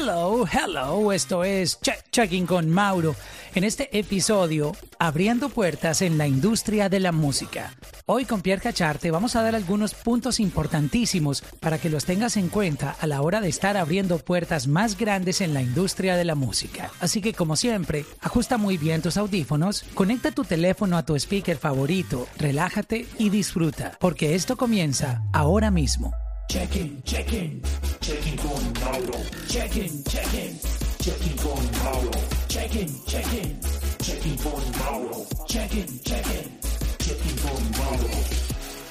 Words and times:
Hello, 0.00 0.46
hello, 0.46 1.10
esto 1.10 1.42
es 1.42 1.80
Checking 2.12 2.46
con 2.46 2.70
Mauro. 2.70 3.16
En 3.56 3.64
este 3.64 3.98
episodio, 3.98 4.70
abriendo 4.96 5.48
puertas 5.48 6.02
en 6.02 6.18
la 6.18 6.28
industria 6.28 6.88
de 6.88 7.00
la 7.00 7.10
música. 7.10 7.74
Hoy 8.06 8.24
con 8.24 8.40
Pierre 8.40 8.62
Cacharte 8.62 9.10
vamos 9.10 9.34
a 9.34 9.42
dar 9.42 9.56
algunos 9.56 9.94
puntos 9.94 10.38
importantísimos 10.38 11.42
para 11.58 11.78
que 11.78 11.90
los 11.90 12.04
tengas 12.04 12.36
en 12.36 12.48
cuenta 12.48 12.94
a 13.00 13.08
la 13.08 13.22
hora 13.22 13.40
de 13.40 13.48
estar 13.48 13.76
abriendo 13.76 14.18
puertas 14.18 14.68
más 14.68 14.96
grandes 14.96 15.40
en 15.40 15.52
la 15.52 15.62
industria 15.62 16.16
de 16.16 16.24
la 16.24 16.36
música. 16.36 16.92
Así 17.00 17.20
que 17.20 17.34
como 17.34 17.56
siempre, 17.56 18.04
ajusta 18.20 18.56
muy 18.56 18.78
bien 18.78 19.02
tus 19.02 19.16
audífonos, 19.16 19.82
conecta 19.94 20.30
tu 20.30 20.44
teléfono 20.44 20.96
a 20.96 21.04
tu 21.04 21.16
speaker 21.16 21.56
favorito, 21.56 22.28
relájate 22.38 23.08
y 23.18 23.30
disfruta, 23.30 23.96
porque 23.98 24.36
esto 24.36 24.56
comienza 24.56 25.22
ahora 25.32 25.72
mismo. 25.72 26.14
Check-in, 26.50 27.02
check-in, 27.04 27.60
check-in 28.00 28.36
con 28.38 28.72
Mauro. 28.80 29.18
Check-in, 29.48 30.02
check-in, 30.04 30.58
check-in 30.98 31.36
con 31.36 31.84
Mauro. 31.84 32.10
Check-in, 32.48 32.88
check-in, 33.06 33.60
check-in 33.98 34.36
con. 34.38 34.62
Check-in, 35.46 36.00
check-in, 36.02 36.58
check-in 36.98 37.36
con. 37.42 37.68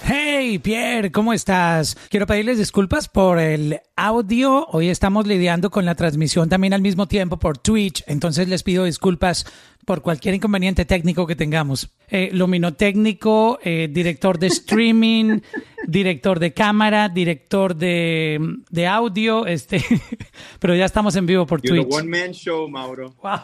Hey 0.09 0.59
Pierre, 0.59 1.11
¿cómo 1.11 1.33
estás? 1.33 1.97
Quiero 2.09 2.27
pedirles 2.27 2.59
disculpas 2.59 3.09
por 3.09 3.39
el 3.39 3.79
audio. 3.95 4.67
Hoy 4.67 4.89
estamos 4.89 5.25
lidiando 5.25 5.71
con 5.71 5.83
la 5.83 5.95
transmisión 5.95 6.49
también 6.49 6.73
al 6.73 6.81
mismo 6.81 7.07
tiempo 7.07 7.37
por 7.37 7.57
Twitch, 7.57 8.03
entonces 8.05 8.47
les 8.47 8.61
pido 8.61 8.83
disculpas 8.83 9.47
por 9.87 10.01
cualquier 10.01 10.35
inconveniente 10.35 10.83
técnico 10.83 11.25
que 11.25 11.37
tengamos. 11.37 11.89
Eh, 12.09 12.29
luminotécnico, 12.33 13.57
eh, 13.63 13.87
director 13.89 14.37
de 14.37 14.47
streaming, 14.47 15.39
director 15.87 16.39
de 16.39 16.51
cámara, 16.51 17.07
director 17.07 17.73
de, 17.73 18.37
de 18.69 18.85
audio, 18.85 19.47
este, 19.47 19.81
pero 20.59 20.75
ya 20.75 20.83
estamos 20.83 21.15
en 21.15 21.25
vivo 21.25 21.45
por 21.45 21.61
Twitch. 21.61 21.87
one 21.89 22.03
man 22.09 22.33
show, 22.33 22.67
Mauro. 22.67 23.15
Wow. 23.23 23.39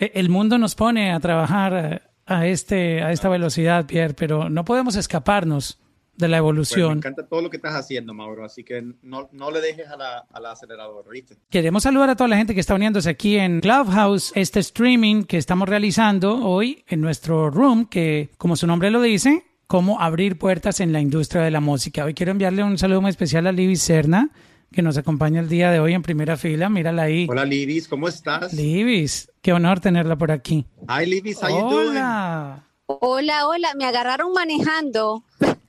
Eh, 0.00 0.10
el 0.14 0.28
mundo 0.28 0.58
nos 0.58 0.74
pone 0.74 1.12
a 1.12 1.20
trabajar 1.20 2.02
a 2.26 2.46
este 2.48 3.04
a 3.04 3.12
esta 3.12 3.28
velocidad, 3.28 3.86
Pierre, 3.86 4.14
pero 4.14 4.50
no 4.50 4.64
podemos 4.64 4.96
escaparnos 4.96 5.78
de 6.20 6.28
la 6.28 6.36
evolución. 6.36 6.90
me 6.90 6.96
encanta 6.98 7.26
todo 7.26 7.42
lo 7.42 7.50
que 7.50 7.56
estás 7.56 7.74
haciendo, 7.74 8.14
Mauro, 8.14 8.44
así 8.44 8.62
que 8.62 8.82
no, 9.02 9.28
no 9.32 9.50
le 9.50 9.60
dejes 9.60 9.88
a 9.88 9.96
la, 9.96 10.18
a 10.30 10.40
la 10.40 10.52
aceleradora, 10.52 11.08
¿viste? 11.10 11.36
Queremos 11.48 11.82
saludar 11.82 12.10
a 12.10 12.16
toda 12.16 12.28
la 12.28 12.36
gente 12.36 12.54
que 12.54 12.60
está 12.60 12.74
uniéndose 12.74 13.10
aquí 13.10 13.36
en 13.36 13.60
Clubhouse, 13.60 14.32
este 14.34 14.60
streaming 14.60 15.24
que 15.24 15.38
estamos 15.38 15.68
realizando 15.68 16.44
hoy 16.44 16.84
en 16.86 17.00
nuestro 17.00 17.50
room, 17.50 17.86
que 17.86 18.30
como 18.38 18.56
su 18.56 18.66
nombre 18.66 18.90
lo 18.90 19.00
dice, 19.00 19.44
cómo 19.70 20.00
abrir 20.00 20.36
puertas 20.36 20.80
en 20.80 20.92
la 20.92 21.00
industria 21.00 21.42
de 21.42 21.50
la 21.52 21.60
música. 21.60 22.04
Hoy 22.04 22.12
quiero 22.12 22.32
enviarle 22.32 22.64
un 22.64 22.76
saludo 22.76 23.02
muy 23.02 23.10
especial 23.10 23.46
a 23.46 23.52
Libis 23.52 23.80
Serna, 23.82 24.30
que 24.72 24.82
nos 24.82 24.96
acompaña 24.96 25.40
el 25.40 25.48
día 25.48 25.70
de 25.70 25.78
hoy 25.78 25.94
en 25.94 26.02
primera 26.02 26.36
fila. 26.36 26.68
Mírala 26.68 27.02
ahí. 27.02 27.28
Hola, 27.30 27.44
Libis, 27.44 27.86
¿cómo 27.86 28.08
estás? 28.08 28.52
Libis, 28.52 29.30
qué 29.40 29.52
honor 29.52 29.78
tenerla 29.78 30.16
por 30.16 30.32
aquí. 30.32 30.66
Hi, 30.88 31.06
Libis, 31.06 31.40
how 31.40 31.54
Hola. 31.54 32.66
Hola, 32.86 33.46
hola, 33.46 33.68
me 33.76 33.84
agarraron 33.84 34.32
manejando. 34.32 35.22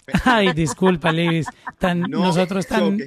Ay, 0.25 0.53
disculpa, 0.53 1.11
Libis. 1.11 1.47
nosotros 2.09 2.67
tan, 2.67 2.97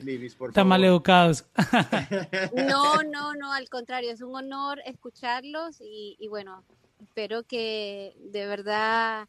tan 0.52 0.66
mal 0.66 0.84
educados. 0.84 1.44
No, 2.54 3.02
no, 3.02 3.34
no, 3.34 3.52
al 3.52 3.68
contrario, 3.68 4.10
es 4.10 4.22
un 4.22 4.34
honor 4.34 4.80
escucharlos 4.86 5.80
y, 5.80 6.26
bueno, 6.28 6.64
espero 7.02 7.42
que 7.42 8.14
de 8.32 8.46
verdad 8.46 9.28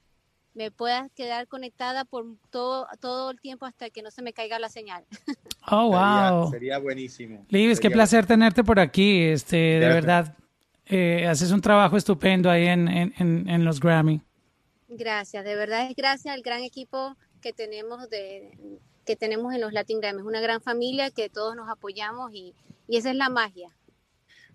me 0.53 0.71
puedas 0.71 1.11
quedar 1.11 1.47
conectada 1.47 2.05
por 2.05 2.25
todo, 2.49 2.87
todo 3.01 3.31
el 3.31 3.41
tiempo 3.41 3.65
hasta 3.65 3.89
que 3.89 4.01
no 4.01 4.11
se 4.11 4.21
me 4.21 4.33
caiga 4.33 4.59
la 4.59 4.69
señal. 4.69 5.05
Oh, 5.67 5.87
wow. 5.87 6.51
Sería, 6.51 6.77
buenísimo. 6.77 7.43
Libis, 7.49 7.79
qué 7.79 7.89
placer 7.89 8.27
tenerte 8.27 8.63
por 8.63 8.79
aquí. 8.79 9.23
Este, 9.23 9.55
de 9.55 9.87
verdad, 9.87 10.37
eh, 10.85 11.25
haces 11.27 11.49
un 11.49 11.59
trabajo 11.59 11.97
estupendo 11.97 12.51
ahí 12.51 12.67
en, 12.67 12.87
en, 12.87 13.49
en 13.49 13.65
los 13.65 13.79
Grammy. 13.79 14.21
Gracias, 14.87 15.43
de 15.43 15.55
verdad 15.55 15.89
es 15.89 15.95
gracias 15.95 16.33
al 16.33 16.41
gran 16.41 16.61
equipo 16.63 17.17
que 17.45 17.53
tenemos 17.53 18.09
de 18.09 18.57
que 19.05 19.15
tenemos 19.15 19.53
en 19.53 19.61
los 19.61 19.71
Latin 19.71 20.01
Grammy. 20.01 20.21
Es 20.21 20.25
una 20.25 20.41
gran 20.41 20.61
familia 20.61 21.11
que 21.11 21.29
todos 21.29 21.55
nos 21.55 21.69
apoyamos 21.69 22.33
y, 22.33 22.55
y 22.87 22.97
esa 22.97 23.11
es 23.11 23.15
la 23.15 23.29
magia. 23.29 23.69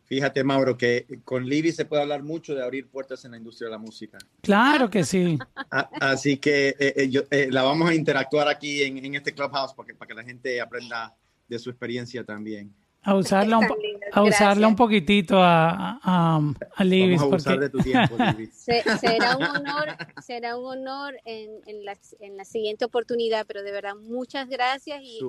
Fíjate, 0.06 0.43
Mauro, 0.43 0.77
que 0.77 1.06
con 1.23 1.49
Libby 1.49 1.71
se 1.71 1.84
puede 1.84 2.03
hablar 2.03 2.25
mucho 2.25 2.53
de 2.53 2.65
abrir 2.65 2.89
puertas 2.89 3.25
en 3.25 3.31
la 3.31 3.37
industria 3.37 3.69
de 3.69 3.71
la 3.71 3.79
música. 3.79 4.19
Claro 4.43 4.91
que 4.91 5.05
sí. 5.05 5.39
Así 6.00 6.39
que 6.39 6.71
eh, 6.71 6.95
eh, 6.97 7.27
eh, 7.31 7.49
la 7.53 7.62
vamos 7.62 7.89
a 7.89 7.95
interactuar 7.95 8.49
aquí 8.49 8.83
en, 8.83 8.99
en 9.05 9.15
este 9.15 9.33
Clubhouse 9.33 9.73
para 9.73 9.87
que, 9.87 9.95
para 9.95 10.09
que 10.09 10.15
la 10.15 10.25
gente 10.25 10.61
aprenda 10.61 11.15
de 11.47 11.59
su 11.61 11.71
experiencia 11.71 12.25
también 12.25 12.75
a 13.03 13.15
usarla 13.15 13.59
un, 13.59 13.66
a 14.12 14.22
usarla 14.22 14.69
un 14.69 14.77
poquitito 14.77 15.38
a, 15.38 15.99
a, 16.03 16.41
a 16.75 16.84
Libis. 16.84 17.21
Vamos 17.21 17.47
a 17.47 17.56
de 17.56 17.71
tu 17.71 17.78
tiempo, 17.78 18.16
será 18.53 19.37
un 19.37 19.44
honor, 19.44 19.97
será 20.22 20.56
un 20.56 20.66
honor 20.66 21.15
en, 21.25 21.50
en, 21.66 21.84
la, 21.84 21.97
en, 22.21 22.37
la, 22.37 22.44
siguiente 22.44 22.84
oportunidad, 22.84 23.47
pero 23.47 23.62
de 23.62 23.72
verdad 23.72 23.94
muchas 23.97 24.49
gracias 24.49 25.00
y, 25.03 25.21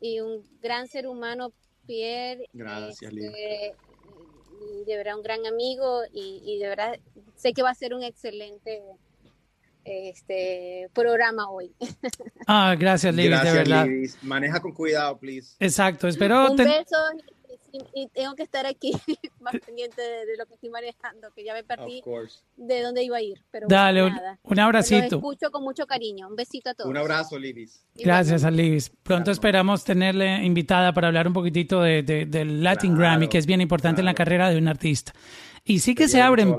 y 0.00 0.20
un 0.20 0.42
gran 0.62 0.88
ser 0.88 1.06
humano, 1.06 1.52
Pierre. 1.86 2.48
Gracias, 2.52 3.12
este, 3.12 3.74
De 4.86 4.96
verdad 4.96 5.16
un 5.16 5.22
gran 5.22 5.46
amigo 5.46 6.02
y, 6.12 6.42
y 6.46 6.58
de 6.58 6.68
verdad 6.68 6.98
sé 7.36 7.52
que 7.52 7.62
va 7.62 7.70
a 7.70 7.74
ser 7.74 7.94
un 7.94 8.02
excelente 8.02 8.82
este 9.84 10.88
programa 10.92 11.48
hoy. 11.48 11.72
Ah, 12.46 12.76
gracias, 12.78 13.14
Livis, 13.14 13.42
de 13.42 13.52
verdad. 13.52 13.86
Maneja 14.22 14.60
con 14.60 14.72
cuidado, 14.72 15.16
please. 15.18 15.56
Exacto, 15.60 16.08
espero. 16.08 16.50
Un 16.50 16.56
beso 16.58 16.96
y, 17.94 18.08
tengo 18.08 18.34
que 18.34 18.42
estar 18.42 18.66
aquí 18.66 18.92
más 19.40 19.54
pendiente 19.64 20.00
de, 20.00 20.36
lo 20.38 20.46
que 20.46 20.54
estoy 20.54 20.70
manejando, 20.70 21.32
que 21.34 21.44
ya 21.44 21.54
me 21.54 21.64
perdí 21.64 22.02
de 22.56 22.82
dónde 22.82 23.02
iba 23.02 23.16
a 23.16 23.22
ir. 23.22 23.42
Pero 23.50 23.66
Dale, 23.68 24.04
un, 24.04 24.12
un, 24.42 24.60
abracito. 24.60 25.16
escucho 25.16 25.50
con 25.50 25.64
mucho 25.64 25.86
cariño. 25.86 26.28
Un 26.28 26.36
besito 26.36 26.70
a 26.70 26.74
todos. 26.74 26.90
Un 26.90 26.96
abrazo, 26.96 27.38
Livis. 27.38 27.84
Gracias 27.94 28.44
a 28.44 28.50
Livis. 28.50 28.90
Pronto 29.02 29.30
esperamos 29.30 29.84
tenerle 29.84 30.44
invitada 30.44 30.92
para 30.92 31.08
hablar 31.08 31.26
un 31.26 31.32
poquitito 31.32 31.82
de, 31.82 32.02
del 32.02 32.62
Latin 32.62 32.96
Grammy, 32.96 33.28
que 33.28 33.38
es 33.38 33.46
bien 33.46 33.60
importante 33.60 34.00
en 34.00 34.06
la 34.06 34.14
carrera 34.14 34.50
de 34.50 34.58
un 34.58 34.68
artista. 34.68 35.12
Y 35.64 35.78
sí 35.78 35.94
que 35.94 36.08
se 36.08 36.20
abren, 36.20 36.54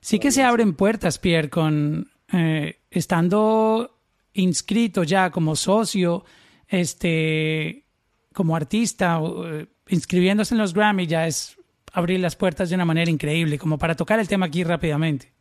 sí 0.00 0.18
que 0.18 0.32
se 0.32 0.42
abren 0.42 0.74
puertas, 0.74 1.18
Pierre, 1.20 1.48
con 1.48 2.09
eh, 2.32 2.80
estando 2.90 3.98
inscrito 4.32 5.02
ya 5.02 5.30
como 5.30 5.56
socio, 5.56 6.24
este, 6.68 7.84
como 8.32 8.54
artista, 8.54 9.20
eh, 9.22 9.66
inscribiéndose 9.88 10.54
en 10.54 10.58
los 10.58 10.72
Grammy 10.72 11.06
ya 11.06 11.26
es 11.26 11.56
abrir 11.92 12.20
las 12.20 12.36
puertas 12.36 12.68
de 12.68 12.76
una 12.76 12.84
manera 12.84 13.10
increíble, 13.10 13.58
como 13.58 13.78
para 13.78 13.96
tocar 13.96 14.20
el 14.20 14.28
tema 14.28 14.46
aquí 14.46 14.62
rápidamente. 14.62 15.32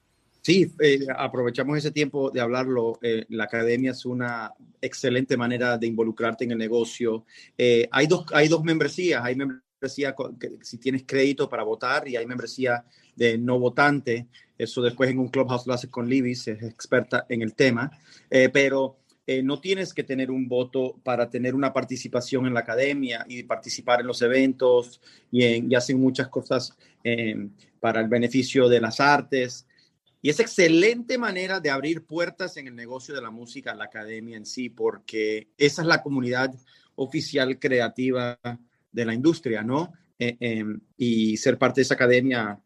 Sí, 0.42 0.72
eh, 0.80 1.06
aprovechamos 1.16 1.78
ese 1.78 1.92
tiempo 1.92 2.32
de 2.32 2.42
hablarlo. 2.42 2.98
la 3.28 3.44
academia 3.44 3.92
es 3.92 4.06
una 4.06 4.54
excelente 4.82 5.38
manera 5.38 5.78
de 5.78 5.86
involucrarte 5.86 6.46
en 6.46 6.52
el 6.52 6.58
negocio. 6.58 7.26
hay, 7.92 8.08
dos, 8.08 8.26
hay 8.34 8.48
dos 8.48 8.64
membresías. 8.64 9.24
Hay 9.24 9.36
membresía 9.36 10.16
si 10.62 10.78
tienes 10.78 11.04
crédito 11.06 11.48
para 11.48 11.64
votar 11.64 12.08
y 12.08 12.16
hay 12.16 12.26
membresía 12.26 12.84
de 13.16 13.38
no 13.38 13.60
votante. 13.60 14.28
Eso 14.60 14.82
después 14.82 15.10
en 15.10 15.20
un 15.20 15.30
clubhouse 15.30 15.66
lo 15.66 15.74
hace 15.74 15.90
con 15.90 16.10
Libis, 16.10 16.46
es 16.50 16.62
experta 16.62 17.26
en 17.30 17.42
el 17.42 17.56
tema. 17.56 17.90
Eh, 18.30 18.50
pero 18.50 18.98
eh, 19.26 19.42
no 19.42 19.62
tienes 19.62 19.94
que 19.94 20.04
tener 20.04 20.30
un 20.30 20.50
voto 20.50 21.00
para 21.02 21.30
tener 21.30 21.56
una 21.56 21.72
participación 21.72 22.46
en 22.46 22.54
la 22.54 22.60
academia 22.60 23.26
y 23.30 23.42
participar 23.44 24.02
en 24.02 24.08
los 24.08 24.22
eventos 24.22 25.00
y, 25.32 25.46
en, 25.46 25.72
y 25.72 25.76
hacen 25.76 25.98
muchas 26.02 26.28
cosas 26.28 26.78
eh, 27.06 27.48
para 27.80 28.02
el 28.02 28.10
beneficio 28.10 28.68
de 28.68 28.82
las 28.82 29.00
artes. 29.00 29.66
Y 30.22 30.30
es 30.30 30.42
excelente 30.42 31.18
manera 31.18 31.62
de 31.62 31.70
abrir 31.70 32.06
puertas 32.06 32.58
en 32.58 32.68
el 32.68 32.76
negocio 32.76 33.16
de 33.16 33.22
la 33.22 33.32
música, 33.32 33.74
la 33.74 33.86
academia 33.86 34.36
en 34.36 34.46
sí, 34.46 34.68
porque 34.68 35.48
esa 35.58 35.84
es 35.84 35.88
la 35.88 36.04
comunidad 36.04 36.54
oficial 36.96 37.58
creativa 37.58 38.38
de 38.92 39.06
la 39.06 39.14
industria, 39.14 39.64
¿no? 39.64 39.94
y 40.98 41.38
ser 41.38 41.58
parte 41.58 41.80
de 41.80 41.84
esa 41.84 41.94
academia 41.94 42.60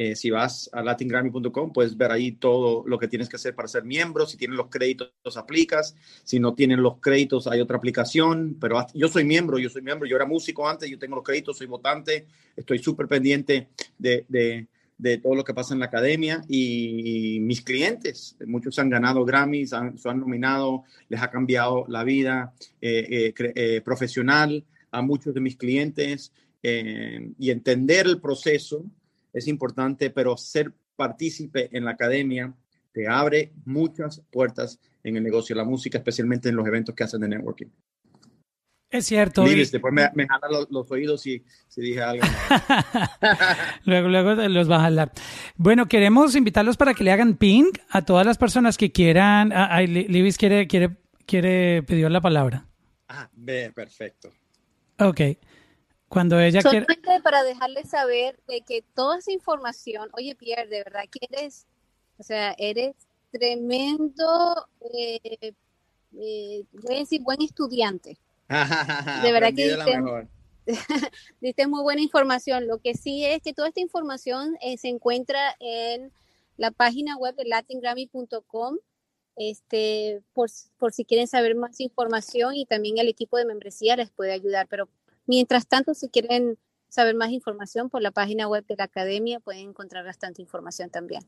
eh, 0.00 0.14
si 0.14 0.30
vas 0.30 0.70
a 0.72 0.80
latingrammy.com, 0.80 1.72
puedes 1.72 1.96
ver 1.96 2.12
ahí 2.12 2.30
todo 2.30 2.84
lo 2.86 3.00
que 3.00 3.08
tienes 3.08 3.28
que 3.28 3.34
hacer 3.34 3.56
para 3.56 3.66
ser 3.66 3.82
miembro. 3.82 4.26
Si 4.26 4.36
tienes 4.36 4.56
los 4.56 4.68
créditos, 4.68 5.12
los 5.24 5.36
aplicas. 5.36 5.96
Si 6.22 6.38
no 6.38 6.54
tienen 6.54 6.84
los 6.84 7.00
créditos, 7.00 7.48
hay 7.48 7.60
otra 7.60 7.78
aplicación. 7.78 8.56
Pero 8.60 8.86
yo 8.94 9.08
soy 9.08 9.24
miembro, 9.24 9.58
yo 9.58 9.68
soy 9.68 9.82
miembro. 9.82 10.08
Yo 10.08 10.14
era 10.14 10.24
músico 10.24 10.68
antes, 10.68 10.88
yo 10.88 11.00
tengo 11.00 11.16
los 11.16 11.24
créditos, 11.24 11.58
soy 11.58 11.66
votante. 11.66 12.28
Estoy 12.54 12.78
súper 12.78 13.08
pendiente 13.08 13.70
de, 13.98 14.24
de, 14.28 14.68
de, 14.98 15.18
todo 15.18 15.34
lo 15.34 15.42
que 15.42 15.52
pasa 15.52 15.74
en 15.74 15.80
la 15.80 15.86
academia. 15.86 16.44
Y, 16.48 17.40
mis 17.40 17.62
clientes, 17.62 18.36
muchos 18.46 18.78
han 18.78 18.90
ganado 18.90 19.24
Grammys, 19.24 19.72
han, 19.72 19.98
se 19.98 20.08
han 20.08 20.20
nominado, 20.20 20.84
les 21.08 21.20
ha 21.20 21.28
cambiado 21.28 21.86
la 21.88 22.04
vida 22.04 22.54
eh, 22.80 23.34
eh, 23.36 23.80
profesional 23.84 24.64
a 24.92 25.02
muchos 25.02 25.34
de 25.34 25.40
mis 25.40 25.56
clientes. 25.56 26.32
y 26.62 27.50
entender 27.50 28.06
el 28.06 28.20
proceso 28.20 28.84
es 29.32 29.48
importante, 29.48 30.10
pero 30.10 30.36
ser 30.36 30.72
partícipe 30.96 31.68
en 31.76 31.84
la 31.84 31.92
academia 31.92 32.54
te 32.92 33.06
abre 33.06 33.52
muchas 33.64 34.22
puertas 34.30 34.80
en 35.04 35.16
el 35.16 35.22
negocio 35.22 35.54
de 35.54 35.62
la 35.62 35.68
música, 35.68 35.98
especialmente 35.98 36.48
en 36.48 36.56
los 36.56 36.66
eventos 36.66 36.94
que 36.94 37.04
hacen 37.04 37.20
de 37.20 37.28
networking. 37.28 37.68
Es 38.90 39.04
cierto. 39.04 39.44
después 39.44 39.92
me, 39.92 40.10
me 40.14 40.26
los, 40.70 40.90
oídos 40.90 41.20
si, 41.20 41.44
si, 41.68 41.82
dije 41.82 42.00
algo. 42.00 42.24
luego, 43.84 44.08
luego 44.08 44.34
los 44.48 44.70
va 44.70 44.76
a 44.76 44.80
jalar. 44.80 45.12
Bueno, 45.56 45.86
queremos 45.86 46.34
invitarlos 46.34 46.78
para 46.78 46.94
que 46.94 47.04
le 47.04 47.12
hagan 47.12 47.36
ping 47.36 47.70
a 47.90 48.02
todas 48.02 48.24
las 48.24 48.38
personas 48.38 48.78
que 48.78 48.90
quieran. 48.90 49.52
Ah, 49.52 49.82
Libis 49.82 50.38
quiere, 50.38 50.66
quiere, 50.66 50.96
quiere 51.26 51.82
pedir 51.82 52.10
la 52.10 52.22
palabra. 52.22 52.66
Ah, 53.08 53.28
perfecto. 53.74 54.30
Ok. 54.98 55.20
Cuando 56.08 56.40
ella 56.40 56.62
Solamente 56.62 57.20
para 57.22 57.42
dejarles 57.42 57.90
saber 57.90 58.38
de 58.48 58.62
que 58.62 58.82
toda 58.94 59.18
esa 59.18 59.30
información, 59.30 60.08
oye 60.12 60.34
Pierre, 60.34 60.66
de 60.66 60.78
verdad 60.84 61.04
que 61.10 61.26
eres, 61.30 61.66
o 62.18 62.22
sea, 62.22 62.54
eres 62.58 62.96
tremendo, 63.30 64.68
eh, 64.80 65.52
eh, 66.18 66.64
voy 66.72 66.94
a 66.94 66.98
decir, 67.00 67.20
buen 67.22 67.42
estudiante. 67.42 68.16
de 69.22 69.32
verdad 69.32 69.52
que 69.54 69.76
diste, 71.40 71.66
muy 71.66 71.82
buena 71.82 72.02
información. 72.02 72.66
Lo 72.66 72.78
que 72.78 72.94
sí 72.94 73.24
es 73.24 73.42
que 73.42 73.54
toda 73.54 73.68
esta 73.68 73.80
información 73.80 74.56
eh, 74.60 74.76
se 74.76 74.88
encuentra 74.88 75.56
en 75.60 76.12
la 76.56 76.70
página 76.70 77.16
web 77.16 77.34
de 77.36 77.44
latingrammy.com. 77.44 78.76
Este, 79.36 80.20
por, 80.32 80.50
por 80.78 80.92
si 80.92 81.04
quieren 81.04 81.28
saber 81.28 81.54
más 81.54 81.80
información 81.80 82.56
y 82.56 82.66
también 82.66 82.98
el 82.98 83.08
equipo 83.08 83.36
de 83.36 83.44
membresía 83.44 83.96
les 83.96 84.10
puede 84.10 84.32
ayudar. 84.32 84.66
Pero 84.68 84.88
mientras 85.28 85.68
tanto, 85.68 85.94
si 85.94 86.08
quieren 86.08 86.58
saber 86.88 87.14
más 87.14 87.30
información 87.30 87.88
por 87.90 88.02
la 88.02 88.10
página 88.10 88.48
web 88.48 88.66
de 88.66 88.74
la 88.76 88.84
academia, 88.84 89.38
pueden 89.38 89.68
encontrar 89.68 90.04
bastante 90.04 90.42
información 90.42 90.90
también. 90.90 91.22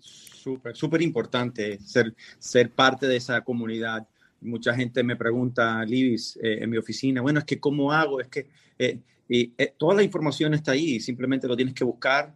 Súper, 0.00 0.74
súper 0.74 1.02
importante 1.02 1.78
ser, 1.78 2.14
ser 2.38 2.70
parte 2.70 3.06
de 3.06 3.16
esa 3.16 3.42
comunidad 3.42 4.08
mucha 4.42 4.74
gente 4.74 5.02
me 5.02 5.16
pregunta, 5.16 5.84
Libis, 5.84 6.38
eh, 6.42 6.58
en 6.60 6.70
mi 6.70 6.76
oficina, 6.76 7.20
bueno, 7.20 7.38
es 7.38 7.44
que 7.44 7.58
cómo 7.58 7.92
hago, 7.92 8.20
es 8.20 8.28
que 8.28 8.48
eh, 8.78 8.98
y, 9.28 9.52
eh, 9.56 9.74
toda 9.78 9.94
la 9.94 10.02
información 10.02 10.54
está 10.54 10.72
ahí, 10.72 11.00
simplemente 11.00 11.48
lo 11.48 11.56
tienes 11.56 11.74
que 11.74 11.84
buscar 11.84 12.34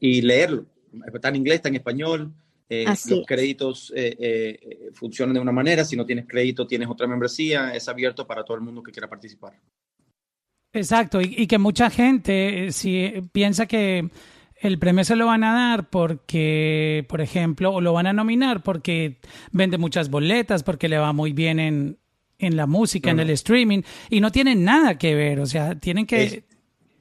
y, 0.00 0.20
leerlo. 0.22 0.66
Está 1.12 1.28
en 1.28 1.36
inglés, 1.36 1.56
está 1.56 1.68
en 1.68 1.76
español. 1.76 2.32
los 2.68 3.26
créditos 3.26 3.92
funcionan 4.94 5.34
de 5.34 5.40
una 5.40 5.52
manera, 5.52 5.84
si 5.84 5.96
no 5.96 6.04
tienes 6.04 6.26
crédito 6.26 6.66
tienes 6.66 6.88
otra 6.88 7.06
membresía, 7.06 7.74
es 7.74 7.88
abierto 7.88 8.26
para 8.26 8.44
todo 8.44 8.56
el 8.56 8.62
mundo 8.62 8.82
que 8.82 8.92
quiera 8.92 9.08
participar. 9.08 9.58
Exacto, 10.72 11.20
y, 11.20 11.34
y 11.36 11.46
que 11.46 11.58
mucha 11.58 11.90
gente 11.90 12.72
si 12.72 13.12
piensa 13.32 13.66
que 13.66 14.08
el 14.62 14.78
premio 14.78 15.04
se 15.04 15.16
lo 15.16 15.26
van 15.26 15.42
a 15.42 15.52
dar 15.52 15.90
porque, 15.90 17.04
por 17.08 17.20
ejemplo, 17.20 17.72
o 17.72 17.80
lo 17.80 17.92
van 17.92 18.06
a 18.06 18.12
nominar 18.12 18.62
porque 18.62 19.18
vende 19.50 19.76
muchas 19.76 20.08
boletas, 20.08 20.62
porque 20.62 20.88
le 20.88 20.98
va 20.98 21.12
muy 21.12 21.32
bien 21.32 21.58
en, 21.58 21.98
en 22.38 22.56
la 22.56 22.66
música, 22.66 23.10
en 23.10 23.18
el 23.18 23.30
streaming, 23.30 23.82
y 24.08 24.20
no 24.20 24.30
tienen 24.30 24.64
nada 24.64 24.98
que 24.98 25.16
ver, 25.16 25.40
o 25.40 25.46
sea, 25.46 25.74
tienen 25.74 26.06
que, 26.06 26.44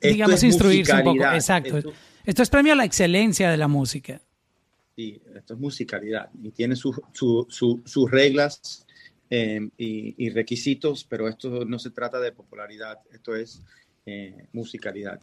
digamos, 0.02 0.44
instruirse 0.44 0.94
un 0.94 1.04
poco. 1.04 1.24
Exacto. 1.24 1.94
Esto, 2.24 2.44
es 2.44 2.50
premio 2.50 2.74
a 2.74 2.76
la 2.76 2.86
excelencia 2.86 3.52
de 3.52 3.58
la 3.58 3.68
música. 3.68 4.22
Sí, 4.96 5.22
esto 5.36 5.54
es 5.54 5.60
musicalidad 5.60 6.30
y 6.42 6.52
tiene 6.52 6.76
sus 6.76 7.00
reglas 8.10 8.86
eh, 9.34 9.70
y, 9.78 10.30
requisitos, 10.32 11.06
pero 11.06 11.30
esto 11.30 11.64
no 11.64 11.80
se 11.80 11.90
trata 11.92 12.20
de 12.20 12.34
popularidad, 12.34 13.00
esto 13.14 13.34
es 13.34 13.62
eh, 14.06 14.46
musicalidad. 14.52 15.22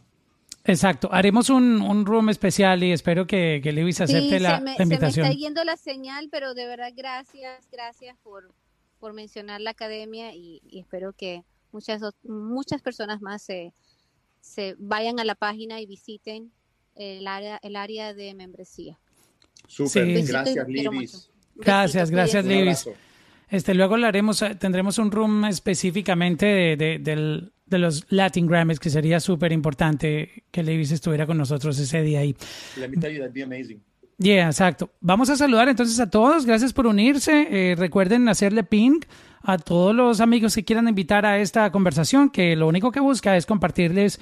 Exacto, 0.63 1.09
haremos 1.11 1.51
un, 1.51 1.79
un 1.79 2.07
room 2.07 2.29
especial 2.29 2.83
y 2.83 2.91
espero 2.91 3.27
que, 3.27 3.59
que 3.61 3.71
Lewis 3.71 4.01
acepte 4.01 4.39
la, 4.39 4.63
invitación. 4.79 5.13
Se 5.13 5.21
me 5.21 5.27
está 5.27 5.39
yendo 5.39 5.63
la 5.63 5.77
señal, 5.77 6.27
pero 6.31 6.55
de 6.55 6.65
verdad 6.65 6.91
gracias, 6.95 7.67
gracias 7.71 8.17
por, 8.23 8.51
por 8.99 9.13
mencionar 9.13 9.61
la 9.61 9.69
academia 9.69 10.33
y, 10.33 10.59
espero 10.71 11.13
que 11.13 11.43
muchas, 11.71 12.01
muchas 12.23 12.81
personas 12.81 13.21
más 13.21 13.43
se, 13.43 13.73
se 14.41 14.75
vayan 14.79 15.19
a 15.19 15.23
la 15.23 15.35
página 15.35 15.81
y 15.81 15.85
visiten 15.85 16.51
el 16.95 17.27
área, 17.27 17.59
el 17.61 17.75
área 17.75 18.15
de 18.15 18.33
membresía. 18.33 18.97
Súper, 19.67 20.23
gracias 20.25 20.67
Livis. 20.67 21.29
Gracias, 21.55 22.09
gracias 22.09 22.43
Livis. 22.43 22.89
Este, 23.49 23.73
luego 23.73 23.97
lo 23.97 24.07
haremos, 24.07 24.43
tendremos 24.59 24.97
un 24.99 25.11
room 25.11 25.45
específicamente 25.45 26.45
de, 26.45 26.99
del, 26.99 27.51
de 27.65 27.79
los 27.79 28.05
Latin 28.09 28.45
Grammys, 28.45 28.79
que 28.79 28.89
sería 28.89 29.19
súper 29.19 29.51
importante 29.51 30.43
que 30.51 30.63
Levis 30.63 30.91
estuviera 30.91 31.25
con 31.25 31.37
nosotros 31.37 31.77
ese 31.79 32.01
día 32.01 32.19
ahí. 32.19 32.35
La 32.77 32.87
mitad 32.87 33.09
that'd 33.09 33.33
be 33.33 33.43
amazing. 33.43 33.81
Yeah, 34.19 34.47
exacto. 34.47 34.91
Vamos 34.99 35.29
a 35.29 35.37
saludar 35.37 35.69
entonces 35.69 35.97
a 35.99 36.09
todos. 36.09 36.45
Gracias 36.45 36.73
por 36.73 36.85
unirse. 36.85 37.47
Eh, 37.49 37.75
recuerden 37.75 38.27
hacerle 38.27 38.63
ping 38.63 38.99
a 39.41 39.57
todos 39.57 39.95
los 39.95 40.19
amigos 40.19 40.53
que 40.53 40.65
quieran 40.65 40.89
invitar 40.89 41.25
a 41.25 41.39
esta 41.39 41.71
conversación, 41.71 42.29
que 42.29 42.55
lo 42.57 42.67
único 42.67 42.91
que 42.91 42.99
busca 42.99 43.37
es 43.37 43.45
compartirles 43.45 44.19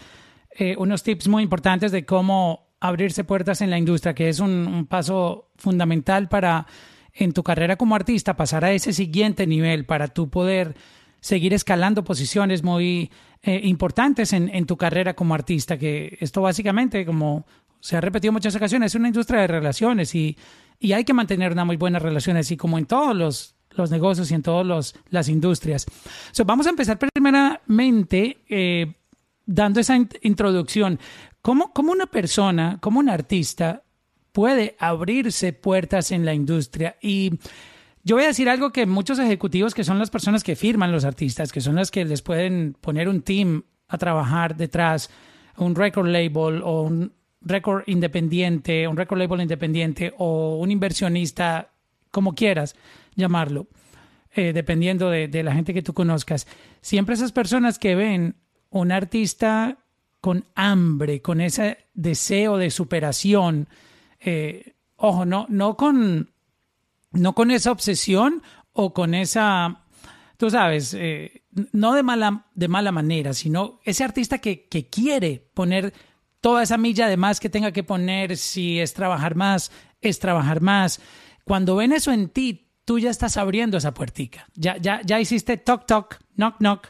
eh, 0.52 0.76
unos 0.78 1.02
tips 1.02 1.28
muy 1.28 1.42
importantes 1.42 1.92
de 1.92 2.06
cómo 2.06 2.68
abrirse 2.80 3.24
puertas 3.24 3.62
en 3.62 3.72
la 3.72 3.80
industria, 3.80 4.14
que 4.14 4.30
es 4.30 4.40
un, 4.40 4.68
un 4.68 4.86
paso 4.86 5.50
fundamental 5.58 6.30
para 6.30 6.68
en 7.18 7.34
tu 7.34 7.44
carrera 7.44 7.76
como 7.76 7.96
artista 7.96 8.36
pasar 8.36 8.66
a 8.66 8.72
ese 8.72 8.94
siguiente 8.94 9.48
nivel 9.48 9.86
para 9.86 10.08
tú 10.08 10.30
poder 10.30 10.76
seguir 11.20 11.54
escalando 11.54 12.04
posiciones 12.04 12.64
muy 12.64 13.12
eh, 13.42 13.62
importantes 13.64 14.34
en, 14.34 14.50
en, 14.54 14.66
tu 14.66 14.78
carrera 14.78 15.16
como 15.16 15.34
artista, 15.34 15.78
que 15.78 16.18
esto 16.22 16.42
básicamente, 16.42 17.06
como 17.06 17.46
se 17.80 17.98
ha 17.98 18.02
repetido 18.02 18.32
muchas 18.32 18.56
ocasiones, 18.56 18.92
es 18.92 18.96
una 18.96 19.08
industria 19.08 19.42
de 19.42 19.48
relaciones 19.48 20.14
y, 20.16 20.38
y 20.80 20.94
hay 20.94 21.04
que 21.04 21.14
mantener 21.14 21.52
una 21.52 21.66
muy 21.66 21.78
buena 21.78 22.00
relación, 22.00 22.38
así 22.38 22.56
como 22.58 22.78
en 22.78 22.86
todos 22.86 23.16
los, 23.16 23.56
los 23.72 23.92
negocios 23.92 24.30
y 24.32 24.36
en 24.36 24.44
todas 24.44 24.96
las 25.10 25.30
industrias. 25.30 25.86
vamos 26.46 26.68
a 26.68 26.72
empezar 26.72 26.98
primeramente 26.98 28.38
eh, 28.50 28.94
dando 29.46 29.80
esa 29.80 29.98
introducción. 30.22 31.00
¿Cómo, 31.42 31.72
¿Cómo 31.74 31.92
una 31.92 32.08
persona, 32.08 32.78
como 32.82 33.00
un 33.00 33.10
artista, 33.10 33.84
puede 34.38 34.76
abrirse 34.78 35.52
puertas 35.52 36.12
en 36.12 36.24
la 36.24 36.36
industria? 36.36 36.96
Y 37.02 37.40
yo 38.04 38.18
voy 38.18 38.26
a 38.26 38.28
decir 38.28 38.48
algo 38.50 38.72
que 38.72 38.86
muchos 38.86 39.18
ejecutivos, 39.18 39.74
que 39.74 39.84
son 39.84 39.98
las 39.98 40.12
personas 40.12 40.44
que 40.44 40.56
firman 40.56 40.92
los 40.92 41.06
artistas, 41.06 41.52
que 41.52 41.60
son 41.60 41.74
las 41.74 41.90
que 41.90 42.06
les 42.06 42.22
pueden 42.22 42.78
poner 42.80 43.10
un 43.10 43.24
team 43.24 43.64
a 43.88 43.98
trabajar 43.98 44.56
detrás, 44.56 45.10
un 45.58 45.74
record 45.74 46.10
label 46.10 46.62
o 46.64 46.84
un 46.84 47.14
record 47.42 47.82
independiente, 47.88 48.88
un 48.88 48.96
record 48.96 49.18
label 49.18 49.42
independiente 49.42 50.14
o 50.20 50.58
un 50.58 50.70
inversionista, 50.70 51.72
como 52.12 52.36
quieras 52.36 52.76
llamarlo, 53.16 53.66
eh, 54.36 54.54
dependiendo 54.54 55.10
de, 55.10 55.42
la 55.42 55.56
gente 55.56 55.74
que 55.74 55.82
tú 55.82 55.96
conozcas. 55.96 56.46
Siempre 56.82 57.16
esas 57.16 57.32
personas 57.32 57.80
que 57.80 57.96
ven 57.96 58.36
un 58.70 58.92
artista 58.92 59.80
con 60.22 60.46
hambre, 60.54 61.24
con 61.24 61.42
ese 61.42 61.88
deseo 61.96 62.58
de 62.58 62.70
superación, 62.70 63.68
eh, 64.20 64.76
ojo, 64.96 65.26
no, 65.26 65.46
no 65.50 65.78
con 65.78 66.32
no 67.12 67.34
con 67.34 67.52
esa 67.52 67.72
obsesión 67.72 68.44
o 68.74 68.94
con 68.94 69.14
esa, 69.14 69.84
tú 70.38 70.50
sabes, 70.50 70.94
eh, 70.94 71.44
no 71.72 71.94
de 71.94 72.04
mala, 72.04 72.46
de 72.54 72.68
mala 72.68 72.92
manera, 72.92 73.34
sino 73.34 73.80
ese 73.84 74.04
artista 74.04 74.38
que, 74.38 74.68
que 74.68 74.88
quiere 74.88 75.50
poner 75.54 75.94
toda 76.42 76.64
esa 76.64 76.78
milla 76.78 77.08
de 77.08 77.18
más 77.18 77.40
que 77.40 77.50
tenga 77.50 77.72
que 77.72 77.84
poner, 77.84 78.38
si 78.38 78.80
es 78.80 78.94
trabajar 78.94 79.36
más, 79.36 79.72
es 80.02 80.20
trabajar 80.20 80.62
más. 80.62 81.02
Cuando 81.44 81.76
ven 81.76 81.92
eso 81.92 82.12
en 82.12 82.30
ti, 82.30 82.70
tú 82.86 83.00
ya 83.00 83.10
estás 83.10 83.38
abriendo 83.38 83.78
esa 83.78 83.94
puertica. 83.94 84.48
Ya, 84.54 84.78
ya, 84.78 85.02
ya 85.04 85.20
hiciste 85.20 85.58
toc 85.58 85.88
toc, 85.88 86.20
knock 86.36 86.58
knock. 86.60 86.88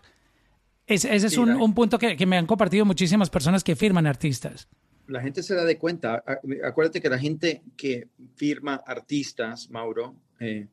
ese 0.86 1.16
es 1.16 1.38
un, 1.38 1.52
un, 1.52 1.74
punto 1.74 1.98
que, 1.98 2.18
que, 2.18 2.26
me 2.26 2.38
han 2.38 2.46
compartido 2.46 2.86
muchísimas 2.86 3.30
personas 3.30 3.64
que 3.64 3.76
firman 3.76 4.08
artistas 4.08 4.68
la 5.08 5.22
gente 5.22 5.44
se 5.44 5.56
da 5.56 5.64
de 5.64 5.78
cuenta. 5.78 6.24
Acuérdate 6.64 7.02
que 7.02 7.10
la 7.10 7.20
gente 7.20 7.64
que 7.76 8.08
firma 8.36 8.76
artistas, 8.86 9.70
Mauro, 9.70 10.16
eh, 10.40 10.68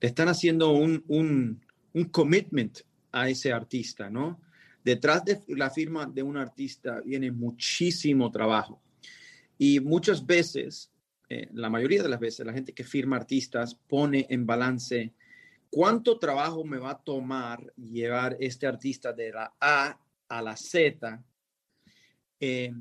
le 0.00 0.08
están 0.08 0.28
haciendo 0.28 0.72
un, 0.72 1.04
un, 1.08 1.60
un, 1.92 2.04
commitment 2.04 2.80
a 3.10 3.28
ese 3.28 3.52
artista, 3.52 4.08
¿no? 4.10 4.40
Detrás 4.84 5.24
de 5.24 5.42
la 5.48 5.70
firma 5.70 6.06
de 6.06 6.22
un 6.22 6.36
artista 6.36 7.00
viene 7.00 7.32
muchísimo 7.32 8.30
trabajo. 8.30 8.80
Y 9.58 9.80
muchas 9.80 10.24
veces, 10.24 10.90
eh, 11.28 11.48
la 11.52 11.68
mayoría 11.68 12.02
de 12.02 12.08
las 12.08 12.20
veces, 12.20 12.46
la 12.46 12.52
gente 12.52 12.72
que 12.72 12.84
firma 12.84 13.16
artistas 13.16 13.74
pone 13.74 14.26
en 14.30 14.46
balance 14.46 15.12
cuánto 15.70 16.18
trabajo 16.18 16.64
me 16.64 16.78
va 16.78 16.92
a 16.92 17.02
tomar 17.02 17.72
llevar 17.76 18.36
este 18.40 18.66
artista 18.66 19.12
de 19.12 19.32
la 19.32 19.52
A 19.60 19.98
a 20.28 20.42
la 20.42 20.56
Z. 20.56 21.22
Eh, 22.40 22.72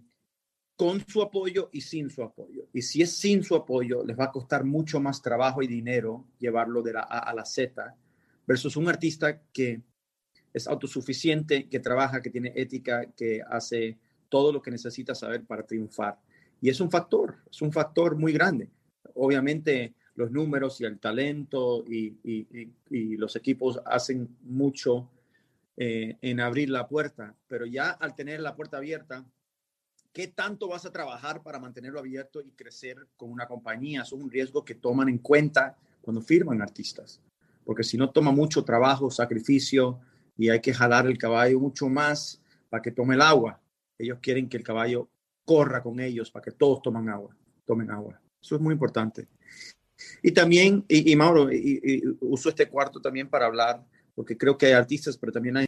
con 0.77 1.03
su 1.07 1.23
apoyo 1.23 1.69
y 1.73 1.81
sin 1.81 2.09
su 2.11 2.23
apoyo. 2.23 2.67
Y 2.71 2.83
si 2.83 3.01
es 3.01 3.11
sin 3.11 3.43
su 3.43 3.55
apoyo, 3.55 4.05
les 4.05 4.17
va 4.17 4.25
a 4.25 4.31
costar 4.31 4.63
mucho 4.63 4.99
más 4.99 5.23
trabajo 5.23 5.63
y 5.63 5.67
dinero 5.67 6.25
llevarlo 6.37 6.83
de 6.83 6.93
la 6.93 7.01
A 7.01 7.19
a 7.19 7.33
la 7.33 7.45
Z, 7.45 7.95
versus 8.45 8.77
un 8.77 8.87
artista 8.87 9.41
que 9.51 9.81
es 10.53 10.67
autosuficiente, 10.67 11.67
que 11.67 11.79
trabaja, 11.79 12.21
que 12.21 12.29
tiene 12.29 12.53
ética, 12.55 13.11
que 13.15 13.41
hace 13.49 13.97
todo 14.29 14.53
lo 14.53 14.61
que 14.61 14.69
necesita 14.69 15.15
saber 15.15 15.45
para 15.45 15.65
triunfar. 15.65 16.19
Y 16.61 16.69
es 16.69 16.79
un 16.79 16.91
factor, 16.91 17.37
es 17.49 17.61
un 17.61 17.71
factor 17.71 18.15
muy 18.15 18.31
grande. 18.31 18.69
Obviamente 19.15 19.95
los 20.13 20.31
números 20.31 20.79
y 20.79 20.85
el 20.85 20.99
talento 20.99 21.83
y, 21.87 22.17
los 23.17 23.35
equipos 23.35 23.79
hacen 23.83 24.37
mucho 24.43 25.09
eh, 25.75 26.17
en 26.21 26.39
abrir 26.39 26.69
la 26.69 26.87
puerta, 26.87 27.35
pero 27.47 27.65
ya 27.65 27.89
al 27.91 28.15
tener 28.15 28.41
la 28.41 28.55
puerta 28.55 28.77
abierta, 28.77 29.25
¿qué 30.17 30.29
tanto 30.29 30.67
vas 30.67 30.83
a 30.83 30.91
trabajar 30.91 31.43
para 31.43 31.59
mantenerlo 31.59 31.99
abierto 31.99 32.41
y 32.41 32.49
crecer 32.49 33.05
con 33.17 33.29
una 33.31 33.47
compañía? 33.47 34.01
es 34.01 34.11
un 34.11 34.31
riesgo 34.31 34.65
que 34.65 34.73
toman 34.73 35.09
en 35.09 35.19
cuenta 35.19 35.77
cuando 36.01 36.21
firman 36.21 36.59
artistas, 36.59 37.21
porque 37.63 37.83
si 37.83 37.97
no 37.97 38.09
toma 38.09 38.31
mucho 38.31 38.63
trabajo, 38.63 39.11
sacrificio 39.11 39.99
y 40.35 40.49
hay 40.49 40.59
que 40.59 40.73
jalar 40.73 41.05
el 41.05 41.19
caballo 41.19 41.59
mucho 41.59 41.87
más 41.87 42.41
para 42.67 42.81
que 42.81 42.89
tome 42.89 43.13
el 43.13 43.21
agua. 43.21 43.61
Ellos 43.95 44.17
quieren 44.19 44.49
que 44.49 44.57
el 44.57 44.63
caballo 44.63 45.07
corra 45.45 45.83
con 45.83 45.99
ellos 45.99 46.31
para 46.31 46.45
que 46.45 46.51
todos 46.51 46.81
tomen 46.81 47.09
agua, 47.09 47.37
tomen 47.63 47.91
agua. 47.91 48.19
Eso 48.41 48.55
es 48.55 48.61
muy 48.61 48.73
importante. 48.73 49.27
Y 50.23 50.31
también, 50.31 50.83
y, 50.87 51.15
Mauro, 51.15 51.53
y, 51.53 52.01
uso 52.21 52.49
este 52.49 52.67
cuarto 52.67 52.99
también 52.99 53.29
para 53.29 53.45
hablar, 53.45 53.85
porque 54.15 54.35
creo 54.35 54.57
que 54.57 54.65
hay 54.65 54.73
artistas, 54.73 55.15
pero 55.15 55.31
también 55.31 55.57
hay 55.57 55.66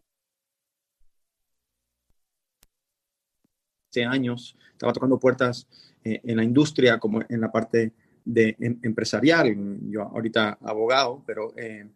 años, 3.97 4.55
estaba 4.71 4.93
tocando 4.93 5.19
puertas 5.19 5.67
eh, 6.03 6.21
en 6.23 6.37
la 6.37 6.43
industria 6.43 6.99
como 6.99 7.21
en 7.27 7.41
la 7.41 7.51
parte 7.51 7.93
de 8.23 8.55
em, 8.59 8.79
empresarial, 8.83 9.55
yo 9.89 10.03
ahorita 10.03 10.59
abogado, 10.61 11.23
pero 11.25 11.53
eh, 11.57 11.89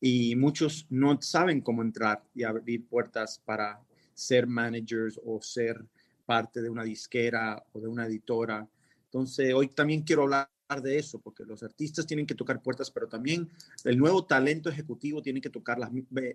y 0.00 0.34
muchos 0.36 0.86
no 0.88 1.20
saben 1.20 1.60
cómo 1.60 1.82
entrar 1.82 2.22
y 2.34 2.44
abrir 2.44 2.86
puertas 2.86 3.40
para 3.44 3.80
ser 4.14 4.46
managers 4.46 5.20
o 5.24 5.40
ser 5.42 5.84
parte 6.24 6.62
de 6.62 6.70
una 6.70 6.84
disquera 6.84 7.62
o 7.72 7.80
de 7.80 7.88
una 7.88 8.06
editora. 8.06 8.66
Entonces, 9.06 9.52
hoy 9.52 9.68
también 9.68 10.02
quiero 10.02 10.22
hablar 10.22 10.48
de 10.82 10.98
eso, 10.98 11.18
porque 11.18 11.44
los 11.44 11.62
artistas 11.62 12.06
tienen 12.06 12.26
que 12.26 12.34
tocar 12.34 12.62
puertas, 12.62 12.90
pero 12.90 13.08
también 13.08 13.50
el 13.84 13.98
nuevo 13.98 14.24
talento 14.24 14.70
ejecutivo 14.70 15.20
tiene 15.20 15.40
que 15.40 15.50
tocar 15.50 15.78
las 15.78 15.90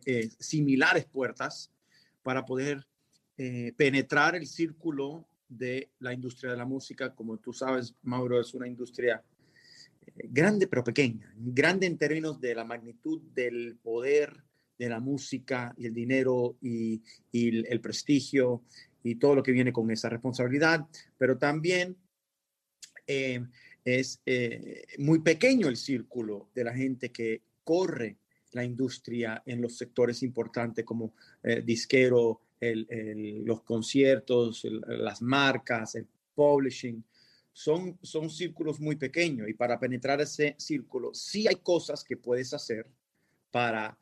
eh, 0.06 0.30
similares 0.38 1.06
puertas 1.06 1.72
para 2.22 2.46
poder 2.46 2.86
eh, 3.38 3.74
penetrar 3.76 4.34
el 4.38 4.48
círculo 4.48 5.28
de 5.50 5.90
la 6.00 6.14
industria 6.14 6.52
de 6.52 6.58
la 6.58 6.64
música. 6.64 7.14
Como 7.14 7.38
tú 7.38 7.52
sabes, 7.52 7.94
Mauro, 8.04 8.40
es 8.40 8.54
una 8.54 8.66
industria 8.66 9.22
eh, 10.06 10.28
grande 10.30 10.68
pero 10.68 10.86
pequeña, 10.86 11.34
grande 11.36 11.86
en 11.86 11.98
términos 11.98 12.40
de 12.40 12.56
la 12.56 12.64
magnitud 12.64 13.22
del 13.34 13.76
poder 13.84 14.42
de 14.80 14.88
la 14.88 15.02
música 15.02 15.74
y 15.78 15.86
el 15.86 15.94
dinero 15.94 16.56
y, 16.62 17.02
el 17.34 17.82
prestigio 17.82 18.64
y 19.04 19.16
todo 19.16 19.36
lo 19.36 19.44
que 19.44 19.52
viene 19.52 19.74
con 19.74 19.92
esa 19.92 20.08
responsabilidad, 20.08 20.86
pero 21.18 21.38
también 21.38 21.98
es 23.06 24.22
eh, 24.26 24.86
muy 24.98 25.20
pequeño 25.20 25.68
el 25.68 25.78
círculo 25.78 26.50
de 26.56 26.64
la 26.64 26.74
gente 26.74 27.12
que 27.12 27.42
corre 27.66 28.18
la 28.52 28.64
industria 28.64 29.44
en 29.46 29.62
los 29.62 29.78
sectores 29.78 30.24
importantes 30.24 30.86
como 30.86 31.14
disquero, 31.64 32.42
los 32.60 33.62
conciertos, 33.64 34.66
las 34.88 35.22
marcas, 35.22 35.96
el 35.96 36.08
publishing. 36.34 37.04
Son, 37.52 37.98
son 38.02 38.30
círculos 38.30 38.80
muy 38.80 38.98
pequeños 38.98 39.48
y 39.48 39.54
para 39.54 39.80
penetrar 39.80 40.20
ese 40.20 40.56
círculo 40.58 41.14
sí 41.14 41.48
hay 41.48 41.56
cosas 41.56 42.04
que 42.04 42.18
puedes 42.18 42.54
hacer 42.54 42.86
para 43.50 43.98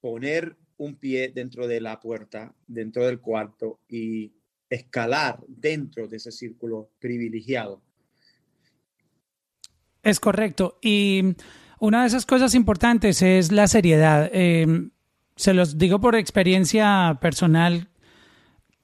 poner 0.00 0.54
un 0.76 0.96
pie 0.96 1.32
dentro 1.34 1.66
de 1.66 1.80
la 1.80 1.98
puerta, 1.98 2.54
dentro 2.66 3.06
del 3.06 3.20
cuarto 3.20 3.80
y 3.88 4.30
escalar 4.68 5.40
dentro 5.48 6.06
de 6.06 6.18
ese 6.18 6.32
círculo 6.32 6.90
privilegiado 6.98 7.80
es 10.02 10.20
correcto. 10.20 10.78
Y 10.80 11.36
una 11.78 12.02
de 12.02 12.08
esas 12.08 12.26
cosas 12.26 12.54
importantes 12.54 13.22
es 13.22 13.52
la 13.52 13.68
seriedad. 13.68 14.30
Eh, 14.32 14.66
se 15.36 15.54
los 15.54 15.78
digo 15.78 16.00
por 16.00 16.14
experiencia 16.14 17.18
personal 17.20 17.88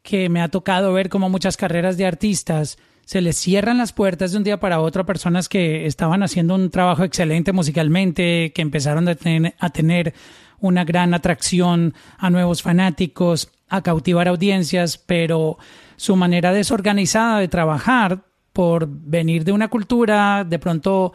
que 0.03 0.29
me 0.29 0.41
ha 0.41 0.49
tocado 0.49 0.93
ver 0.93 1.09
como 1.09 1.29
muchas 1.29 1.57
carreras 1.57 1.97
de 1.97 2.07
artistas 2.07 2.79
se 3.09 3.23
les 3.23 3.39
cierran 3.39 3.79
las 3.79 3.95
puertas 3.95 4.33
de 4.33 4.37
un 4.37 4.45
día 4.45 4.61
para 4.61 4.81
otro 4.81 5.01
a 5.01 5.07
personas 5.07 5.49
que 5.49 5.87
estaban 5.87 6.23
haciendo 6.23 6.55
un 6.55 6.69
trabajo 6.69 7.05
excelente 7.05 7.53
musicalmente, 7.53 8.53
que 8.55 8.61
empezaron 8.61 9.09
a 9.09 9.15
tener, 9.15 9.55
a 9.59 9.71
tener 9.71 10.13
una 10.61 10.85
gran 10.85 11.15
atracción 11.15 11.95
a 12.19 12.29
nuevos 12.29 12.61
fanáticos, 12.61 13.51
a 13.71 13.81
cautivar 13.81 14.29
audiencias, 14.29 14.99
pero 14.99 15.57
su 15.97 16.17
manera 16.17 16.53
desorganizada 16.53 17.39
de 17.39 17.49
trabajar 17.49 18.25
por 18.53 18.87
venir 18.87 19.45
de 19.45 19.53
una 19.53 19.69
cultura 19.69 20.45
de 20.45 20.59
pronto 20.59 21.15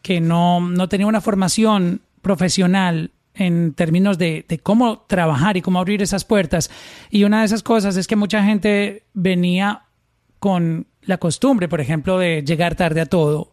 que 0.00 0.22
no, 0.22 0.60
no 0.60 0.88
tenía 0.88 1.06
una 1.06 1.20
formación 1.20 2.00
profesional 2.22 3.10
en 3.34 3.74
términos 3.74 4.18
de, 4.18 4.44
de, 4.48 4.58
cómo 4.58 5.00
trabajar 5.08 5.56
y 5.56 5.62
cómo 5.62 5.78
abrir 5.78 6.02
esas 6.02 6.24
puertas. 6.24 6.70
Y 7.10 7.24
una 7.24 7.40
de 7.40 7.46
esas 7.46 7.62
cosas 7.62 7.96
es 7.96 8.06
que 8.06 8.16
mucha 8.16 8.44
gente 8.44 9.04
venía 9.12 9.82
con 10.38 10.86
la 11.02 11.18
costumbre, 11.18 11.68
por 11.68 11.80
ejemplo, 11.80 12.18
de 12.18 12.42
llegar 12.42 12.74
tarde 12.74 13.00
a 13.00 13.06
todo. 13.06 13.50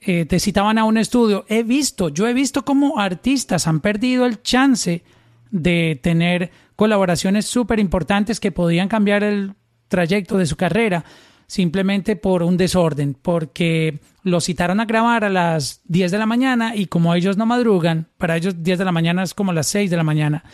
Eh, 0.00 0.24
te 0.26 0.38
citaban 0.38 0.78
a 0.78 0.84
un 0.84 0.96
estudio. 0.96 1.44
He 1.48 1.62
visto, 1.62 2.08
yo 2.08 2.26
he 2.28 2.34
visto 2.34 2.64
cómo 2.64 2.98
artistas 2.98 3.66
han 3.66 3.80
perdido 3.80 4.26
el 4.26 4.42
chance 4.42 5.02
de 5.50 5.98
tener 6.02 6.50
colaboraciones 6.76 7.46
súper 7.46 7.80
importantes 7.80 8.38
que 8.38 8.52
podían 8.52 8.88
cambiar 8.88 9.24
el 9.24 9.54
trayecto 9.88 10.38
de 10.38 10.46
su 10.46 10.56
carrera 10.56 11.04
simplemente 11.48 12.14
por 12.14 12.42
un 12.42 12.56
desorden, 12.56 13.14
porque 13.14 13.98
lo 14.22 14.40
citaron 14.40 14.80
a 14.80 14.84
grabar 14.84 15.24
a 15.24 15.30
las 15.30 15.80
10 15.86 16.12
de 16.12 16.18
la 16.18 16.26
mañana 16.26 16.76
y 16.76 16.86
como 16.86 17.14
ellos 17.14 17.36
no 17.36 17.46
madrugan, 17.46 18.06
para 18.18 18.36
ellos 18.36 18.62
10 18.62 18.78
de 18.78 18.84
la 18.84 18.92
mañana 18.92 19.22
es 19.22 19.34
como 19.34 19.52
las 19.52 19.66
6 19.68 19.90
de 19.90 19.96
la 19.96 20.04
mañana, 20.04 20.44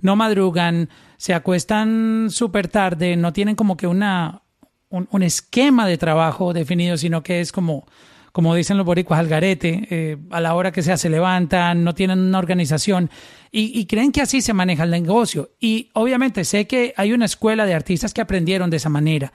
no 0.00 0.14
madrugan, 0.14 0.90
se 1.16 1.32
acuestan 1.32 2.28
súper 2.30 2.68
tarde, 2.68 3.16
no 3.16 3.32
tienen 3.32 3.56
como 3.56 3.76
que 3.76 3.86
una, 3.86 4.42
un, 4.90 5.22
esquema 5.22 5.86
de 5.86 5.96
trabajo 5.96 6.52
definido, 6.52 6.98
sino 6.98 7.22
que 7.22 7.40
es 7.40 7.50
como, 7.50 7.86
como 8.32 8.54
dicen 8.54 8.76
los 8.76 8.84
boricuas, 8.84 9.20
al 9.20 9.28
garete, 9.28 9.86
eh, 9.90 10.18
a 10.30 10.40
la 10.40 10.54
hora 10.54 10.70
que 10.70 10.82
sea 10.82 10.98
se 10.98 11.08
levantan, 11.08 11.82
no 11.82 11.94
tienen 11.94 12.18
una 12.18 12.38
organización 12.38 13.08
y, 13.50 13.84
creen 13.86 14.12
que 14.12 14.22
así 14.22 14.40
se 14.40 14.54
maneja 14.54 14.84
el 14.84 14.90
negocio. 14.90 15.50
Y 15.60 15.90
obviamente 15.92 16.44
sé 16.44 16.66
que 16.66 16.94
hay 16.96 17.12
una 17.12 17.26
escuela 17.26 17.66
de 17.66 17.74
artistas 17.74 18.12
que 18.14 18.22
aprendieron 18.22 18.70
de 18.70 18.78
esa 18.78 18.88
manera 18.88 19.32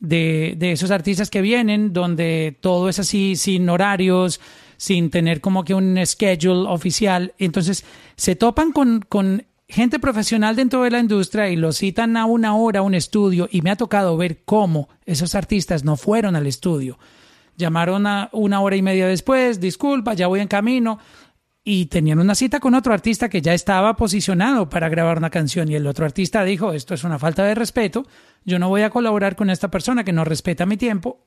de, 0.00 0.54
de 0.56 0.72
esos 0.72 0.90
artistas 0.90 1.30
que 1.30 1.42
vienen, 1.42 1.92
donde 1.92 2.56
todo 2.60 2.88
es 2.88 2.98
así, 2.98 3.36
sin 3.36 3.68
horarios, 3.68 4.40
sin 4.76 5.10
tener 5.10 5.40
como 5.40 5.64
que 5.64 5.74
un 5.74 5.98
schedule 6.04 6.68
oficial. 6.68 7.34
Entonces, 7.38 7.84
se 8.16 8.36
topan 8.36 8.72
con, 8.72 9.00
con 9.08 9.44
gente 9.68 9.98
profesional 9.98 10.56
dentro 10.56 10.82
de 10.82 10.90
la 10.90 11.00
industria 11.00 11.50
y 11.50 11.56
lo 11.56 11.72
citan 11.72 12.16
a 12.16 12.24
una 12.24 12.56
hora 12.56 12.80
a 12.80 12.82
un 12.82 12.94
estudio 12.94 13.48
y 13.50 13.60
me 13.60 13.70
ha 13.70 13.76
tocado 13.76 14.16
ver 14.16 14.38
cómo 14.44 14.88
esos 15.04 15.34
artistas 15.34 15.84
no 15.84 15.96
fueron 15.96 16.36
al 16.36 16.46
estudio. 16.46 16.98
Llamaron 17.56 18.06
a 18.06 18.30
una 18.32 18.60
hora 18.60 18.76
y 18.76 18.82
media 18.82 19.08
después, 19.08 19.60
disculpa, 19.60 20.14
ya 20.14 20.28
voy 20.28 20.40
en 20.40 20.48
camino 20.48 21.00
y 21.70 21.84
tenían 21.84 22.18
una 22.18 22.34
cita 22.34 22.60
con 22.60 22.74
otro 22.74 22.94
artista 22.94 23.28
que 23.28 23.42
ya 23.42 23.52
estaba 23.52 23.94
posicionado 23.94 24.70
para 24.70 24.88
grabar 24.88 25.18
una 25.18 25.28
canción 25.28 25.70
y 25.70 25.74
el 25.74 25.86
otro 25.86 26.06
artista 26.06 26.42
dijo, 26.42 26.72
esto 26.72 26.94
es 26.94 27.04
una 27.04 27.18
falta 27.18 27.44
de 27.44 27.54
respeto, 27.54 28.06
yo 28.46 28.58
no 28.58 28.70
voy 28.70 28.80
a 28.80 28.88
colaborar 28.88 29.36
con 29.36 29.50
esta 29.50 29.70
persona 29.70 30.02
que 30.02 30.14
no 30.14 30.24
respeta 30.24 30.64
mi 30.64 30.78
tiempo. 30.78 31.26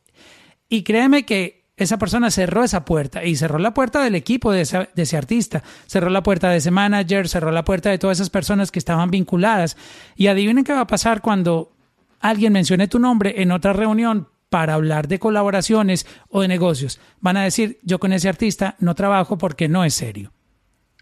Y 0.67 0.81
créeme 0.81 1.27
que 1.27 1.69
esa 1.77 1.99
persona 1.99 2.31
cerró 2.31 2.63
esa 2.63 2.85
puerta 2.85 3.23
y 3.23 3.35
cerró 3.35 3.59
la 3.59 3.75
puerta 3.75 4.03
del 4.03 4.15
equipo 4.15 4.51
de 4.51 4.61
ese, 4.61 4.89
de 4.95 5.03
ese, 5.03 5.15
artista, 5.15 5.61
cerró 5.85 6.09
la 6.09 6.23
puerta 6.23 6.49
de 6.49 6.57
ese 6.57 6.71
manager, 6.71 7.29
cerró 7.29 7.51
la 7.51 7.63
puerta 7.63 7.91
de 7.91 7.99
todas 7.99 8.17
esas 8.17 8.31
personas 8.31 8.71
que 8.71 8.79
estaban 8.79 9.11
vinculadas. 9.11 9.77
Y 10.15 10.25
adivinen 10.25 10.63
qué 10.63 10.73
va 10.73 10.81
a 10.81 10.87
pasar 10.87 11.21
cuando 11.21 11.75
alguien 12.19 12.53
mencione 12.53 12.87
tu 12.87 12.97
nombre 12.97 13.43
en 13.43 13.51
otra 13.51 13.73
reunión 13.73 14.27
para 14.51 14.73
hablar 14.73 15.07
de 15.07 15.17
colaboraciones 15.17 16.05
o 16.27 16.41
de 16.41 16.49
negocios. 16.49 16.99
Van 17.21 17.37
a 17.37 17.45
decir, 17.45 17.79
yo 17.83 17.99
con 17.99 18.11
ese 18.11 18.27
artista 18.27 18.75
no 18.79 18.95
trabajo 18.95 19.37
porque 19.37 19.69
no 19.69 19.85
es 19.85 19.93
serio. 19.93 20.33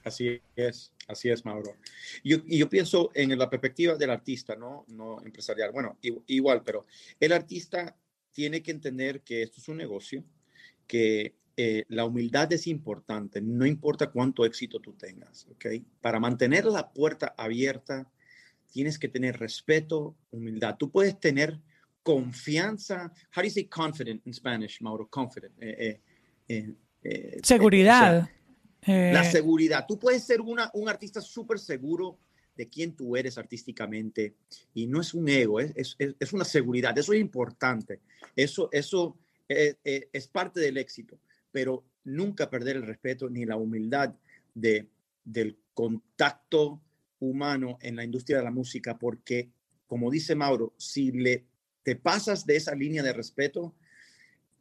Así 0.04 0.40
es, 0.56 0.94
así 1.08 1.30
es, 1.32 1.44
Mauro. 1.46 1.76
y 2.22 2.60
yo 2.60 2.70
pienso 2.70 3.10
en 3.16 3.36
la 3.36 3.50
perspectiva 3.50 3.96
del 3.96 4.12
artista, 4.12 4.56
no, 4.56 4.86
no 4.90 5.20
empresarial. 5.24 5.72
Bueno, 5.72 5.98
igual, 6.28 6.62
pero 6.64 6.86
el 7.20 7.34
artista 7.34 7.98
tiene 8.32 8.62
que 8.62 8.70
entender 8.70 9.22
que 9.22 9.42
esto 9.42 9.60
es 9.60 9.68
un 9.68 9.78
negocio, 9.78 10.24
que 10.86 11.34
eh, 11.58 11.86
la 11.88 12.06
humildad 12.06 12.54
es 12.54 12.68
importante, 12.68 13.42
no 13.42 13.66
importa 13.66 14.12
cuánto 14.12 14.46
éxito 14.46 14.80
tú 14.80 14.94
tengas, 14.94 15.48
¿ok? 15.50 15.66
Para 16.02 16.20
mantener 16.20 16.66
la 16.66 16.94
puerta 16.94 17.34
abierta, 17.36 18.12
tienes 18.72 19.00
que 19.00 19.08
tener 19.08 19.40
respeto, 19.40 20.16
humildad. 20.30 20.76
Tú 20.78 20.92
puedes 20.92 21.20
tener 21.20 21.60
confianza. 22.10 23.12
How 23.36 23.42
do 23.42 23.44
you 23.44 23.52
say 23.52 23.66
confident 23.66 24.22
in 24.26 24.34
Spanish, 24.34 24.82
Mauro? 24.82 25.08
Confident. 25.08 25.54
Eh, 25.60 26.00
eh, 26.48 27.40
seguridad. 27.44 28.28
la 28.88 29.24
seguridad. 29.24 29.86
Tú 29.88 30.00
puedes 30.00 30.24
ser 30.24 30.42
una, 30.42 30.72
un 30.74 30.90
artista 30.90 31.22
súper 31.22 31.60
seguro 31.60 32.18
de 32.56 32.68
quién 32.68 32.96
tú 32.96 33.16
eres 33.16 33.38
artísticamente 33.38 34.34
y 34.74 34.88
no 34.88 35.00
es 35.02 35.14
un 35.14 35.30
ego, 35.30 35.60
es, 35.60 35.74
es, 35.76 35.96
es 36.20 36.34
una 36.34 36.46
seguridad. 36.46 36.98
Eso 36.98 37.14
es 37.14 37.22
importante. 37.22 38.00
Eso, 38.36 38.70
eso 38.72 39.16
es 39.48 40.28
parte 40.28 40.60
del 40.60 40.78
éxito, 40.78 41.20
pero 41.52 41.84
nunca 42.04 42.50
perder 42.50 42.78
el 42.78 42.88
respeto 42.88 43.30
ni 43.30 43.46
la 43.46 43.56
humildad 43.56 44.16
de, 44.54 44.88
del 45.24 45.58
contacto 45.74 46.82
humano 47.20 47.78
en 47.82 47.96
la 47.96 48.04
industria 48.04 48.38
de 48.38 48.44
la 48.44 48.52
música 48.52 48.98
porque, 48.98 49.50
como 49.88 50.10
dice 50.10 50.36
Mauro, 50.36 50.74
si 50.78 51.12
le 51.12 51.46
te 51.90 51.96
pasas 51.96 52.46
de 52.46 52.56
esa 52.56 52.76
línea 52.76 53.02
de 53.02 53.14
respeto, 53.14 53.74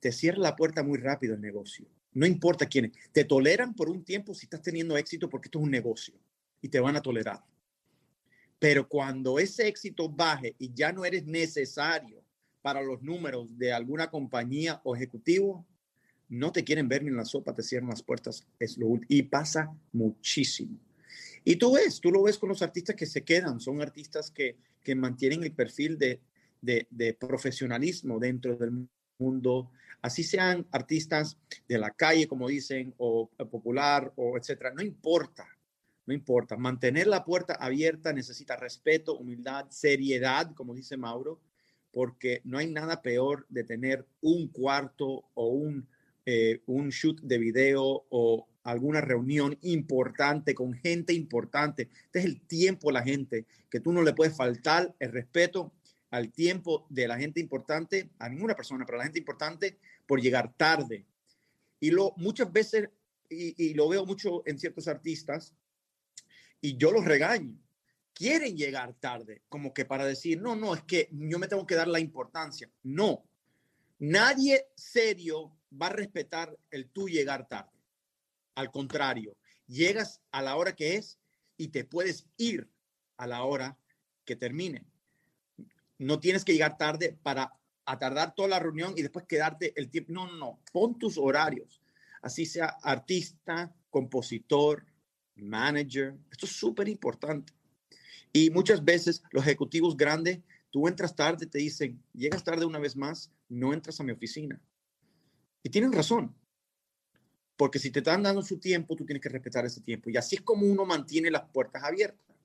te 0.01 0.13
cierra 0.13 0.39
la 0.39 0.57
puerta 0.57 0.83
muy 0.83 0.97
rápido 0.97 1.35
el 1.35 1.43
negocio. 1.43 1.85
No 2.15 2.25
importa 2.25 2.65
quién, 2.65 2.91
te 3.13 3.23
toleran 3.23 3.75
por 3.75 3.91
un 3.91 4.03
tiempo 4.03 4.33
si 4.33 4.47
estás 4.47 4.63
teniendo 4.63 4.97
éxito 4.97 5.29
porque 5.29 5.49
esto 5.49 5.59
es 5.59 5.65
un 5.67 5.71
negocio 5.71 6.15
y 6.63 6.71
te 6.71 6.81
van 6.81 6.97
a 6.97 7.03
tolerar. 7.03 7.45
Pero 8.59 8.89
cuando 8.89 9.39
ese 9.39 9.69
éxito 9.69 10.09
baje 10.09 10.57
y 10.59 10.73
ya 10.73 10.91
no 10.91 11.05
eres 11.05 11.27
necesario 11.27 12.25
para 12.63 12.81
los 12.81 13.03
números 13.03 13.59
de 13.59 13.75
alguna 13.75 14.09
compañía 14.09 14.81
o 14.85 14.97
ejecutivo, 14.97 15.67
no 16.31 16.51
te 16.51 16.65
quieren 16.65 16.89
ver 16.89 17.03
ni 17.03 17.11
en 17.11 17.17
la 17.17 17.27
sopa, 17.27 17.55
te 17.55 17.63
cierran 17.63 17.91
las 17.91 18.03
puertas. 18.03 18.47
Es 18.59 18.79
lo 18.79 18.89
y 19.07 19.25
pasa 19.25 19.71
muchísimo. 19.93 20.79
Y 21.45 21.57
tú 21.57 21.75
ves, 21.75 22.01
tú 22.01 22.11
lo 22.11 22.23
ves 22.23 22.39
con 22.39 22.49
los 22.49 22.63
artistas 22.63 22.97
que 22.97 23.05
se 23.05 23.23
quedan, 23.23 23.61
son 23.61 23.83
artistas 23.83 24.31
que, 24.31 24.57
que 24.83 24.95
mantienen 24.95 25.43
el 25.43 25.53
perfil 25.53 25.99
de, 25.99 26.23
de, 26.61 27.17
profesionalismo 27.19 28.19
dentro 28.19 28.57
del 28.57 28.89
mundo, 29.19 29.71
así 30.03 30.23
sean 30.23 30.67
artistas 30.71 31.37
de 31.69 31.79
la 31.79 31.91
calle, 31.91 32.29
como 32.29 32.49
dicen, 32.49 32.95
o 32.99 33.31
popular, 33.51 34.13
o 34.17 34.37
etcétera, 34.37 34.73
no 34.75 34.83
importa 34.83 35.47
no 36.09 36.15
importa. 36.15 36.57
Mantener 36.57 37.07
la 37.07 37.23
puerta 37.23 37.53
abierta 37.53 38.15
necesita 38.15 38.57
respeto, 38.57 39.19
humildad, 39.19 39.67
seriedad, 39.69 40.55
como 40.55 40.75
dice 40.75 40.97
Mauro, 40.97 41.39
porque 41.93 42.41
no 42.45 42.57
hay 42.57 42.67
nada 42.67 43.03
peor 43.03 43.45
de 43.51 43.63
tener 43.63 44.07
un 44.23 44.49
cuarto 44.49 45.25
o 45.35 45.49
un, 45.49 45.87
eh, 46.25 46.63
un 46.65 46.89
shoot 46.89 47.21
de 47.21 47.37
video 47.37 48.07
o 48.09 48.49
alguna 48.65 49.03
reunión 49.03 49.59
importante 49.61 50.55
con 50.55 50.73
gente 50.73 51.13
importante. 51.13 51.91
Este 52.07 52.21
es 52.21 52.25
el 52.25 52.41
tiempo 52.41 52.91
la 52.91 53.03
gente, 53.03 53.45
que 53.69 53.81
tú 53.81 53.93
no 53.93 54.03
le 54.03 54.15
puedes 54.15 54.35
faltar 54.35 54.95
el 55.01 55.13
respeto 55.13 55.75
al 56.11 56.33
tiempo 56.33 56.87
de 56.89 57.07
la 57.07 57.19
gente 57.19 57.41
importante, 57.41 58.11
a 58.19 58.29
ninguna 58.29 58.55
persona, 58.55 58.85
pero 58.85 58.97
a 58.97 58.99
la 58.99 59.05
gente 59.05 59.19
importante 59.19 59.79
por 60.07 60.21
llegar 60.21 60.53
tarde. 60.57 61.05
Y 61.81 61.91
lo 61.91 62.15
muchas 62.17 62.53
veces, 62.53 62.89
y, 63.29 63.71
y 63.71 63.75
lo 63.75 63.89
veo 63.89 64.07
mucho 64.07 64.43
en 64.47 64.59
ciertos 64.59 64.89
artistas, 64.89 65.55
y 66.61 66.77
yo 66.77 66.91
los 66.91 67.05
regaño. 67.05 67.57
Quieren 68.15 68.57
llegar 68.57 68.95
tarde, 68.95 69.43
como 69.49 69.73
que 69.73 69.85
para 69.85 70.05
decir, 70.05 70.41
no, 70.41 70.57
no, 70.57 70.75
es 70.75 70.83
que 70.83 71.09
yo 71.13 71.39
me 71.39 71.47
tengo 71.47 71.67
que 71.67 71.77
dar 71.77 71.87
la 71.87 72.01
importancia. 72.01 72.69
No, 72.83 73.25
nadie 73.99 74.67
serio 74.75 75.57
va 75.71 75.87
a 75.87 75.93
respetar 75.93 76.59
el 76.71 76.89
tú 76.89 77.09
llegar 77.09 77.47
tarde. 77.47 77.79
Al 78.57 78.73
contrario, 78.73 79.37
llegas 79.69 80.21
a 80.33 80.43
la 80.43 80.57
hora 80.57 80.75
que 80.75 80.97
es 80.97 81.21
y 81.57 81.69
te 81.69 81.85
puedes 81.85 82.27
ir 82.37 82.69
a 83.19 83.27
la 83.29 83.45
hora 83.45 83.79
que 84.25 84.35
termine. 84.35 84.85
No 85.99 86.21
tienes 86.21 86.45
que 86.45 86.53
llegar 86.53 86.79
tarde 86.79 87.19
para 87.23 87.53
atardar 87.85 88.35
toda 88.35 88.49
la 88.49 88.59
reunión 88.59 88.95
y 88.97 89.03
después 89.03 89.27
quedarte 89.27 89.73
el 89.77 89.91
tiempo. 89.91 90.13
No, 90.13 90.27
no, 90.27 90.37
no. 90.37 90.61
Pon 90.73 90.99
tus 90.99 91.19
horarios. 91.19 91.83
Así 92.23 92.47
sea 92.47 92.77
artista, 92.83 93.75
compositor, 93.91 94.85
manager. 95.37 96.17
Esto 96.31 96.47
es 96.47 96.53
súper 96.53 96.89
importante. 96.89 97.53
Y 98.33 98.51
muchas 98.51 98.85
veces 98.85 99.23
los 99.31 99.45
ejecutivos 99.45 99.97
grandes, 99.97 100.41
tú 100.71 100.87
entras 100.87 101.17
tarde, 101.17 101.47
te 101.47 101.59
dicen, 101.59 102.03
llegas 102.13 102.45
tarde 102.45 102.67
una 102.67 102.79
vez 102.79 102.95
más, 102.95 103.33
no 103.49 103.73
entras 103.73 103.99
a 104.01 104.05
mi 104.05 104.13
oficina. 104.13 104.61
Y 105.63 105.71
tienen 105.71 105.93
razón. 105.93 106.35
Porque 107.57 107.79
si 107.79 107.91
te 107.91 108.01
están 108.01 108.23
dando 108.23 108.43
su 108.43 108.59
tiempo, 108.59 108.95
tú 108.95 109.05
tienes 109.05 109.23
que 109.23 109.29
respetar 109.29 109.65
ese 109.65 109.81
tiempo. 109.81 110.11
Y 110.11 110.17
así 110.17 110.37
es 110.37 110.43
como 110.43 110.67
uno 110.67 110.85
mantiene 110.85 111.31
las 111.31 111.49
puertas 111.51 111.83
abiertas. 111.83 112.37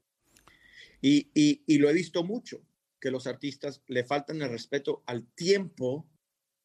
Y, 1.02 1.30
y 1.34 1.78
lo 1.80 1.90
he 1.90 1.94
visto 1.94 2.24
mucho, 2.24 2.62
que 3.04 3.12
los 3.12 3.28
artistas 3.28 3.82
le 3.88 4.06
faltan 4.06 4.42
el 4.42 4.50
respeto 4.50 5.04
al 5.08 5.28
tiempo 5.36 6.08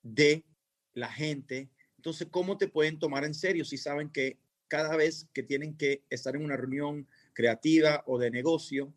de 0.04 0.44
la 0.94 1.10
gente. 1.10 1.68
Entonces, 1.96 2.28
¿cómo 2.30 2.56
te 2.56 2.68
pueden 2.68 3.00
tomar 3.00 3.24
en 3.24 3.34
serio 3.34 3.64
si 3.64 3.76
saben 3.76 4.08
que 4.08 4.38
cada 4.68 4.94
vez 4.94 5.26
que 5.32 5.42
tienen 5.42 5.76
que 5.76 6.04
estar 6.08 6.36
en 6.36 6.44
una 6.44 6.56
reunión 6.56 7.08
creativa 7.32 8.04
o 8.06 8.20
de 8.20 8.30
negocio, 8.30 8.94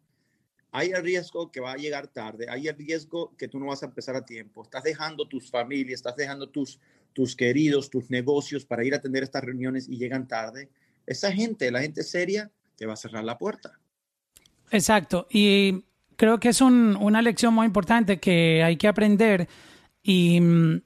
hay 0.70 0.92
el 0.92 1.02
riesgo 1.02 1.52
que 1.52 1.62
va 1.62 1.72
a 1.72 1.78
llegar 1.78 2.10
tarde, 2.10 2.46
hay 2.48 2.68
el 2.68 2.78
riesgo 2.78 3.36
que 3.36 3.48
tú 3.48 3.60
no 3.60 3.66
vas 3.66 3.82
a 3.82 3.88
empezar 3.88 4.16
a 4.16 4.24
tiempo, 4.24 4.62
estás 4.62 4.84
dejando 4.84 5.28
tus 5.28 5.50
familias, 5.50 5.96
estás 5.96 6.16
dejando 6.16 6.48
tus, 6.48 6.80
tus 7.12 7.36
queridos, 7.36 7.90
tus 7.90 8.12
negocios 8.12 8.66
para 8.66 8.86
ir 8.86 8.94
a 8.94 8.98
atender 8.98 9.24
estas 9.24 9.44
reuniones 9.44 9.90
y 9.90 9.98
llegan 9.98 10.28
tarde. 10.28 10.70
Esa 11.08 11.32
gente, 11.32 11.72
la 11.72 11.82
gente 11.82 12.04
seria, 12.04 12.52
te 12.76 12.86
va 12.86 12.94
a 12.94 12.98
cerrar 12.98 13.24
la 13.24 13.40
puerta. 13.40 13.80
Exacto, 14.70 15.26
y 15.32 15.86
creo 16.22 16.40
que 16.40 16.50
es 16.50 16.62
una 16.62 17.20
lección 17.24 17.52
muy 17.52 17.66
importante 17.66 18.20
que 18.20 18.62
hay 18.64 18.78
que 18.78 18.88
aprender 18.88 19.50
y 20.04 20.40
mm, 20.40 20.82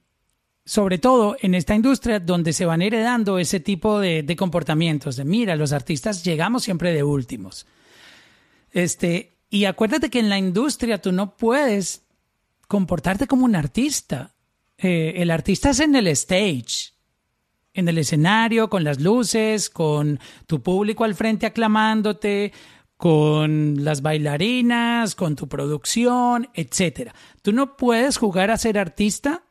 sobre 0.63 0.97
todo 0.97 1.35
en 1.41 1.55
esta 1.55 1.75
industria 1.75 2.21
donde 2.21 2.53
se 2.53 2.65
van 2.65 2.81
heredando 2.81 3.37
ese 3.37 3.59
tipo 3.59 3.99
de, 3.99 4.33
comportamientos, 4.37 5.17
de 5.17 5.25
mira, 5.25 5.57
los 5.57 5.73
artistas 5.73 6.23
llegamos 6.23 6.63
siempre 6.63 6.93
de 6.93 7.03
últimos. 7.03 7.67
Este, 8.71 9.33
y 9.49 9.65
acuérdate 9.65 10.09
que 10.09 10.19
en 10.19 10.29
la 10.29 10.37
industria 10.37 11.01
tú 11.01 11.11
no 11.11 11.35
puedes 11.35 12.03
comportarte 12.69 13.27
como 13.27 13.43
un 13.43 13.57
artista. 13.57 14.31
Eh, 14.77 15.15
el 15.17 15.31
artista 15.31 15.71
es 15.71 15.81
en 15.81 15.97
el 15.97 16.07
stage, 16.07 16.93
en 17.73 17.89
el 17.89 17.97
escenario, 17.97 18.69
con 18.69 18.85
las 18.85 19.01
luces, 19.01 19.69
con 19.69 20.17
tu 20.47 20.63
público 20.63 21.03
al 21.03 21.13
frente 21.13 21.45
aclamándote, 21.45 22.53
con 22.97 23.83
las 23.83 24.01
bailarinas, 24.01 25.15
con 25.15 25.35
tu 25.35 25.47
producción, 25.47 26.49
etc. 26.53 27.11
Tú 27.41 27.51
no 27.51 27.77
puedes 27.77 28.17
jugar 28.17 28.51
a 28.51 28.57
ser 28.57 28.77
artista 28.77 29.43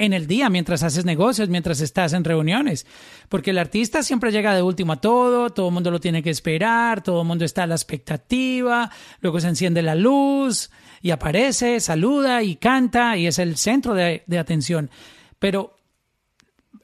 en 0.00 0.14
el 0.14 0.26
día, 0.26 0.48
mientras 0.48 0.82
haces 0.82 1.04
negocios, 1.04 1.50
mientras 1.50 1.82
estás 1.82 2.14
en 2.14 2.24
reuniones. 2.24 2.86
Porque 3.28 3.50
el 3.50 3.58
artista 3.58 4.02
siempre 4.02 4.32
llega 4.32 4.54
de 4.54 4.62
último 4.62 4.94
a 4.94 5.00
todo, 5.00 5.50
todo 5.50 5.68
el 5.68 5.74
mundo 5.74 5.90
lo 5.90 6.00
tiene 6.00 6.22
que 6.22 6.30
esperar, 6.30 7.02
todo 7.02 7.20
el 7.20 7.28
mundo 7.28 7.44
está 7.44 7.64
a 7.64 7.66
la 7.66 7.74
expectativa, 7.74 8.90
luego 9.20 9.40
se 9.40 9.48
enciende 9.48 9.82
la 9.82 9.94
luz 9.94 10.70
y 11.02 11.10
aparece, 11.10 11.80
saluda 11.80 12.42
y 12.42 12.56
canta 12.56 13.18
y 13.18 13.26
es 13.26 13.38
el 13.38 13.58
centro 13.58 13.92
de, 13.92 14.24
atención. 14.38 14.90
Pero 15.38 15.76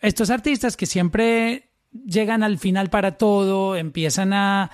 estos 0.03 0.29
artistas 0.29 0.77
que 0.77 0.85
siempre 0.85 1.71
llegan 2.05 2.43
al 2.43 2.59
final 2.59 2.91
para 2.91 3.17
todo, 3.17 3.77
empiezan 3.77 4.35
a, 4.35 4.71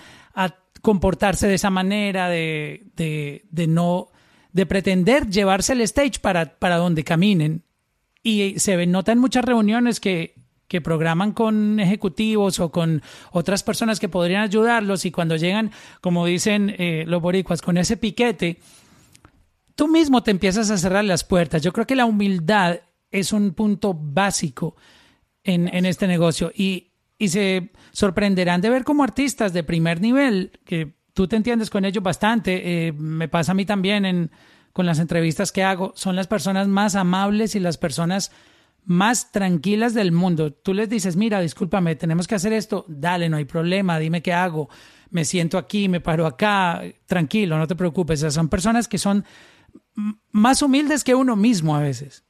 comportarse 0.83 1.47
de 1.47 1.55
esa 1.55 1.71
manera, 1.71 2.29
de, 2.29 2.90
de, 2.97 3.66
no, 3.68 4.09
de 4.53 4.66
pretender 4.66 5.29
llevarse 5.29 5.73
el 5.73 5.81
stage 5.83 6.18
para, 6.21 6.59
para 6.59 6.77
donde 6.77 7.05
caminen 7.05 7.62
y 8.23 8.59
se 8.59 8.87
nota 8.87 9.12
en 9.12 9.18
muchas 9.18 9.45
reuniones 9.45 10.01
que, 10.01 10.35
que 10.66 10.81
programan 10.81 11.33
con 11.33 11.79
ejecutivos 11.81 12.59
o 12.59 12.71
con 12.71 13.03
otras 13.31 13.62
personas 13.62 14.01
que 14.01 14.09
podrían 14.09 14.42
ayudarlos 14.42 15.05
y 15.05 15.12
cuando 15.12 15.37
llegan, 15.37 15.71
como 16.01 16.27
dicen 16.27 16.75
eh, 16.79 17.05
los 17.07 17.23
boricuas, 17.23 17.62
con 17.62 17.79
ese 17.79 17.97
piquete, 17.97 18.59
tú 19.75 19.87
mismo 19.87 20.23
te 20.23 20.31
empiezas 20.31 20.71
a 20.71 20.79
cerrar 20.79 21.05
las 21.05 21.25
puertas. 21.25 21.62
Yo 21.62 21.73
creo 21.73 21.87
que 21.87 21.97
la 21.97 22.07
humildad 22.07 22.81
es 23.11 23.33
un 23.33 23.53
punto 23.53 23.95
básico 23.95 24.77
en, 25.45 25.68
en 25.73 25.87
este 25.87 26.07
negocio 26.07 26.53
y, 26.55 26.91
y 27.22 27.28
se 27.28 27.70
sorprenderán 27.92 28.61
de 28.61 28.68
ver 28.68 28.82
como 28.82 29.04
artistas 29.04 29.52
de 29.52 29.62
primer 29.62 30.00
nivel, 30.00 30.58
que 30.64 30.96
tú 31.14 31.28
te 31.28 31.37
entiendes 31.37 31.70
con 31.70 31.85
ellos 31.85 32.02
bastante, 32.02 32.88
eh, 32.88 32.92
me 32.92 33.28
pasa 33.28 33.52
a 33.52 33.54
mí 33.54 33.64
también 33.64 34.04
en 34.04 34.32
con 34.72 34.87
las 34.87 34.98
entrevistas 34.98 35.52
que 35.52 35.62
hago, 35.62 35.92
son 35.94 36.16
las 36.16 36.26
personas 36.26 36.66
más 36.66 36.96
amables 36.96 37.54
y 37.54 37.61
las 37.61 37.78
personas 37.78 38.32
más 38.85 39.30
tranquilas 39.30 39.94
del 39.94 40.11
mundo. 40.11 40.52
Tú 40.52 40.74
les 40.74 40.88
dices, 40.88 41.14
mira, 41.14 41.40
discúlpame, 41.40 41.94
tenemos 41.94 42.26
que 42.26 42.35
hacer 42.35 42.52
esto, 42.52 42.85
dale, 42.88 43.28
no 43.28 43.37
hay 43.37 43.44
problema, 43.44 44.00
dime 44.00 44.20
qué 44.20 44.32
hago, 44.32 44.68
me 45.11 45.24
siento 45.24 45.58
aquí, 45.58 45.88
me 45.88 46.00
paro 46.00 46.26
acá, 46.26 46.82
tranquilo, 47.06 47.56
no 47.56 47.68
te 47.68 47.76
preocupes. 47.76 48.18
son 48.30 48.48
personas 48.48 48.88
que 48.88 48.98
son 48.98 49.24
más 50.32 50.61
humildes 50.61 51.04
que 51.04 51.14
uno 51.14 51.37
mismo 51.37 51.76
a 51.76 51.80
veces. 51.82 52.24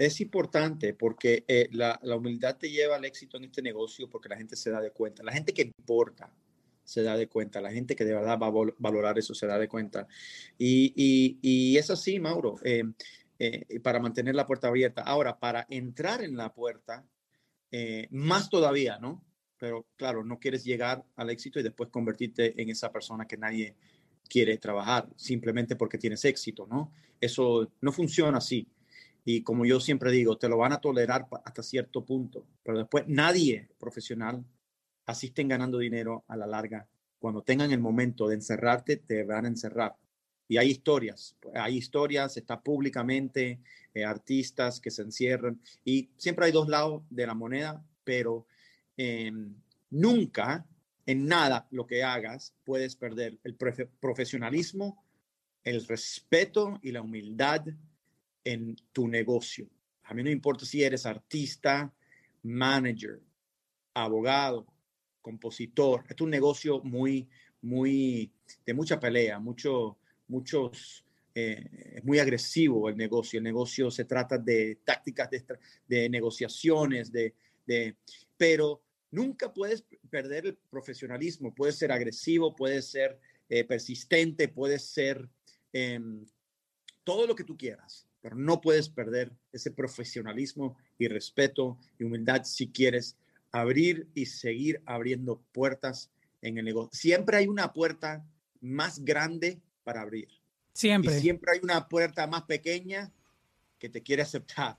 Es 0.00 0.18
importante 0.22 0.94
porque 0.94 1.44
eh, 1.46 1.68
la, 1.72 2.00
humildad 2.16 2.56
te 2.56 2.70
lleva 2.70 2.96
al 2.96 3.04
éxito 3.04 3.36
en 3.36 3.44
este 3.44 3.60
negocio 3.60 4.08
porque 4.08 4.30
la 4.30 4.36
gente 4.38 4.56
se 4.56 4.70
da 4.70 4.80
de 4.80 4.92
cuenta, 4.92 5.22
la 5.22 5.30
gente 5.30 5.52
que 5.52 5.60
importa, 5.60 6.32
se 6.82 7.02
da 7.02 7.18
de 7.18 7.28
cuenta, 7.28 7.60
la 7.60 7.70
gente 7.70 7.94
que 7.94 8.06
de 8.06 8.14
verdad 8.14 8.38
va 8.38 8.46
a 8.46 8.72
valorar 8.78 9.18
eso 9.18 9.34
se 9.34 9.46
da 9.46 9.58
de 9.58 9.68
cuenta. 9.68 10.08
Y, 10.56 10.94
y, 10.96 11.38
y 11.42 11.76
es 11.76 11.90
así, 11.90 12.18
Mauro, 12.18 12.56
eh, 12.64 12.82
eh, 13.38 13.78
para 13.80 14.00
mantener 14.00 14.34
la 14.34 14.46
puerta 14.46 14.68
abierta. 14.68 15.02
Ahora, 15.02 15.38
para 15.38 15.66
entrar 15.68 16.24
en 16.24 16.34
la 16.34 16.54
puerta, 16.54 17.04
más 18.08 18.48
todavía, 18.48 18.98
¿no? 18.98 19.22
Pero 19.58 19.86
claro, 19.96 20.24
no 20.24 20.40
quieres 20.40 20.64
llegar 20.64 21.04
al 21.16 21.28
éxito 21.28 21.60
y 21.60 21.62
después 21.62 21.90
convertirte 21.90 22.54
en 22.60 22.70
esa 22.70 22.90
persona 22.90 23.26
que 23.26 23.36
nadie 23.36 23.76
quiere 24.30 24.56
trabajar 24.56 25.10
simplemente 25.14 25.76
porque 25.76 25.98
tienes 25.98 26.24
éxito, 26.24 26.66
¿no? 26.66 26.90
Eso 27.20 27.70
no 27.82 27.92
funciona 27.92 28.38
así. 28.38 28.66
Y 29.24 29.42
como 29.42 29.64
yo 29.64 29.80
siempre 29.80 30.10
digo, 30.10 30.38
te 30.38 30.48
lo 30.48 30.56
van 30.56 30.72
a 30.72 30.80
tolerar 30.80 31.26
hasta 31.44 31.62
cierto 31.62 32.04
punto, 32.04 32.46
pero 32.62 32.78
después 32.78 33.04
nadie 33.06 33.68
profesional 33.78 34.44
así 35.06 35.26
estén 35.26 35.48
ganando 35.48 35.78
dinero 35.78 36.24
a 36.28 36.36
la 36.36 36.46
larga, 36.46 36.86
cuando 37.18 37.42
tengan 37.42 37.70
el 37.70 37.80
momento 37.80 38.28
de 38.28 38.36
encerrarte, 38.36 38.96
te 38.96 39.24
van 39.24 39.44
a 39.44 39.48
encerrar. 39.48 39.96
Y 40.48 40.56
hay 40.56 40.70
historias, 40.70 41.36
hay 41.54 41.76
historias, 41.76 42.36
está 42.36 42.60
públicamente, 42.60 43.60
eh, 43.94 44.04
artistas 44.04 44.80
que 44.80 44.90
se 44.90 45.02
encierran 45.02 45.60
y 45.84 46.10
siempre 46.16 46.46
hay 46.46 46.52
dos 46.52 46.68
lados 46.68 47.02
de 47.10 47.26
la 47.26 47.34
moneda, 47.34 47.84
pero 48.04 48.46
em, 48.96 49.54
nunca 49.90 50.66
en 51.06 51.26
nada 51.26 51.66
lo 51.70 51.86
que 51.86 52.02
hagas 52.02 52.54
puedes 52.64 52.96
perder 52.96 53.38
el 53.44 53.56
profesionalismo, 54.00 55.04
el 55.62 55.86
respeto 55.86 56.78
y 56.82 56.92
la 56.92 57.02
humildad 57.02 57.64
en 58.44 58.76
tu 58.92 59.08
negocio. 59.08 59.68
A 60.04 60.14
mí 60.14 60.22
no 60.22 60.30
importa 60.30 60.64
si 60.64 60.82
eres 60.82 61.06
artista, 61.06 61.92
manager, 62.42 63.20
abogado, 63.94 64.66
compositor. 65.20 66.04
Es 66.08 66.20
un 66.20 66.30
negocio 66.30 66.80
muy, 66.82 67.28
muy, 67.62 68.32
de 68.64 68.74
mucha 68.74 68.98
pelea, 68.98 69.38
mucho, 69.38 69.98
muchos, 70.28 71.04
eh, 71.34 71.94
es 71.96 72.04
muy 72.04 72.18
agresivo 72.18 72.88
el 72.88 72.96
negocio. 72.96 73.38
El 73.38 73.44
negocio 73.44 73.90
se 73.90 74.04
trata 74.04 74.38
de 74.38 74.80
tácticas 74.84 75.28
de, 75.86 76.08
negociaciones, 76.08 77.12
de, 77.12 77.34
de, 77.66 77.96
pero 78.36 78.82
nunca 79.10 79.52
puedes 79.52 79.84
perder 80.08 80.46
el 80.46 80.56
profesionalismo. 80.70 81.54
Puedes 81.54 81.76
ser 81.76 81.92
agresivo, 81.92 82.54
puedes 82.56 82.86
ser 82.90 83.18
eh, 83.48 83.64
persistente, 83.64 84.48
puedes 84.48 84.84
ser 84.84 85.28
em, 85.72 86.24
todo 87.04 87.26
lo 87.26 87.34
que 87.34 87.44
tú 87.44 87.56
quieras, 87.56 88.06
pero 88.20 88.36
no 88.36 88.60
puedes 88.60 88.88
perder 88.88 89.32
ese 89.52 89.70
profesionalismo 89.70 90.76
y 90.98 91.08
respeto 91.08 91.78
y 91.98 92.04
humildad 92.04 92.44
si 92.44 92.68
quieres 92.68 93.16
abrir 93.52 94.08
y 94.14 94.26
seguir 94.26 94.82
abriendo 94.86 95.42
puertas 95.52 96.10
en 96.42 96.58
el 96.58 96.64
negocio. 96.64 96.90
Siempre 96.92 97.38
hay 97.38 97.46
una 97.46 97.72
puerta 97.72 98.24
más 98.60 99.04
grande 99.04 99.60
para 99.84 100.02
abrir. 100.02 100.28
Siempre. 100.72 101.16
Y 101.16 101.20
siempre 101.20 101.52
hay 101.52 101.60
una 101.62 101.88
puerta 101.88 102.26
más 102.26 102.42
pequeña 102.42 103.12
que 103.78 103.88
te 103.88 104.02
quiere 104.02 104.22
aceptar. 104.22 104.78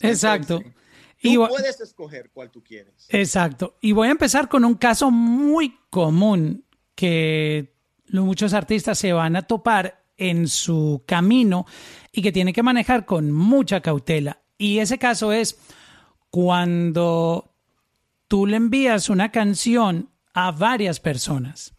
Exacto. 0.00 0.60
y 1.20 1.36
puedes 1.36 1.80
escoger 1.80 2.30
cuál 2.30 2.50
tú 2.50 2.62
quieres. 2.62 3.06
Exacto. 3.08 3.76
Y 3.80 3.92
voy 3.92 4.08
a 4.08 4.12
empezar 4.12 4.48
con 4.48 4.64
un 4.64 4.74
caso 4.74 5.10
muy 5.10 5.78
común 5.90 6.64
que 6.94 7.74
muchos 8.08 8.52
artistas 8.52 8.98
se 8.98 9.12
van 9.12 9.36
a 9.36 9.46
topar 9.46 10.01
en 10.30 10.48
su 10.48 11.02
camino 11.06 11.66
y 12.12 12.22
que 12.22 12.32
tienen 12.32 12.54
que 12.54 12.62
manejar 12.62 13.04
con 13.04 13.32
mucha 13.32 13.80
cautela. 13.80 14.42
Y 14.58 14.78
ese 14.78 14.98
caso 14.98 15.32
es 15.32 15.58
cuando 16.30 17.52
tú 18.28 18.46
le 18.46 18.56
envías 18.56 19.10
una 19.10 19.30
canción 19.30 20.10
a 20.34 20.52
varias 20.52 21.00
personas 21.00 21.74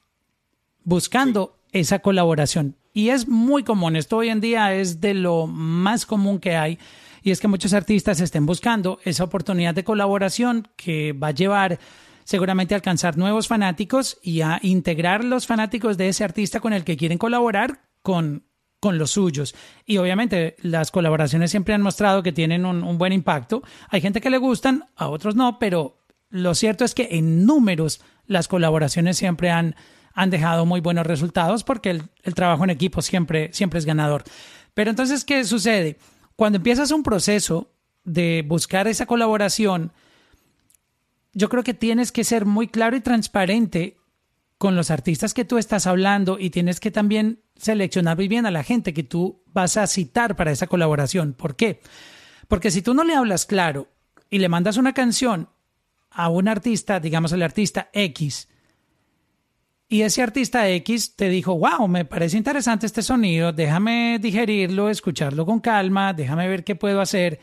buscando 0.83 1.59
esa 1.71 1.99
colaboración. 1.99 2.75
Y 2.93 3.09
es 3.09 3.27
muy 3.27 3.63
común, 3.63 3.95
esto 3.95 4.17
hoy 4.17 4.29
en 4.29 4.41
día 4.41 4.73
es 4.75 5.01
de 5.01 5.15
lo 5.15 5.47
más 5.47 6.05
común 6.05 6.39
que 6.39 6.55
hay, 6.55 6.77
y 7.23 7.31
es 7.31 7.39
que 7.39 7.47
muchos 7.47 7.73
artistas 7.73 8.19
estén 8.19 8.45
buscando 8.45 8.99
esa 9.03 9.23
oportunidad 9.23 9.73
de 9.73 9.83
colaboración 9.83 10.67
que 10.75 11.13
va 11.13 11.29
a 11.29 11.31
llevar 11.31 11.79
seguramente 12.25 12.75
a 12.75 12.77
alcanzar 12.77 13.17
nuevos 13.17 13.47
fanáticos 13.47 14.19
y 14.21 14.41
a 14.41 14.59
integrar 14.61 15.23
los 15.23 15.47
fanáticos 15.47 15.97
de 15.97 16.09
ese 16.09 16.23
artista 16.23 16.59
con 16.59 16.73
el 16.73 16.83
que 16.83 16.97
quieren 16.97 17.17
colaborar 17.17 17.81
con, 18.03 18.45
con 18.79 18.97
los 18.97 19.11
suyos. 19.11 19.55
Y 19.85 19.97
obviamente 19.97 20.57
las 20.61 20.91
colaboraciones 20.91 21.49
siempre 21.49 21.73
han 21.73 21.81
mostrado 21.81 22.21
que 22.21 22.33
tienen 22.33 22.65
un, 22.65 22.97
buen 22.97 23.13
impacto. 23.13 23.63
Hay 23.89 24.01
gente 24.01 24.19
que 24.21 24.29
le 24.29 24.37
gustan, 24.37 24.89
a 24.95 25.07
otros 25.07 25.35
no, 25.35 25.57
pero 25.57 26.03
lo 26.29 26.53
cierto 26.53 26.83
es 26.83 26.93
que 26.93 27.07
en 27.11 27.45
números 27.45 28.01
las 28.27 28.49
colaboraciones 28.49 29.17
siempre 29.17 29.49
han, 29.49 29.75
han 30.13 30.29
dejado 30.29 30.65
muy 30.65 30.81
buenos 30.81 31.07
resultados 31.07 31.63
porque 31.63 31.91
el, 31.91 32.35
trabajo 32.35 32.65
en 32.65 32.71
equipo 32.71 33.01
siempre, 33.01 33.51
siempre 33.53 33.79
es 33.79 33.85
ganador. 33.85 34.25
Pero 34.73 34.89
entonces, 34.89 35.23
¿qué 35.23 35.45
sucede? 35.45 35.97
Cuando 36.35 36.57
empiezas 36.57 36.91
un 36.91 37.03
proceso 37.03 37.71
de 38.03 38.43
buscar 38.45 38.89
esa 38.89 39.05
colaboración, 39.05 39.93
yo 41.31 41.47
creo 41.47 41.63
que 41.63 41.73
tienes 41.73 42.11
que 42.11 42.25
ser 42.25 42.45
muy 42.45 42.67
claro 42.67 42.97
y 42.97 43.01
transparente 43.01 43.95
con 44.63 44.77
los 44.77 44.91
artistas 44.91 45.33
que 45.33 45.43
tú 45.43 45.57
estás 45.57 45.87
hablando 45.87 46.37
y 46.39 46.49
tienes 46.49 46.79
que 46.79 46.89
también 46.89 47.41
seleccionar 47.57 48.15
muy 48.15 48.29
bien 48.29 48.45
a 48.45 48.49
la 48.49 48.63
gente 48.63 48.93
que 48.93 49.03
tú 49.03 49.43
vas 49.47 49.75
a 49.75 49.87
citar 49.87 50.37
para 50.37 50.53
esa 50.53 50.67
colaboración. 50.67 51.33
¿Por 51.33 51.57
qué? 51.57 51.81
Porque 52.47 52.71
si 52.71 52.81
tú 52.81 52.93
no 52.93 53.03
le 53.03 53.13
hablas 53.13 53.45
claro 53.45 53.89
y 54.29 54.39
le 54.39 54.47
mandas 54.47 54.77
una 54.77 54.93
canción 54.93 55.49
a 56.11 56.29
un 56.29 56.47
artista, 56.47 57.01
digamos 57.01 57.33
el 57.33 57.43
artista 57.43 57.89
X, 57.91 58.47
y 59.89 60.03
ese 60.03 60.21
artista 60.21 60.69
X 60.69 61.17
te 61.17 61.27
dijo, 61.27 61.57
wow, 61.57 61.85
me 61.89 62.05
parece 62.05 62.37
interesante 62.37 62.85
este 62.85 63.01
sonido, 63.01 63.51
déjame 63.51 64.17
digerirlo, 64.21 64.89
escucharlo 64.89 65.45
con 65.45 65.59
calma, 65.59 66.13
déjame 66.13 66.47
ver 66.47 66.63
qué 66.63 66.75
puedo 66.75 67.01
hacer. 67.01 67.41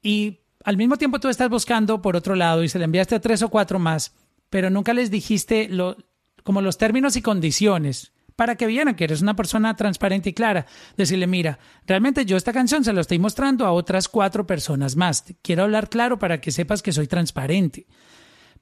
Y 0.00 0.40
al 0.64 0.78
mismo 0.78 0.96
tiempo 0.96 1.20
tú 1.20 1.28
estás 1.28 1.50
buscando 1.50 2.00
por 2.00 2.16
otro 2.16 2.34
lado 2.34 2.64
y 2.64 2.70
se 2.70 2.78
le 2.78 2.86
enviaste 2.86 3.16
a 3.16 3.20
tres 3.20 3.42
o 3.42 3.50
cuatro 3.50 3.78
más, 3.78 4.14
pero 4.52 4.68
nunca 4.68 4.92
les 4.92 5.10
dijiste 5.10 5.66
lo, 5.70 5.96
como 6.44 6.60
los 6.60 6.76
términos 6.76 7.16
y 7.16 7.22
condiciones 7.22 8.12
para 8.36 8.56
que 8.56 8.66
vieran 8.66 8.94
que 8.94 9.04
eres 9.04 9.22
una 9.22 9.34
persona 9.34 9.74
transparente 9.76 10.28
y 10.28 10.34
clara. 10.34 10.66
Decirle, 10.94 11.26
mira, 11.26 11.58
realmente 11.86 12.26
yo 12.26 12.36
esta 12.36 12.52
canción 12.52 12.84
se 12.84 12.92
la 12.92 13.00
estoy 13.00 13.18
mostrando 13.18 13.64
a 13.64 13.72
otras 13.72 14.08
cuatro 14.08 14.46
personas 14.46 14.94
más. 14.94 15.24
Quiero 15.40 15.62
hablar 15.62 15.88
claro 15.88 16.18
para 16.18 16.38
que 16.42 16.50
sepas 16.50 16.82
que 16.82 16.92
soy 16.92 17.06
transparente. 17.06 17.86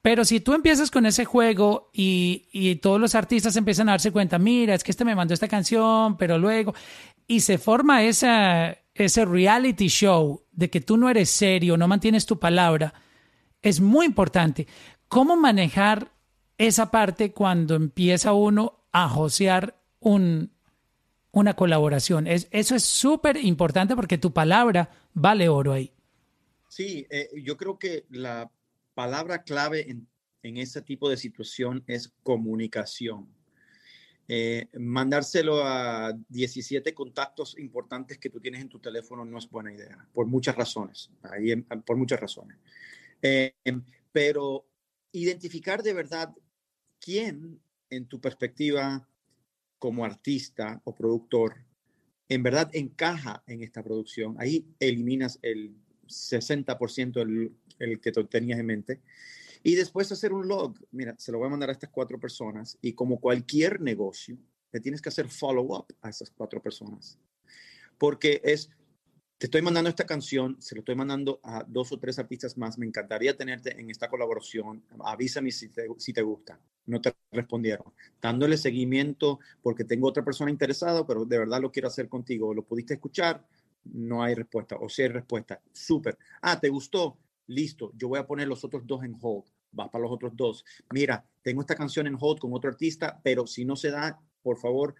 Pero 0.00 0.24
si 0.24 0.38
tú 0.38 0.54
empiezas 0.54 0.92
con 0.92 1.06
ese 1.06 1.24
juego 1.24 1.90
y, 1.92 2.48
y, 2.52 2.76
todos 2.76 3.00
los 3.00 3.16
artistas 3.16 3.56
empiezan 3.56 3.88
a 3.88 3.92
darse 3.92 4.12
cuenta, 4.12 4.38
mira, 4.38 4.76
es 4.76 4.84
que 4.84 4.92
este 4.92 5.04
me 5.04 5.16
mandó 5.16 5.34
esta 5.34 5.48
canción, 5.48 6.16
pero 6.16 6.38
luego, 6.38 6.72
y 7.26 7.40
se 7.40 7.58
forma 7.58 8.04
esa, 8.04 8.78
ese 8.94 9.24
reality 9.24 9.88
show 9.88 10.44
de 10.52 10.70
que 10.70 10.80
tú 10.80 10.96
no 10.96 11.10
eres 11.10 11.30
serio, 11.30 11.76
no 11.76 11.88
mantienes 11.88 12.26
tu 12.26 12.38
palabra, 12.38 12.94
es 13.60 13.80
muy 13.80 14.06
importante. 14.06 14.66
¿Cómo 15.10 15.36
manejar 15.36 16.10
esa 16.56 16.90
parte 16.90 17.32
cuando 17.32 17.74
empieza 17.74 18.32
uno 18.32 18.80
a 18.92 19.08
josear 19.08 19.76
un, 20.00 20.50
una 21.32 21.54
colaboración. 21.54 22.26
Es, 22.26 22.48
eso 22.50 22.74
es 22.74 22.84
súper 22.84 23.36
importante 23.36 23.94
porque 23.94 24.18
tu 24.18 24.32
palabra 24.32 24.90
vale 25.14 25.48
oro 25.48 25.72
ahí. 25.72 25.92
Sí, 26.68 27.06
eh, 27.10 27.28
yo 27.42 27.56
creo 27.56 27.78
que 27.78 28.04
la 28.10 28.50
palabra 28.94 29.42
clave 29.42 29.90
en, 29.90 30.06
en 30.42 30.56
ese 30.56 30.82
tipo 30.82 31.08
de 31.08 31.16
situación 31.16 31.82
es 31.86 32.12
comunicación. 32.22 33.28
Eh, 34.28 34.68
mandárselo 34.78 35.64
a 35.64 36.12
17 36.28 36.94
contactos 36.94 37.58
importantes 37.58 38.18
que 38.18 38.30
tú 38.30 38.38
tienes 38.38 38.60
en 38.60 38.68
tu 38.68 38.78
teléfono 38.78 39.24
no 39.24 39.38
es 39.38 39.50
buena 39.50 39.72
idea, 39.72 40.06
por 40.12 40.26
muchas 40.26 40.54
razones, 40.54 41.10
ahí, 41.22 41.56
por 41.56 41.96
muchas 41.96 42.20
razones. 42.20 42.56
Eh, 43.20 43.54
pero 44.12 44.69
identificar 45.12 45.82
de 45.82 45.94
verdad 45.94 46.34
quién 47.00 47.60
en 47.90 48.06
tu 48.06 48.20
perspectiva 48.20 49.08
como 49.78 50.04
artista 50.04 50.80
o 50.84 50.94
productor, 50.94 51.64
en 52.28 52.42
verdad 52.42 52.70
encaja 52.72 53.42
en 53.46 53.62
esta 53.62 53.82
producción. 53.82 54.36
Ahí 54.38 54.66
eliminas 54.78 55.38
el 55.42 55.74
60% 56.06 57.12
del 57.12 57.52
el 57.80 58.00
que 58.00 58.12
tenías 58.12 58.60
en 58.60 58.66
mente. 58.66 59.00
Y 59.62 59.74
después 59.74 60.12
hacer 60.12 60.32
un 60.32 60.46
log. 60.46 60.74
Mira, 60.92 61.14
se 61.18 61.32
lo 61.32 61.38
voy 61.38 61.48
a 61.48 61.50
mandar 61.50 61.70
a 61.70 61.72
estas 61.72 61.90
cuatro 61.90 62.20
personas 62.20 62.78
y 62.80 62.92
como 62.92 63.20
cualquier 63.20 63.80
negocio, 63.80 64.38
le 64.72 64.80
tienes 64.80 65.02
que 65.02 65.08
hacer 65.08 65.28
follow-up 65.28 65.86
a 66.00 66.10
esas 66.10 66.30
cuatro 66.30 66.62
personas. 66.62 67.18
Porque 67.98 68.40
es 68.44 68.70
te 69.40 69.46
estoy 69.46 69.62
mandando 69.62 69.88
esta 69.88 70.04
canción, 70.04 70.60
se 70.60 70.74
lo 70.74 70.80
estoy 70.80 70.94
mandando 70.94 71.40
a 71.42 71.64
dos 71.66 71.92
o 71.92 71.98
tres 71.98 72.18
artistas 72.18 72.58
más, 72.58 72.76
me 72.76 72.84
encantaría 72.84 73.34
tenerte 73.34 73.80
en 73.80 73.88
esta 73.88 74.10
colaboración, 74.10 74.84
avísame 75.02 75.50
si 75.50 75.70
te, 75.70 75.86
si 75.96 76.12
te 76.12 76.20
gusta. 76.20 76.60
No 76.84 77.00
te 77.00 77.14
respondieron. 77.32 77.90
Dándole 78.20 78.58
seguimiento 78.58 79.40
porque 79.62 79.84
tengo 79.84 80.08
otra 80.08 80.22
persona 80.22 80.50
interesada, 80.50 81.06
pero 81.06 81.24
de 81.24 81.38
verdad 81.38 81.58
lo 81.58 81.72
quiero 81.72 81.88
hacer 81.88 82.06
contigo. 82.06 82.52
¿Lo 82.52 82.64
pudiste 82.64 82.92
escuchar? 82.92 83.42
No 83.84 84.22
hay 84.22 84.34
respuesta. 84.34 84.76
O 84.76 84.90
si 84.90 85.02
hay 85.02 85.08
respuesta, 85.08 85.62
súper. 85.72 86.18
Ah, 86.42 86.60
¿te 86.60 86.68
gustó? 86.68 87.16
Listo, 87.46 87.92
yo 87.96 88.08
voy 88.08 88.18
a 88.18 88.26
poner 88.26 88.46
los 88.46 88.62
otros 88.62 88.86
dos 88.86 89.02
en 89.04 89.16
hold. 89.18 89.44
Vas 89.72 89.88
para 89.88 90.02
los 90.02 90.12
otros 90.12 90.36
dos. 90.36 90.66
Mira, 90.92 91.24
tengo 91.40 91.62
esta 91.62 91.76
canción 91.76 92.06
en 92.06 92.18
hold 92.20 92.40
con 92.40 92.52
otro 92.52 92.68
artista, 92.68 93.18
pero 93.24 93.46
si 93.46 93.64
no 93.64 93.74
se 93.74 93.90
da, 93.90 94.20
por 94.42 94.58
favor, 94.58 94.96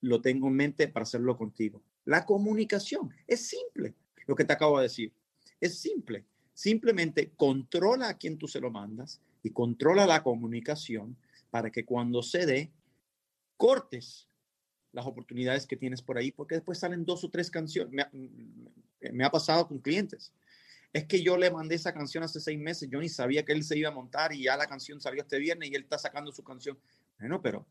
lo 0.00 0.20
tengo 0.20 0.48
en 0.48 0.54
mente 0.54 0.88
para 0.88 1.04
hacerlo 1.04 1.36
contigo. 1.36 1.80
La 2.04 2.24
comunicación 2.24 3.14
es 3.26 3.46
simple, 3.46 3.94
lo 4.26 4.34
que 4.34 4.44
te 4.44 4.52
acabo 4.52 4.78
de 4.78 4.84
decir. 4.84 5.12
Es 5.60 5.78
simple. 5.78 6.24
Simplemente 6.52 7.32
controla 7.36 8.08
a 8.08 8.18
quien 8.18 8.38
tú 8.38 8.46
se 8.46 8.60
lo 8.60 8.70
mandas 8.70 9.20
y 9.42 9.50
controla 9.50 10.06
la 10.06 10.22
comunicación 10.22 11.16
para 11.50 11.70
que 11.70 11.84
cuando 11.84 12.22
se 12.22 12.46
dé, 12.46 12.70
cortes 13.56 14.28
las 14.92 15.06
oportunidades 15.06 15.66
que 15.66 15.76
tienes 15.76 16.02
por 16.02 16.18
ahí, 16.18 16.30
porque 16.30 16.56
después 16.56 16.78
salen 16.78 17.04
dos 17.04 17.24
o 17.24 17.30
tres 17.30 17.50
canciones. 17.50 18.06
Me 19.12 19.24
ha 19.24 19.30
pasado 19.30 19.66
con 19.66 19.78
clientes 19.78 20.32
es 20.94 21.04
que 21.06 21.20
yo 21.20 21.36
le 21.36 21.50
mandé 21.50 21.74
esa 21.74 21.92
canción 21.92 22.22
hace 22.22 22.40
seis 22.40 22.58
meses, 22.58 22.88
yo 22.88 23.00
ni 23.00 23.08
sabía 23.08 23.44
que 23.44 23.52
él 23.52 23.64
se 23.64 23.76
iba 23.76 23.88
a 23.88 23.92
montar 23.92 24.32
y 24.32 24.44
ya 24.44 24.56
la 24.56 24.68
canción 24.68 25.00
salió 25.00 25.22
este 25.22 25.40
viernes 25.40 25.68
y 25.68 25.74
él 25.74 25.82
está 25.82 25.98
sacando 25.98 26.30
su 26.30 26.44
canción. 26.44 26.78
Bueno, 27.18 27.42
pero 27.42 27.66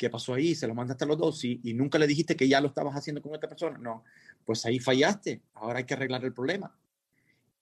¿qué 0.00 0.08
pasó 0.08 0.32
ahí? 0.32 0.54
Se 0.54 0.66
lo 0.66 0.74
mandaste 0.74 1.04
a 1.04 1.06
los 1.06 1.18
dos 1.18 1.44
y, 1.44 1.60
y 1.62 1.74
nunca 1.74 1.98
le 1.98 2.06
dijiste 2.06 2.34
que 2.34 2.48
ya 2.48 2.58
lo 2.58 2.68
estabas 2.68 2.96
haciendo 2.96 3.20
con 3.20 3.34
esta 3.34 3.46
persona. 3.46 3.76
No, 3.76 4.02
pues 4.46 4.64
ahí 4.64 4.78
fallaste. 4.78 5.42
Ahora 5.52 5.80
hay 5.80 5.84
que 5.84 5.92
arreglar 5.92 6.24
el 6.24 6.32
problema. 6.32 6.74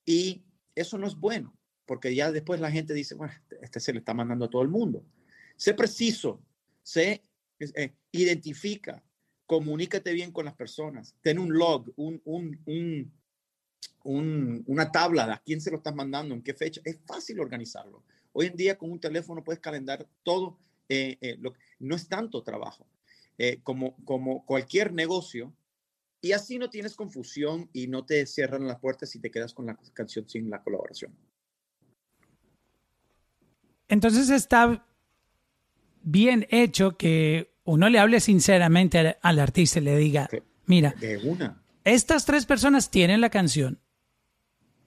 Y 0.07 0.44
eso 0.77 0.98
no 0.98 1.09
es 1.09 1.16
bueno, 1.16 1.53
porque 1.85 2.14
ya 2.14 2.31
después 2.31 2.61
la 2.61 2.70
gente 2.70 2.94
dice, 2.94 3.16
bueno, 3.16 3.33
este, 3.33 3.59
este 3.61 3.81
se 3.81 3.92
le 3.92 3.98
está 3.98 4.14
mandando 4.14 4.44
a 4.44 4.51
todo 4.51 4.62
el 4.62 4.68
mundo. 4.68 5.05
Sé 5.57 5.74
preciso, 5.74 6.40
sé, 6.81 7.24
eh, 7.59 7.94
identifica, 8.12 9.03
comunícate 9.44 10.12
bien 10.12 10.31
con 10.31 10.44
las 10.44 10.55
personas, 10.55 11.16
ten 11.20 11.40
un 11.40 11.53
log, 11.53 11.92
un, 11.96 12.22
un, 12.24 12.57
un, 12.66 13.12
un, 14.05 14.62
una 14.64 14.92
tabla 14.92 15.27
de 15.27 15.33
a 15.33 15.42
quién 15.44 15.61
se 15.61 15.72
lo 15.72 15.79
estás 15.79 15.96
mandando, 15.96 16.37
en 16.37 16.42
qué 16.42 16.55
fecha. 16.55 16.81
Es 16.85 17.01
fácil 17.05 17.40
organizarlo. 17.40 18.05
Hoy 18.33 18.46
en 18.46 18.55
día 18.55 18.79
con 18.79 18.92
un 18.92 19.01
teléfono 19.01 19.42
puedes 19.42 19.61
calendar 19.61 20.07
todo, 20.22 20.61
eh, 20.88 21.18
eh, 21.20 21.37
lo, 21.40 21.55
no 21.81 21.96
es 21.96 22.09
tanto 22.09 22.42
trabajo. 22.42 22.87
Eh, 23.40 23.61
como, 23.62 23.94
como 24.05 24.44
cualquier 24.44 24.92
negocio, 24.92 25.55
y 26.20 26.33
así 26.33 26.59
no 26.59 26.70
tienes 26.70 26.96
confusión 26.96 27.70
y 27.72 27.87
no 27.87 28.05
te 28.05 28.27
cierran 28.27 28.66
las 28.66 28.81
puertas 28.81 29.14
y 29.14 29.20
te 29.20 29.31
quedas 29.31 29.55
con 29.55 29.66
la 29.66 29.79
canción 29.92 30.29
sin 30.29 30.51
la 30.51 30.61
colaboración. 30.61 31.14
Entonces 33.88 34.29
está 34.31 34.85
bien 36.03 36.48
hecho 36.51 36.96
que 36.96 37.53
uno 37.62 37.88
le 37.88 38.01
hable 38.01 38.18
sinceramente 38.18 38.98
al, 38.98 39.18
al 39.22 39.38
artista 39.38 39.79
y 39.79 39.83
le 39.83 39.96
diga, 39.96 40.29
mira, 40.66 40.94
de 40.98 41.18
una. 41.18 41.62
estas 41.85 42.24
tres 42.24 42.44
personas 42.44 42.90
tienen 42.90 43.20
la 43.20 43.31
canción. 43.31 43.79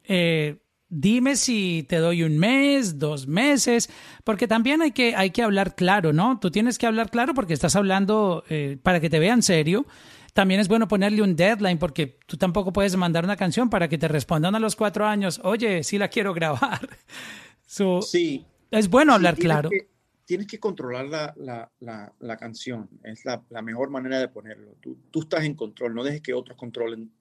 Eh, 0.04 0.61
dime 0.92 1.36
si 1.38 1.84
te 1.90 1.96
doy 1.98 2.22
un 2.22 2.38
mes, 2.38 3.00
dos 3.00 3.26
meses, 3.26 3.90
porque 4.24 4.48
también 4.48 4.82
hay 4.84 4.92
que, 4.92 5.16
hay 5.16 5.32
que 5.32 5.42
hablar 5.42 5.74
claro, 5.74 6.14
¿no? 6.14 6.40
Tú 6.40 6.52
tienes 6.52 6.78
que 6.78 6.86
hablar 6.86 7.10
claro 7.10 7.34
porque 7.34 7.54
estás 7.54 7.76
hablando 7.76 8.44
eh, 8.50 8.78
para 8.84 9.00
que 9.00 9.10
te 9.10 9.18
vean 9.18 9.42
serio. 9.42 9.88
También 10.34 10.60
es 10.60 10.68
bueno 10.68 10.88
ponerle 10.88 11.22
un 11.22 11.36
deadline 11.36 11.78
porque 11.80 12.20
tú 12.28 12.38
tampoco 12.38 12.72
puedes 12.72 12.96
mandar 12.96 13.24
una 13.24 13.36
canción 13.36 13.70
para 13.70 13.88
que 13.90 13.98
te 13.98 14.08
respondan 14.08 14.54
a 14.56 14.60
los 14.60 14.76
cuatro 14.76 15.06
años, 15.08 15.42
oye, 15.44 15.84
sí 15.84 15.98
la 15.98 16.10
quiero 16.10 16.34
grabar. 16.34 16.80
So, 17.66 18.02
Sí, 18.02 18.46
es 18.70 18.90
bueno 18.90 19.14
Sí, 19.14 19.16
hablar 19.16 19.36
tienes 19.36 19.46
claro. 19.54 19.70
que- 19.70 19.88
tienes 20.26 20.48
que 20.48 20.60
controlar 20.60 21.06
la, 21.08 21.34
la, 21.38 21.72
la, 21.80 22.14
la 22.20 22.38
canción. 22.38 22.90
Es 23.04 23.24
la, 23.26 23.42
la 23.50 23.62
mejor 23.62 23.90
manera 23.90 24.20
de 24.20 24.28
ponerlo. 24.30 24.76
Tú, 24.82 24.98
tú 25.10 25.22
estás 25.22 25.44
en 25.46 25.56
control. 25.56 25.94
No 25.96 26.04
dejes 26.04 26.22
que 26.22 26.34
otros 26.34 26.58
controlen 26.58 27.12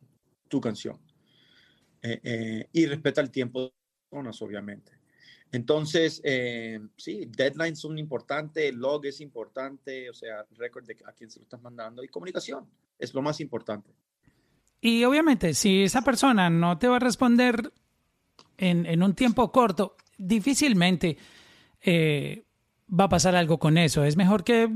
tu 0.49 0.61
canción. 0.61 0.97
Eh, 2.03 2.21
eh, 2.23 2.69
y 2.73 2.87
respeta 2.87 3.21
el 3.21 3.31
tiempo 3.31 3.61
de 3.61 3.67
las 3.67 4.09
personas, 4.09 4.43
obviamente. 4.43 4.93
Entonces, 5.53 6.21
eh, 6.25 6.81
sí, 6.97 7.27
deadlines 7.27 7.81
son 7.81 7.99
importantes, 7.99 8.73
log 8.75 9.05
es 9.05 9.21
importante, 9.21 10.09
o 10.09 10.15
sea, 10.15 10.47
récord 10.57 10.87
de 10.87 10.97
a 11.05 11.13
quién 11.13 11.31
se 11.31 11.41
lo 11.41 11.43
estás 11.43 11.61
mandando 11.61 12.03
y 12.05 12.09
comunicación 12.09 12.67
es 12.99 13.13
lo 13.13 13.21
más 13.21 13.41
importante. 13.41 13.91
Y 14.81 15.05
obviamente, 15.05 15.53
si 15.55 15.83
esa 15.83 16.03
persona 16.03 16.49
no 16.49 16.79
te 16.79 16.89
va 16.89 16.97
a 16.97 17.01
responder 17.01 17.73
en, 18.57 18.87
en 18.87 19.03
un 19.03 19.15
tiempo 19.15 19.51
corto, 19.51 19.97
difícilmente 20.17 21.19
va 21.87 23.05
a 23.05 23.09
pasar 23.09 23.35
algo 23.35 23.59
con 23.59 23.77
eso. 23.77 24.05
Es 24.05 24.17
mejor 24.17 24.45
que 24.45 24.69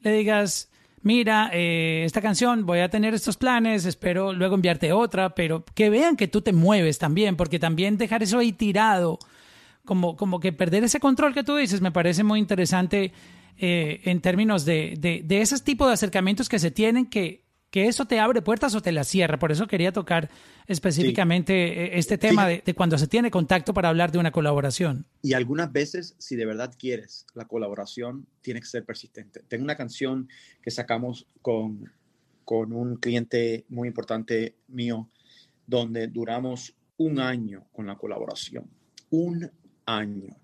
le 0.00 0.12
digas, 0.12 0.71
mira, 1.02 1.50
eh, 1.52 2.02
esta 2.04 2.20
canción 2.20 2.66
voy 2.66 2.80
a 2.80 2.88
tener 2.88 3.14
estos 3.14 3.36
planes, 3.36 3.84
espero 3.84 4.32
luego 4.32 4.54
enviarte 4.54 4.92
otra, 4.92 5.34
pero 5.34 5.64
que 5.74 5.90
vean 5.90 6.16
que 6.16 6.28
tú 6.28 6.40
te 6.42 6.52
mueves 6.52 6.98
también, 6.98 7.36
porque 7.36 7.58
también 7.58 7.98
dejar 7.98 8.22
eso 8.22 8.38
ahí 8.38 8.52
tirado, 8.52 9.18
como, 9.84 10.16
como 10.16 10.40
que 10.40 10.52
perder 10.52 10.84
ese 10.84 11.00
control 11.00 11.34
que 11.34 11.44
tú 11.44 11.56
dices, 11.56 11.80
me 11.80 11.92
parece 11.92 12.24
muy 12.24 12.38
interesante 12.38 13.12
eh, 13.58 14.00
en 14.04 14.20
términos 14.20 14.64
de, 14.64 14.94
de, 14.98 15.22
de 15.24 15.40
ese 15.40 15.58
tipo 15.60 15.86
de 15.86 15.94
acercamientos 15.94 16.48
que 16.48 16.58
se 16.58 16.70
tienen 16.70 17.06
que 17.06 17.44
que 17.72 17.88
eso 17.88 18.04
te 18.04 18.20
abre 18.20 18.42
puertas 18.42 18.74
o 18.74 18.82
te 18.82 18.92
las 18.92 19.08
cierra. 19.08 19.38
Por 19.38 19.50
eso 19.50 19.66
quería 19.66 19.92
tocar 19.92 20.28
específicamente 20.66 21.86
eh, 21.86 21.98
este 21.98 22.18
tema 22.18 22.46
de, 22.46 22.62
de 22.64 22.74
cuando 22.74 22.98
se 22.98 23.06
tiene 23.06 23.30
contacto 23.30 23.72
para 23.72 23.88
hablar 23.88 24.12
de 24.12 24.18
una 24.18 24.30
colaboración. 24.30 25.06
Y 25.22 25.32
algunas 25.32 25.72
veces, 25.72 26.14
si 26.18 26.36
de 26.36 26.44
verdad 26.44 26.74
quieres 26.78 27.26
la 27.32 27.46
colaboración, 27.46 28.26
tiene 28.42 28.60
que 28.60 28.66
ser 28.66 28.84
persistente. 28.84 29.42
Tengo 29.48 29.64
una 29.64 29.74
canción 29.74 30.28
que 30.60 30.70
sacamos 30.70 31.26
con, 31.40 31.90
con 32.44 32.74
un 32.74 32.96
cliente 32.96 33.64
muy 33.70 33.88
importante 33.88 34.54
mío, 34.68 35.08
donde 35.66 36.08
duramos 36.08 36.74
un 36.98 37.20
año 37.20 37.64
con 37.72 37.86
la 37.86 37.96
colaboración. 37.96 38.68
Un 39.08 39.50
año. 39.86 40.36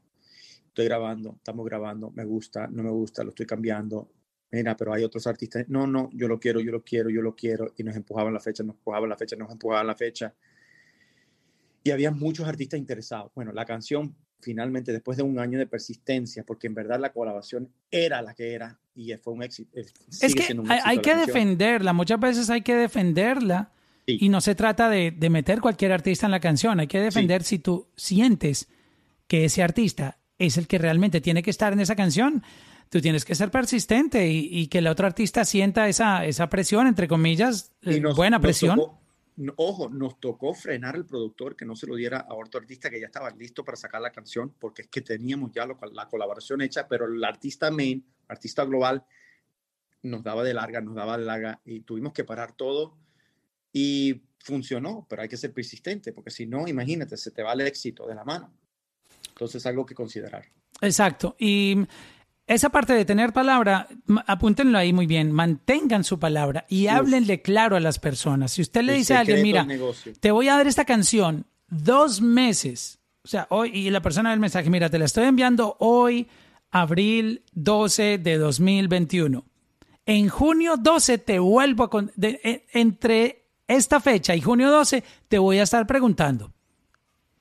Estoy 0.69 0.87
grabando, 0.87 1.35
estamos 1.37 1.67
grabando, 1.67 2.11
me 2.13 2.25
gusta, 2.25 2.69
no 2.69 2.83
me 2.83 2.91
gusta, 2.91 3.23
lo 3.23 3.31
estoy 3.31 3.45
cambiando. 3.45 4.09
Mira, 4.51 4.77
pero 4.77 4.95
hay 4.95 5.05
otros 5.05 5.27
artistas. 5.27 5.67
No, 5.69 5.87
no, 5.87 6.09
yo 6.13 6.27
lo 6.29 6.39
quiero, 6.41 6.61
yo 6.61 6.73
lo 6.73 6.83
quiero, 6.83 7.11
yo 7.11 7.21
lo 7.21 7.35
quiero. 7.37 7.73
Y 7.77 7.83
nos 7.83 7.95
empujaban 7.97 8.33
la 8.33 8.41
fecha, 8.41 8.63
nos 8.63 8.77
empujaban 8.77 9.09
la 9.09 9.17
fecha, 9.17 9.37
nos 9.37 9.51
empujaban 9.51 9.87
la 9.87 9.95
fecha. 9.95 10.35
Y 11.85 11.91
había 11.91 12.11
muchos 12.11 12.47
artistas 12.49 12.79
interesados. 12.79 13.31
Bueno, 13.35 13.53
la 13.53 13.65
canción 13.65 14.15
finalmente, 14.41 14.93
después 14.93 15.17
de 15.17 15.25
un 15.25 15.39
año 15.39 15.59
de 15.59 15.67
persistencia, 15.67 16.45
porque 16.45 16.69
en 16.69 16.75
verdad 16.75 17.01
la 17.01 17.13
colaboración 17.13 17.69
era 17.91 18.23
la 18.23 18.35
que 18.35 18.53
era 18.55 18.79
y 18.95 19.13
fue 19.17 19.33
un 19.33 19.43
éxito. 19.43 19.77
eh, 19.77 19.85
Es 20.09 20.17
sigue 20.19 20.35
que 20.47 20.55
hay, 20.69 20.99
éxito 20.99 21.03
que 21.03 21.15
defenderla, 21.27 21.93
muchas 21.93 22.21
veces 22.21 22.49
hay 22.51 22.63
que 22.63 22.75
defenderla 22.77 23.73
Sí. 24.07 24.17
y 24.21 24.29
no 24.31 24.41
se 24.41 24.55
trata 24.55 24.89
de, 24.89 25.11
de 25.11 25.29
meter 25.29 25.61
cualquier 25.61 25.93
artista 25.93 26.25
en 26.27 26.31
la 26.33 26.41
canción, 26.41 26.81
hay 26.81 26.87
que 26.87 26.99
defender 27.01 27.43
si 27.43 27.59
tú 27.59 27.89
sientes 27.97 28.69
que 29.27 29.45
ese 29.45 29.63
artista 29.63 30.19
es 30.39 30.57
el 30.57 30.67
que 30.67 30.79
realmente 30.79 31.21
tiene 31.21 31.43
que 31.43 31.51
estar 31.51 31.73
en 31.75 31.81
esa 31.81 31.95
canción. 31.95 32.43
Tú 32.91 33.01
tienes 33.01 33.25
que 33.25 33.35
ser 33.35 33.51
persistente 33.51 34.29
y, 34.29 34.49
y 34.51 34.67
que 34.69 34.79
el 34.79 34.87
otro 34.87 35.07
artista 35.07 35.45
sienta 35.45 35.89
esa, 35.89 36.25
esa 36.25 36.49
presión, 36.49 36.87
entre 36.87 37.07
comillas, 37.09 37.73
Y 37.83 37.95
eh, 37.97 38.01
nos- 38.01 38.17
buena 38.17 38.39
nos 38.39 38.43
presión. 38.43 38.77
tocó- 38.79 38.99
no, 39.37 39.53
ojo, 39.57 39.89
nos 39.89 40.19
tocó 40.19 40.53
frenar 40.55 40.97
al 40.97 41.05
productor 41.07 41.55
que 41.55 41.65
no 41.65 41.77
se 41.77 41.87
lo 41.87 41.95
diera 41.95 42.19
a 42.29 42.35
otro 42.35 42.61
artista 42.61 42.91
que 42.91 42.99
ya 43.01 43.07
estaba 43.07 43.31
listo 43.31 43.65
para 43.65 43.77
sacar 43.77 44.01
la 44.01 44.11
canción, 44.11 44.53
porque 44.59 44.83
es 44.83 44.89
que 44.89 45.01
teníamos 45.01 45.53
ya 45.53 45.65
lo- 45.67 45.79
la 45.93 46.09
colaboración 46.09 46.61
hecha, 46.63 46.89
pero 46.89 47.07
el 47.07 47.23
artista 47.23 47.71
main, 47.71 48.05
artista 48.27 48.65
global, 48.65 49.05
nos 50.03 50.23
daba 50.25 50.43
de 50.43 50.55
larga, 50.55 50.81
nos 50.81 50.95
daba 50.95 51.19
de 51.19 51.25
larga 51.25 51.61
y 51.65 51.81
tuvimos 51.81 52.13
que 52.13 52.25
parar 52.25 52.53
todo 52.53 52.97
y 53.73 54.23
funcionó, 54.41 55.07
pero 55.09 55.23
hay 55.23 55.29
que 55.29 55.37
ser 55.37 55.53
persistente, 55.53 56.13
porque 56.13 56.31
si 56.31 56.47
no, 56.47 56.67
imagínate, 56.67 57.17
se 57.17 57.31
te 57.31 57.43
va 57.43 57.53
el 57.53 57.61
éxito 57.63 58.07
de 58.07 58.15
la 58.15 58.25
mano. 58.25 58.53
Entonces, 59.29 59.65
algo 59.67 59.85
que 59.87 59.95
considerar. 59.95 60.47
Exacto. 60.81 61.37
Y 61.39 61.77
esa 62.49 62.71
parte 62.71 62.95
de 62.95 63.05
tener 63.05 63.33
palabra, 63.33 63.87
apúntenlo 64.27 64.77
ahí 64.79 64.93
muy 64.93 65.07
bien, 65.07 65.31
mantengan 65.33 66.03
su 66.03 66.19
palabra 66.19 66.65
y 66.69 66.87
háblenle 66.89 67.43
claro 67.43 67.77
a 67.77 67.81
las 67.81 67.99
personas. 67.99 68.53
Si 68.53 68.63
usted 68.63 68.83
le 68.83 68.93
El 68.93 68.99
dice 68.99 69.15
a 69.15 69.21
alguien, 69.21 69.37
mira, 69.43 69.65
te 70.21 70.31
voy 70.33 70.49
a 70.49 70.57
dar 70.57 70.67
esta 70.67 70.85
canción 70.85 71.47
dos 71.69 72.21
meses, 72.21 72.99
o 73.23 73.29
sea, 73.29 73.47
hoy, 73.51 73.71
y 73.75 73.91
la 73.91 74.01
persona 74.01 74.31
del 74.31 74.41
mensaje, 74.41 74.71
mira, 74.71 74.89
te 74.91 74.99
la 74.99 75.05
estoy 75.05 75.25
enviando 75.27 75.77
hoy, 75.81 76.27
abril 76.71 77.43
12 77.53 78.19
de 78.19 78.39
2021. 78.39 79.45
En 80.07 80.29
junio 80.31 80.77
12 80.79 81.19
te 81.19 81.39
vuelvo 81.39 81.85
a... 81.85 81.91
con- 81.91 82.11
de- 82.17 82.41
e- 82.43 82.67
entre 82.73 83.45
esta 83.67 84.01
fecha 84.01 84.35
y 84.35 84.41
junio 84.41 84.71
12 84.71 85.05
te 85.29 85.39
voy 85.39 85.59
a 85.59 85.65
estar 85.65 85.87
preguntando. 85.87 86.53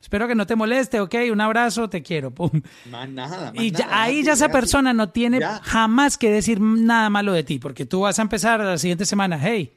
Espero 0.07 0.25
que 0.25 0.35
no 0.35 0.47
te 0.47 0.55
moleste, 0.55 1.01
ok, 1.01 1.15
un 1.33 1.41
abrazo, 1.41 1.89
te 1.89 2.01
quiero. 2.01 2.31
Pum. 2.31 2.49
Más 2.89 3.09
nada. 3.09 3.51
más 3.51 3.61
Y 3.61 3.71
ya- 3.71 3.87
nada, 3.87 4.03
ahí 4.03 4.23
ya 4.23 4.31
esa 4.31 4.47
persona 4.47 4.93
no 4.93 5.09
tiene 5.09 5.41
Ya. 5.41 5.59
jamás 5.61 6.17
que 6.17 6.31
decir 6.31 6.61
nada 6.61 7.09
malo 7.09 7.33
de 7.33 7.43
ti, 7.43 7.59
porque 7.59 7.85
tú 7.85 7.99
vas 7.99 8.17
a 8.17 8.21
empezar 8.21 8.61
la 8.61 8.77
siguiente 8.77 9.05
semana, 9.05 9.37
hey, 9.41 9.73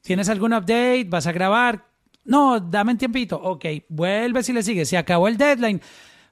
¿tienes 0.00 0.28
algún 0.28 0.52
update? 0.52 1.04
¿Vas 1.08 1.28
a 1.28 1.32
grabar? 1.32 1.84
No, 2.24 2.58
dame 2.58 2.90
un 2.90 2.98
tiempito. 2.98 3.36
Ok, 3.40 3.64
vuelves 3.88 4.48
y 4.48 4.52
le 4.54 4.64
sigues. 4.64 4.88
Se 4.88 4.96
acabó 4.98 5.28
el 5.28 5.36
deadline. 5.36 5.80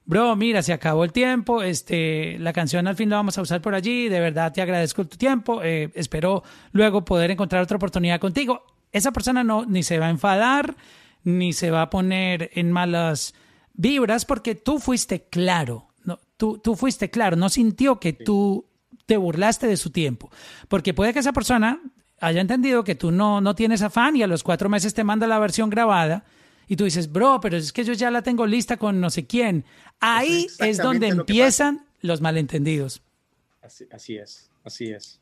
Bro, 0.03 0.35
mira, 0.35 0.61
se 0.61 0.73
acabó 0.73 1.05
el 1.05 1.13
tiempo. 1.13 1.63
Este, 1.63 2.37
la 2.39 2.51
canción 2.51 2.87
al 2.87 2.97
fin 2.97 3.09
la 3.09 3.15
vamos 3.15 3.37
a 3.37 3.41
usar 3.41 3.61
por 3.61 3.73
allí. 3.73 4.09
De 4.09 4.19
verdad 4.19 4.51
te 4.51 4.61
agradezco 4.61 5.07
tu 5.07 5.15
tiempo. 5.15 5.61
Eh, 5.63 5.91
espero 5.95 6.43
luego 6.73 7.05
poder 7.05 7.31
encontrar 7.31 7.63
otra 7.63 7.77
oportunidad 7.77 8.19
contigo. 8.19 8.65
Esa 8.91 9.13
persona 9.13 9.45
no 9.45 9.65
ni 9.65 9.81
se 9.81 9.97
va 9.97 10.07
a 10.07 10.09
enfadar, 10.09 10.75
ni 11.23 11.53
se 11.53 11.71
va 11.71 11.83
a 11.83 11.89
poner 11.89 12.49
en 12.53 12.71
malas 12.71 13.33
vibras 13.73 14.25
porque 14.25 14.55
tú 14.55 14.79
fuiste 14.79 15.23
claro. 15.29 15.87
No, 16.03 16.19
tú, 16.37 16.57
tú 16.57 16.75
fuiste 16.75 17.09
claro. 17.09 17.35
No 17.35 17.49
sintió 17.49 17.99
que 17.99 18.13
tú 18.13 18.65
te 19.05 19.17
burlaste 19.17 19.67
de 19.67 19.77
su 19.77 19.89
tiempo. 19.89 20.31
Porque 20.67 20.93
puede 20.93 21.13
que 21.13 21.19
esa 21.19 21.33
persona 21.33 21.81
haya 22.19 22.41
entendido 22.41 22.83
que 22.83 22.95
tú 22.95 23.11
no, 23.11 23.41
no 23.41 23.55
tienes 23.55 23.81
afán 23.81 24.15
y 24.15 24.23
a 24.23 24.27
los 24.27 24.43
cuatro 24.43 24.69
meses 24.69 24.93
te 24.93 25.03
manda 25.03 25.27
la 25.27 25.39
versión 25.39 25.69
grabada 25.69 26.23
y 26.67 26.75
tú 26.75 26.85
dices, 26.85 27.11
bro, 27.11 27.39
pero 27.41 27.57
es 27.57 27.73
que 27.73 27.83
yo 27.83 27.93
ya 27.93 28.11
la 28.11 28.21
tengo 28.21 28.45
lista 28.45 28.77
con 28.77 29.01
no 29.01 29.09
sé 29.09 29.25
quién. 29.25 29.65
Ahí 29.99 30.45
es 30.45 30.59
es 30.61 30.77
donde 30.77 31.07
empiezan 31.07 31.85
los 32.01 32.21
malentendidos. 32.21 33.01
Así, 33.61 33.85
así 33.91 34.17
es, 34.17 34.49
así 34.63 34.89
es. 34.91 35.19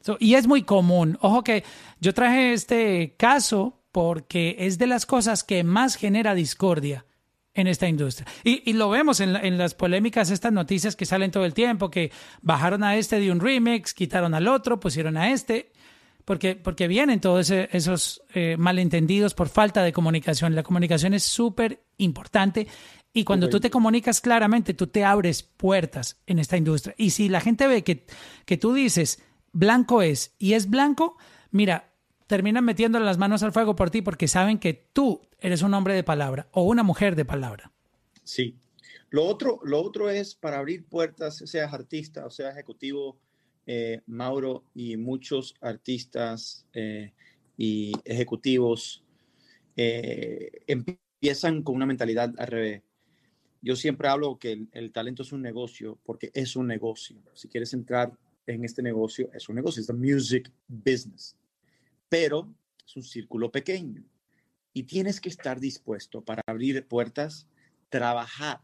So, 0.00 0.16
y 0.20 0.34
es 0.34 0.46
muy 0.46 0.62
común. 0.62 1.18
Ojo 1.20 1.42
que 1.42 1.64
yo 2.00 2.14
traje 2.14 2.52
este 2.52 3.14
caso 3.18 3.77
porque 3.92 4.56
es 4.60 4.78
de 4.78 4.86
las 4.86 5.06
cosas 5.06 5.44
que 5.44 5.64
más 5.64 5.96
genera 5.96 6.34
discordia 6.34 7.06
en 7.54 7.66
esta 7.66 7.88
industria. 7.88 8.26
Y, 8.44 8.72
lo 8.74 8.88
vemos 8.88 9.20
en, 9.20 9.34
en, 9.34 9.58
las 9.58 9.74
polémicas, 9.74 10.30
estas 10.30 10.52
noticias 10.52 10.94
que 10.94 11.06
salen 11.06 11.32
todo 11.32 11.44
el 11.44 11.54
tiempo, 11.54 11.90
que 11.90 12.12
bajaron 12.40 12.84
a 12.84 12.96
este 12.96 13.18
de 13.18 13.32
un 13.32 13.40
remix, 13.40 13.94
quitaron 13.94 14.34
al 14.34 14.46
otro, 14.46 14.78
pusieron 14.78 15.16
a 15.16 15.32
este, 15.32 15.72
porque, 16.24 16.56
porque 16.56 16.88
vienen 16.88 17.20
todos 17.20 17.50
esos 17.50 18.22
eh, 18.34 18.56
malentendidos 18.58 19.34
por 19.34 19.48
falta 19.48 19.82
de 19.82 19.94
comunicación. 19.94 20.54
La 20.54 20.62
comunicación 20.62 21.14
es 21.14 21.24
súper 21.24 21.82
importante 21.96 22.68
y 23.14 23.24
cuando 23.24 23.48
tú 23.48 23.58
te 23.58 23.70
comunicas 23.70 24.20
claramente, 24.20 24.74
tú 24.74 24.86
te 24.86 25.04
abres 25.04 25.42
puertas 25.42 26.20
en 26.26 26.38
esta 26.38 26.56
industria. 26.56 26.94
Y 26.98 27.10
si 27.10 27.28
la 27.28 27.40
gente 27.40 27.66
ve 27.66 27.82
que, 27.82 28.04
que 28.44 28.58
tú 28.58 28.74
dices, 28.74 29.22
blanco 29.52 30.02
es 30.02 30.34
y 30.38 30.52
es 30.52 30.68
blanco, 30.68 31.16
mira, 31.50 31.87
terminan 32.28 32.64
metiéndole 32.64 33.04
las 33.04 33.18
manos 33.18 33.42
al 33.42 33.52
fuego 33.52 33.74
por 33.74 33.90
ti 33.90 34.02
porque 34.02 34.28
saben 34.28 34.58
que 34.58 34.74
tú 34.92 35.22
eres 35.40 35.62
un 35.62 35.74
hombre 35.74 35.94
de 35.94 36.04
palabra 36.04 36.46
o 36.52 36.62
una 36.62 36.84
mujer 36.84 37.16
de 37.16 37.24
palabra. 37.24 37.72
Sí. 38.22 38.54
Lo 39.10 39.24
otro, 39.24 39.58
lo 39.64 39.82
otro 39.82 40.10
es 40.10 40.34
para 40.34 40.58
abrir 40.58 40.84
puertas, 40.84 41.38
seas 41.38 41.72
artista 41.72 42.26
o 42.26 42.30
seas 42.30 42.52
ejecutivo, 42.52 43.18
eh, 43.66 44.02
Mauro 44.06 44.64
y 44.74 44.96
muchos 44.98 45.54
artistas 45.60 46.66
eh, 46.74 47.12
y 47.56 47.92
ejecutivos 48.04 49.02
eh, 49.76 50.50
empiezan 50.66 51.62
con 51.62 51.76
una 51.76 51.86
mentalidad 51.86 52.34
al 52.36 52.46
revés. 52.46 52.82
Yo 53.62 53.74
siempre 53.74 54.08
hablo 54.08 54.38
que 54.38 54.66
el, 54.72 54.92
talento 54.92 55.22
es 55.22 55.32
un 55.32 55.40
negocio 55.40 55.98
porque 56.04 56.30
es 56.34 56.56
un 56.56 56.66
negocio. 56.66 57.16
Si 57.32 57.48
quieres 57.48 57.72
entrar 57.72 58.12
en 58.46 58.64
este 58.64 58.82
negocio, 58.82 59.30
es 59.32 59.48
un 59.48 59.56
negocio, 59.56 59.80
es 59.80 59.86
the 59.86 59.94
music 59.94 60.52
business. 60.68 61.34
Pero 62.08 62.54
es 62.86 62.96
un 62.96 63.02
círculo 63.02 63.50
pequeño 63.50 64.04
y 64.72 64.84
tienes 64.84 65.20
que 65.20 65.28
estar 65.28 65.60
dispuesto 65.60 66.22
para 66.24 66.42
abrir 66.46 66.86
puertas, 66.86 67.48
trabajar 67.88 68.60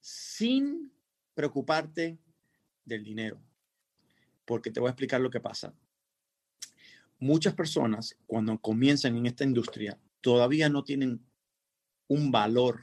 sin 0.00 0.92
preocuparte 1.34 2.18
del 2.84 3.04
dinero. 3.04 3.40
Porque 4.44 4.70
te 4.70 4.80
voy 4.80 4.88
a 4.88 4.90
explicar 4.90 5.20
lo 5.20 5.30
que 5.30 5.40
pasa. 5.40 5.74
Muchas 7.18 7.54
personas 7.54 8.16
cuando 8.26 8.58
comienzan 8.58 9.16
en 9.16 9.26
esta 9.26 9.44
industria 9.44 9.98
todavía 10.20 10.68
no 10.68 10.84
tienen 10.84 11.24
un 12.08 12.30
valor 12.30 12.82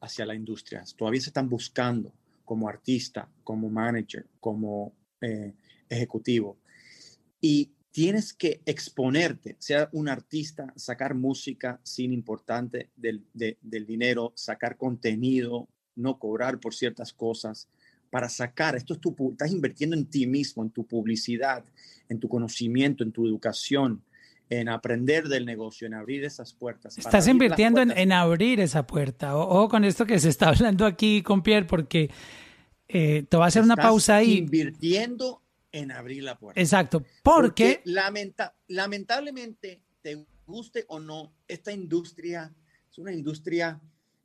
hacia 0.00 0.26
la 0.26 0.34
industria. 0.34 0.84
Todavía 0.96 1.20
se 1.20 1.30
están 1.30 1.48
buscando 1.48 2.12
como 2.44 2.68
artista, 2.68 3.30
como 3.44 3.68
manager, 3.68 4.26
como 4.40 4.94
eh, 5.20 5.54
ejecutivo. 5.88 6.58
Y 7.40 7.70
tienes 7.90 8.32
que 8.32 8.60
exponerte, 8.66 9.56
sea 9.58 9.88
un 9.92 10.08
artista, 10.08 10.72
sacar 10.76 11.14
música 11.14 11.80
sin 11.82 12.12
importante 12.12 12.90
del, 12.96 13.24
del 13.34 13.86
dinero, 13.86 14.32
sacar 14.36 14.76
contenido, 14.76 15.68
no 15.96 16.18
cobrar 16.18 16.60
por 16.60 16.74
ciertas 16.74 17.12
cosas, 17.12 17.68
para 18.10 18.28
sacar, 18.28 18.76
esto 18.76 18.94
es 18.94 19.00
tu, 19.00 19.14
estás 19.32 19.52
invirtiendo 19.52 19.96
en 19.96 20.06
ti 20.06 20.26
mismo, 20.26 20.62
en 20.62 20.70
tu 20.70 20.86
publicidad, 20.86 21.64
en 22.08 22.18
tu 22.18 22.28
conocimiento, 22.28 23.04
en 23.04 23.12
tu 23.12 23.26
educación, 23.26 24.02
en 24.50 24.68
aprender 24.68 25.28
del 25.28 25.44
negocio, 25.44 25.86
en 25.86 25.94
abrir 25.94 26.24
esas 26.24 26.54
puertas. 26.54 26.96
Estás 26.96 27.28
invirtiendo 27.28 27.82
En, 27.82 27.90
en, 27.90 28.12
abrir 28.12 28.60
esa 28.60 28.86
puerta. 28.86 29.36
Ojo 29.36 29.68
con 29.68 29.84
esto 29.84 30.06
que 30.06 30.18
se 30.18 30.30
está 30.30 30.48
hablando 30.50 30.86
aquí 30.86 31.22
con 31.22 31.42
Pierre, 31.42 31.66
porque 31.66 32.10
eh, 32.88 33.24
te 33.28 33.36
va 33.36 33.44
a 33.44 33.48
hacer 33.48 33.62
una 33.62 33.76
pausa 33.76 34.16
ahí. 34.16 34.38
Invirtiendo 34.38 35.42
en 35.72 35.92
abrir 35.92 36.22
la 36.22 36.38
puerta. 36.38 36.60
Exacto, 36.60 37.04
porque, 37.22 37.82
lamentablemente, 37.84 39.82
te 40.02 40.26
guste 40.46 40.84
o 40.88 40.98
no, 40.98 41.34
esta 41.46 41.72
industria 41.72 42.54
es 42.90 42.98
una 42.98 43.12
industria 43.12 43.80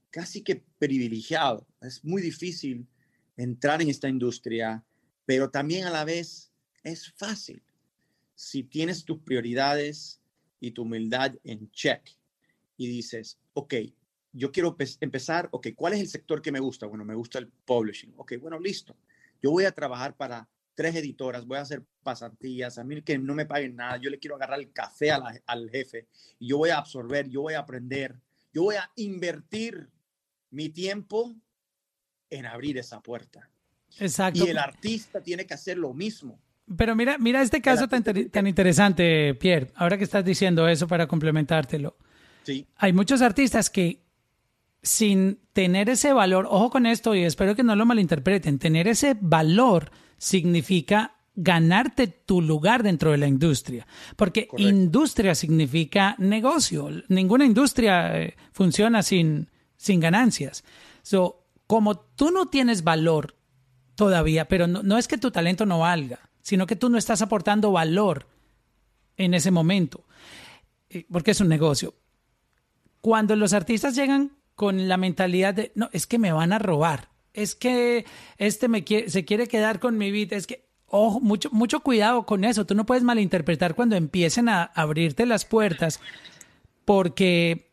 casi 0.10 0.42
que 0.42 0.64
privilegiada. 0.78 1.66
Es 1.82 2.04
muy 2.04 2.22
difícil 2.22 2.88
entrar 3.36 3.82
en 3.82 3.90
esta 3.90 4.08
industria, 4.08 4.84
pero 5.26 5.50
también 5.50 5.86
a 5.86 5.90
la 5.90 6.06
vez 6.06 6.52
es 6.84 7.12
fácil 7.14 7.62
si 8.36 8.64
tienes 8.64 9.04
tus 9.06 9.20
prioridades 9.20 10.22
y 10.60 10.72
tu 10.72 10.84
humildad 10.84 11.36
en 11.44 11.70
check 11.72 12.02
y 12.78 12.88
dices, 12.88 13.38
ok, 13.54 13.76
yo 14.32 14.52
quiero 14.52 14.76
empezar, 15.00 15.48
ok, 15.52 15.68
¿cuál 15.76 15.94
es 15.94 16.00
el 16.00 16.08
sector 16.08 16.42
que 16.42 16.52
me 16.52 16.60
gusta? 16.60 16.88
Bueno, 16.88 17.06
me 17.06 17.16
gusta 17.16 17.40
el 17.40 17.48
publishing. 17.48 18.14
Ok, 18.18 18.34
bueno, 18.40 18.60
listo. 18.60 18.96
Yo 19.42 19.52
voy 19.52 19.66
a 19.66 19.72
trabajar 19.72 20.16
para 20.16 20.50
tres 20.76 20.96
editoras, 20.96 21.46
voy 21.46 21.58
a 21.58 21.62
hacer 21.62 21.84
pasantías, 22.04 22.78
a 22.78 22.84
mí 22.84 23.02
que 23.02 23.18
no 23.18 23.36
me 23.36 23.46
paguen 23.46 23.76
nada, 23.76 23.98
yo 23.98 24.10
le 24.10 24.20
quiero 24.20 24.36
agarrar 24.36 24.60
el 24.60 24.72
café 24.72 25.12
al 25.12 25.70
jefe 25.70 26.08
y 26.40 26.50
yo 26.50 26.58
voy 26.58 26.70
a 26.70 26.78
absorber, 26.78 27.30
yo 27.30 27.42
voy 27.42 27.54
a 27.54 27.60
aprender, 27.60 28.16
yo 28.54 28.64
voy 28.64 28.76
a 28.76 28.90
invertir 28.96 29.90
mi 30.52 30.70
tiempo 30.70 31.36
en 32.30 32.46
abrir 32.46 32.78
esa 32.78 33.02
puerta. 33.02 33.50
Exacto. 34.00 34.46
Y 34.46 34.50
el 34.50 34.58
artista 34.58 35.22
tiene 35.22 35.46
que 35.46 35.54
hacer 35.54 35.78
lo 35.78 35.94
mismo. 35.94 36.40
Pero 36.78 36.96
mira, 36.96 37.18
mira 37.18 37.42
este 37.42 37.62
caso 37.62 37.88
tan, 37.88 38.04
tan 38.04 38.48
interesante, 38.48 39.36
Pierre, 39.36 39.72
ahora 39.76 39.98
que 39.98 40.06
estás 40.06 40.24
diciendo 40.24 40.68
eso 40.68 40.88
para 40.88 41.08
complementártelo. 41.08 41.98
Sí. 42.44 42.66
Hay 42.78 42.94
muchos 42.94 43.22
artistas 43.22 43.70
que 43.70 44.02
sin 44.82 45.40
tener 45.54 45.90
ese 45.90 46.14
valor, 46.14 46.46
ojo 46.50 46.70
con 46.70 46.86
esto 46.86 47.16
y 47.16 47.24
espero 47.24 47.56
que 47.56 47.64
no 47.64 47.76
lo 47.76 47.86
malinterpreten, 47.86 48.60
tener 48.60 48.88
ese 48.88 49.16
valor 49.20 49.92
significa 50.24 51.16
ganarte 51.36 52.08
tu 52.08 52.42
lugar 52.42 52.82
dentro 52.82 53.12
de 53.12 53.18
la 53.18 53.28
industria, 53.28 53.86
porque 54.16 54.48
industria 54.58 55.36
significa 55.36 56.16
negocio, 56.18 56.90
ninguna 57.10 57.46
industria 57.46 58.22
eh, 58.22 58.38
funciona 58.54 59.04
sin, 59.04 59.50
sin 59.76 60.00
ganancias. 60.00 60.64
So, 61.02 61.44
como 61.68 61.98
tú 61.98 62.32
no 62.32 62.46
tienes 62.46 62.84
valor 62.84 63.36
todavía, 63.96 64.48
pero 64.48 64.66
no, 64.68 64.82
no 64.82 64.98
es 64.98 65.10
que 65.10 65.18
tu 65.18 65.30
talento 65.30 65.66
no 65.66 65.80
valga, 65.80 66.20
sino 66.42 66.66
que 66.68 66.78
tú 66.78 66.90
no 66.90 66.98
estás 66.98 67.22
aportando 67.22 67.72
valor 67.72 68.28
en 69.18 69.34
ese 69.34 69.52
momento, 69.52 70.06
eh, 70.90 71.06
porque 71.12 71.32
es 71.32 71.42
un 71.42 71.50
negocio. 71.50 71.96
Cuando 73.02 73.36
los 73.36 73.52
artistas 73.52 73.96
llegan 73.96 74.38
con 74.56 74.88
la 74.88 74.96
mentalidad 74.96 75.54
de, 75.54 75.74
no, 75.76 75.90
es 75.92 76.08
que 76.08 76.20
me 76.20 76.32
van 76.32 76.54
a 76.54 76.60
robar, 76.60 77.10
es 77.34 77.56
que 77.56 78.06
este 78.38 78.68
me 78.68 78.84
quiere, 78.84 79.10
se 79.10 79.26
quiere 79.26 79.48
quedar 79.48 79.80
con 79.80 79.98
mi 79.98 80.12
vida, 80.12 80.36
es 80.36 80.48
que, 80.48 80.66
ojo, 80.88 81.20
mucho, 81.20 81.50
mucho 81.52 81.82
cuidado 81.82 82.26
con 82.26 82.44
eso, 82.44 82.66
tú 82.66 82.76
no 82.76 82.86
puedes 82.86 83.04
malinterpretar 83.04 83.76
cuando 83.76 83.96
empiecen 83.96 84.50
a 84.50 84.64
abrirte 84.64 85.26
las 85.26 85.46
puertas, 85.46 86.00
porque 86.86 87.72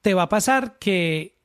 te 0.00 0.14
va 0.14 0.24
a 0.24 0.28
pasar 0.28 0.78
que, 0.78 1.36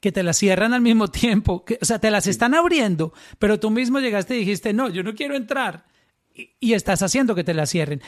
que 0.00 0.12
te 0.12 0.22
las 0.22 0.36
cierran 0.36 0.72
al 0.72 0.80
mismo 0.80 1.08
tiempo, 1.08 1.64
que, 1.64 1.78
o 1.80 1.84
sea, 1.84 1.98
te 1.98 2.10
las 2.10 2.26
están 2.26 2.54
abriendo, 2.54 3.12
pero 3.38 3.58
tú 3.58 3.70
mismo 3.70 4.00
llegaste 4.00 4.36
y 4.36 4.40
dijiste, 4.40 4.72
no, 4.72 4.88
yo 4.88 5.02
no 5.02 5.14
quiero 5.14 5.34
entrar 5.36 5.86
y 6.34 6.72
estás 6.72 7.02
haciendo 7.02 7.34
que 7.34 7.44
te 7.44 7.54
la 7.54 7.66
cierren. 7.66 8.02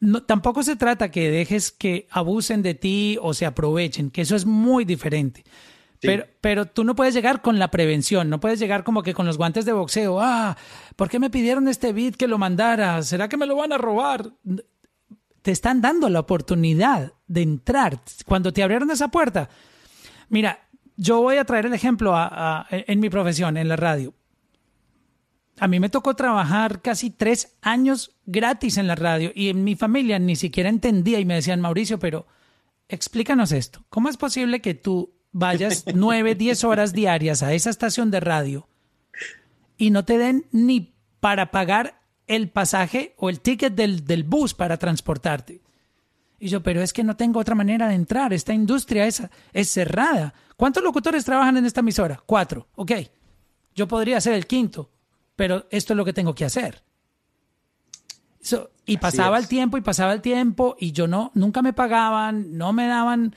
No, 0.00 0.22
tampoco 0.22 0.62
se 0.62 0.76
trata 0.76 1.10
que 1.10 1.30
dejes 1.30 1.70
que 1.70 2.08
abusen 2.10 2.62
de 2.62 2.74
ti 2.74 3.16
o 3.20 3.32
se 3.32 3.46
aprovechen, 3.46 4.10
que 4.10 4.22
eso 4.22 4.34
es 4.34 4.44
muy 4.44 4.84
diferente. 4.84 5.44
Pero, 6.00 6.24
pero 6.40 6.66
tú 6.66 6.84
no 6.84 6.94
puedes 6.94 7.12
llegar 7.12 7.42
con 7.42 7.58
la 7.58 7.70
prevención, 7.70 8.30
no 8.30 8.40
puedes 8.40 8.58
llegar 8.58 8.84
como 8.84 9.02
que 9.02 9.12
con 9.12 9.26
los 9.26 9.36
guantes 9.36 9.64
de 9.66 9.72
boxeo. 9.72 10.20
Ah, 10.20 10.56
¿por 10.96 11.10
qué 11.10 11.18
me 11.18 11.28
pidieron 11.30 11.68
este 11.68 11.92
beat 11.92 12.16
que 12.16 12.26
lo 12.26 12.38
mandara? 12.38 13.02
¿Será 13.02 13.28
que 13.28 13.36
me 13.36 13.46
lo 13.46 13.56
van 13.56 13.72
a 13.72 13.78
robar? 13.78 14.32
Te 15.42 15.50
están 15.50 15.82
dando 15.82 16.08
la 16.08 16.20
oportunidad 16.20 17.12
de 17.26 17.42
entrar. 17.42 18.00
Cuando 18.24 18.52
te 18.52 18.62
abrieron 18.62 18.90
esa 18.90 19.08
puerta, 19.08 19.50
mira, 20.30 20.68
yo 20.96 21.20
voy 21.20 21.36
a 21.36 21.44
traer 21.44 21.66
el 21.66 21.74
ejemplo 21.74 22.14
en 22.70 23.00
mi 23.00 23.10
profesión, 23.10 23.56
en 23.56 23.68
la 23.68 23.76
radio. 23.76 24.14
A 25.58 25.68
mí 25.68 25.80
me 25.80 25.90
tocó 25.90 26.16
trabajar 26.16 26.80
casi 26.80 27.10
tres 27.10 27.58
años 27.60 28.16
gratis 28.24 28.78
en 28.78 28.86
la 28.86 28.94
radio 28.94 29.30
y 29.34 29.50
en 29.50 29.62
mi 29.62 29.76
familia 29.76 30.18
ni 30.18 30.34
siquiera 30.34 30.70
entendía 30.70 31.20
y 31.20 31.26
me 31.26 31.34
decían, 31.34 31.60
Mauricio, 31.60 31.98
pero 31.98 32.26
explícanos 32.88 33.52
esto. 33.52 33.84
¿Cómo 33.90 34.08
es 34.08 34.16
posible 34.16 34.60
que 34.60 34.72
tú 34.72 35.19
vayas 35.32 35.84
nueve, 35.94 36.34
diez 36.34 36.64
horas 36.64 36.92
diarias 36.92 37.42
a 37.42 37.52
esa 37.52 37.70
estación 37.70 38.10
de 38.10 38.20
radio 38.20 38.68
y 39.76 39.90
no 39.90 40.04
te 40.04 40.18
den 40.18 40.46
ni 40.52 40.94
para 41.20 41.50
pagar 41.50 42.00
el 42.26 42.48
pasaje 42.48 43.14
o 43.18 43.28
el 43.28 43.40
ticket 43.40 43.74
del, 43.74 44.04
del 44.04 44.24
bus 44.24 44.54
para 44.54 44.76
transportarte? 44.76 45.62
Y 46.38 46.48
yo, 46.48 46.62
pero 46.62 46.80
es 46.80 46.92
que 46.92 47.04
no 47.04 47.16
tengo 47.16 47.38
otra 47.38 47.54
manera 47.54 47.88
de 47.88 47.94
entrar. 47.94 48.32
Esta 48.32 48.54
industria 48.54 49.06
es, 49.06 49.22
es 49.52 49.68
cerrada. 49.68 50.32
¿Cuántos 50.56 50.82
locutores 50.82 51.24
trabajan 51.24 51.58
en 51.58 51.66
esta 51.66 51.80
emisora? 51.80 52.22
Cuatro. 52.24 52.68
Ok. 52.76 52.92
Yo 53.74 53.86
podría 53.86 54.20
ser 54.22 54.34
el 54.34 54.46
quinto 54.46 54.90
pero 55.40 55.64
esto 55.70 55.94
es 55.94 55.96
lo 55.96 56.04
que 56.04 56.12
tengo 56.12 56.34
que 56.34 56.44
hacer. 56.44 56.82
y 58.84 58.98
pasaba 58.98 59.38
el 59.38 59.48
tiempo 59.48 59.78
y 59.78 59.80
pasaba 59.80 60.12
el 60.12 60.20
tiempo 60.20 60.76
y 60.78 60.92
yo 60.92 61.06
no, 61.06 61.30
nunca 61.32 61.62
me 61.62 61.72
pagaban, 61.72 62.58
no 62.58 62.74
me 62.74 62.86
daban 62.86 63.34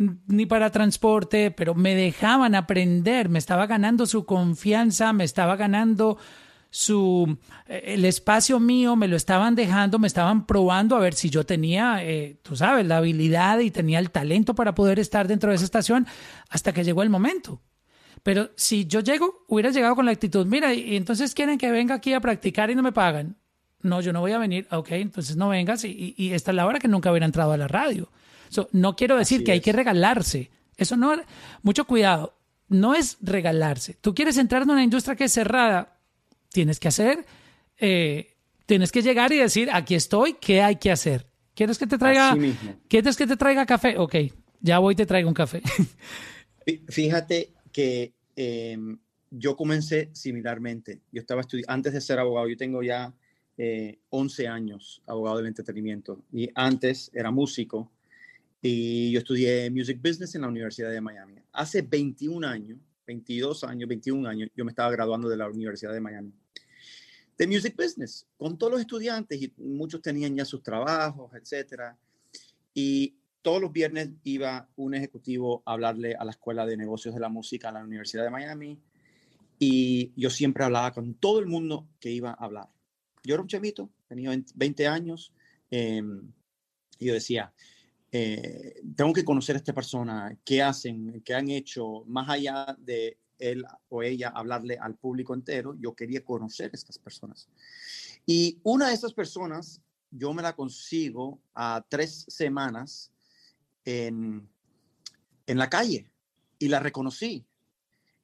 ni 0.00 0.46
para 0.46 0.70
transporte, 0.70 1.50
pero 1.50 1.74
me 1.74 1.94
dejaban 1.94 2.54
aprender, 2.54 3.28
me 3.28 3.38
estaba 3.38 3.66
ganando 3.66 4.06
su 4.06 4.24
confianza, 4.24 5.12
me 5.12 5.24
estaba 5.24 5.56
ganando 5.56 6.16
su 6.70 7.36
eh, 7.66 7.82
el 7.86 8.04
espacio 8.04 8.60
mío 8.60 8.96
me 8.96 9.08
lo 9.08 9.16
estaban 9.16 9.54
dejando, 9.54 9.98
me 9.98 10.06
estaban 10.06 10.46
probando 10.46 10.96
a 10.96 11.00
ver 11.00 11.14
si 11.14 11.28
yo 11.28 11.44
tenía, 11.44 12.02
eh, 12.02 12.38
tú 12.42 12.56
sabes, 12.56 12.86
la 12.86 12.98
habilidad 12.98 13.58
y 13.58 13.70
tenía 13.70 13.98
el 13.98 14.10
talento 14.10 14.54
para 14.54 14.74
poder 14.74 14.98
estar 14.98 15.28
dentro 15.28 15.50
de 15.50 15.56
esa 15.56 15.64
estación 15.64 16.06
hasta 16.48 16.72
que 16.72 16.84
llegó 16.84 17.02
el 17.02 17.10
momento. 17.10 17.60
Pero 18.22 18.50
si 18.56 18.86
yo 18.86 19.00
llego, 19.00 19.44
hubiera 19.48 19.70
llegado 19.70 19.96
con 19.96 20.06
la 20.06 20.12
actitud, 20.12 20.46
mira, 20.46 20.72
y 20.72 20.96
entonces 20.96 21.34
quieren 21.34 21.58
que 21.58 21.70
venga 21.70 21.94
aquí 21.94 22.12
a 22.12 22.20
practicar 22.20 22.70
y 22.70 22.74
no 22.74 22.82
me 22.82 22.92
pagan. 22.92 23.36
No, 23.82 24.00
yo 24.02 24.12
no 24.12 24.20
voy 24.20 24.32
a 24.32 24.38
venir, 24.38 24.66
ok, 24.70 24.92
entonces 24.92 25.36
no 25.36 25.48
vengas 25.48 25.84
y, 25.84 26.14
y 26.16 26.32
esta 26.32 26.50
es 26.50 26.54
la 26.54 26.66
hora 26.66 26.78
que 26.78 26.88
nunca 26.88 27.10
hubiera 27.10 27.26
entrado 27.26 27.52
a 27.52 27.56
la 27.56 27.66
radio. 27.66 28.10
No 28.72 28.96
quiero 28.96 29.16
decir 29.16 29.44
que 29.44 29.52
hay 29.52 29.60
que 29.60 29.72
regalarse. 29.72 30.50
Eso 30.76 30.96
no, 30.96 31.12
mucho 31.62 31.86
cuidado, 31.86 32.38
no 32.68 32.94
es 32.94 33.18
regalarse. 33.20 33.94
Tú 34.00 34.14
quieres 34.14 34.36
entrar 34.38 34.62
en 34.62 34.70
una 34.70 34.84
industria 34.84 35.16
que 35.16 35.24
es 35.24 35.32
cerrada, 35.32 35.98
tienes 36.52 36.80
que 36.80 36.88
hacer, 36.88 37.26
eh, 37.78 38.36
tienes 38.66 38.92
que 38.92 39.02
llegar 39.02 39.32
y 39.32 39.38
decir, 39.38 39.68
aquí 39.72 39.94
estoy, 39.94 40.34
¿qué 40.34 40.62
hay 40.62 40.76
que 40.76 40.90
hacer? 40.90 41.26
¿Quieres 41.54 41.78
que 41.78 41.86
te 41.86 41.98
traiga, 41.98 42.36
¿quieres 42.88 43.16
que 43.16 43.26
te 43.26 43.36
traiga 43.36 43.66
café? 43.66 43.98
Ok, 43.98 44.14
ya 44.60 44.78
voy 44.78 44.92
y 44.92 44.96
te 44.96 45.06
traigo 45.06 45.28
un 45.28 45.34
café. 45.34 45.60
Fíjate 46.88 47.52
que 47.72 48.14
em, 48.36 48.98
yo 49.30 49.56
comencé 49.56 50.10
similarmente. 50.12 51.00
Yo 51.12 51.20
estaba 51.20 51.40
estudiando, 51.40 51.72
antes 51.72 51.92
de 51.92 52.00
ser 52.00 52.18
abogado, 52.18 52.48
yo 52.48 52.56
tengo 52.56 52.82
ya 52.82 53.12
11 54.10 54.42
eh, 54.42 54.48
años 54.48 55.02
abogado 55.06 55.38
del 55.38 55.46
entretenimiento 55.46 56.22
y 56.32 56.48
antes 56.54 57.10
era 57.12 57.30
músico 57.30 57.90
y 58.62 59.10
yo 59.10 59.18
estudié 59.18 59.70
Music 59.70 59.98
Business 60.02 60.34
en 60.34 60.42
la 60.42 60.48
Universidad 60.48 60.90
de 60.90 61.00
Miami. 61.00 61.36
Hace 61.52 61.82
21 61.82 62.46
años, 62.46 62.78
22 63.06 63.64
años, 63.64 63.88
21 63.88 64.28
años, 64.28 64.50
yo 64.54 64.64
me 64.64 64.70
estaba 64.70 64.90
graduando 64.90 65.28
de 65.28 65.36
la 65.36 65.48
Universidad 65.48 65.92
de 65.92 66.00
Miami. 66.00 66.32
De 67.38 67.46
Music 67.46 67.74
Business, 67.76 68.26
con 68.36 68.58
todos 68.58 68.72
los 68.72 68.80
estudiantes 68.82 69.40
y 69.40 69.52
muchos 69.56 70.02
tenían 70.02 70.36
ya 70.36 70.44
sus 70.44 70.62
trabajos, 70.62 71.32
etcétera. 71.34 71.98
Y 72.74 73.16
todos 73.40 73.62
los 73.62 73.72
viernes 73.72 74.10
iba 74.24 74.68
un 74.76 74.94
ejecutivo 74.94 75.62
a 75.64 75.72
hablarle 75.72 76.14
a 76.14 76.24
la 76.24 76.32
Escuela 76.32 76.66
de 76.66 76.76
Negocios 76.76 77.14
de 77.14 77.20
la 77.20 77.30
Música 77.30 77.70
a 77.70 77.72
la 77.72 77.82
Universidad 77.82 78.24
de 78.24 78.30
Miami 78.30 78.78
y 79.58 80.12
yo 80.16 80.30
siempre 80.30 80.64
hablaba 80.64 80.92
con 80.92 81.14
todo 81.14 81.38
el 81.38 81.46
mundo 81.46 81.88
que 81.98 82.10
iba 82.10 82.30
a 82.30 82.44
hablar. 82.44 82.68
Yo 83.24 83.34
era 83.34 83.42
un 83.42 83.48
chamito, 83.48 83.90
tenía 84.08 84.30
20 84.54 84.86
años 84.86 85.32
em, 85.70 86.32
y 86.98 87.06
yo 87.06 87.14
decía, 87.14 87.52
eh, 88.12 88.82
tengo 88.96 89.12
que 89.12 89.24
conocer 89.24 89.56
a 89.56 89.58
esta 89.58 89.72
persona, 89.72 90.36
qué 90.44 90.62
hacen, 90.62 91.22
qué 91.24 91.34
han 91.34 91.48
hecho, 91.48 92.04
más 92.06 92.28
allá 92.28 92.76
de 92.78 93.18
él 93.38 93.64
o 93.88 94.02
ella 94.02 94.28
hablarle 94.28 94.76
al 94.78 94.96
público 94.96 95.34
entero, 95.34 95.74
yo 95.78 95.94
quería 95.94 96.24
conocer 96.24 96.70
a 96.72 96.76
estas 96.76 96.98
personas. 96.98 97.48
Y 98.26 98.58
una 98.62 98.88
de 98.88 98.94
esas 98.94 99.14
personas, 99.14 99.80
yo 100.10 100.34
me 100.34 100.42
la 100.42 100.54
consigo 100.54 101.40
a 101.54 101.84
tres 101.88 102.26
semanas 102.28 103.10
en, 103.84 104.48
en 105.46 105.58
la 105.58 105.70
calle 105.70 106.10
y 106.58 106.68
la 106.68 106.80
reconocí. 106.80 107.46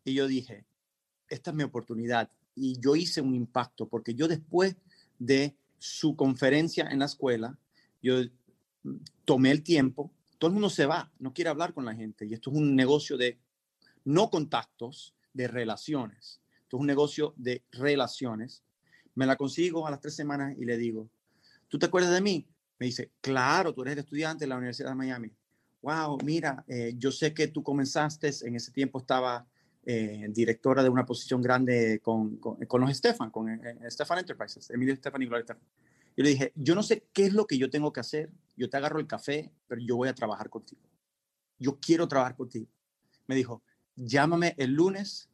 Y 0.05 0.15
yo 0.15 0.27
dije, 0.27 0.65
esta 1.29 1.51
es 1.51 1.57
mi 1.57 1.63
oportunidad. 1.63 2.31
Y 2.55 2.79
yo 2.81 2.97
hice 2.97 3.21
un 3.21 3.35
impacto 3.35 3.89
porque 3.89 4.15
yo 4.15 4.29
después 4.29 4.77
de 5.19 5.57
su 5.79 6.17
conferencia 6.17 6.89
en 6.91 6.99
la 6.99 7.07
escuela, 7.07 7.59
yo 8.03 8.23
tomé 9.25 9.51
el 9.51 9.63
tiempo, 9.63 10.13
todo 10.39 10.49
el 10.49 10.55
mundo 10.55 10.71
se 10.71 10.87
va, 10.87 11.11
no 11.19 11.33
quiere 11.33 11.51
hablar 11.51 11.73
con 11.73 11.85
la 11.85 11.95
gente 11.95 12.27
y 12.27 12.35
esto 12.35 12.51
es 12.51 12.57
un 12.57 12.77
negocio 12.77 13.17
de 13.17 13.39
no 14.05 14.31
contactos, 14.31 15.15
de 15.33 15.49
relaciones. 15.49 16.41
Esto 16.63 16.77
es 16.77 16.81
un 16.81 16.87
negocio 16.87 17.35
de 17.37 17.63
relaciones. 17.73 18.63
Me 19.15 19.27
la 19.27 19.37
consigo 19.37 19.87
a 19.87 19.91
las 19.91 20.01
tres 20.01 20.15
semanas 20.15 20.55
y 20.59 20.65
le 20.65 20.77
digo, 20.77 21.09
¿tú 21.69 21.79
te 21.79 21.87
acuerdas 21.87 22.13
de 22.13 22.21
mí? 22.21 22.47
Me 22.79 22.87
dice, 22.87 23.13
claro, 23.21 23.73
tú 23.73 23.83
eres 23.83 23.93
el 23.93 23.99
estudiante 24.01 24.45
de 24.45 24.49
la 24.49 24.57
Universidad 24.57 24.91
de 24.91 24.95
Miami. 24.95 25.33
Wow, 25.83 26.19
mira, 26.25 26.65
eh, 26.67 26.95
yo 26.97 27.13
sé 27.13 27.33
que 27.33 27.49
tú 27.49 27.63
comenzaste, 27.63 28.31
en 28.43 28.57
ese 28.57 28.73
tiempo 28.73 28.99
estaba 28.99 29.47
eh, 29.85 30.27
directora 30.31 30.83
de 30.83 30.89
una 30.89 31.07
posición 31.07 31.41
grande 31.41 32.01
con, 32.03 32.39
con, 32.39 32.81
los 32.81 32.97
Stefan, 32.97 33.31
con 33.31 33.49
eh, 33.49 33.79
Stefan 33.89 34.19
Enterprises, 34.19 34.69
Emilio 34.71 34.97
Stefan 34.97 35.23
y 35.23 35.27
Gloria 35.27 35.45
Stefan. 35.45 35.63
Yo 36.17 36.25
le 36.25 36.31
dije, 36.31 36.53
yo 36.55 36.75
no 36.75 36.83
sé 36.83 37.07
qué 37.13 37.27
es 37.27 37.35
lo 37.35 37.47
que 37.47 37.59
yo 37.59 37.69
tengo 37.69 37.93
que 37.93 38.01
hacer, 38.01 38.31
yo 38.57 38.71
te 38.71 38.77
agarro 38.77 38.99
el 38.99 39.07
café, 39.07 39.53
pero 39.69 39.81
yo 39.83 39.97
voy 39.97 40.09
a 40.09 40.15
trabajar 40.15 40.49
contigo. 40.49 40.81
Yo 41.59 41.79
quiero 41.79 42.09
trabajar 42.09 42.37
contigo. 42.37 42.67
Me 43.27 43.35
dijo, 43.35 43.63
llámame 43.97 44.55
el 44.57 44.73
lunes, 44.73 45.29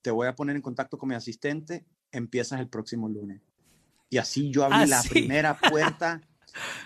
te 0.00 0.10
voy 0.10 0.26
a 0.26 0.34
poner 0.34 0.56
en 0.56 0.62
contacto 0.62 0.96
con 0.96 1.10
mi 1.10 1.14
asistente, 1.14 1.84
empiezas 2.10 2.60
el 2.60 2.68
próximo 2.68 3.08
lunes. 3.08 3.42
Y 4.08 4.16
así 4.16 4.50
yo 4.50 4.64
abrí 4.64 4.78
ah, 4.80 4.86
la 4.86 5.02
primera 5.02 5.58
puerta 5.70 6.22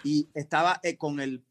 y 0.02 0.28
estaba 0.34 0.80
eh, 0.82 0.96
con 0.96 1.20
el 1.20 1.44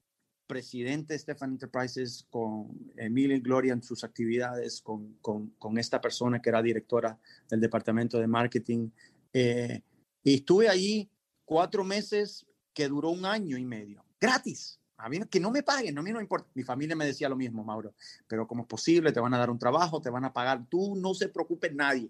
presidente 0.48 1.14
de 1.14 1.20
Stefan 1.20 1.52
Enterprises, 1.52 2.28
con 2.30 2.78
Emilio 2.98 3.40
Gloria 3.42 3.72
en 3.72 3.82
sus 3.82 4.04
actividades, 4.04 4.82
con, 4.82 5.14
con, 5.22 5.52
con, 5.52 5.78
esta 5.78 6.02
persona 6.02 6.42
que 6.42 6.50
era 6.50 6.62
directora 6.62 7.18
del 7.50 7.62
departamento 7.62 8.20
de 8.20 8.28
marketing. 8.28 8.90
Eh, 9.32 9.82
y 10.22 10.36
estuve 10.36 10.68
allí 10.68 11.10
cuatro 11.52 11.84
meses 11.84 12.46
que 12.74 12.88
duró 12.88 13.10
un 13.10 13.26
año 13.26 13.58
y 13.58 13.66
medio, 13.66 14.06
gratis. 14.22 14.80
A 14.96 15.10
mí 15.10 15.20
que 15.30 15.42
no 15.42 15.52
me 15.52 15.64
paguen, 15.64 15.98
a 15.98 16.02
mí 16.02 16.10
no 16.10 16.16
me 16.16 16.24
importa. 16.24 16.50
Mi 16.54 16.64
familia 16.64 16.96
me 16.96 17.06
decía 17.06 17.28
lo 17.28 17.36
mismo, 17.36 17.62
Mauro, 17.62 17.94
pero 18.26 18.48
como 18.48 18.62
es 18.62 18.70
posible, 18.70 19.12
te 19.12 19.20
van 19.20 19.34
a 19.34 19.38
dar 19.38 19.50
un 19.50 19.60
trabajo, 19.60 20.00
te 20.00 20.10
van 20.10 20.24
a 20.24 20.32
pagar, 20.32 20.66
tú 20.70 20.96
no 20.96 21.14
se 21.14 21.28
preocupe 21.28 21.70
nadie, 21.70 22.10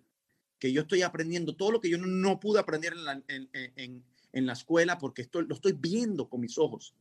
que 0.59 0.71
yo 0.71 0.81
estoy 0.81 1.01
aprendiendo 1.01 1.55
todo 1.55 1.71
lo 1.71 1.81
que 1.81 1.89
yo 1.89 1.97
no, 1.97 2.39
pude 2.39 2.59
aprender 2.59 2.93
en 2.93 3.03
la, 3.03 3.23
en, 3.29 4.03
en, 4.31 4.45
la 4.45 4.53
escuela 4.53 4.99
porque 4.99 5.23
estoy, 5.23 5.47
lo 5.47 5.55
estoy 5.55 5.71
viendo 5.71 6.29
con 6.29 6.39
mis 6.39 6.59
ojos. 6.59 6.93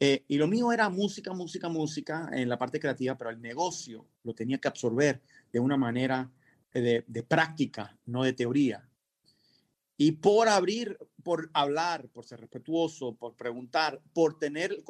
Eh, 0.00 0.24
y 0.26 0.36
lo 0.36 0.48
mío 0.48 0.72
era 0.72 0.88
música, 0.88 1.32
música, 1.32 1.68
música 1.68 2.28
en 2.32 2.48
la 2.48 2.58
parte 2.58 2.80
creativa, 2.80 3.16
pero 3.16 3.30
el 3.30 3.40
negocio 3.40 4.04
lo 4.24 4.34
tenía 4.34 4.58
que 4.58 4.66
absorber 4.66 5.22
de 5.52 5.60
una 5.60 5.76
manera 5.76 6.28
de, 6.74 7.04
de 7.06 7.22
práctica, 7.22 7.96
no 8.04 8.24
de 8.24 8.32
teoría. 8.32 8.88
Y 10.00 10.12
por 10.12 10.48
abrir, 10.48 10.96
por 11.22 11.50
hablar, 11.52 12.08
por 12.08 12.24
ser 12.24 12.40
respetuoso, 12.40 13.14
por 13.14 13.34
preguntar, 13.34 14.00
por 14.12 14.38
tener, 14.38 14.82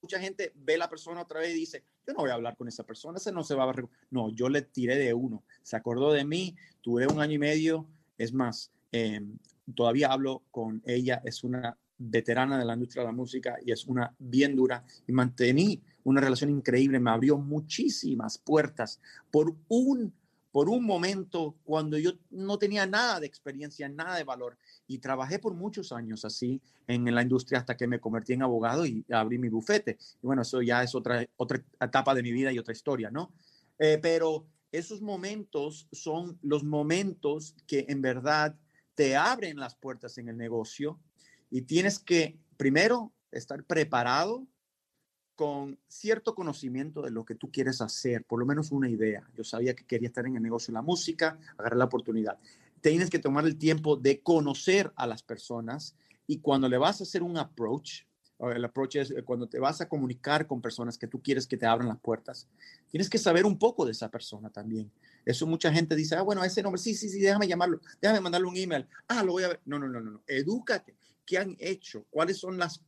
mucha 0.00 0.20
gente 0.20 0.52
ve 0.54 0.74
a 0.74 0.78
la 0.78 0.90
persona 0.90 1.22
otra 1.22 1.40
vez 1.40 1.50
y 1.50 1.60
dice, 1.60 1.84
yo 2.06 2.12
no 2.14 2.20
voy 2.20 2.30
a 2.30 2.34
hablar 2.34 2.56
con 2.56 2.68
esa 2.68 2.84
persona, 2.84 3.18
ese 3.18 3.32
no 3.32 3.44
se 3.44 3.54
va 3.54 3.70
a... 3.70 3.74
No, 4.10 4.30
yo 4.30 4.48
le 4.48 4.62
tiré 4.62 4.96
de 4.96 5.14
uno, 5.14 5.44
se 5.62 5.76
acordó 5.76 6.12
de 6.12 6.24
mí, 6.24 6.56
tuve 6.80 7.06
un 7.06 7.20
año 7.20 7.34
y 7.34 7.38
medio, 7.38 7.86
es 8.16 8.32
más, 8.32 8.70
em, 8.92 9.38
todavía 9.74 10.08
hablo 10.08 10.42
con 10.50 10.82
ella, 10.86 11.22
es 11.24 11.44
una 11.44 11.76
veterana 11.98 12.58
de 12.58 12.64
la 12.64 12.74
industria 12.74 13.02
de 13.02 13.08
la 13.08 13.12
música 13.12 13.58
y 13.64 13.72
es 13.72 13.86
una 13.86 14.14
bien 14.18 14.54
dura 14.54 14.84
y 15.06 15.12
mantení 15.12 15.82
una 16.04 16.20
relación 16.20 16.50
increíble, 16.50 17.00
me 17.00 17.10
abrió 17.10 17.36
muchísimas 17.36 18.38
puertas 18.38 19.00
por 19.30 19.54
un 19.68 20.12
por 20.58 20.68
un 20.68 20.84
momento 20.84 21.54
cuando 21.62 21.96
yo 21.98 22.14
no 22.30 22.58
tenía 22.58 22.84
nada 22.84 23.20
de 23.20 23.28
experiencia, 23.28 23.88
nada 23.88 24.16
de 24.16 24.24
valor. 24.24 24.58
Y 24.88 24.98
trabajé 24.98 25.38
por 25.38 25.54
muchos 25.54 25.92
años 25.92 26.24
así 26.24 26.60
en 26.88 27.14
la 27.14 27.22
industria 27.22 27.60
hasta 27.60 27.76
que 27.76 27.86
me 27.86 28.00
convertí 28.00 28.32
en 28.32 28.42
abogado 28.42 28.84
y 28.84 29.04
abrí 29.08 29.38
mi 29.38 29.48
bufete. 29.48 29.98
Y 30.20 30.26
bueno, 30.26 30.42
eso 30.42 30.60
ya 30.60 30.82
es 30.82 30.96
otra, 30.96 31.24
otra 31.36 31.62
etapa 31.80 32.12
de 32.12 32.24
mi 32.24 32.32
vida 32.32 32.50
y 32.50 32.58
otra 32.58 32.72
historia, 32.72 33.08
¿no? 33.08 33.32
Eh, 33.78 34.00
pero 34.02 34.46
esos 34.72 35.00
momentos 35.00 35.86
son 35.92 36.40
los 36.42 36.64
momentos 36.64 37.54
que 37.68 37.86
en 37.88 38.02
verdad 38.02 38.56
te 38.96 39.14
abren 39.14 39.60
las 39.60 39.76
puertas 39.76 40.18
en 40.18 40.28
el 40.28 40.36
negocio 40.36 40.98
y 41.52 41.62
tienes 41.62 42.00
que 42.00 42.36
primero 42.56 43.12
estar 43.30 43.62
preparado 43.62 44.44
con 45.38 45.78
cierto 45.86 46.34
conocimiento 46.34 47.00
de 47.00 47.12
lo 47.12 47.24
que 47.24 47.36
tú 47.36 47.48
quieres 47.52 47.80
hacer, 47.80 48.24
por 48.24 48.40
lo 48.40 48.44
menos 48.44 48.72
una 48.72 48.88
idea. 48.88 49.22
Yo 49.36 49.44
sabía 49.44 49.72
que 49.72 49.86
quería 49.86 50.08
estar 50.08 50.26
en 50.26 50.34
el 50.34 50.42
negocio 50.42 50.72
de 50.72 50.78
la 50.78 50.82
música, 50.82 51.38
agarrar 51.56 51.78
la 51.78 51.84
oportunidad. 51.84 52.40
Tienes 52.80 53.08
que 53.08 53.20
tomar 53.20 53.46
el 53.46 53.56
tiempo 53.56 53.94
de 53.94 54.20
conocer 54.20 54.92
a 54.96 55.06
las 55.06 55.22
personas 55.22 55.94
y 56.26 56.38
cuando 56.40 56.68
le 56.68 56.76
vas 56.76 56.98
a 56.98 57.04
hacer 57.04 57.22
un 57.22 57.38
approach, 57.38 58.02
el 58.40 58.64
approach 58.64 58.96
es 58.96 59.12
eh, 59.12 59.22
cuando 59.22 59.48
te 59.48 59.60
vas 59.60 59.80
a 59.80 59.88
comunicar 59.88 60.48
con 60.48 60.60
personas 60.60 60.98
que 60.98 61.06
tú 61.06 61.22
quieres 61.22 61.46
que 61.46 61.56
te 61.56 61.66
abran 61.66 61.86
las 61.86 62.00
puertas, 62.00 62.48
tienes 62.90 63.08
que 63.08 63.18
saber 63.18 63.46
un 63.46 63.60
poco 63.60 63.86
de 63.86 63.92
esa 63.92 64.10
persona 64.10 64.50
también. 64.50 64.90
Eso 65.24 65.46
mucha 65.46 65.72
gente 65.72 65.94
dice, 65.94 66.16
ah, 66.16 66.22
bueno, 66.22 66.42
ese 66.42 66.64
nombre, 66.64 66.82
sí, 66.82 66.94
sí, 66.94 67.08
sí, 67.08 67.20
déjame 67.20 67.46
llamarlo, 67.46 67.80
déjame 68.02 68.20
mandarle 68.20 68.48
un 68.48 68.56
email. 68.56 68.88
Ah, 69.06 69.22
lo 69.22 69.30
voy 69.30 69.44
a 69.44 69.48
ver. 69.50 69.60
No, 69.66 69.78
no, 69.78 69.86
no, 69.86 70.00
no, 70.00 70.10
no. 70.10 70.22
Edúcate. 70.26 70.96
¿Qué 71.24 71.38
han 71.38 71.56
hecho? 71.60 72.06
¿Cuáles 72.10 72.38
son 72.38 72.58
las 72.58 72.82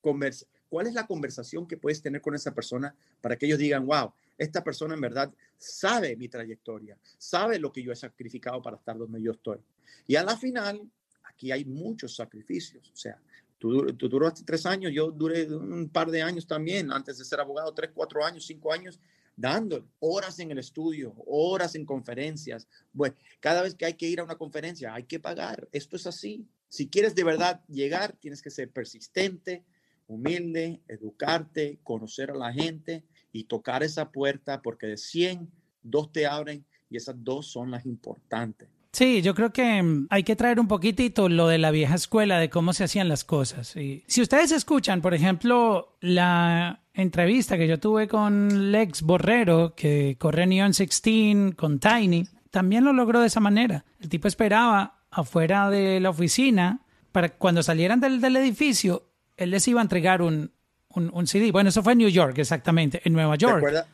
conversaciones? 0.00 0.55
¿Cuál 0.68 0.88
es 0.88 0.94
la 0.94 1.06
conversación 1.06 1.66
que 1.66 1.76
puedes 1.76 2.02
tener 2.02 2.20
con 2.20 2.34
esa 2.34 2.52
persona 2.52 2.94
para 3.20 3.36
que 3.36 3.46
ellos 3.46 3.58
digan, 3.58 3.86
wow, 3.86 4.12
esta 4.36 4.62
persona 4.64 4.94
en 4.94 5.00
verdad 5.00 5.32
sabe 5.56 6.16
mi 6.16 6.28
trayectoria, 6.28 6.98
sabe 7.16 7.58
lo 7.58 7.72
que 7.72 7.82
yo 7.82 7.92
he 7.92 7.96
sacrificado 7.96 8.60
para 8.60 8.76
estar 8.76 8.98
donde 8.98 9.22
yo 9.22 9.32
estoy? 9.32 9.58
Y 10.06 10.16
a 10.16 10.24
la 10.24 10.36
final, 10.36 10.82
aquí 11.24 11.52
hay 11.52 11.64
muchos 11.64 12.16
sacrificios. 12.16 12.90
O 12.92 12.96
sea, 12.96 13.18
tú, 13.58 13.86
tú 13.94 14.08
duraste 14.08 14.42
tres 14.44 14.66
años, 14.66 14.92
yo 14.92 15.10
duré 15.10 15.46
un 15.54 15.88
par 15.88 16.10
de 16.10 16.22
años 16.22 16.46
también, 16.46 16.92
antes 16.92 17.18
de 17.18 17.24
ser 17.24 17.40
abogado, 17.40 17.72
tres, 17.72 17.90
cuatro 17.94 18.24
años, 18.24 18.44
cinco 18.44 18.72
años. 18.72 18.98
dándole 19.36 19.84
horas 20.00 20.38
en 20.40 20.50
el 20.50 20.58
estudio, 20.58 21.14
horas 21.26 21.74
en 21.74 21.84
conferencias. 21.84 22.66
Bueno, 22.92 23.14
cada 23.40 23.62
vez 23.62 23.74
que 23.74 23.84
hay 23.84 23.94
que 23.94 24.08
ir 24.08 24.20
a 24.20 24.24
una 24.24 24.36
conferencia, 24.36 24.94
hay 24.94 25.04
que 25.04 25.20
pagar. 25.20 25.68
Esto 25.72 25.96
es 25.96 26.06
así. 26.06 26.46
Si 26.68 26.88
quieres 26.88 27.14
de 27.14 27.22
verdad 27.22 27.60
llegar, 27.68 28.16
tienes 28.18 28.42
que 28.42 28.50
ser 28.50 28.70
persistente, 28.70 29.62
humilde, 30.06 30.80
educarte, 30.88 31.78
conocer 31.82 32.30
a 32.30 32.34
la 32.34 32.52
gente 32.52 33.04
y 33.32 33.44
tocar 33.44 33.82
esa 33.82 34.10
puerta, 34.10 34.62
porque 34.62 34.86
de 34.86 34.96
100, 34.96 35.50
dos 35.82 36.12
te 36.12 36.26
abren 36.26 36.64
y 36.90 36.96
esas 36.96 37.16
dos 37.22 37.46
son 37.46 37.70
las 37.70 37.86
importantes. 37.86 38.68
Sí, 38.92 39.20
yo 39.20 39.34
creo 39.34 39.52
que 39.52 39.82
mm, 39.82 40.06
hay 40.08 40.22
que 40.22 40.36
traer 40.36 40.58
un 40.58 40.68
poquitito 40.68 41.28
lo 41.28 41.48
de 41.48 41.58
la 41.58 41.70
vieja 41.70 41.94
escuela, 41.94 42.38
de 42.38 42.48
cómo 42.48 42.72
se 42.72 42.84
hacían 42.84 43.10
las 43.10 43.24
cosas. 43.24 43.76
Y 43.76 44.04
si 44.06 44.22
ustedes 44.22 44.52
escuchan, 44.52 45.02
por 45.02 45.12
ejemplo, 45.12 45.98
la 46.00 46.80
entrevista 46.94 47.58
que 47.58 47.68
yo 47.68 47.78
tuve 47.78 48.08
con 48.08 48.72
Lex 48.72 49.02
Borrero, 49.02 49.74
que 49.74 50.16
corre 50.18 50.46
Neon 50.46 50.72
16 50.72 51.54
con 51.56 51.78
Tiny, 51.78 52.26
también 52.50 52.84
lo 52.84 52.94
logró 52.94 53.20
de 53.20 53.26
esa 53.26 53.40
manera. 53.40 53.84
El 54.00 54.08
tipo 54.08 54.28
esperaba 54.28 55.04
afuera 55.10 55.68
de 55.68 56.00
la 56.00 56.08
oficina 56.08 56.80
para 57.12 57.28
cuando 57.36 57.62
salieran 57.62 58.00
del, 58.00 58.22
del 58.22 58.36
edificio, 58.36 59.10
él 59.36 59.50
les 59.50 59.66
iba 59.68 59.80
a 59.80 59.82
entregar 59.82 60.22
un, 60.22 60.52
un, 60.94 61.10
un, 61.12 61.26
CD. 61.26 61.52
Bueno, 61.52 61.68
eso 61.70 61.82
fue 61.82 61.92
en 61.92 61.98
New 61.98 62.08
York, 62.08 62.38
exactamente, 62.38 63.00
en 63.04 63.12
Nueva 63.12 63.36
York. 63.36 63.86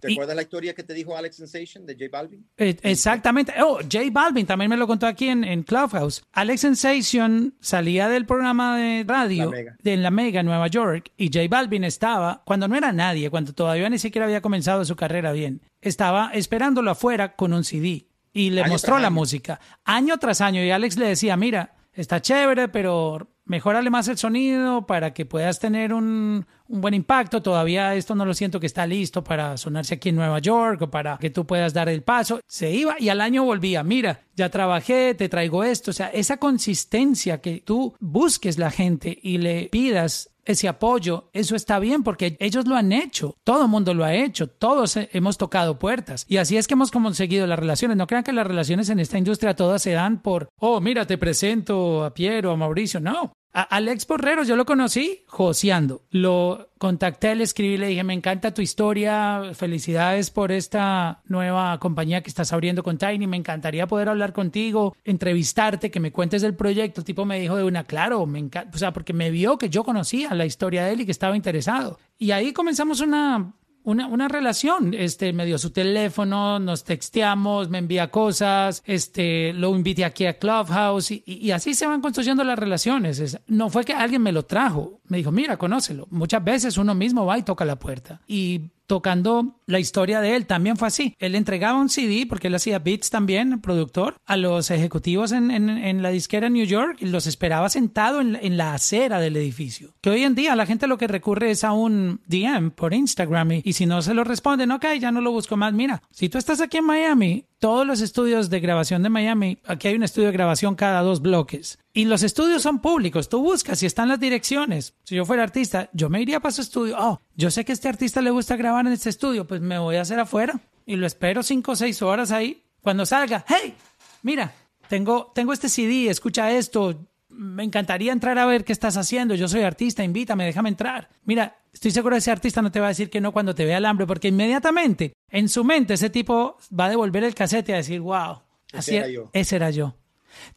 ¿Te 0.00 0.12
acuerdas 0.12 0.34
la 0.34 0.42
historia 0.42 0.74
que 0.74 0.82
te 0.82 0.94
dijo 0.94 1.16
Alex 1.16 1.36
Sensation 1.36 1.84
de 1.84 1.94
J 1.94 2.06
Balvin? 2.10 2.46
Eh, 2.56 2.76
exactamente. 2.82 3.52
Oh, 3.62 3.80
J 3.80 4.00
Balvin 4.10 4.46
también 4.46 4.70
me 4.70 4.76
lo 4.76 4.86
contó 4.86 5.06
aquí 5.06 5.28
en, 5.28 5.44
en 5.44 5.62
Clubhouse. 5.62 6.22
Alex 6.32 6.62
Sensation 6.62 7.54
salía 7.60 8.08
del 8.08 8.24
programa 8.24 8.78
de 8.78 9.04
radio 9.06 9.52
de 9.82 9.96
la 9.98 10.10
Mega 10.10 10.40
en 10.40 10.46
Nueva 10.46 10.68
York 10.68 11.12
y 11.16 11.26
J 11.26 11.46
Balvin 11.48 11.84
estaba, 11.84 12.42
cuando 12.46 12.66
no 12.66 12.76
era 12.76 12.92
nadie, 12.92 13.28
cuando 13.28 13.52
todavía 13.52 13.90
ni 13.90 13.98
siquiera 13.98 14.24
había 14.24 14.40
comenzado 14.40 14.84
su 14.84 14.96
carrera 14.96 15.32
bien, 15.32 15.60
estaba 15.82 16.30
esperándolo 16.32 16.90
afuera 16.90 17.36
con 17.36 17.52
un 17.52 17.64
CD 17.64 18.06
y 18.32 18.50
le 18.50 18.66
mostró 18.66 18.98
la 18.98 19.10
música 19.10 19.60
año 19.84 20.16
tras 20.18 20.40
año 20.40 20.64
y 20.64 20.70
Alex 20.70 20.96
le 20.96 21.08
decía, 21.08 21.36
mira, 21.36 21.74
está 21.92 22.22
chévere, 22.22 22.68
pero 22.68 23.28
mejorale 23.50 23.90
más 23.90 24.06
el 24.06 24.16
sonido 24.16 24.86
para 24.86 25.12
que 25.12 25.26
puedas 25.26 25.58
tener 25.58 25.92
un, 25.92 26.46
un, 26.68 26.80
buen 26.80 26.94
impacto. 26.94 27.42
Todavía 27.42 27.96
esto 27.96 28.14
no 28.14 28.24
lo 28.24 28.32
siento 28.32 28.60
que 28.60 28.66
está 28.66 28.86
listo 28.86 29.24
para 29.24 29.56
sonarse 29.56 29.96
aquí 29.96 30.10
en 30.10 30.16
Nueva 30.16 30.38
York 30.38 30.82
o 30.82 30.90
para 30.90 31.18
que 31.18 31.30
tú 31.30 31.44
puedas 31.44 31.74
dar 31.74 31.88
el 31.88 32.04
paso. 32.04 32.40
Se 32.46 32.70
iba 32.70 32.94
y 33.00 33.08
al 33.08 33.20
año 33.20 33.42
volvía. 33.42 33.82
Mira, 33.82 34.20
ya 34.36 34.50
trabajé, 34.50 35.14
te 35.14 35.28
traigo 35.28 35.64
esto. 35.64 35.90
O 35.90 35.94
sea, 35.94 36.06
esa 36.10 36.36
consistencia 36.36 37.40
que 37.40 37.60
tú 37.60 37.92
busques 37.98 38.56
la 38.56 38.70
gente 38.70 39.18
y 39.20 39.38
le 39.38 39.68
pidas 39.68 40.30
ese 40.44 40.68
apoyo, 40.68 41.30
eso 41.32 41.56
está 41.56 41.78
bien 41.78 42.02
porque 42.02 42.36
ellos 42.40 42.66
lo 42.66 42.76
han 42.76 42.92
hecho, 42.92 43.36
todo 43.44 43.62
el 43.62 43.68
mundo 43.68 43.94
lo 43.94 44.04
ha 44.04 44.14
hecho, 44.14 44.48
todos 44.48 44.96
hemos 44.96 45.38
tocado 45.38 45.78
puertas 45.78 46.24
y 46.28 46.38
así 46.38 46.56
es 46.56 46.66
que 46.66 46.74
hemos 46.74 46.90
conseguido 46.90 47.46
las 47.46 47.58
relaciones. 47.58 47.96
No 47.96 48.06
crean 48.06 48.24
que 48.24 48.32
las 48.32 48.46
relaciones 48.46 48.88
en 48.88 49.00
esta 49.00 49.18
industria 49.18 49.54
todas 49.54 49.82
se 49.82 49.92
dan 49.92 50.22
por, 50.22 50.48
oh, 50.58 50.80
mira, 50.80 51.06
te 51.06 51.18
presento 51.18 52.04
a 52.04 52.14
Piero, 52.14 52.52
a 52.52 52.56
Mauricio, 52.56 53.00
no. 53.00 53.32
Alex 53.52 54.06
Borrero 54.06 54.44
yo 54.44 54.54
lo 54.56 54.64
conocí 54.64 55.22
joseando. 55.26 56.02
Lo 56.10 56.68
contacté, 56.78 57.34
le 57.34 57.44
escribí, 57.44 57.76
le 57.76 57.88
dije, 57.88 58.04
me 58.04 58.14
encanta 58.14 58.54
tu 58.54 58.62
historia, 58.62 59.42
felicidades 59.54 60.30
por 60.30 60.52
esta 60.52 61.20
nueva 61.26 61.78
compañía 61.78 62.22
que 62.22 62.30
estás 62.30 62.52
abriendo 62.52 62.82
con 62.82 62.96
Tiny, 62.96 63.26
me 63.26 63.36
encantaría 63.36 63.86
poder 63.86 64.08
hablar 64.08 64.32
contigo, 64.32 64.96
entrevistarte, 65.04 65.90
que 65.90 66.00
me 66.00 66.12
cuentes 66.12 66.42
del 66.42 66.54
proyecto. 66.54 67.00
El 67.00 67.04
tipo 67.04 67.24
me 67.24 67.40
dijo 67.40 67.56
de 67.56 67.64
una, 67.64 67.84
claro, 67.84 68.24
me 68.26 68.38
encanta, 68.38 68.70
o 68.74 68.78
sea, 68.78 68.92
porque 68.92 69.12
me 69.12 69.30
vio 69.30 69.58
que 69.58 69.68
yo 69.68 69.84
conocía 69.84 70.32
la 70.34 70.46
historia 70.46 70.84
de 70.84 70.92
él 70.92 71.00
y 71.00 71.06
que 71.06 71.12
estaba 71.12 71.36
interesado. 71.36 71.98
Y 72.18 72.30
ahí 72.30 72.52
comenzamos 72.52 73.00
una 73.00 73.52
una, 73.84 74.06
una, 74.06 74.28
relación. 74.28 74.94
Este, 74.94 75.32
me 75.32 75.46
dio 75.46 75.58
su 75.58 75.70
teléfono, 75.70 76.58
nos 76.58 76.84
texteamos, 76.84 77.68
me 77.68 77.78
envía 77.78 78.10
cosas, 78.10 78.82
este, 78.86 79.52
lo 79.52 79.74
invité 79.74 80.04
aquí 80.04 80.26
a 80.26 80.38
Clubhouse 80.38 81.10
y, 81.10 81.22
y, 81.26 81.50
así 81.50 81.74
se 81.74 81.86
van 81.86 82.00
construyendo 82.00 82.44
las 82.44 82.58
relaciones. 82.58 83.38
no 83.46 83.70
fue 83.70 83.84
que 83.84 83.92
alguien 83.92 84.22
me 84.22 84.32
lo 84.32 84.44
trajo, 84.44 85.00
me 85.08 85.18
dijo, 85.18 85.32
mira, 85.32 85.56
conócelo. 85.56 86.06
Muchas 86.10 86.42
veces 86.44 86.76
uno 86.78 86.94
mismo 86.94 87.26
va 87.26 87.38
y 87.38 87.42
toca 87.42 87.64
la 87.64 87.76
puerta. 87.76 88.20
Y 88.26 88.70
tocando 88.90 89.54
la 89.66 89.78
historia 89.78 90.20
de 90.20 90.34
él. 90.34 90.46
También 90.46 90.76
fue 90.76 90.88
así. 90.88 91.14
Él 91.20 91.36
entregaba 91.36 91.78
un 91.78 91.88
CD, 91.88 92.26
porque 92.28 92.48
él 92.48 92.56
hacía 92.56 92.80
beats 92.80 93.08
también, 93.08 93.60
productor, 93.60 94.16
a 94.26 94.36
los 94.36 94.72
ejecutivos 94.72 95.30
en, 95.30 95.52
en, 95.52 96.02
la 96.02 96.08
disquera 96.10 96.48
en 96.48 96.54
New 96.54 96.66
York 96.66 96.96
y 96.98 97.06
los 97.06 97.28
esperaba 97.28 97.68
sentado 97.68 98.20
en, 98.20 98.34
en, 98.34 98.56
la 98.56 98.74
acera 98.74 99.20
del 99.20 99.36
edificio. 99.36 99.94
Que 100.00 100.10
hoy 100.10 100.24
en 100.24 100.34
día 100.34 100.56
la 100.56 100.66
gente 100.66 100.88
lo 100.88 100.98
que 100.98 101.06
recurre 101.06 101.52
es 101.52 101.62
a 101.62 101.70
un 101.70 102.20
DM 102.26 102.72
por 102.72 102.92
Instagram 102.92 103.52
y, 103.52 103.62
y 103.64 103.74
si 103.74 103.86
no 103.86 104.02
se 104.02 104.12
lo 104.12 104.24
responden, 104.24 104.72
ok, 104.72 104.86
ya 104.98 105.12
no 105.12 105.20
lo 105.20 105.30
busco 105.30 105.56
más. 105.56 105.72
Mira, 105.72 106.02
si 106.10 106.28
tú 106.28 106.38
estás 106.38 106.60
aquí 106.60 106.78
en 106.78 106.86
Miami, 106.86 107.44
todos 107.60 107.86
los 107.86 108.00
estudios 108.00 108.48
de 108.48 108.58
grabación 108.58 109.02
de 109.02 109.10
Miami, 109.10 109.58
aquí 109.66 109.88
hay 109.88 109.94
un 109.94 110.02
estudio 110.02 110.28
de 110.28 110.32
grabación 110.32 110.74
cada 110.74 111.02
dos 111.02 111.20
bloques. 111.20 111.78
Y 111.92 112.06
los 112.06 112.22
estudios 112.22 112.62
son 112.62 112.80
públicos. 112.80 113.28
Tú 113.28 113.42
buscas 113.42 113.82
y 113.82 113.86
están 113.86 114.08
las 114.08 114.18
direcciones. 114.18 114.94
Si 115.04 115.14
yo 115.14 115.26
fuera 115.26 115.42
artista, 115.42 115.90
yo 115.92 116.08
me 116.08 116.22
iría 116.22 116.40
para 116.40 116.52
su 116.52 116.62
estudio. 116.62 116.96
Oh, 116.98 117.20
yo 117.36 117.50
sé 117.50 117.64
que 117.64 117.72
a 117.72 117.74
este 117.74 117.88
artista 117.88 118.22
le 118.22 118.30
gusta 118.30 118.56
grabar 118.56 118.86
en 118.86 118.92
este 118.94 119.10
estudio, 119.10 119.46
pues 119.46 119.60
me 119.60 119.78
voy 119.78 119.96
a 119.96 120.00
hacer 120.00 120.18
afuera. 120.18 120.58
Y 120.86 120.96
lo 120.96 121.06
espero 121.06 121.42
cinco 121.42 121.72
o 121.72 121.76
seis 121.76 122.00
horas 122.00 122.32
ahí. 122.32 122.64
Cuando 122.80 123.04
salga, 123.04 123.44
hey, 123.46 123.74
mira, 124.22 124.54
tengo, 124.88 125.30
tengo 125.34 125.52
este 125.52 125.68
CD, 125.68 126.08
escucha 126.08 126.50
esto. 126.50 126.98
Me 127.30 127.62
encantaría 127.62 128.12
entrar 128.12 128.38
a 128.38 128.46
ver 128.46 128.64
qué 128.64 128.72
estás 128.72 128.96
haciendo. 128.96 129.34
Yo 129.34 129.48
soy 129.48 129.62
artista, 129.62 130.04
invítame, 130.04 130.44
déjame 130.44 130.68
entrar. 130.68 131.08
Mira, 131.24 131.56
estoy 131.72 131.90
seguro 131.90 132.14
que 132.14 132.18
ese 132.18 132.30
artista 132.30 132.60
no 132.60 132.70
te 132.70 132.80
va 132.80 132.86
a 132.86 132.90
decir 132.90 133.08
que 133.08 133.20
no 133.20 133.32
cuando 133.32 133.54
te 133.54 133.64
vea 133.64 133.78
el 133.78 133.86
hambre, 133.86 134.06
porque 134.06 134.28
inmediatamente 134.28 135.12
en 135.28 135.48
su 135.48 135.64
mente 135.64 135.94
ese 135.94 136.10
tipo 136.10 136.58
va 136.78 136.86
a 136.86 136.90
devolver 136.90 137.24
el 137.24 137.34
casete 137.34 137.72
y 137.72 137.74
a 137.74 137.78
decir, 137.78 138.00
wow, 138.00 138.42
así 138.72 138.96
era 138.96 139.08
yo. 139.08 139.30
ese 139.32 139.56
era 139.56 139.70
yo. 139.70 139.96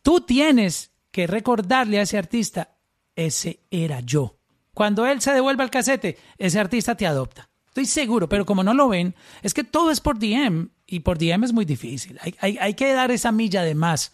Tú 0.01 0.21
tienes 0.21 0.91
que 1.11 1.27
recordarle 1.27 1.99
a 1.99 2.03
ese 2.03 2.17
artista, 2.17 2.75
ese 3.15 3.59
era 3.69 3.99
yo. 3.99 4.37
Cuando 4.73 5.05
él 5.05 5.21
se 5.21 5.33
devuelva 5.33 5.63
el 5.63 5.69
casete, 5.69 6.17
ese 6.37 6.59
artista 6.59 6.95
te 6.95 7.05
adopta. 7.05 7.49
Estoy 7.67 7.85
seguro, 7.85 8.29
pero 8.29 8.45
como 8.45 8.63
no 8.63 8.73
lo 8.73 8.87
ven, 8.87 9.15
es 9.41 9.53
que 9.53 9.63
todo 9.63 9.89
es 9.89 9.99
por 9.99 10.19
DM 10.19 10.69
y 10.85 10.99
por 10.99 11.17
DM 11.17 11.43
es 11.43 11.53
muy 11.53 11.65
difícil. 11.65 12.19
Hay, 12.21 12.35
hay, 12.39 12.57
hay 12.59 12.73
que 12.75 12.93
dar 12.93 13.09
esa 13.09 13.31
milla 13.31 13.63
de 13.63 13.73
más 13.73 14.13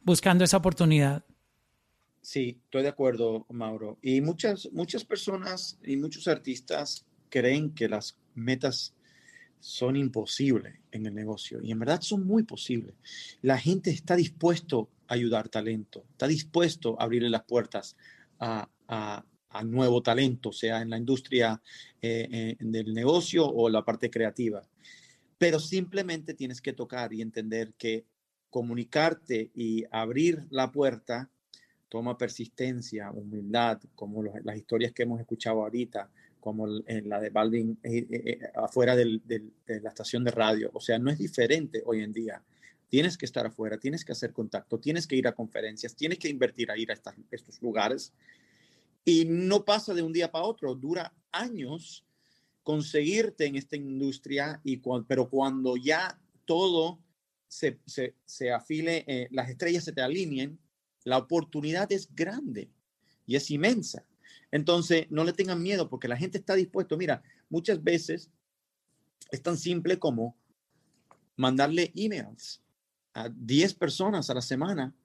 buscando 0.00 0.44
esa 0.44 0.56
oportunidad. 0.56 1.24
Sí, 2.26 2.60
estoy 2.64 2.82
de 2.82 2.88
acuerdo, 2.88 3.46
Mauro. 3.50 4.00
Y 4.02 4.20
muchas, 4.20 4.68
muchas 4.72 5.04
personas 5.04 5.78
y 5.84 5.96
muchos 5.96 6.26
artistas 6.26 7.06
creen 7.28 7.72
que 7.72 7.88
las 7.88 8.18
metas 8.34 8.96
son 9.60 9.94
imposibles 9.94 10.74
en 10.90 11.06
el 11.06 11.14
negocio 11.14 11.60
y 11.62 11.70
en 11.70 11.78
verdad 11.78 12.00
son 12.00 12.26
muy 12.26 12.42
posibles. 12.42 12.96
La 13.42 13.56
gente 13.58 13.90
está 13.90 14.16
dispuesto 14.16 14.90
ayudar 15.06 15.48
talento, 15.48 16.04
está 16.10 16.26
dispuesto 16.26 17.00
a 17.00 17.04
abrirle 17.04 17.30
las 17.30 17.44
puertas 17.44 17.96
a, 18.40 18.68
a, 18.88 19.24
nuevo 19.62 20.02
talento, 20.02 20.50
sea 20.50 20.82
en 20.82 20.90
la 20.90 20.98
industria 20.98 21.62
eh, 22.02 22.28
eh, 22.28 22.56
del 22.58 22.92
negocio 22.92 23.46
o 23.46 23.68
la 23.68 23.84
parte 23.84 24.10
creativa. 24.10 24.68
Pero 25.38 25.60
simplemente 25.60 26.34
tienes 26.34 26.60
que 26.60 26.72
tocar 26.72 27.12
y 27.12 27.22
entender 27.22 27.74
que 27.78 28.04
comunicarte 28.50 29.52
y 29.54 29.84
abrir 29.92 30.44
la 30.50 30.72
puerta 30.72 31.30
toma 31.88 32.18
persistencia, 32.18 33.10
humildad, 33.10 33.80
como 33.94 34.22
las 34.22 34.56
historias 34.56 34.92
que 34.92 35.04
hemos 35.04 35.20
escuchado 35.20 35.62
ahorita, 35.62 36.10
como 36.40 36.68
en 36.86 37.08
la 37.08 37.20
de 37.20 37.30
Balvin 37.30 37.78
eh, 37.82 38.38
afuera 38.54 38.94
de 38.94 39.20
la 39.66 39.88
estación 39.88 40.24
de 40.24 40.30
radio. 40.30 40.70
O 40.74 40.80
sea, 40.80 40.98
no 40.98 41.10
es 41.10 41.18
diferente 41.18 41.82
hoy 41.84 42.02
en 42.02 42.12
día. 42.12 42.42
Tienes 42.88 43.18
que 43.18 43.26
estar 43.26 43.46
afuera, 43.46 43.78
tienes 43.78 44.04
que 44.04 44.12
hacer 44.12 44.32
contacto, 44.32 44.78
tienes 44.78 45.06
que 45.06 45.16
ir 45.16 45.26
a 45.26 45.32
conferencias, 45.32 45.96
tienes 45.96 46.18
que 46.18 46.28
invertir 46.28 46.70
a 46.70 46.78
ir 46.78 46.92
a 46.92 46.94
estos 47.30 47.60
lugares. 47.60 48.12
Y 49.04 49.24
no 49.24 49.64
pasa 49.64 49.92
de 49.94 50.02
un 50.02 50.12
día 50.12 50.30
para 50.30 50.44
otro, 50.44 50.74
dura 50.74 51.12
años 51.32 52.04
conseguirte 52.62 53.46
en 53.46 53.54
esta 53.54 53.76
industria, 53.76 54.60
y 54.64 54.80
pero 55.06 55.28
cuando 55.30 55.76
ya 55.76 56.18
todo 56.44 56.98
se, 57.46 57.78
se, 57.86 58.50
afile, 58.50 59.04
eh, 59.06 59.28
las 59.30 59.48
estrellas 59.48 59.84
se 59.84 59.92
te 59.92 60.02
alineen, 60.02 60.58
la 61.06 61.18
oportunidad 61.18 61.90
es 61.92 62.12
grande 62.12 62.68
y 63.26 63.36
es 63.36 63.48
inmensa. 63.52 64.04
Entonces, 64.50 65.06
no 65.08 65.22
le 65.22 65.32
tengan 65.32 65.62
miedo 65.62 65.88
porque 65.88 66.08
la 66.08 66.16
gente 66.16 66.38
está 66.38 66.56
dispuesto. 66.56 66.96
Mira, 66.96 67.22
muchas 67.48 67.82
veces 67.82 68.28
es 69.30 69.40
tan 69.40 69.56
simple 69.56 70.00
como 70.00 70.36
mandarle 71.36 71.92
emails 71.94 72.60
a 73.14 73.28
10 73.28 73.74
personas 73.74 74.30
a 74.30 74.34
la 74.34 74.42
semana, 74.42 74.96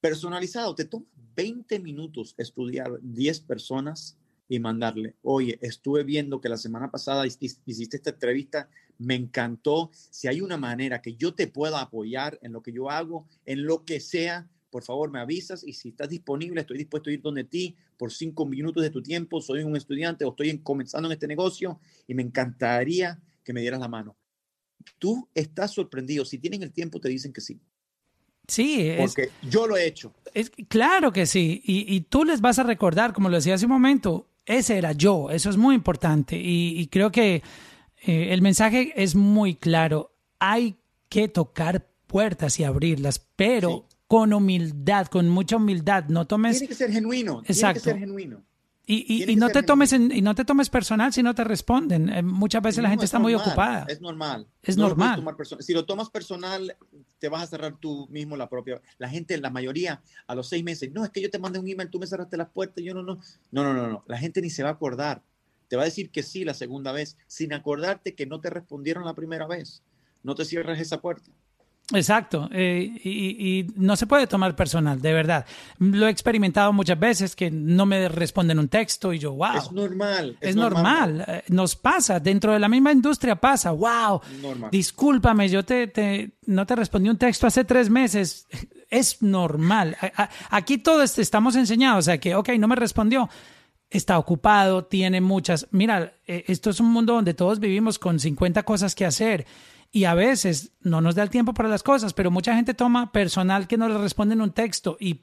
personalizado. 0.00 0.76
Te 0.76 0.84
toma 0.84 1.06
20 1.34 1.80
minutos 1.80 2.36
estudiar 2.38 3.00
10 3.02 3.40
personas 3.40 4.16
y 4.48 4.60
mandarle, 4.60 5.16
oye, 5.22 5.58
estuve 5.62 6.04
viendo 6.04 6.40
que 6.40 6.48
la 6.48 6.58
semana 6.58 6.92
pasada 6.92 7.26
hiciste 7.26 7.96
esta 7.96 8.10
entrevista, 8.10 8.68
me 8.98 9.16
encantó. 9.16 9.90
Si 9.92 10.28
hay 10.28 10.42
una 10.42 10.56
manera 10.56 11.02
que 11.02 11.16
yo 11.16 11.34
te 11.34 11.48
pueda 11.48 11.80
apoyar 11.80 12.38
en 12.42 12.52
lo 12.52 12.62
que 12.62 12.72
yo 12.72 12.88
hago, 12.88 13.26
en 13.46 13.64
lo 13.64 13.84
que 13.84 13.98
sea, 13.98 14.48
por 14.70 14.84
favor 14.84 15.10
me 15.10 15.20
avisas 15.20 15.64
y 15.66 15.72
si 15.72 15.90
estás 15.90 16.08
disponible, 16.08 16.60
estoy 16.60 16.78
dispuesto 16.78 17.10
a 17.10 17.12
ir 17.12 17.20
donde 17.20 17.44
ti 17.44 17.76
por 17.96 18.12
cinco 18.12 18.46
minutos 18.46 18.82
de 18.82 18.90
tu 18.90 19.02
tiempo. 19.02 19.40
Soy 19.40 19.62
un 19.62 19.76
estudiante 19.76 20.24
o 20.24 20.30
estoy 20.30 20.58
comenzando 20.58 21.08
en 21.08 21.12
este 21.12 21.26
negocio 21.26 21.80
y 22.06 22.14
me 22.14 22.22
encantaría 22.22 23.20
que 23.44 23.52
me 23.52 23.60
dieras 23.60 23.80
la 23.80 23.88
mano. 23.88 24.16
Tú 24.98 25.28
estás 25.34 25.72
sorprendido. 25.72 26.24
Si 26.24 26.38
tienen 26.38 26.62
el 26.62 26.72
tiempo, 26.72 27.00
te 27.00 27.08
dicen 27.08 27.32
que 27.32 27.40
sí. 27.40 27.60
Sí, 28.48 28.94
porque 28.98 29.30
yo 29.48 29.66
lo 29.66 29.76
he 29.76 29.86
hecho. 29.86 30.12
Es, 30.34 30.50
claro 30.68 31.12
que 31.12 31.26
sí. 31.26 31.62
Y, 31.64 32.00
tú 32.02 32.24
les 32.24 32.40
vas 32.40 32.58
a 32.58 32.62
recordar, 32.62 33.12
como 33.12 33.28
lo 33.28 33.36
decía 33.36 33.54
hace 33.54 33.66
un 33.66 33.72
momento, 33.72 34.28
ese 34.46 34.78
era 34.78 34.92
yo. 34.92 35.30
Eso 35.30 35.50
es 35.50 35.56
muy 35.56 35.74
importante. 35.74 36.36
Y, 36.40 36.86
creo 36.88 37.12
que 37.12 37.42
eh, 38.02 38.28
el 38.32 38.42
mensaje 38.42 38.92
es 38.96 39.14
muy 39.14 39.54
claro. 39.54 40.12
Hay 40.38 40.76
que 41.08 41.28
tocar 41.28 41.86
puertas 42.06 42.58
y 42.58 42.64
abrirlas, 42.64 43.24
pero 43.36 43.86
con 44.10 44.32
humildad, 44.32 45.06
con 45.06 45.28
mucha 45.28 45.54
humildad. 45.54 46.06
No 46.08 46.26
tomes. 46.26 46.58
Tiene 46.58 46.66
que 46.66 46.74
ser 46.74 46.90
genuino. 46.90 47.42
Exacto. 47.46 47.80
Tiene 47.80 48.00
que 48.00 48.00
ser 48.00 48.08
genuino. 48.08 48.44
Y, 48.84 49.36
no 49.36 49.50
te 49.50 49.62
tomes 49.62 49.92
y 49.92 50.20
no 50.20 50.34
te 50.34 50.44
tomes 50.44 50.68
personal 50.68 51.12
si 51.12 51.22
no 51.22 51.32
te 51.32 51.44
responden. 51.44 52.08
Eh, 52.08 52.20
muchas 52.20 52.60
veces 52.60 52.82
la 52.82 52.90
gente 52.90 53.04
está 53.04 53.20
muy 53.20 53.34
ocupada. 53.34 53.86
Es 53.88 54.00
normal. 54.00 54.48
Es 54.64 54.76
normal. 54.76 55.24
si 55.60 55.72
lo 55.72 55.84
tomas 55.84 56.10
personal, 56.10 56.76
te 57.20 57.28
vas 57.28 57.44
a 57.44 57.46
cerrar 57.46 57.76
tú 57.78 58.08
mismo 58.10 58.36
la 58.36 58.48
propia. 58.48 58.82
La 58.98 59.08
gente, 59.08 59.38
la 59.38 59.50
mayoría, 59.50 60.02
a 60.26 60.34
los 60.34 60.48
seis 60.48 60.64
meses, 60.64 60.90
no, 60.92 61.04
es 61.04 61.10
que 61.10 61.22
yo 61.22 61.30
te 61.30 61.38
mandé 61.38 61.60
un 61.60 61.68
email, 61.68 61.88
tú 61.88 62.00
me 62.00 62.08
cerraste 62.08 62.36
las 62.36 62.48
puertas, 62.48 62.82
yo 62.82 62.94
no, 62.94 63.04
no. 63.04 63.20
No, 63.52 63.62
no, 63.62 63.72
no, 63.72 63.86
no. 63.86 64.02
La 64.08 64.18
gente 64.18 64.42
ni 64.42 64.50
se 64.50 64.64
va 64.64 64.70
a 64.70 64.72
acordar. 64.72 65.22
Te 65.68 65.76
va 65.76 65.82
a 65.82 65.84
decir 65.84 66.10
que 66.10 66.24
sí 66.24 66.44
la 66.44 66.54
segunda 66.54 66.90
vez, 66.90 67.16
sin 67.28 67.52
acordarte 67.52 68.16
que 68.16 68.26
no 68.26 68.40
te 68.40 68.50
respondieron 68.50 69.04
la 69.04 69.14
primera 69.14 69.46
vez. 69.46 69.84
No 70.24 70.34
te 70.34 70.44
cierres 70.44 70.80
esa 70.80 71.00
puerta. 71.00 71.30
Exacto, 71.92 72.48
eh, 72.52 72.92
y, 73.04 73.66
no 73.74 73.96
se 73.96 74.06
puede 74.06 74.26
tomar 74.26 74.54
personal, 74.54 75.00
de 75.00 75.12
verdad. 75.12 75.44
Lo 75.78 76.06
he 76.06 76.10
experimentado 76.10 76.72
muchas 76.72 76.98
veces 76.98 77.34
que 77.34 77.50
no 77.50 77.84
me 77.84 78.08
responden 78.08 78.58
un 78.58 78.68
texto 78.68 79.12
y 79.12 79.18
yo, 79.18 79.32
wow. 79.32 79.56
Es 79.56 79.72
normal. 79.72 80.36
Es, 80.40 80.56
normal. 80.56 81.24
Eh, 81.26 81.42
nos 81.48 81.74
pasa, 81.74 82.20
dentro 82.20 82.52
de 82.52 82.60
la 82.60 82.68
misma 82.68 82.92
industria 82.92 83.36
pasa, 83.36 83.72
wow. 83.72 84.20
Normal. 84.40 84.70
Discúlpame, 84.70 85.48
yo 85.48 85.64
te, 85.64 85.88
te, 85.88 86.30
no 86.46 86.64
te 86.64 86.76
respondí 86.76 87.08
un 87.08 87.18
texto 87.18 87.46
hace 87.46 87.64
tres 87.64 87.90
meses. 87.90 88.46
Es 88.90 89.22
normal. 89.22 89.96
Aquí 90.50 90.78
todos 90.78 91.16
estamos 91.20 91.54
enseñados, 91.54 92.00
o 92.00 92.02
sea 92.06 92.18
que, 92.18 92.34
ok, 92.34 92.48
no 92.58 92.66
me 92.66 92.74
respondió. 92.74 93.30
Está 93.88 94.18
ocupado, 94.18 94.84
tiene 94.84 95.20
muchas. 95.20 95.68
Mira, 95.70 96.12
eh, 96.26 96.44
esto 96.48 96.70
es 96.70 96.80
un 96.80 96.90
mundo 96.90 97.14
donde 97.14 97.32
todos 97.32 97.60
vivimos 97.60 98.00
con 98.00 98.18
50 98.18 98.64
cosas 98.64 98.96
que 98.96 99.06
hacer 99.06 99.46
y 99.92 100.04
a 100.04 100.14
veces 100.14 100.72
no 100.80 101.00
nos 101.00 101.14
da 101.14 101.22
el 101.22 101.30
tiempo 101.30 101.54
para 101.54 101.68
las 101.68 101.82
cosas, 101.82 102.14
pero 102.14 102.30
mucha 102.30 102.54
gente 102.54 102.74
toma 102.74 103.12
personal 103.12 103.66
que 103.66 103.76
no 103.76 103.88
le 103.88 103.98
responde 103.98 104.34
en 104.34 104.40
un 104.40 104.52
texto 104.52 104.96
y, 105.00 105.22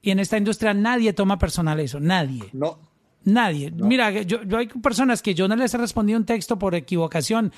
y 0.00 0.10
en 0.10 0.20
esta 0.20 0.38
industria 0.38 0.74
nadie 0.74 1.12
toma 1.12 1.38
personal 1.38 1.80
eso, 1.80 1.98
nadie. 2.00 2.44
No. 2.52 2.78
Nadie. 3.24 3.70
Mira, 3.70 4.10
yo, 4.10 4.42
yo, 4.42 4.58
hay 4.58 4.66
personas 4.66 5.22
que 5.22 5.34
yo 5.34 5.48
no 5.48 5.56
les 5.56 5.72
he 5.72 5.78
respondido 5.78 6.18
un 6.18 6.26
texto 6.26 6.58
por 6.58 6.74
equivocación. 6.74 7.52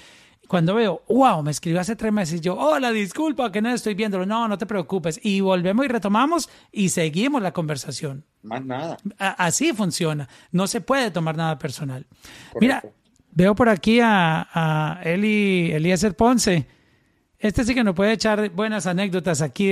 Cuando 0.47 0.77
veo, 0.77 1.03
wow, 1.09 1.43
me 1.43 1.51
escribió 1.51 1.81
hace 1.81 1.97
tres 1.97 2.13
meses, 2.13 2.41
yo, 2.41 2.55
hola, 2.55 2.93
disculpa 2.93 3.51
que 3.51 3.61
no 3.61 3.71
estoy 3.71 3.95
viéndolo. 3.95 4.27
No, 4.27 4.47
no 4.47 4.57
te 4.59 4.65
preocupes. 4.65 5.19
Y 5.25 5.41
volvemos 5.41 5.85
y 5.85 5.89
retomamos 5.89 6.49
y 6.71 6.91
seguimos 6.91 7.43
la 7.43 7.53
conversación. 7.53 8.25
Más 8.43 8.65
nada. 8.65 8.97
así 9.19 9.73
funciona. 9.73 10.29
No 10.53 10.69
se 10.69 10.81
puede 10.81 11.11
tomar 11.11 11.37
nada 11.37 11.59
personal. 11.59 12.07
Mira, 12.61 12.85
Veo 13.37 13.55
por 13.55 13.69
aquí 13.69 14.01
a, 14.01 14.49
a 14.55 15.03
Eli, 15.03 15.71
Eliezer 15.71 16.17
Ponce. 16.17 16.67
Este 17.39 17.65
sí 17.65 17.75
que 17.75 17.85
nos 17.85 17.95
puede 17.95 18.13
echar 18.13 18.49
buenas 18.49 18.87
anécdotas 18.87 19.43
aquí 19.43 19.69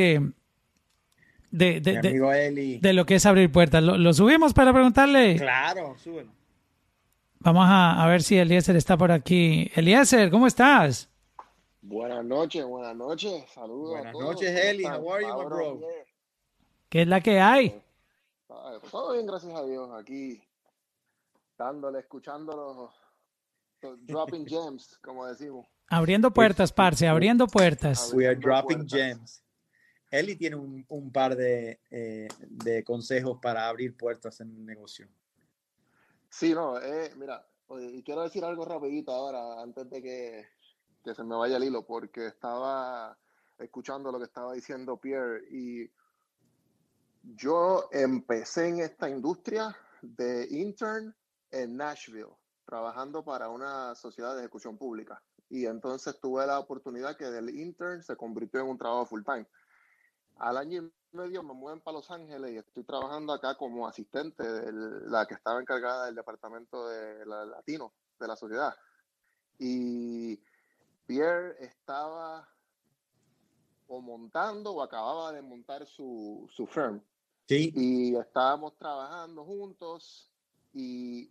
de, 1.51 1.81
de, 1.81 1.81
de, 1.81 2.93
lo 2.93 3.07
que 3.07 3.15
es 3.15 3.25
abrir 3.25 3.51
puertas. 3.51 3.83
¿Lo, 3.83 4.13
subimos 4.13 4.53
para 4.53 4.71
preguntarle? 4.71 5.37
Claro, 5.37 5.97
súbelo. 5.97 6.31
Vamos 7.39 7.65
a, 7.67 8.05
a, 8.05 8.07
ver 8.07 8.23
si 8.23 8.37
Eliezer 8.37 8.77
está 8.77 8.99
por 8.99 9.11
aquí. 9.11 9.71
Eliezer, 9.75 10.31
¿cómo 10.31 10.47
estás? 10.47 11.09
Buenas 11.81 12.23
noches, 12.23 12.67
buenas 12.67 12.95
noches. 12.95 13.45
Saludos. 13.55 13.93
Buenas 13.93 14.13
noches, 14.13 14.63
Eli. 14.63 14.85
How 14.85 15.11
are 15.11 15.25
you, 15.25 15.45
bro? 15.47 15.81
¿Qué 16.91 17.01
es 17.01 17.09
la 17.09 17.23
que 17.23 17.41
hay? 17.41 17.81
Todo 18.91 19.15
bien, 19.15 19.27
gracias 19.27 19.55
a 19.55 19.65
Dios. 19.65 19.89
Aquí 19.99 20.43
dándole, 21.57 22.01
escuchándolo 22.01 22.93
dropping 24.03 24.47
gems, 24.47 24.99
como 24.99 25.27
decimos. 25.27 25.67
Abriendo 25.89 26.33
puertas, 26.33 26.73
parce, 26.73 27.07
abriendo 27.07 27.47
puertas. 27.47 28.13
We 28.15 28.27
are 28.27 28.37
dropping 28.37 28.87
gems. 28.89 29.43
Eli 30.11 30.37
tiene 30.37 30.57
un, 30.57 30.85
un 30.89 31.13
par 31.13 31.35
de, 31.37 31.81
eh, 31.91 32.29
de, 32.39 32.85
consejos 32.85 33.39
para 33.43 33.69
abrir 33.69 33.97
puertas 33.97 34.41
en 34.41 34.51
un 34.51 34.65
negocio. 34.65 35.09
Sí, 36.31 36.55
no, 36.55 36.81
eh, 36.81 37.13
mira, 37.17 37.45
y 37.93 38.03
quiero 38.03 38.23
decir 38.23 38.45
algo 38.45 38.65
rapidito 38.65 39.13
ahora, 39.13 39.61
antes 39.61 39.91
de 39.91 40.03
que, 40.03 40.47
que, 41.03 41.15
se 41.15 41.25
me 41.25 41.35
vaya 41.35 41.57
el 41.57 41.65
hilo, 41.65 41.85
porque 41.85 42.27
estaba 42.27 43.19
escuchando 43.59 44.13
lo 44.13 44.19
que 44.19 44.27
estaba 44.27 44.53
diciendo 44.53 44.97
Pierre 44.97 45.43
y 45.51 45.91
yo 47.23 47.89
empecé 47.91 48.69
en 48.69 48.81
esta 48.81 49.09
industria 49.09 49.77
de 50.03 50.47
intern 50.51 51.15
en 51.51 51.77
Nashville 51.77 52.37
trabajando 52.65 53.25
para 53.25 53.49
una 53.49 53.95
sociedad 53.95 54.35
de 54.35 54.41
ejecución 54.41 54.77
pública. 54.77 55.23
Y 55.49 55.67
entonces 55.67 56.19
tuve 56.21 56.47
la 56.47 56.59
oportunidad 56.59 57.17
que 57.17 57.27
del 57.27 57.51
intern 57.51 58.03
se 58.03 58.17
convirtió 58.17 58.61
en 58.61 58.69
un 58.69 58.79
trabajo 58.79 59.07
full 59.07 59.23
time. 59.23 59.47
Al 60.39 60.57
año 60.57 60.83
y 60.83 61.17
medio 61.17 61.43
me 61.43 61.55
mueven 61.55 61.81
para 61.81 61.99
Los 61.99 62.11
Ángeles 62.11 62.53
y 62.53 62.57
estoy 62.57 62.85
trabajando 62.85 63.33
acá 63.33 63.57
como 63.57 63.87
asistente 63.87 64.43
de 64.43 64.73
la 65.09 65.27
que 65.27 65.35
estaba 65.35 65.61
encargada 65.61 66.07
del 66.07 66.15
departamento 66.15 66.89
de 66.89 67.25
latino 67.27 67.93
de 68.19 68.27
la 68.27 68.37
sociedad. 68.37 68.75
Y 69.59 70.41
Pierre 71.07 71.57
estaba 71.65 72.49
o 73.87 74.01
montando 74.01 74.73
o 74.73 74.83
acababa 74.83 75.33
de 75.33 75.43
montar 75.43 75.87
su, 75.87 76.49
su 76.51 76.67
firm. 76.67 77.01
Sí. 77.47 77.73
Y 77.77 78.17
estábamos 78.17 78.77
trabajando 78.77 79.45
juntos 79.45 80.31
y 80.73 81.31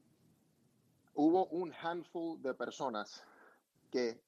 hubo 1.16 1.45
un 1.47 1.74
handful 1.74 2.41
de 2.41 2.53
personas 2.53 3.24
que 3.91 4.22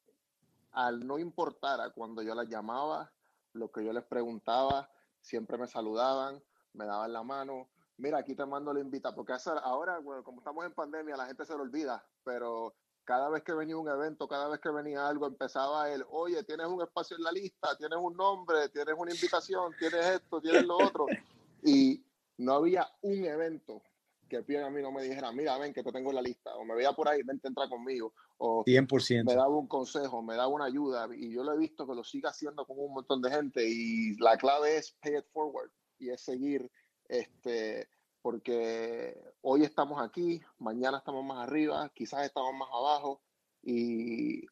al 0.72 1.06
no 1.06 1.18
importar 1.18 1.94
cuando 1.94 2.22
yo 2.22 2.36
las 2.36 2.48
llamaba, 2.48 3.12
lo 3.54 3.72
que 3.72 3.84
yo 3.84 3.94
les 3.94 4.04
preguntaba, 4.04 4.90
siempre 5.22 5.58
me 5.58 5.68
saludaban, 5.68 6.44
me 6.74 6.86
daban 6.86 7.14
la 7.14 7.24
mano. 7.24 7.70
Mira, 7.98 8.20
aquí 8.20 8.36
te 8.36 8.46
mando 8.46 8.74
la 8.74 8.82
invita, 8.82 9.16
porque 9.16 9.34
ahora, 9.64 10.00
como 10.24 10.40
estamos 10.40 10.66
en 10.66 10.74
pandemia, 10.74 11.16
la 11.16 11.28
gente 11.28 11.46
se 11.46 11.56
lo 11.56 11.64
olvida, 11.64 12.06
pero 12.24 12.76
cada 13.06 13.30
vez 13.30 13.44
que 13.44 13.54
venía 13.54 13.78
un 13.78 13.88
evento, 13.88 14.28
cada 14.28 14.50
vez 14.50 14.60
que 14.60 14.70
venía 14.70 15.08
algo, 15.08 15.28
empezaba 15.28 15.90
él, 15.90 16.04
oye, 16.10 16.44
tienes 16.44 16.68
un 16.68 16.82
espacio 16.82 17.16
en 17.16 17.24
la 17.24 17.32
lista, 17.32 17.78
tienes 17.78 17.98
un 17.98 18.18
nombre, 18.18 18.68
tienes 18.70 18.96
una 18.98 19.14
invitación, 19.14 19.74
tienes 19.80 20.06
esto, 20.06 20.42
tienes 20.42 20.66
lo 20.66 20.78
otro. 20.78 21.06
Y 21.68 22.06
no 22.38 22.54
había 22.54 22.88
un 23.02 23.26
evento 23.26 23.82
que 24.28 24.44
Pierre 24.44 24.66
a 24.66 24.70
mí 24.70 24.82
no 24.82 24.92
me 24.92 25.04
dijera, 25.04 25.32
mira, 25.32 25.58
ven 25.58 25.74
que 25.74 25.84
te 25.84 25.92
tengo 25.92 26.10
en 26.10 26.16
la 26.16 26.22
lista, 26.22 26.56
o 26.56 26.66
me 26.66 26.76
veía 26.76 26.94
por 26.94 27.08
ahí, 27.08 27.22
vente, 27.24 27.48
entra 27.48 27.68
conmigo, 27.68 28.14
o 28.38 28.64
100%. 28.64 29.26
me 29.26 29.36
daba 29.36 29.56
un 29.56 29.68
consejo, 29.68 30.22
me 30.22 30.36
daba 30.36 30.48
una 30.48 30.66
ayuda, 30.66 31.08
y 31.16 31.34
yo 31.34 31.44
lo 31.44 31.54
he 31.54 31.58
visto 31.58 31.88
que 31.88 31.96
lo 31.96 32.04
sigue 32.04 32.28
haciendo 32.28 32.66
con 32.66 32.80
un 32.80 32.94
montón 32.94 33.22
de 33.22 33.32
gente, 33.32 33.68
y 33.68 34.16
la 34.18 34.38
clave 34.38 34.78
es 34.78 34.92
pay 35.02 35.18
it 35.18 35.26
forward, 35.32 35.72
y 36.00 36.10
es 36.10 36.22
seguir, 36.22 36.70
este, 37.08 37.88
porque 38.22 39.18
hoy 39.42 39.64
estamos 39.64 40.02
aquí, 40.02 40.42
mañana 40.58 40.98
estamos 40.98 41.24
más 41.24 41.48
arriba, 41.48 41.92
quizás 41.94 42.26
estamos 42.26 42.54
más 42.54 42.70
abajo, 42.72 43.22
y 43.62 44.46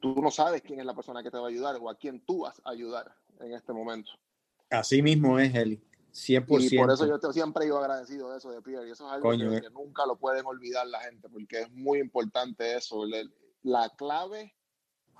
tú 0.00 0.20
no 0.22 0.30
sabes 0.30 0.62
quién 0.62 0.80
es 0.80 0.86
la 0.86 0.94
persona 0.94 1.22
que 1.22 1.30
te 1.30 1.38
va 1.38 1.46
a 1.46 1.50
ayudar, 1.50 1.76
o 1.80 1.90
a 1.90 1.96
quién 1.96 2.24
tú 2.24 2.40
vas 2.40 2.60
a 2.64 2.70
ayudar 2.70 3.14
en 3.40 3.52
este 3.52 3.72
momento. 3.72 4.10
Así 4.70 5.02
mismo 5.02 5.38
es, 5.38 5.54
Eli. 5.54 5.82
100%. 6.12 6.72
Y 6.72 6.78
por 6.78 6.90
eso 6.90 7.06
yo 7.06 7.32
siempre 7.32 7.66
he 7.66 7.70
agradecido 7.70 8.30
de 8.30 8.38
eso 8.38 8.50
de 8.50 8.62
Pierre. 8.62 8.88
Y 8.88 8.92
eso 8.92 9.06
es 9.06 9.12
algo 9.12 9.32
eh. 9.32 9.60
que, 9.60 9.70
nunca 9.70 10.06
lo 10.06 10.16
pueden 10.16 10.46
olvidar 10.46 10.86
la 10.86 11.00
gente, 11.00 11.28
porque 11.28 11.62
es 11.62 11.70
muy 11.70 11.98
importante 11.98 12.76
eso. 12.76 13.04
La 13.62 13.90
clave, 13.90 14.54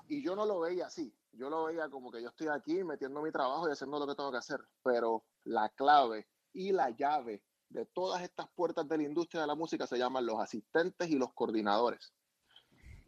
y 0.09 0.23
yo 0.23 0.35
no 0.35 0.47
lo 0.47 0.61
veía 0.61 0.87
así. 0.87 1.15
Yo 1.33 1.49
lo 1.49 1.65
veía 1.65 1.89
como 1.89 2.11
que 2.11 2.21
yo 2.21 2.29
estoy 2.29 2.49
aquí 2.49 2.83
metiendo 2.83 3.23
mi 3.23 3.31
trabajo 3.31 3.69
y 3.69 3.73
haciendo 3.73 3.99
lo 3.99 4.07
que 4.07 4.15
tengo 4.15 4.33
que 4.33 4.39
hacer. 4.39 4.61
Pero 4.83 5.25
la 5.45 5.69
clave 5.71 6.27
y 6.53 6.73
la 6.73 6.91
llave 6.91 7.43
de 7.69 7.87
todas 7.87 8.23
estas 8.23 8.49
puertas 8.55 8.89
de 8.89 8.97
la 8.97 9.05
industria 9.05 9.43
de 9.43 9.47
la 9.47 9.55
música 9.55 9.87
se 9.87 9.97
llaman 9.97 10.27
los 10.27 10.41
asistentes 10.41 11.09
y 11.09 11.17
los 11.17 11.33
coordinadores. 11.33 12.13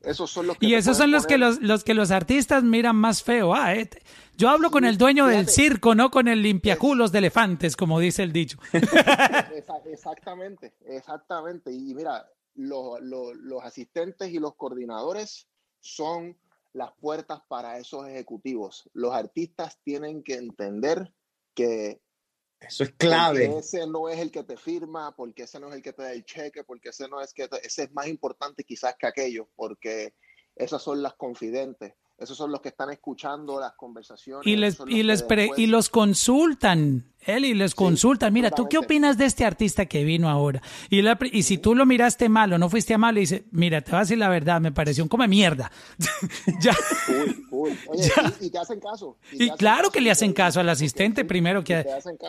Esos 0.04 0.30
son 0.30 0.48
los 0.48 0.58
que 0.58 0.66
y 0.66 0.74
esos 0.74 0.96
son 0.96 1.10
los 1.10 1.26
que 1.26 1.38
los, 1.38 1.60
los, 1.60 1.84
que 1.84 1.94
los 1.94 2.10
artistas 2.10 2.62
miran 2.62 2.96
más 2.96 3.22
feo. 3.22 3.54
Ah, 3.54 3.74
eh, 3.74 3.88
yo 4.36 4.48
hablo 4.48 4.70
con 4.70 4.84
el 4.84 4.98
dueño 4.98 5.26
del 5.26 5.48
circo, 5.48 5.94
no 5.94 6.10
con 6.10 6.28
el 6.28 6.42
limpiaculos 6.42 7.12
de 7.12 7.18
elefantes, 7.18 7.76
como 7.76 8.00
dice 8.00 8.22
el 8.22 8.32
dicho. 8.32 8.58
exactamente, 9.86 10.74
exactamente. 10.86 11.72
Y 11.72 11.94
mira, 11.94 12.26
los, 12.54 13.00
los 13.00 13.62
asistentes 13.62 14.30
y 14.30 14.38
los 14.38 14.54
coordinadores 14.56 15.46
son 15.80 16.36
las 16.72 16.92
puertas 16.92 17.40
para 17.48 17.78
esos 17.78 18.06
ejecutivos. 18.08 18.90
Los 18.92 19.14
artistas 19.14 19.78
tienen 19.84 20.22
que 20.22 20.34
entender 20.34 21.12
que 21.54 22.01
eso 22.66 22.84
es 22.84 22.92
clave. 22.92 23.58
ese 23.58 23.86
no 23.86 24.08
es 24.08 24.18
el 24.18 24.30
que 24.30 24.44
te 24.44 24.56
firma, 24.56 25.14
porque 25.14 25.44
ese 25.44 25.60
no 25.60 25.68
es 25.68 25.74
el 25.74 25.82
que 25.82 25.92
te 25.92 26.02
da 26.02 26.12
el 26.12 26.24
cheque, 26.24 26.64
porque 26.64 26.90
ese 26.90 27.08
no 27.08 27.20
es 27.20 27.32
que 27.32 27.48
ese 27.62 27.84
es 27.84 27.92
más 27.92 28.06
importante 28.06 28.64
quizás 28.64 28.96
que 28.98 29.06
aquello, 29.06 29.48
porque 29.56 30.14
esas 30.56 30.82
son 30.82 31.02
las 31.02 31.14
confidentes, 31.14 31.94
esos 32.22 32.36
son 32.36 32.52
los 32.52 32.60
que 32.60 32.68
están 32.68 32.90
escuchando 32.90 33.58
las 33.58 33.72
conversaciones. 33.72 34.46
Y, 34.46 34.56
les, 34.56 34.78
y, 34.86 35.02
les 35.02 35.24
y 35.56 35.66
los 35.66 35.88
consultan, 35.88 37.12
él 37.20 37.44
y 37.44 37.54
les 37.54 37.74
consultan. 37.74 38.32
Mira, 38.32 38.50
¿tú 38.50 38.68
qué 38.68 38.78
opinas 38.78 39.18
de 39.18 39.24
este 39.24 39.44
artista 39.44 39.86
que 39.86 40.04
vino 40.04 40.28
ahora? 40.28 40.62
Y, 40.88 41.02
y 41.36 41.42
si 41.42 41.58
tú 41.58 41.74
lo 41.74 41.84
miraste 41.84 42.28
mal 42.28 42.52
o 42.52 42.58
no 42.58 42.70
fuiste 42.70 42.94
amable, 42.94 43.20
dice, 43.20 43.44
mira, 43.50 43.80
te 43.80 43.90
voy 43.90 43.98
a 43.98 44.00
decir 44.00 44.18
la 44.18 44.28
verdad, 44.28 44.60
me 44.60 44.72
pareció 44.72 45.02
un 45.02 45.08
come 45.08 45.26
mierda. 45.26 45.70
ya. 46.60 46.76
Y, 48.40 48.50
te 48.50 48.58
hacen 48.58 48.80
caso. 48.80 49.18
Y, 49.30 49.50
claro 49.50 49.90
que 49.90 50.00
le 50.00 50.10
hacen 50.10 50.32
caso 50.32 50.58
al 50.58 50.68
asistente 50.68 51.24
primero 51.24 51.62
que... 51.62 51.84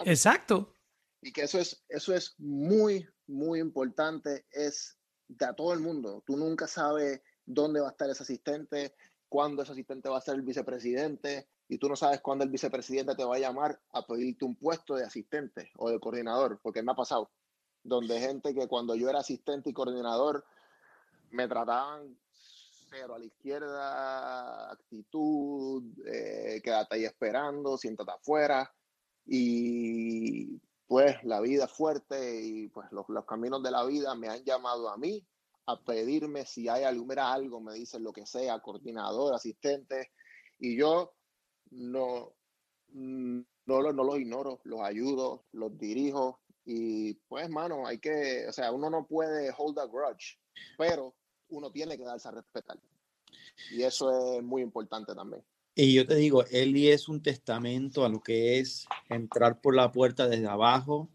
Exacto. 0.06 0.76
Y 1.22 1.32
que 1.32 1.44
eso 1.44 1.58
es, 1.58 1.84
eso 1.90 2.14
es 2.14 2.36
muy, 2.38 3.08
muy 3.26 3.60
importante. 3.60 4.46
Es 4.52 4.98
de 5.28 5.46
a 5.46 5.54
todo 5.54 5.74
el 5.74 5.80
mundo. 5.80 6.24
Tú 6.26 6.38
nunca 6.38 6.68
sabes 6.68 7.22
dónde 7.46 7.80
va 7.80 7.88
a 7.88 7.92
estar 7.92 8.10
ese 8.10 8.24
asistente, 8.24 8.94
cuándo 9.34 9.64
ese 9.64 9.72
asistente 9.72 10.10
va 10.10 10.20
a 10.20 10.22
ser 10.22 10.36
el 10.36 10.44
vicepresidente, 10.44 11.48
y 11.68 11.80
tú 11.80 11.90
no 11.90 11.96
sabes 11.96 12.22
cuándo 12.22 12.44
el 12.44 12.52
vicepresidente 12.52 13.16
te 13.16 13.24
va 13.24 13.38
a 13.38 13.40
llamar 13.40 13.82
a 13.92 14.06
pedirte 14.06 14.46
un 14.46 14.56
puesto 14.56 14.94
de 14.94 15.06
asistente 15.06 15.72
o 15.78 15.90
de 15.90 16.00
coordinador, 16.00 16.60
porque 16.62 16.84
me 16.84 16.92
ha 16.92 16.96
pasado, 16.96 17.32
donde 17.82 18.20
gente 18.20 18.54
que 18.54 18.68
cuando 18.68 18.94
yo 18.94 19.10
era 19.10 19.22
asistente 19.22 19.72
y 19.72 19.74
coordinador 19.74 20.46
me 21.32 21.48
trataban 21.48 22.16
cero 22.92 23.16
a 23.16 23.18
la 23.18 23.26
izquierda, 23.26 24.72
actitud, 24.72 25.84
eh, 26.06 26.62
quédate 26.64 26.98
ahí 26.98 27.06
esperando, 27.06 27.76
siéntate 27.76 28.12
afuera, 28.12 28.72
y 29.26 30.60
pues 30.86 31.16
la 31.24 31.42
vida 31.42 31.68
fuerte 31.68 32.40
y 32.40 32.68
pues 32.68 32.92
los, 32.92 33.10
los 33.10 33.26
caminos 33.26 33.64
de 33.64 33.72
la 33.72 33.84
vida 33.84 34.14
me 34.14 34.28
han 34.28 34.44
llamado 34.44 34.90
a 34.90 34.98
mí 34.98 35.26
a 35.66 35.80
pedirme 35.82 36.46
si 36.46 36.68
hay 36.68 36.84
algo, 36.84 37.06
algo, 37.18 37.62
me 37.62 37.74
dicen 37.74 38.04
lo 38.04 38.14
que 38.14 38.26
sea, 38.26 38.60
coordinador, 38.60 39.34
asistente, 39.34 40.12
y 40.60 40.78
yo 40.78 41.14
no, 41.72 42.34
no, 42.90 43.46
no, 43.66 43.94
no 43.94 44.04
los 44.04 44.20
ignoro, 44.20 44.60
los 44.64 44.82
ayudo, 44.82 45.46
los 45.52 45.78
dirijo, 45.78 46.42
y 46.66 47.14
pues, 47.28 47.50
mano, 47.50 47.86
hay 47.86 48.00
que, 48.00 48.46
o 48.48 48.54
sea, 48.54 48.72
uno 48.72 48.90
no 48.90 49.06
puede 49.06 49.54
hold 49.58 49.80
a 49.80 49.86
grudge, 49.86 50.40
pero 50.78 51.16
uno 51.50 51.72
tiene 51.72 51.98
que 51.98 52.04
darse 52.04 52.28
a 52.28 52.32
respetar. 52.32 52.80
Y 53.72 53.84
eso 53.84 54.38
es 54.38 54.44
muy 54.44 54.62
importante 54.62 55.14
también. 55.14 55.44
Y 55.76 55.94
yo 55.94 56.06
te 56.06 56.16
digo, 56.16 56.46
Eli 56.52 56.90
es 56.90 57.10
un 57.10 57.22
testamento 57.22 58.06
a 58.06 58.10
lo 58.10 58.22
que 58.22 58.60
es 58.60 58.86
entrar 59.10 59.60
por 59.60 59.76
la 59.76 59.92
puerta 59.92 60.28
desde 60.28 60.48
abajo 60.48 61.10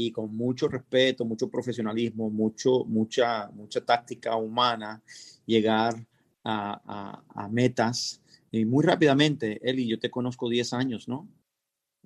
y 0.00 0.12
con 0.12 0.32
mucho 0.36 0.68
respeto, 0.68 1.24
mucho 1.24 1.50
profesionalismo, 1.50 2.30
mucho, 2.30 2.84
mucha, 2.84 3.48
mucha 3.48 3.80
táctica 3.80 4.36
humana, 4.36 5.02
llegar 5.44 6.06
a, 6.44 7.20
a, 7.34 7.48
metas 7.48 8.22
y 8.52 8.64
muy 8.64 8.84
rápidamente. 8.84 9.58
Eli, 9.60 9.88
yo 9.88 9.98
te 9.98 10.08
conozco 10.08 10.48
10 10.48 10.72
años, 10.74 11.08
¿no? 11.08 11.28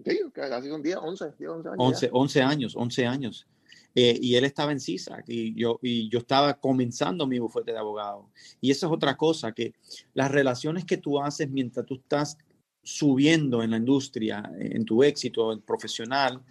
Sí, 0.02 0.20
casi 0.32 0.70
son 0.70 0.82
10, 0.82 0.96
11, 0.96 1.24
11 1.46 1.68
años. 1.68 1.76
11, 1.78 2.08
11 2.10 2.42
años, 2.42 2.76
11 2.76 3.06
años. 3.06 3.46
Eh, 3.94 4.18
y 4.22 4.36
él 4.36 4.46
estaba 4.46 4.72
en 4.72 4.80
CISA 4.80 5.22
y 5.26 5.54
yo, 5.54 5.78
y 5.82 6.08
yo 6.08 6.20
estaba 6.20 6.54
comenzando 6.54 7.26
mi 7.26 7.38
bufete 7.38 7.72
de 7.72 7.78
abogado. 7.78 8.30
Y 8.62 8.70
eso 8.70 8.86
es 8.86 8.92
otra 8.92 9.18
cosa, 9.18 9.52
que 9.52 9.74
las 10.14 10.30
relaciones 10.30 10.86
que 10.86 10.96
tú 10.96 11.20
haces 11.20 11.50
mientras 11.50 11.84
tú 11.84 11.96
estás 11.96 12.38
subiendo 12.82 13.62
en 13.62 13.72
la 13.72 13.76
industria, 13.76 14.50
en 14.58 14.86
tu 14.86 15.02
éxito 15.02 15.60
profesional, 15.60 16.42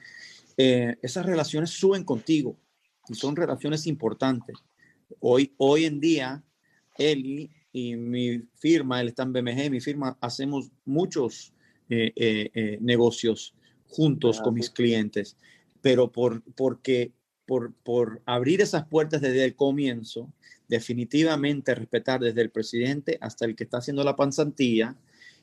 eh, 0.58 0.96
esas 1.02 1.26
relaciones 1.26 1.72
suben 1.72 2.04
contigo 2.04 2.58
y 3.08 3.16
son 3.16 3.36
relaciones 3.36 3.88
importantes. 3.88 4.58
Hoy, 5.20 5.54
hoy 5.58 5.86
en 5.86 6.00
día, 6.00 6.44
él 6.98 7.50
y, 7.74 7.96
mi 7.96 8.44
firma, 8.56 9.02
él 9.02 9.10
está 9.10 9.24
en 9.24 9.34
BMG, 9.34 9.70
mi 9.70 9.82
firma, 9.82 10.18
hacemos 10.22 10.72
muchos 10.86 11.54
eh, 11.90 12.12
eh, 12.16 12.78
negocios 12.82 13.54
juntos 13.88 14.40
con 14.42 14.54
mis 14.54 14.70
clientes, 14.70 15.38
pero 15.82 16.12
por, 16.12 16.42
porque, 16.56 17.12
por, 17.46 17.74
por 17.84 18.22
abrir 18.26 18.62
esas 18.62 18.86
puertas 18.88 19.22
desde 19.22 19.46
el 19.46 19.56
comienzo, 19.56 20.32
definitivamente 20.68 21.76
respetar 21.76 22.22
desde 22.22 22.42
el 22.42 22.50
presidente 22.50 23.18
hasta 23.20 23.46
el 23.46 23.56
que 23.56 23.66
está 23.66 23.80
haciendo 23.80 24.04
la 24.04 24.16
panzantilla, 24.16 24.96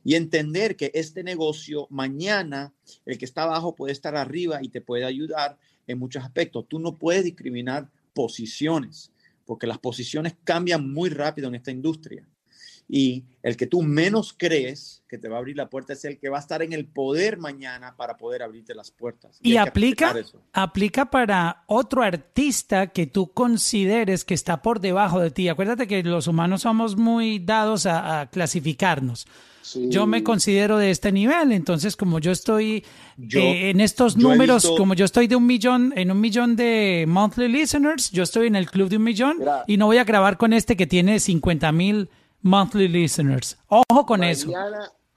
y 0.05 0.15
entender 0.15 0.77
que 0.77 0.91
este 0.95 1.23
negocio 1.23 1.87
mañana, 1.91 2.73
el 3.05 3.19
que 3.19 3.25
está 3.25 3.43
abajo 3.43 3.75
puede 3.75 3.93
estar 3.93 4.17
arriba 4.17 4.61
y 4.63 4.69
te 4.69 4.81
puede 4.81 5.05
ayudar 5.05 5.59
en 5.87 5.99
muchos 5.99 6.23
aspectos. 6.23 6.67
Tú 6.69 6.79
no 6.79 6.97
puedes 6.97 7.25
discriminar 7.25 7.89
posiciones, 8.15 9.11
porque 9.45 9.67
las 9.67 9.79
posiciones 9.79 10.35
cambian 10.45 10.93
muy 10.93 11.11
rápido 11.11 11.49
en 11.49 11.55
esta 11.55 11.71
industria. 11.71 12.27
Y 12.91 13.25
el 13.43 13.57
que 13.59 13.67
tú 13.67 13.83
menos 13.83 14.35
crees 14.37 15.03
que 15.09 15.19
te 15.19 15.29
va 15.29 15.37
a 15.37 15.39
abrir 15.41 15.57
la 15.57 15.69
puerta 15.69 15.93
es 15.93 16.07
el 16.07 16.19
que 16.19 16.31
va 16.31 16.39
a 16.39 16.41
estar 16.41 16.63
en 16.63 16.73
el 16.73 16.87
poder 16.87 17.37
mañana 17.37 17.95
para 17.97 18.17
poder 18.17 18.43
abrirte 18.43 18.75
las 18.75 18.91
puertas. 18.91 19.39
Y, 19.43 19.57
aplica, 19.57 20.15
aplica 20.55 21.11
para 21.11 21.65
otro 21.67 22.03
artista 22.03 22.87
que 22.87 23.07
tú 23.07 23.31
consideres 23.33 24.25
que 24.25 24.33
está 24.33 24.63
por 24.63 24.81
debajo 24.81 25.21
de 25.21 25.31
ti. 25.31 25.49
Acuérdate 25.49 25.87
que 25.87 26.03
los 26.03 26.29
humanos 26.29 26.63
somos 26.63 26.97
muy 26.97 27.39
dados 27.39 27.85
a 27.85 28.31
clasificarnos. 28.33 29.27
Yo 29.75 30.07
me 30.07 30.23
considero 30.23 30.79
de 30.79 30.91
este 30.91 31.13
nivel, 31.13 31.53
entonces 31.53 31.97
como 31.97 32.19
yo 32.19 32.33
estoy 32.33 32.85
eh, 33.19 33.71
en 33.71 33.81
estos 33.81 34.17
números, 34.17 34.71
como 34.77 34.95
yo 34.95 35.05
estoy 35.05 35.27
de 35.27 35.37
un 35.37 35.47
millón, 35.47 35.93
en 35.97 36.11
un 36.11 36.21
millón 36.21 36.57
de 36.57 37.05
monthly 37.09 37.49
listeners, 37.49 38.11
yo 38.11 38.23
estoy 38.23 38.47
en 38.47 38.57
el 38.57 38.71
club 38.71 38.89
de 38.89 38.97
un 38.97 39.05
millón 39.05 39.39
y 39.67 39.77
no 39.77 39.87
voy 39.87 39.99
a 39.99 40.05
grabar 40.05 40.37
con 40.37 40.53
este 40.53 40.77
que 40.77 40.87
tiene 40.87 41.21
50 41.21 41.73
mil 41.73 42.09
monthly 42.43 42.89
listeners. 42.89 43.59
Ojo 43.69 44.07
con 44.07 44.25
eso. 44.25 44.51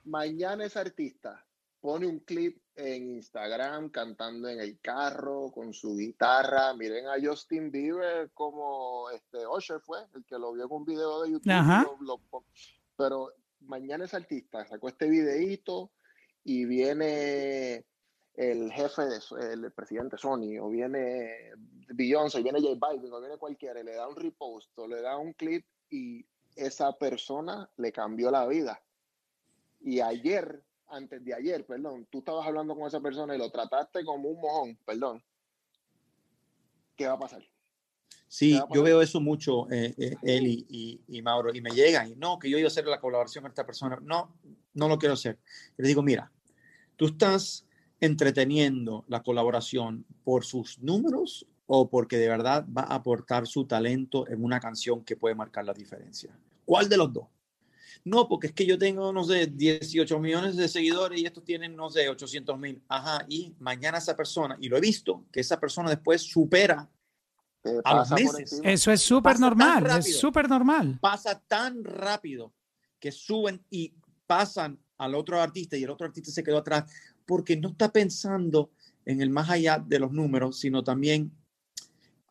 Mañana 0.05 0.65
ese 0.65 0.79
artista 0.79 1.45
pone 1.79 2.07
un 2.07 2.19
clip 2.19 2.57
en 2.75 3.15
Instagram 3.15 3.89
cantando 3.89 4.47
en 4.47 4.59
el 4.59 4.79
carro 4.79 5.51
con 5.53 5.73
su 5.73 5.95
guitarra. 5.95 6.73
Miren 6.73 7.07
a 7.07 7.15
Justin 7.21 7.71
Bieber 7.71 8.31
como 8.33 9.09
este 9.09 9.45
Usher 9.47 9.79
fue, 9.79 9.99
el 10.15 10.23
que 10.25 10.37
lo 10.37 10.53
vio 10.53 10.65
en 10.65 10.71
un 10.71 10.85
video 10.85 11.23
de 11.23 11.31
YouTube. 11.31 12.43
pero 12.95 13.33
mañana 13.61 14.05
es 14.05 14.13
artista, 14.13 14.65
sacó 14.65 14.89
este 14.89 15.09
videíto 15.09 15.91
y 16.43 16.65
viene 16.65 17.85
el 18.35 18.71
jefe, 18.71 19.03
de, 19.03 19.53
el 19.53 19.71
presidente 19.71 20.17
Sony, 20.17 20.57
o 20.59 20.69
viene 20.69 21.51
Beyoncé, 21.89 22.39
o 22.39 22.43
viene 22.43 22.61
J 22.61 22.75
Balvin, 22.77 23.13
o 23.13 23.19
viene 23.19 23.37
cualquiera, 23.37 23.83
le 23.83 23.93
da 23.93 24.07
un 24.07 24.15
repost, 24.15 24.77
le 24.87 25.01
da 25.01 25.17
un 25.17 25.33
clip, 25.33 25.65
y 25.89 26.25
esa 26.55 26.97
persona 26.97 27.69
le 27.77 27.91
cambió 27.91 28.31
la 28.31 28.47
vida. 28.47 28.81
Y 29.81 29.99
ayer, 29.99 30.63
antes 30.87 31.23
de 31.23 31.33
ayer, 31.33 31.65
perdón, 31.65 32.07
tú 32.09 32.19
estabas 32.19 32.47
hablando 32.47 32.75
con 32.75 32.87
esa 32.87 33.01
persona 33.01 33.35
y 33.35 33.37
lo 33.37 33.49
trataste 33.49 34.05
como 34.05 34.29
un 34.29 34.41
mojón, 34.41 34.77
perdón. 34.85 35.23
¿Qué 36.95 37.07
va 37.07 37.13
a 37.13 37.19
pasar? 37.19 37.43
Sí, 38.33 38.57
yo 38.73 38.81
veo 38.81 39.01
eso 39.01 39.19
mucho, 39.19 39.69
eh, 39.69 39.93
eh, 39.97 40.15
él 40.23 40.47
y, 40.47 41.21
Mauro, 41.21 41.53
y 41.53 41.59
me 41.59 41.71
llegan, 41.71 42.13
y 42.13 42.15
no, 42.15 42.39
que 42.39 42.49
yo 42.49 42.57
iba 42.57 42.65
a 42.65 42.71
hacer 42.71 42.85
la 42.85 43.01
colaboración 43.01 43.41
con 43.41 43.51
esta 43.51 43.65
persona. 43.65 43.99
No, 44.01 44.33
no 44.73 44.87
lo 44.87 44.97
quiero 44.97 45.15
hacer. 45.15 45.37
Le 45.75 45.85
digo, 45.85 46.01
mira, 46.01 46.31
tú 46.95 47.07
estás 47.07 47.65
entreteniendo 47.99 49.03
la 49.09 49.21
colaboración 49.21 50.05
por 50.23 50.45
sus 50.45 50.79
números 50.79 51.45
o 51.65 51.89
porque 51.89 52.17
de 52.17 52.29
verdad 52.29 52.65
va 52.65 52.83
a 52.83 52.95
aportar 52.95 53.47
su 53.47 53.65
talento 53.65 54.25
en 54.29 54.41
una 54.41 54.61
canción 54.61 55.03
que 55.03 55.17
puede 55.17 55.35
marcar 55.35 55.65
la 55.65 55.73
diferencia. 55.73 56.33
¿Cuál 56.63 56.87
de 56.87 56.95
los 56.95 57.11
dos? 57.11 57.27
No, 58.05 58.29
porque 58.29 58.47
es 58.47 58.53
que 58.53 58.65
yo 58.65 58.77
tengo, 58.77 59.11
no 59.11 59.25
sé, 59.25 59.47
18 59.47 60.19
millones 60.21 60.55
de 60.55 60.69
seguidores 60.69 61.19
y 61.19 61.25
estos 61.25 61.43
tienen, 61.43 61.75
no 61.75 61.89
sé, 61.89 62.07
800 62.07 62.57
mil. 62.57 62.81
Ajá, 62.87 63.25
y 63.27 63.53
mañana 63.59 63.97
esa 63.97 64.15
persona, 64.15 64.55
y 64.61 64.69
lo 64.69 64.77
he 64.77 64.81
visto, 64.81 65.25
que 65.33 65.41
esa 65.41 65.59
persona 65.59 65.89
después 65.89 66.21
supera 66.21 66.89
eso 68.63 68.91
es 68.91 69.01
súper 69.01 69.39
normal, 69.39 69.85
es 69.99 70.19
súper 70.19 70.49
normal. 70.49 70.97
Pasa 70.99 71.39
tan 71.39 71.83
rápido 71.83 72.53
que 72.99 73.11
suben 73.11 73.63
y 73.69 73.93
pasan 74.25 74.79
al 74.97 75.15
otro 75.15 75.41
artista 75.41 75.77
y 75.77 75.83
el 75.83 75.89
otro 75.89 76.07
artista 76.07 76.31
se 76.31 76.43
quedó 76.43 76.59
atrás 76.59 76.91
porque 77.25 77.57
no 77.57 77.69
está 77.69 77.91
pensando 77.91 78.71
en 79.05 79.21
el 79.21 79.29
más 79.29 79.49
allá 79.49 79.79
de 79.79 79.99
los 79.99 80.11
números, 80.11 80.59
sino 80.59 80.83
también 80.83 81.31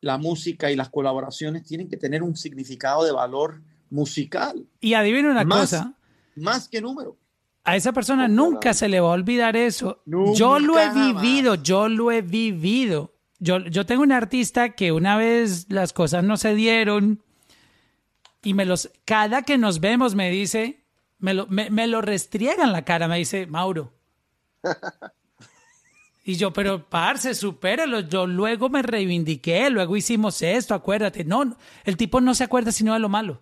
la 0.00 0.18
música 0.18 0.70
y 0.70 0.76
las 0.76 0.88
colaboraciones 0.88 1.64
tienen 1.64 1.88
que 1.88 1.96
tener 1.96 2.22
un 2.22 2.36
significado 2.36 3.04
de 3.04 3.12
valor 3.12 3.60
musical. 3.90 4.66
Y 4.80 4.94
adivina 4.94 5.30
una 5.30 5.46
cosa. 5.46 5.94
Más 6.36 6.68
que 6.68 6.80
número. 6.80 7.16
A 7.64 7.76
esa 7.76 7.92
persona 7.92 8.26
nunca 8.26 8.72
se 8.72 8.88
le 8.88 9.00
va 9.00 9.08
a 9.08 9.12
olvidar 9.12 9.56
eso. 9.56 10.02
yo 10.06 10.58
lo 10.58 10.78
he 10.78 10.90
vivido, 10.90 11.56
yo 11.56 11.88
lo 11.88 12.10
he 12.10 12.22
vivido 12.22 13.19
yo, 13.40 13.58
yo 13.58 13.84
tengo 13.86 14.02
un 14.02 14.12
artista 14.12 14.70
que 14.70 14.92
una 14.92 15.16
vez 15.16 15.66
las 15.68 15.92
cosas 15.92 16.22
no 16.22 16.36
se 16.36 16.54
dieron 16.54 17.22
y 18.42 18.54
me 18.54 18.64
los, 18.64 18.90
cada 19.04 19.42
que 19.42 19.58
nos 19.58 19.80
vemos 19.80 20.14
me 20.14 20.30
dice, 20.30 20.84
me 21.18 21.34
lo, 21.34 21.46
me, 21.48 21.86
lo 21.88 22.00
restriega 22.00 22.62
en 22.64 22.72
la 22.72 22.84
cara, 22.84 23.08
me 23.08 23.18
dice, 23.18 23.46
Mauro. 23.46 23.92
Y 26.22 26.34
yo, 26.36 26.52
pero 26.52 26.88
parce, 26.88 27.34
supéralo. 27.34 28.00
Yo 28.00 28.26
luego 28.26 28.68
me 28.68 28.82
reivindiqué, 28.82 29.68
luego 29.70 29.96
hicimos 29.96 30.40
esto, 30.42 30.74
acuérdate. 30.74 31.24
No, 31.24 31.56
el 31.84 31.96
tipo 31.96 32.20
no 32.20 32.34
se 32.34 32.44
acuerda 32.44 32.70
sino 32.72 32.92
de 32.92 33.00
lo 33.00 33.08
malo. 33.08 33.40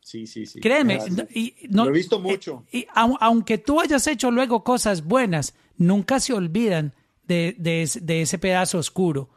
Sí, 0.00 0.26
sí, 0.26 0.44
sí. 0.44 0.60
Créeme, 0.60 1.00
sí. 1.00 1.54
y 1.62 1.68
no- 1.68 1.84
Lo 1.84 1.90
he 1.90 1.94
visto 1.94 2.18
mucho. 2.18 2.66
y 2.72 2.86
au- 2.94 3.16
aunque 3.20 3.58
tú 3.58 3.80
hayas 3.80 4.06
hecho 4.08 4.30
luego 4.32 4.64
cosas 4.64 5.04
buenas, 5.04 5.54
nunca 5.78 6.18
se 6.18 6.32
olvidan 6.34 6.94
de, 7.26 7.54
de 7.58 7.82
ese- 7.82 8.00
de 8.00 8.22
ese 8.22 8.38
pedazo 8.38 8.78
oscuro. 8.78 9.30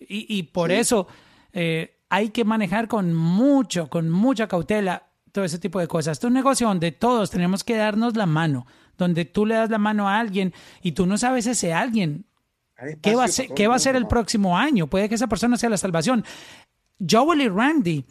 Y, 0.00 0.26
y 0.38 0.42
por 0.44 0.72
eso 0.72 1.06
eh, 1.52 1.98
hay 2.08 2.30
que 2.30 2.44
manejar 2.44 2.88
con 2.88 3.14
mucho, 3.14 3.88
con 3.88 4.10
mucha 4.10 4.48
cautela 4.48 5.08
todo 5.30 5.44
ese 5.44 5.58
tipo 5.58 5.78
de 5.80 5.86
cosas. 5.88 6.12
Esto 6.12 6.26
es 6.26 6.30
un 6.30 6.34
negocio 6.34 6.66
donde 6.68 6.92
todos 6.92 7.30
tenemos 7.30 7.64
que 7.64 7.76
darnos 7.76 8.16
la 8.16 8.26
mano, 8.26 8.66
donde 8.98 9.24
tú 9.24 9.46
le 9.46 9.54
das 9.54 9.70
la 9.70 9.78
mano 9.78 10.08
a 10.08 10.18
alguien 10.18 10.52
y 10.82 10.92
tú 10.92 11.06
no 11.06 11.16
sabes 11.18 11.46
ese 11.46 11.72
alguien. 11.72 12.24
¿Qué 13.00 13.14
va, 13.14 13.24
a 13.24 13.28
ser, 13.28 13.48
qué 13.54 13.68
va 13.68 13.76
a 13.76 13.78
ser 13.78 13.94
el 13.96 14.08
próximo 14.08 14.58
año? 14.58 14.88
Puede 14.88 15.08
que 15.08 15.14
esa 15.14 15.28
persona 15.28 15.56
sea 15.56 15.70
la 15.70 15.76
salvación. 15.76 16.24
Joel 17.08 17.40
y 17.42 17.48
Randy. 17.48 18.04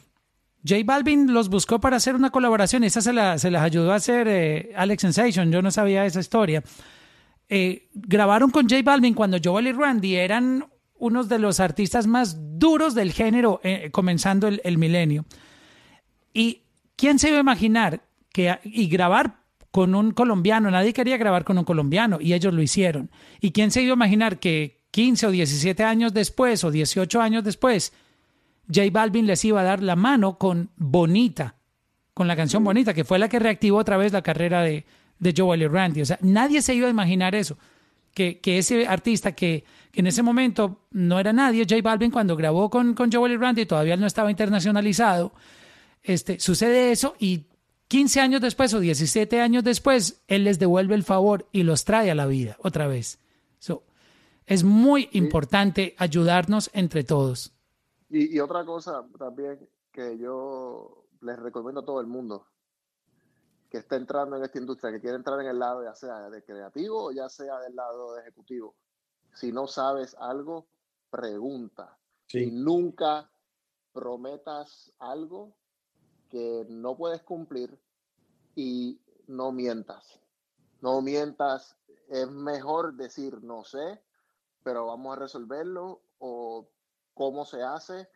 J 0.65 0.81
Balvin 0.85 1.33
los 1.33 1.49
buscó 1.49 1.79
para 1.79 1.97
hacer 1.97 2.15
una 2.15 2.29
colaboración. 2.29 2.83
Esa 2.83 3.01
se, 3.01 3.11
la, 3.11 3.37
se 3.37 3.51
las 3.51 3.63
ayudó 3.63 3.91
a 3.91 3.95
hacer 3.95 4.27
eh, 4.29 4.71
Alex 4.75 5.01
Sensation. 5.01 5.51
Yo 5.51 5.61
no 5.61 5.71
sabía 5.71 6.05
esa 6.05 6.19
historia. 6.21 6.63
Eh, 7.53 7.89
grabaron 7.93 8.49
con 8.49 8.69
J 8.69 8.81
Balvin 8.81 9.13
cuando 9.13 9.37
Joel 9.43 9.67
y 9.67 9.71
Randy 9.73 10.15
eran 10.15 10.67
unos 10.97 11.27
de 11.27 11.37
los 11.37 11.59
artistas 11.59 12.07
más 12.07 12.57
duros 12.57 12.95
del 12.95 13.11
género 13.11 13.59
eh, 13.61 13.89
comenzando 13.91 14.47
el, 14.47 14.61
el 14.63 14.77
milenio. 14.77 15.25
¿Y 16.33 16.61
quién 16.95 17.19
se 17.19 17.27
iba 17.27 17.39
a 17.39 17.41
imaginar 17.41 18.03
que 18.31 18.57
y 18.63 18.87
grabar 18.87 19.41
con 19.69 19.95
un 19.95 20.11
colombiano? 20.11 20.71
Nadie 20.71 20.93
quería 20.93 21.17
grabar 21.17 21.43
con 21.43 21.57
un 21.57 21.65
colombiano 21.65 22.19
y 22.21 22.33
ellos 22.33 22.53
lo 22.53 22.61
hicieron. 22.61 23.11
¿Y 23.41 23.51
quién 23.51 23.69
se 23.69 23.81
iba 23.81 23.91
a 23.91 23.95
imaginar 23.95 24.39
que 24.39 24.85
15 24.91 25.27
o 25.27 25.31
17 25.31 25.83
años 25.83 26.13
después 26.13 26.63
o 26.63 26.71
18 26.71 27.19
años 27.19 27.43
después 27.43 27.91
J 28.73 28.87
Balvin 28.93 29.27
les 29.27 29.43
iba 29.43 29.59
a 29.59 29.65
dar 29.65 29.83
la 29.83 29.97
mano 29.97 30.37
con 30.37 30.69
Bonita, 30.77 31.55
con 32.13 32.29
la 32.29 32.37
canción 32.37 32.63
Bonita, 32.63 32.93
que 32.93 33.03
fue 33.03 33.19
la 33.19 33.27
que 33.27 33.39
reactivó 33.39 33.79
otra 33.79 33.97
vez 33.97 34.13
la 34.13 34.21
carrera 34.21 34.61
de, 34.61 34.85
de 35.21 35.33
Joel 35.37 35.61
y 35.61 35.67
Randy. 35.67 36.01
O 36.01 36.05
sea, 36.05 36.19
nadie 36.21 36.61
se 36.61 36.75
iba 36.75 36.87
a 36.87 36.89
imaginar 36.89 37.33
eso. 37.35 37.57
Que, 38.13 38.41
que 38.41 38.57
ese 38.57 38.87
artista 38.87 39.31
que, 39.31 39.63
que 39.91 40.01
en 40.01 40.07
ese 40.07 40.21
momento 40.21 40.81
no 40.91 41.17
era 41.17 41.31
nadie, 41.31 41.63
J 41.63 41.81
Balvin, 41.81 42.11
cuando 42.11 42.35
grabó 42.35 42.69
con, 42.69 42.93
con 42.93 43.09
Joel 43.09 43.33
y 43.33 43.37
Randy, 43.37 43.65
todavía 43.65 43.95
no 43.95 44.05
estaba 44.05 44.29
internacionalizado, 44.29 45.31
este, 46.03 46.37
sucede 46.41 46.91
eso 46.91 47.15
y 47.19 47.45
15 47.87 48.19
años 48.19 48.41
después 48.41 48.73
o 48.73 48.81
17 48.81 49.39
años 49.39 49.63
después, 49.63 50.23
él 50.27 50.43
les 50.43 50.59
devuelve 50.59 50.95
el 50.95 51.03
favor 51.03 51.47
y 51.53 51.63
los 51.63 51.85
trae 51.85 52.11
a 52.11 52.15
la 52.15 52.25
vida 52.25 52.57
otra 52.59 52.87
vez. 52.87 53.19
So, 53.59 53.83
es 54.45 54.65
muy 54.65 55.07
importante 55.13 55.95
ayudarnos 55.97 56.69
entre 56.73 57.05
todos. 57.05 57.53
Y, 58.09 58.35
y 58.35 58.39
otra 58.39 58.65
cosa 58.65 59.05
también 59.17 59.57
que 59.93 60.17
yo 60.17 61.05
les 61.21 61.39
recomiendo 61.39 61.79
a 61.79 61.85
todo 61.85 62.01
el 62.01 62.07
mundo 62.07 62.50
que 63.71 63.77
está 63.77 63.95
entrando 63.95 64.35
en 64.35 64.43
esta 64.43 64.59
industria, 64.59 64.91
que 64.91 64.99
quiere 64.99 65.15
entrar 65.15 65.39
en 65.39 65.47
el 65.47 65.57
lado 65.57 65.81
ya 65.81 65.95
sea 65.95 66.29
de 66.29 66.43
creativo 66.43 67.05
o 67.05 67.11
ya 67.13 67.29
sea 67.29 67.57
del 67.61 67.73
lado 67.73 68.13
de 68.13 68.21
ejecutivo. 68.21 68.75
Si 69.33 69.53
no 69.53 69.65
sabes 69.65 70.13
algo, 70.19 70.67
pregunta. 71.09 71.97
Y 72.27 72.31
Sí. 72.31 72.51
nunca 72.51 73.31
prometas 73.93 74.91
algo 74.99 75.55
que 76.29 76.65
no 76.69 76.97
puedes 76.97 77.23
cumplir 77.23 77.81
y 78.55 79.01
no 79.27 79.53
mientas. 79.53 80.19
No 80.81 81.01
mientas. 81.01 81.77
Es 82.09 82.29
mejor 82.29 82.95
decir 82.95 83.41
no 83.41 83.63
sé, 83.63 84.03
pero 84.63 84.87
vamos 84.87 85.15
a 85.15 85.19
resolverlo 85.21 86.03
o 86.19 86.69
cómo 87.13 87.45
se 87.45 87.63
hace, 87.63 88.09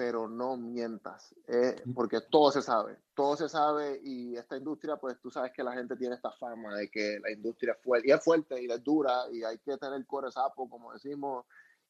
pero 0.00 0.26
no 0.30 0.56
mientas, 0.56 1.34
eh, 1.46 1.76
porque 1.94 2.22
todo 2.22 2.50
se 2.50 2.62
sabe, 2.62 2.96
todo 3.12 3.36
se 3.36 3.50
sabe 3.50 4.00
y 4.02 4.34
esta 4.34 4.56
industria, 4.56 4.96
pues 4.96 5.20
tú 5.20 5.30
sabes 5.30 5.52
que 5.52 5.62
la 5.62 5.74
gente 5.74 5.94
tiene 5.94 6.14
esta 6.14 6.32
fama 6.32 6.74
de 6.74 6.90
que 6.90 7.20
la 7.22 7.30
industria 7.30 7.74
es 7.74 7.82
fuerte, 7.82 8.08
y 8.08 8.10
es 8.10 8.24
fuerte 8.24 8.62
y 8.62 8.70
es 8.72 8.82
dura 8.82 9.24
y 9.30 9.44
hay 9.44 9.58
que 9.58 9.76
tener 9.76 10.06
core 10.06 10.32
sapo, 10.32 10.70
como 10.70 10.90
decimos, 10.94 11.44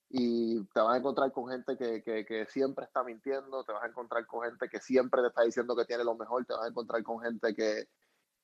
y 0.09 0.61
te 0.75 0.81
vas 0.81 0.97
a 0.97 0.99
encontrar 0.99 1.31
con 1.31 1.51
gente 1.51 1.77
que, 1.77 2.03
que, 2.03 2.27
que 2.27 2.47
siempre 2.47 2.85
está 2.85 3.05
mintiendo, 3.05 3.63
te 3.63 3.71
vas 3.71 3.85
a 3.85 3.87
encontrar 3.87 4.27
con 4.27 4.43
gente 4.43 4.69
que 4.69 4.81
siempre 4.81 5.23
te 5.23 5.29
está 5.29 5.43
diciendo 5.43 5.77
que 5.77 5.85
tiene 5.85 6.03
lo 6.03 6.17
mejor, 6.17 6.45
te 6.45 6.53
vas 6.53 6.65
a 6.65 6.69
encontrar 6.69 7.05
con 7.05 7.21
gente 7.21 7.55
que, 7.55 7.91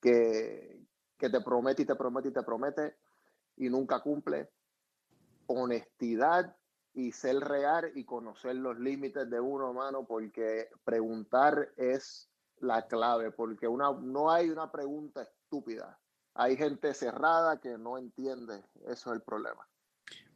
que, 0.01 0.81
que 1.19 1.29
te 1.29 1.41
promete 1.41 1.83
y 1.83 1.87
te 1.87 1.97
promete 1.97 2.29
y 2.29 2.33
te 2.33 2.43
promete 2.45 2.97
y 3.57 3.69
nunca 3.69 3.99
cumple. 3.99 4.49
Honestidad 5.49 6.55
y 6.97 7.13
ser 7.13 7.41
real 7.41 7.93
y 7.95 8.05
conocer 8.05 8.57
los 8.57 8.79
límites 8.79 9.29
de 9.29 9.39
uno, 9.39 9.75
mano, 9.75 10.07
porque 10.07 10.71
preguntar 10.83 11.69
es 11.77 12.31
la 12.61 12.87
clave, 12.87 13.31
porque 13.31 13.69
una, 13.69 13.93
no 13.93 14.31
hay 14.31 14.49
una 14.49 14.73
pregunta 14.73 15.23
estúpida. 15.23 15.99
Hay 16.33 16.57
gente 16.57 16.95
cerrada 16.95 17.61
que 17.61 17.77
no 17.77 17.99
entiende. 17.99 18.65
Eso 18.87 19.11
es 19.11 19.17
el 19.17 19.21
problema. 19.21 19.69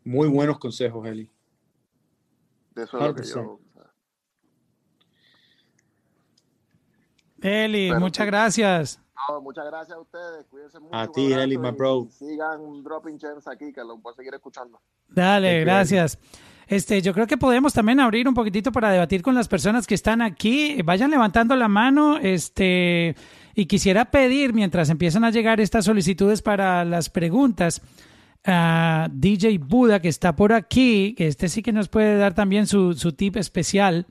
Muy 0.04 0.28
buenos 0.28 0.58
consejos, 0.58 1.06
Eli. 1.06 1.30
De 2.74 2.82
eso 2.82 2.98
es 2.98 3.06
lo 3.06 3.14
que 3.14 3.22
100%. 3.22 3.34
yo. 3.34 3.61
Eli, 7.40 7.88
Pero 7.88 8.00
muchas 8.00 8.26
gracias. 8.26 9.00
No, 9.30 9.40
muchas 9.40 9.64
gracias 9.64 9.96
a 9.96 10.00
ustedes. 10.00 10.46
Cuídense 10.48 10.78
mucho. 10.78 10.94
A 10.94 11.11
ti, 11.11 11.32
Eli, 11.32 11.56
my 11.56 11.70
bro. 11.70 12.06
Sigan 12.11 12.82
Dropping 12.82 13.18
Gems 13.18 13.48
aquí, 13.48 13.72
que 13.72 13.82
lo 13.82 13.98
puedo 13.98 14.14
seguir 14.14 14.34
escuchando. 14.34 14.78
Dale, 15.08 15.48
Thank 15.48 15.58
you, 15.58 15.64
gracias. 15.64 16.18
Este, 16.70 17.02
yo 17.02 17.12
creo 17.12 17.26
que 17.26 17.36
podemos 17.36 17.72
también 17.72 17.98
abrir 17.98 18.28
un 18.28 18.34
poquitito 18.34 18.70
para 18.70 18.92
debatir 18.92 19.22
con 19.22 19.34
las 19.34 19.48
personas 19.48 19.88
que 19.88 19.96
están 19.96 20.22
aquí. 20.22 20.80
Vayan 20.84 21.10
levantando 21.10 21.56
la 21.56 21.66
mano, 21.66 22.16
este, 22.18 23.16
y 23.56 23.66
quisiera 23.66 24.12
pedir 24.12 24.54
mientras 24.54 24.88
empiezan 24.88 25.24
a 25.24 25.30
llegar 25.32 25.60
estas 25.60 25.84
solicitudes 25.86 26.42
para 26.42 26.84
las 26.84 27.10
preguntas 27.10 27.82
a 28.44 29.08
DJ 29.12 29.58
Buda 29.58 30.00
que 30.00 30.06
está 30.08 30.36
por 30.36 30.52
aquí, 30.52 31.12
que 31.18 31.26
este 31.26 31.48
sí 31.48 31.60
que 31.60 31.72
nos 31.72 31.88
puede 31.88 32.16
dar 32.16 32.34
también 32.34 32.68
su, 32.68 32.94
su 32.94 33.14
tip 33.14 33.36
especial. 33.36 34.06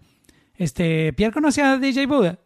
Este, 0.55 1.13
Pierre 1.13 1.33
conoce 1.33 1.61
a 1.61 1.77
DJ 1.77 2.07
Buda. 2.07 2.39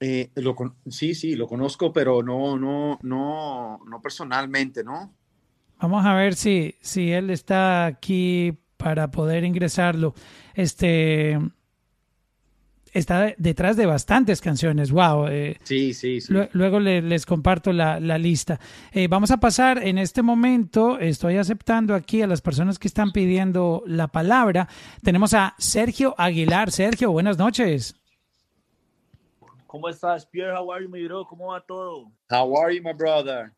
Eh, 0.00 0.32
lo 0.34 0.56
con- 0.56 0.74
sí, 0.88 1.14
sí, 1.14 1.36
lo 1.36 1.46
conozco, 1.46 1.92
pero 1.92 2.20
no, 2.24 2.58
no, 2.58 2.98
no, 3.00 3.78
no 3.88 4.02
personalmente, 4.02 4.82
¿no? 4.82 5.14
Vamos 5.80 6.04
a 6.04 6.14
ver 6.14 6.34
si, 6.34 6.74
si 6.80 7.12
él 7.12 7.30
está 7.30 7.86
aquí 7.86 8.58
para 8.82 9.10
poder 9.10 9.44
ingresarlo. 9.44 10.14
Este 10.54 11.38
está 12.92 13.32
detrás 13.38 13.76
de 13.76 13.86
bastantes 13.86 14.40
canciones. 14.40 14.90
Wow. 14.90 15.28
eh, 15.28 15.56
Sí, 15.62 15.94
sí, 15.94 16.20
sí. 16.20 16.32
lue- 16.32 16.50
luego 16.52 16.78
le- 16.78 17.00
les 17.00 17.24
comparto 17.24 17.72
la, 17.72 17.98
la 18.00 18.18
lista. 18.18 18.60
Eh, 18.92 19.08
vamos 19.08 19.30
a 19.30 19.38
pasar 19.38 19.78
en 19.82 19.96
este 19.98 20.20
momento. 20.22 20.98
Estoy 20.98 21.36
aceptando 21.38 21.94
aquí 21.94 22.20
a 22.22 22.26
las 22.26 22.42
personas 22.42 22.78
que 22.78 22.88
están 22.88 23.12
pidiendo 23.12 23.82
la 23.86 24.08
palabra. 24.08 24.68
Tenemos 25.02 25.32
a 25.32 25.54
Sergio 25.58 26.14
Aguilar. 26.18 26.70
Sergio, 26.70 27.10
buenas 27.12 27.38
noches. 27.38 27.94
¿Cómo 29.66 29.88
estás, 29.88 30.26
Pierre? 30.26 30.54
How 30.58 30.70
are 30.72 30.84
you, 30.84 30.90
mi 30.90 31.02
bro? 31.06 31.24
¿Cómo 31.24 31.52
va 31.52 31.60
todo? 31.62 32.12
How 32.30 32.58
are 32.58 32.76
you, 32.76 32.82
my 32.82 32.92
brother? 32.92 33.52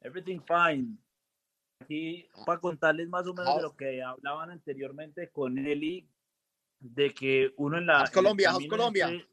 Everything 0.00 0.40
fine. 0.46 0.96
Aquí 1.86 2.28
para 2.44 2.60
contarles 2.60 3.08
más 3.08 3.26
o 3.28 3.34
menos 3.34 3.56
de 3.56 3.62
lo 3.62 3.76
que 3.76 4.02
hablaban 4.02 4.50
anteriormente 4.50 5.30
con 5.30 5.56
Eli, 5.56 6.08
de 6.80 7.14
que 7.14 7.52
uno 7.56 7.78
en 7.78 7.86
la... 7.86 8.00
How's 8.00 8.08
en 8.08 8.14
Colombia? 8.14 8.50
How's 8.52 8.66
Colombia? 8.66 9.24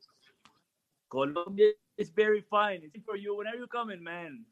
Colombia 1.08 1.68
is 1.98 2.14
very 2.14 2.42
fine. 2.42 2.92
It's 2.94 3.04
for 3.04 3.18
you. 3.18 3.36
When 3.36 3.48
are 3.48 3.58
you 3.58 3.68
coming, 3.68 4.04
man? 4.04 4.46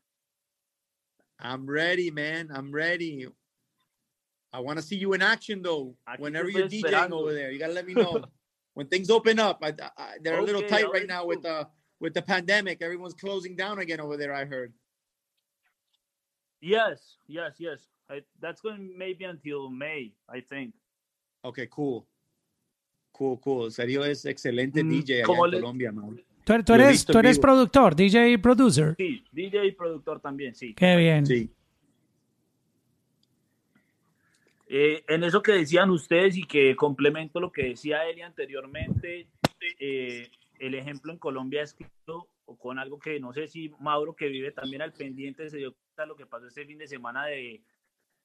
I'm 1.40 1.68
ready, 1.68 2.10
man. 2.10 2.50
I'm 2.52 2.72
ready. 2.72 3.28
I 4.52 4.60
want 4.60 4.80
to 4.80 4.84
see 4.84 4.96
you 4.96 5.14
in 5.14 5.22
action, 5.22 5.62
though. 5.62 5.96
Aquí 6.08 6.20
Whenever 6.20 6.50
you're 6.50 6.68
DJing 6.68 6.84
esperando. 6.84 7.22
over 7.22 7.34
there, 7.34 7.52
you 7.52 7.60
gotta 7.60 7.74
let 7.74 7.86
me 7.86 7.94
know. 7.94 8.24
when 8.74 8.88
things 8.88 9.12
open 9.12 9.40
up, 9.40 9.60
I, 9.64 9.74
I, 9.98 10.18
they're 10.22 10.40
a 10.40 10.44
little 10.44 10.64
tight 10.64 10.92
right 10.92 11.08
now 11.08 11.26
with 11.26 11.44
the 11.44 11.68
with 12.00 12.14
the 12.14 12.22
pandemic. 12.22 12.82
Everyone's 12.82 13.14
closing 13.14 13.56
down 13.56 13.80
again 13.80 14.00
over 14.00 14.18
there. 14.18 14.34
I 14.34 14.46
heard. 14.46 14.74
Yes, 16.62 17.18
yes, 17.28 17.58
yes. 17.60 17.90
I, 18.10 18.24
that's 18.40 18.62
going 18.62 18.96
maybe 18.98 19.26
until 19.26 19.70
May, 19.70 20.14
I 20.30 20.42
think. 20.42 20.74
Okay, 21.44 21.68
cool. 21.68 22.06
Cool, 23.12 23.40
cool. 23.42 23.72
Sergio 23.72 24.04
es 24.06 24.26
excelente 24.26 24.84
Mm, 24.84 24.90
DJ 24.90 25.24
allá 25.24 25.34
en 25.46 25.52
le- 25.52 25.60
Colombia, 25.60 25.92
man. 25.92 26.22
Tú, 26.44 26.54
eres, 26.74 27.06
tú 27.06 27.18
eres 27.20 27.38
vivo. 27.38 27.42
productor, 27.42 27.96
DJ 27.96 28.38
producer. 28.40 28.96
Sí, 28.98 29.24
DJ 29.32 29.66
y 29.68 29.72
productor 29.74 30.20
también, 30.20 30.54
sí. 30.56 30.74
Qué 30.74 30.96
bien. 30.96 31.26
Sí. 31.26 31.50
Eh, 34.68 35.04
en 35.08 35.24
eso 35.24 35.42
que 35.42 35.52
decían 35.54 35.90
ustedes 35.90 36.38
y 36.38 36.44
que 36.44 36.76
complemento 36.76 37.40
lo 37.40 37.52
que 37.52 37.64
decía 37.70 38.06
Eli 38.08 38.22
anteriormente, 38.22 39.28
eh, 39.80 40.30
el 40.60 40.76
ejemplo 40.76 41.12
en 41.12 41.18
Colombia 41.20 41.64
es 41.64 41.74
que 41.74 41.86
con 42.60 42.80
algo 42.80 43.00
que 43.00 43.20
no 43.20 43.34
sé 43.34 43.48
si 43.48 43.70
Mauro 43.80 44.14
que 44.16 44.28
vive 44.28 44.52
también 44.52 44.82
al 44.82 44.94
pendiente 44.94 45.50
se 45.50 45.58
dio 45.58 45.76
lo 46.06 46.16
que 46.16 46.26
pasó 46.26 46.48
este 46.48 46.66
fin 46.66 46.78
de 46.78 46.88
semana 46.88 47.26
de, 47.26 47.64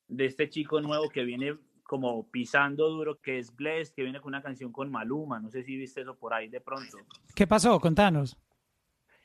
de 0.08 0.24
este 0.26 0.48
chico 0.48 0.80
nuevo 0.80 1.08
que 1.08 1.24
viene 1.24 1.56
como 1.86 2.28
pisando 2.30 2.88
duro, 2.90 3.20
que 3.20 3.38
es 3.38 3.54
Bless, 3.54 3.92
que 3.92 4.02
viene 4.02 4.20
con 4.20 4.28
una 4.28 4.42
canción 4.42 4.72
con 4.72 4.90
Maluma. 4.90 5.40
No 5.40 5.50
sé 5.50 5.62
si 5.62 5.76
viste 5.76 6.02
eso 6.02 6.16
por 6.16 6.34
ahí 6.34 6.48
de 6.48 6.60
pronto. 6.60 6.98
¿Qué 7.34 7.46
pasó? 7.46 7.78
Contanos. 7.80 8.36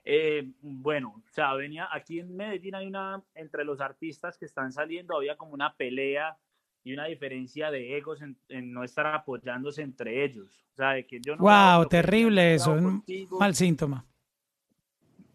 Eh, 0.04 0.52
bueno, 0.62 1.24
o 1.28 1.32
sea, 1.32 1.54
venía 1.54 1.88
aquí 1.91 2.20
en 2.20 2.36
Medellín 2.36 2.74
hay 2.74 2.88
una, 2.88 3.24
entre 3.36 3.64
los 3.64 3.82
artistas 3.82 4.38
que 4.38 4.45
están 4.45 4.72
saliendo, 4.72 5.16
había 5.16 5.38
como 5.38 5.54
una 5.54 5.76
pelea 5.76 6.38
y 6.84 6.93
una 6.93 7.06
diferencia 7.06 7.70
de 7.70 7.97
egos 7.97 8.22
en, 8.22 8.74
no 8.74 8.84
estar 8.84 9.06
apoyándose 9.06 9.84
entre 9.84 10.24
ellos. 10.24 10.66
O 10.74 10.76
sea, 10.76 10.93
de 10.93 11.06
que 11.06 11.20
yo 11.22 11.36
no 11.36 11.43
wow, 11.43 11.88
terrible 11.88 12.56
eso, 12.56 12.72
un 12.72 13.04
mal 13.39 13.54
síntoma. 13.54 14.06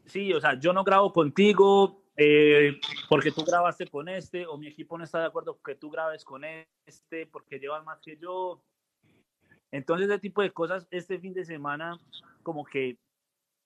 Sí, 0.07 0.33
o 0.33 0.41
sea, 0.41 0.59
yo 0.59 0.73
no 0.73 0.83
grabo 0.83 1.13
contigo 1.13 2.03
eh, 2.17 2.81
porque 3.09 3.31
tú 3.31 3.45
grabaste 3.45 3.87
con 3.87 4.09
este, 4.09 4.47
o 4.47 4.57
mi 4.57 4.69
equipo 4.69 4.97
no 4.97 5.05
está 5.05 5.21
de 5.21 5.27
acuerdo 5.27 5.61
que 5.63 5.75
tú 5.75 5.91
grabes 5.91 6.25
con 6.25 6.43
este, 6.87 7.27
porque 7.27 7.59
llevas 7.59 7.85
más 7.85 8.01
que 8.01 8.17
yo. 8.17 8.63
Entonces, 9.71 10.09
ese 10.09 10.19
tipo 10.19 10.43
de 10.43 10.53
cosas, 10.53 10.87
este 10.91 11.19
fin 11.19 11.35
de 11.35 11.45
semana, 11.45 11.99
como 12.43 12.65
que 12.65 12.99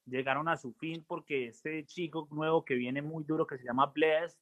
llegaron 0.07 0.49
a 0.49 0.57
su 0.57 0.73
fin 0.75 1.05
porque 1.07 1.47
este 1.47 1.85
chico 1.87 2.27
nuevo 2.31 2.65
que 2.65 2.75
viene 2.75 3.03
muy 3.03 3.25
duro, 3.25 3.47
que 3.47 3.59
se 3.59 3.65
llama 3.65 3.87
Bless, 3.87 4.41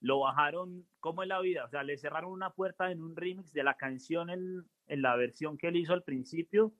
lo 0.00 0.20
bajaron 0.20 0.86
como 1.00 1.22
en 1.22 1.30
la 1.30 1.40
vida, 1.40 1.64
o 1.64 1.68
sea, 1.68 1.82
le 1.82 1.96
cerraron 1.96 2.32
una 2.32 2.50
puerta 2.50 2.90
en 2.90 3.02
un 3.02 3.16
remix 3.16 3.54
de 3.54 3.62
la 3.62 3.74
canción 3.74 4.28
en, 4.28 4.66
en 4.86 5.02
la 5.02 5.16
versión 5.16 5.56
que 5.56 5.68
él 5.68 5.76
hizo 5.76 5.94
al 5.94 6.02
principio 6.02 6.74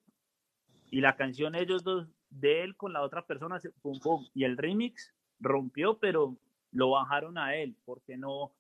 y 0.90 1.01
la 1.01 1.16
canción 1.16 1.55
ellos 1.55 1.84
dos 1.84 2.07
de 2.28 2.62
él 2.62 2.76
con 2.76 2.92
la 2.92 3.01
otra 3.01 3.26
persona, 3.26 3.59
pum, 3.80 3.99
pum, 4.01 4.26
y 4.34 4.45
el 4.45 4.59
remix 4.59 5.14
rompió, 5.45 5.99
pero 5.99 6.36
lo 6.72 6.90
bajaron 6.90 7.38
a 7.38 7.55
él, 7.55 7.76
porque 7.84 8.16
no, 8.16 8.53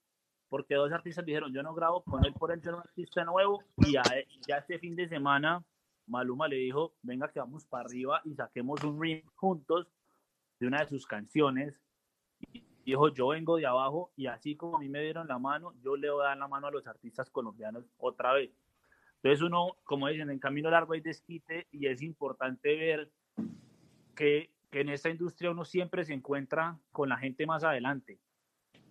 porque 0.48 0.76
dos 0.76 0.92
artistas 0.92 1.24
dijeron, 1.24 1.52
yo 1.52 1.62
no 1.62 1.74
grabo 1.74 2.04
con 2.04 2.24
él 2.24 2.32
por 2.34 2.52
él 2.52 2.62
ser 2.62 2.74
un 2.74 2.80
artista 2.80 3.24
nuevo, 3.24 3.62
y 3.78 3.92
ya 3.92 4.58
este 4.58 4.78
fin 4.78 4.94
de 4.94 5.08
semana 5.08 5.64
Maluma 6.06 6.48
le 6.48 6.56
dijo, 6.56 6.94
venga 7.02 7.30
que 7.30 7.40
vamos 7.40 7.64
para 7.66 7.84
arriba 7.84 8.20
y 8.24 8.34
saquemos 8.34 8.82
un 8.84 9.00
remix 9.00 9.28
juntos 9.36 9.88
de 10.60 10.66
una 10.66 10.80
de 10.80 10.86
sus 10.86 11.06
canciones. 11.06 11.80
Y 12.52 12.62
dijo, 12.84 13.08
yo 13.08 13.28
vengo 13.28 13.56
de 13.56 13.66
abajo 13.66 14.12
y 14.16 14.26
así 14.26 14.56
como 14.56 14.76
a 14.76 14.80
mí 14.80 14.88
me 14.88 15.02
dieron 15.02 15.26
la 15.26 15.38
mano, 15.38 15.72
yo 15.82 15.96
le 15.96 16.10
voy 16.10 16.22
a 16.24 16.28
dar 16.28 16.36
la 16.38 16.48
mano 16.48 16.66
a 16.66 16.70
los 16.70 16.86
artistas 16.86 17.30
colombianos 17.30 17.84
otra 17.96 18.34
vez. 18.34 18.50
Entonces 19.22 19.42
uno, 19.42 19.76
como 19.84 20.08
dicen, 20.08 20.30
en 20.30 20.38
camino 20.38 20.70
largo 20.70 20.92
hay 20.92 21.00
desquite 21.00 21.66
y 21.70 21.86
es 21.86 22.02
importante 22.02 22.76
ver 22.76 23.10
que, 24.14 24.53
que 24.74 24.80
en 24.80 24.88
esta 24.88 25.08
industria 25.08 25.52
uno 25.52 25.64
siempre 25.64 26.04
se 26.04 26.12
encuentra 26.12 26.76
con 26.90 27.08
la 27.08 27.16
gente 27.16 27.46
más 27.46 27.62
adelante. 27.62 28.18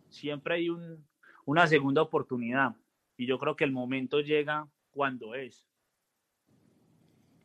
Siempre 0.07 0.55
hay 0.55 0.69
un, 0.69 1.05
una 1.43 1.67
segunda 1.67 2.01
oportunidad 2.01 2.73
y 3.17 3.25
yo 3.25 3.38
creo 3.38 3.57
que 3.57 3.65
el 3.65 3.73
momento 3.73 4.21
llega 4.21 4.65
cuando 4.91 5.36
es. 5.36 5.65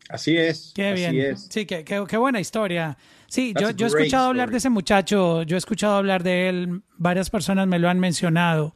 Así 0.09 0.37
es. 0.37 0.73
Qué 0.73 0.87
así 0.87 1.01
bien. 1.03 1.33
Es. 1.33 1.49
Sí, 1.51 1.67
qué, 1.67 1.83
qué, 1.85 2.17
buena 2.17 2.39
historia. 2.39 2.97
Sí, 3.27 3.53
yo, 3.61 3.71
yo, 3.71 3.87
he 3.87 3.89
escuchado 3.89 4.29
hablar 4.29 4.53
de 4.53 4.59
ese 4.59 4.71
muchacho, 4.71 5.43
yo 5.43 5.57
he 5.57 5.59
escuchado 5.59 5.97
hablar 5.97 6.23
de 6.23 6.49
él, 6.49 6.83
varias 6.97 7.31
personas 7.31 7.67
me 7.67 7.81
lo 7.81 7.89
han 7.89 7.99
mencionado. 7.99 8.73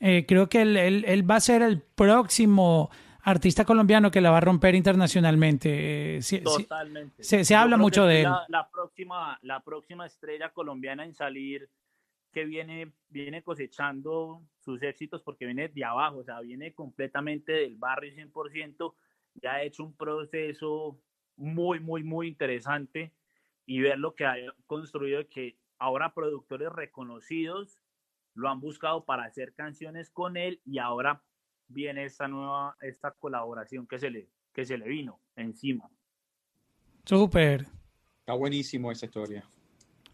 Eh, 0.00 0.24
creo 0.26 0.48
que 0.48 0.62
él, 0.62 0.78
él, 0.78 1.30
va 1.30 1.36
a 1.36 1.40
ser 1.40 1.60
el 1.60 1.82
próximo 1.82 2.90
artista 3.24 3.64
colombiano 3.64 4.10
que 4.10 4.20
la 4.20 4.30
va 4.30 4.38
a 4.38 4.42
romper 4.42 4.74
internacionalmente. 4.74 6.18
Eh, 6.18 6.20
Totalmente. 6.42 7.22
se, 7.22 7.44
se 7.44 7.54
habla 7.54 7.76
mucho 7.76 8.06
de 8.06 8.22
él. 8.22 8.28
La, 8.48 8.68
próxima, 8.70 9.38
la 9.42 9.60
próxima 9.60 10.06
estrella 10.06 10.50
colombiana 10.50 11.04
en 11.04 11.14
salir 11.14 11.68
que 12.32 12.44
viene, 12.44 12.92
viene 13.08 13.42
cosechando 13.42 14.42
sus 14.58 14.82
éxitos 14.82 15.22
porque 15.22 15.46
viene 15.46 15.68
de 15.68 15.84
abajo, 15.84 16.18
o 16.18 16.24
sea, 16.24 16.40
viene 16.40 16.74
completamente 16.74 17.52
del 17.52 17.76
barrio 17.76 18.12
100% 18.12 18.94
ya 19.42 19.54
ha 19.54 19.62
hecho 19.62 19.84
un 19.84 19.96
proceso 19.96 21.00
muy, 21.36 21.80
muy, 21.80 22.02
muy 22.02 22.28
interesante 22.28 23.12
y 23.66 23.80
ver 23.80 23.98
lo 23.98 24.14
que 24.14 24.26
ha 24.26 24.36
construido, 24.66 25.28
que 25.28 25.58
ahora 25.78 26.14
productores 26.14 26.70
reconocidos 26.70 27.80
lo 28.34 28.48
han 28.48 28.60
buscado 28.60 29.04
para 29.04 29.24
hacer 29.24 29.54
canciones 29.54 30.10
con 30.10 30.36
él 30.36 30.60
y 30.64 30.78
ahora 30.78 31.22
viene 31.68 32.04
esta 32.04 32.28
nueva, 32.28 32.76
esta 32.80 33.12
colaboración 33.12 33.86
que 33.86 33.98
se 33.98 34.10
le, 34.10 34.28
que 34.52 34.64
se 34.64 34.78
le 34.78 34.88
vino 34.88 35.20
encima. 35.36 35.88
Súper. 37.04 37.66
Está 38.20 38.34
buenísimo 38.34 38.90
esa 38.90 39.06
historia. 39.06 39.44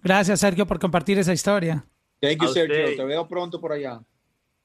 Gracias, 0.02 0.40
Sergio, 0.40 0.66
por 0.66 0.78
compartir 0.78 1.18
esa 1.18 1.32
historia. 1.32 1.84
Thank 2.20 2.42
you, 2.42 2.48
Sergio. 2.48 2.96
Te 2.96 3.04
veo 3.04 3.28
pronto 3.28 3.60
por 3.60 3.72
allá. 3.72 4.00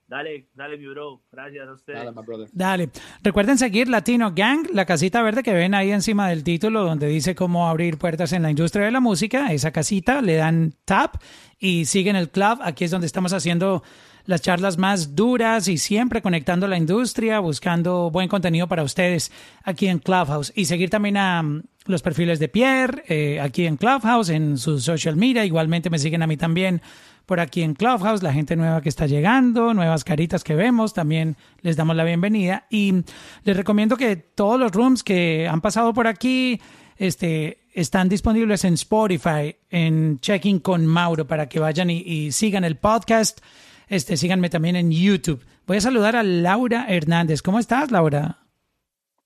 Dale, 0.07 0.49
dale, 0.53 0.77
mi 0.77 0.85
bro. 0.85 1.23
Gracias 1.31 1.67
a 1.67 1.73
ustedes. 1.73 1.99
Dale, 1.99 2.11
my 2.11 2.21
brother. 2.23 2.47
Dale. 2.53 2.89
Recuerden 3.23 3.57
seguir 3.57 3.89
Latino 3.89 4.33
Gang, 4.35 4.67
la 4.71 4.85
casita 4.85 5.23
verde 5.23 5.41
que 5.41 5.53
ven 5.53 5.73
ahí 5.73 5.91
encima 5.91 6.29
del 6.29 6.43
título, 6.43 6.83
donde 6.83 7.07
dice 7.07 7.33
cómo 7.33 7.67
abrir 7.67 7.97
puertas 7.97 8.31
en 8.33 8.43
la 8.43 8.51
industria 8.51 8.85
de 8.85 8.91
la 8.91 8.99
música. 8.99 9.51
Esa 9.51 9.71
casita, 9.71 10.21
le 10.21 10.35
dan 10.35 10.75
tap 10.85 11.15
y 11.57 11.85
siguen 11.85 12.15
el 12.15 12.29
club. 12.29 12.59
Aquí 12.61 12.83
es 12.83 12.91
donde 12.91 13.07
estamos 13.07 13.33
haciendo 13.33 13.81
las 14.25 14.41
charlas 14.41 14.77
más 14.77 15.15
duras 15.15 15.67
y 15.67 15.77
siempre 15.77 16.21
conectando 16.21 16.67
la 16.67 16.77
industria, 16.77 17.39
buscando 17.39 18.09
buen 18.09 18.27
contenido 18.27 18.67
para 18.67 18.83
ustedes 18.83 19.31
aquí 19.63 19.87
en 19.87 19.99
Clubhouse. 19.99 20.51
Y 20.55 20.65
seguir 20.65 20.89
también 20.89 21.17
a 21.17 21.41
mm, 21.43 21.63
los 21.85 22.01
perfiles 22.01 22.39
de 22.39 22.47
Pierre 22.47 23.03
eh, 23.07 23.39
aquí 23.39 23.65
en 23.65 23.77
Clubhouse, 23.77 24.29
en 24.29 24.57
su 24.57 24.79
social 24.79 25.15
media. 25.15 25.45
Igualmente 25.45 25.89
me 25.89 25.99
siguen 25.99 26.23
a 26.23 26.27
mí 26.27 26.37
también 26.37 26.81
por 27.25 27.39
aquí 27.39 27.63
en 27.63 27.73
Clubhouse, 27.73 28.21
la 28.21 28.33
gente 28.33 28.55
nueva 28.55 28.81
que 28.81 28.89
está 28.89 29.07
llegando, 29.07 29.73
nuevas 29.73 30.03
caritas 30.03 30.43
que 30.43 30.55
vemos, 30.55 30.93
también 30.93 31.37
les 31.61 31.75
damos 31.75 31.95
la 31.95 32.03
bienvenida 32.03 32.67
y 32.69 33.03
les 33.43 33.57
recomiendo 33.57 33.97
que 33.97 34.15
todos 34.15 34.59
los 34.59 34.71
rooms 34.71 35.03
que 35.03 35.47
han 35.47 35.59
pasado 35.61 35.93
por 35.93 36.05
aquí 36.05 36.61
este, 36.97 37.65
están 37.73 38.09
disponibles 38.09 38.63
en 38.63 38.75
Spotify, 38.75 39.55
en 39.69 40.19
Checking 40.19 40.59
con 40.59 40.85
Mauro, 40.85 41.27
para 41.27 41.49
que 41.49 41.59
vayan 41.59 41.89
y, 41.89 42.31
sigan 42.31 42.63
el 42.63 42.77
podcast. 42.77 43.39
Este, 43.87 44.17
síganme 44.17 44.49
también 44.49 44.75
en 44.75 44.91
YouTube. 44.91 45.45
Voy 45.67 45.77
a 45.77 45.81
saludar 45.81 46.15
a 46.15 46.23
Laura 46.23 46.85
Hernández. 46.87 47.41
¿Cómo 47.41 47.59
estás, 47.59 47.91
Laura? 47.91 48.39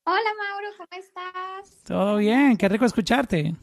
Hola, 0.03 0.33
Mauro, 0.37 0.67
¿cómo 0.77 1.01
estás? 1.01 1.83
Todo 1.83 2.17
bien, 2.17 2.57
qué 2.57 2.67
rico 2.67 2.85
escucharte. 2.85 3.55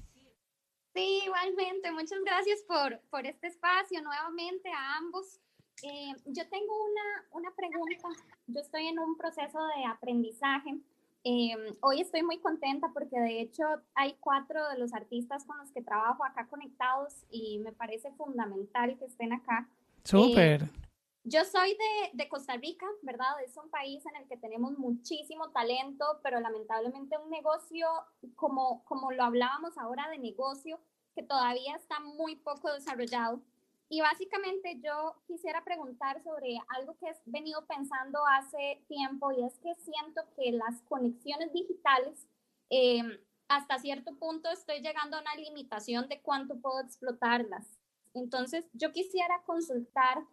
Sí, 0.94 1.20
igualmente. 1.24 1.92
Muchas 1.92 2.20
gracias 2.24 2.60
por, 2.66 3.00
por 3.10 3.26
este 3.26 3.48
espacio 3.48 4.00
nuevamente 4.02 4.70
a 4.70 4.96
ambos. 4.96 5.40
Eh, 5.82 6.14
yo 6.24 6.48
tengo 6.48 6.72
una, 6.84 7.26
una, 7.32 7.54
pregunta. 7.54 8.08
Yo 8.46 8.60
estoy 8.60 8.86
en 8.86 8.98
un 8.98 9.16
proceso 9.18 9.58
de 9.76 9.84
aprendizaje. 9.84 10.78
Eh, 11.24 11.54
hoy 11.80 12.00
estoy 12.00 12.22
muy 12.22 12.38
contenta 12.38 12.88
porque 12.94 13.18
de 13.18 13.40
hecho 13.40 13.64
hay 13.94 14.16
cuatro 14.20 14.68
de 14.70 14.78
los 14.78 14.94
artistas 14.94 15.44
con 15.44 15.58
los 15.58 15.70
que 15.72 15.82
trabajo 15.82 16.24
acá 16.24 16.46
conectados 16.46 17.24
y 17.30 17.58
me 17.58 17.72
parece 17.72 18.10
fundamental 18.12 18.96
que 18.98 19.04
estén 19.04 19.32
acá. 19.32 19.68
Súper. 20.04 20.62
Eh, 20.62 20.85
yo 21.28 21.44
soy 21.44 21.70
de, 21.70 22.10
de, 22.12 22.28
Costa 22.28 22.56
Rica, 22.56 22.86
¿verdad? 23.02 23.42
Es 23.44 23.56
un 23.56 23.68
país 23.68 24.06
en 24.06 24.14
el 24.14 24.28
que 24.28 24.36
tenemos 24.36 24.78
muchísimo 24.78 25.50
talento, 25.50 26.20
pero 26.22 26.38
lamentablemente 26.38 27.18
un 27.18 27.30
negocio, 27.30 27.88
como, 28.36 28.84
como 28.84 29.10
lo 29.10 29.24
hablábamos 29.24 29.76
ahora 29.76 30.08
de 30.08 30.18
negocio, 30.18 30.78
que 31.16 31.24
todavía 31.24 31.74
está 31.74 31.98
muy 31.98 32.36
poco 32.36 32.72
desarrollado. 32.72 33.40
Y 33.88 34.02
básicamente 34.02 34.78
yo 34.80 35.16
quisiera 35.26 35.64
preguntar 35.64 36.22
sobre 36.22 36.60
algo 36.68 36.96
que 36.98 37.08
he 37.08 37.16
venido 37.24 37.66
pensando 37.66 38.20
hace 38.38 38.80
tiempo 38.86 39.32
y 39.32 39.44
es 39.44 39.58
que 39.58 39.74
siento 39.74 40.22
que 40.36 40.52
las 40.52 40.80
conexiones 40.82 41.52
digitales, 41.52 42.28
eh, 42.70 43.02
hasta 43.48 43.78
cierto 43.78 44.14
punto 44.14 44.48
estoy 44.50 44.80
llegando 44.80 45.16
a 45.16 45.22
una 45.22 45.34
limitación 45.34 46.08
de 46.08 46.20
cuánto 46.20 46.56
puedo 46.60 46.80
explotarlas. 46.80 47.66
Entonces 48.14 48.64
yo 48.74 48.92
quisiera 48.92 49.42
consultar 49.44 50.24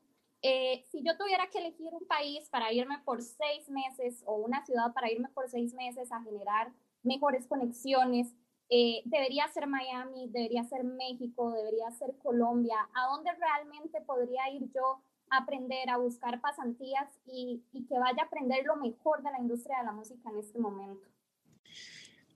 eh, 0.43 0.83
si 0.91 1.01
yo 1.03 1.17
tuviera 1.17 1.47
que 1.49 1.59
elegir 1.59 1.93
un 1.93 2.05
país 2.05 2.49
para 2.49 2.73
irme 2.73 2.99
por 3.05 3.21
seis 3.21 3.69
meses 3.69 4.21
o 4.25 4.35
una 4.35 4.65
ciudad 4.65 4.93
para 4.93 5.09
irme 5.09 5.29
por 5.29 5.49
seis 5.49 5.73
meses 5.73 6.11
a 6.11 6.21
generar 6.21 6.73
mejores 7.01 7.47
conexiones, 7.47 8.33
eh, 8.69 9.01
debería 9.05 9.47
ser 9.47 9.67
Miami, 9.67 10.27
debería 10.27 10.65
ser 10.65 10.83
México, 10.83 11.51
debería 11.51 11.89
ser 11.91 12.17
Colombia. 12.17 12.75
¿A 12.93 13.07
dónde 13.07 13.31
realmente 13.31 14.01
podría 14.01 14.49
ir 14.49 14.69
yo 14.73 15.01
a 15.29 15.37
aprender, 15.37 15.89
a 15.89 15.97
buscar 15.97 16.41
pasantías 16.41 17.07
y, 17.25 17.63
y 17.71 17.85
que 17.85 17.97
vaya 17.97 18.23
a 18.23 18.25
aprender 18.25 18.65
lo 18.65 18.75
mejor 18.75 19.23
de 19.23 19.31
la 19.31 19.39
industria 19.39 19.77
de 19.77 19.85
la 19.85 19.93
música 19.93 20.29
en 20.29 20.39
este 20.39 20.59
momento? 20.59 21.07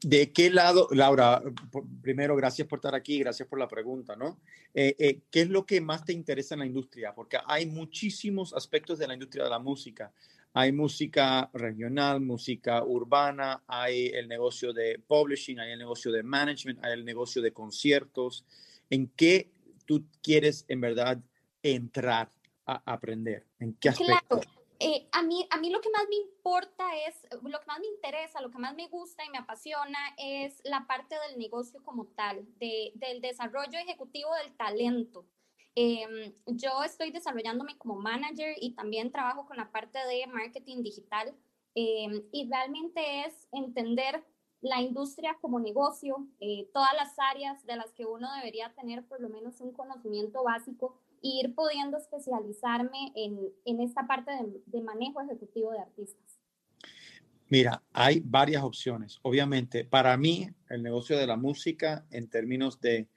¿De 0.02 0.32
qué 0.32 0.52
lado, 0.52 0.88
Laura? 0.91 1.41
Primero, 2.02 2.36
gracias 2.36 2.68
por 2.68 2.78
estar 2.78 2.93
aquí, 2.93 3.20
gracias 3.20 3.48
por 3.48 3.58
la 3.58 3.68
pregunta, 3.68 4.16
¿no? 4.16 4.39
Eh, 4.74 4.95
eh, 5.00 5.22
¿Qué 5.32 5.41
es 5.41 5.50
lo 5.50 5.66
que 5.66 5.82
más 5.82 6.06
te 6.06 6.14
interesa 6.14 6.54
en 6.54 6.60
la 6.60 6.66
industria? 6.68 7.16
Porque 7.16 7.38
hay 7.45 7.66
muchísimos 7.66 8.54
aspectos 8.54 9.00
de 9.00 9.08
la 9.08 9.16
industria 9.16 9.45
de 9.45 9.50
la 9.50 9.60
música. 9.60 10.14
Hay 10.54 10.72
música 10.72 11.50
regional, 11.54 12.22
música 12.22 12.84
urbana, 12.84 13.64
hay 13.68 14.08
el 14.08 14.28
negocio 14.28 14.72
de 14.72 15.00
publishing, 15.06 15.60
hay 15.60 15.72
el 15.72 15.80
negocio 15.80 16.12
de 16.12 16.24
management, 16.24 16.84
hay 16.84 16.93
el 16.93 17.06
negocio 17.06 17.41
de 17.41 17.52
conciertos. 17.52 18.45
¿En 18.89 19.08
qué 19.10 19.52
tú 19.86 20.06
quieres 20.22 20.66
en 20.68 20.82
verdad 20.82 21.20
entrar 21.64 22.32
a 22.66 22.82
aprender? 22.86 23.45
¿En 23.60 23.74
qué 23.74 23.89
aspecto? 23.89 24.41
Eh, 24.80 25.07
a, 25.11 25.23
mí, 25.23 25.47
a 25.49 25.57
mí 25.57 25.71
lo 25.71 25.82
que 25.82 25.89
más 25.89 26.07
me 26.07 26.15
importa 26.15 26.84
es, 27.07 27.28
lo 27.32 27.59
que 27.59 27.65
más 27.65 27.80
me 27.80 27.88
interesa, 27.88 28.41
lo 28.41 28.51
que 28.51 28.59
más 28.59 28.75
me 28.75 28.88
gusta 28.88 29.25
y 29.25 29.30
me 29.30 29.39
apasiona 29.39 29.97
es 30.17 30.61
la 30.63 30.86
parte 30.86 31.15
del 31.28 31.39
negocio 31.39 31.84
como 31.84 32.05
tal, 32.05 32.45
de, 32.59 32.91
del 32.95 33.21
desarrollo 33.21 33.80
ejecutivo 33.80 34.30
del 34.36 34.55
talento. 34.55 35.25
Em, 35.75 36.34
yo 36.47 36.84
estoy 36.84 37.11
desarrollándome 37.11 37.78
como 37.78 37.95
manager 37.95 38.55
y 38.59 38.71
también 38.73 39.11
trabajo 39.11 39.45
con 39.45 39.57
la 39.57 39.71
parte 39.71 39.99
de 39.99 40.25
marketing 40.28 40.82
digital 40.82 41.36
em, 41.75 42.23
y 42.32 42.49
realmente 42.49 43.25
es 43.25 43.47
entender 43.51 44.23
la 44.61 44.82
industria 44.82 45.38
como 45.39 45.59
negocio, 45.59 46.28
eh, 46.39 46.67
todas 46.73 46.93
las 46.95 47.17
áreas 47.19 47.63
de 47.65 47.75
las 47.75 47.93
que 47.93 48.05
uno 48.05 48.28
debería 48.36 48.73
tener 48.73 49.05
por 49.05 49.21
lo 49.21 49.30
menos 49.30 49.61
un 49.61 49.71
conocimiento 49.71 50.43
básico 50.43 50.99
ir 51.22 51.53
pudiendo 51.55 51.97
especializarme 51.97 53.11
en, 53.15 53.39
en 53.65 53.82
esta 53.82 54.07
parte 54.07 54.32
de, 54.32 54.61
de, 54.65 54.82
manejo 54.82 55.22
ejecutivo 55.22 55.72
de 55.72 55.80
artistas. 55.80 56.39
Mira, 57.49 57.82
hay 57.93 58.22
varias 58.24 58.63
opciones. 58.63 59.20
Obviamente, 59.22 59.86
para 59.86 60.18
mí, 60.18 60.49
el 60.70 60.84
negocio 60.84 61.18
de 61.18 61.28
la 61.28 61.38
música 61.38 62.05
en 62.11 62.30
términos 62.30 62.82
de, 62.82 63.07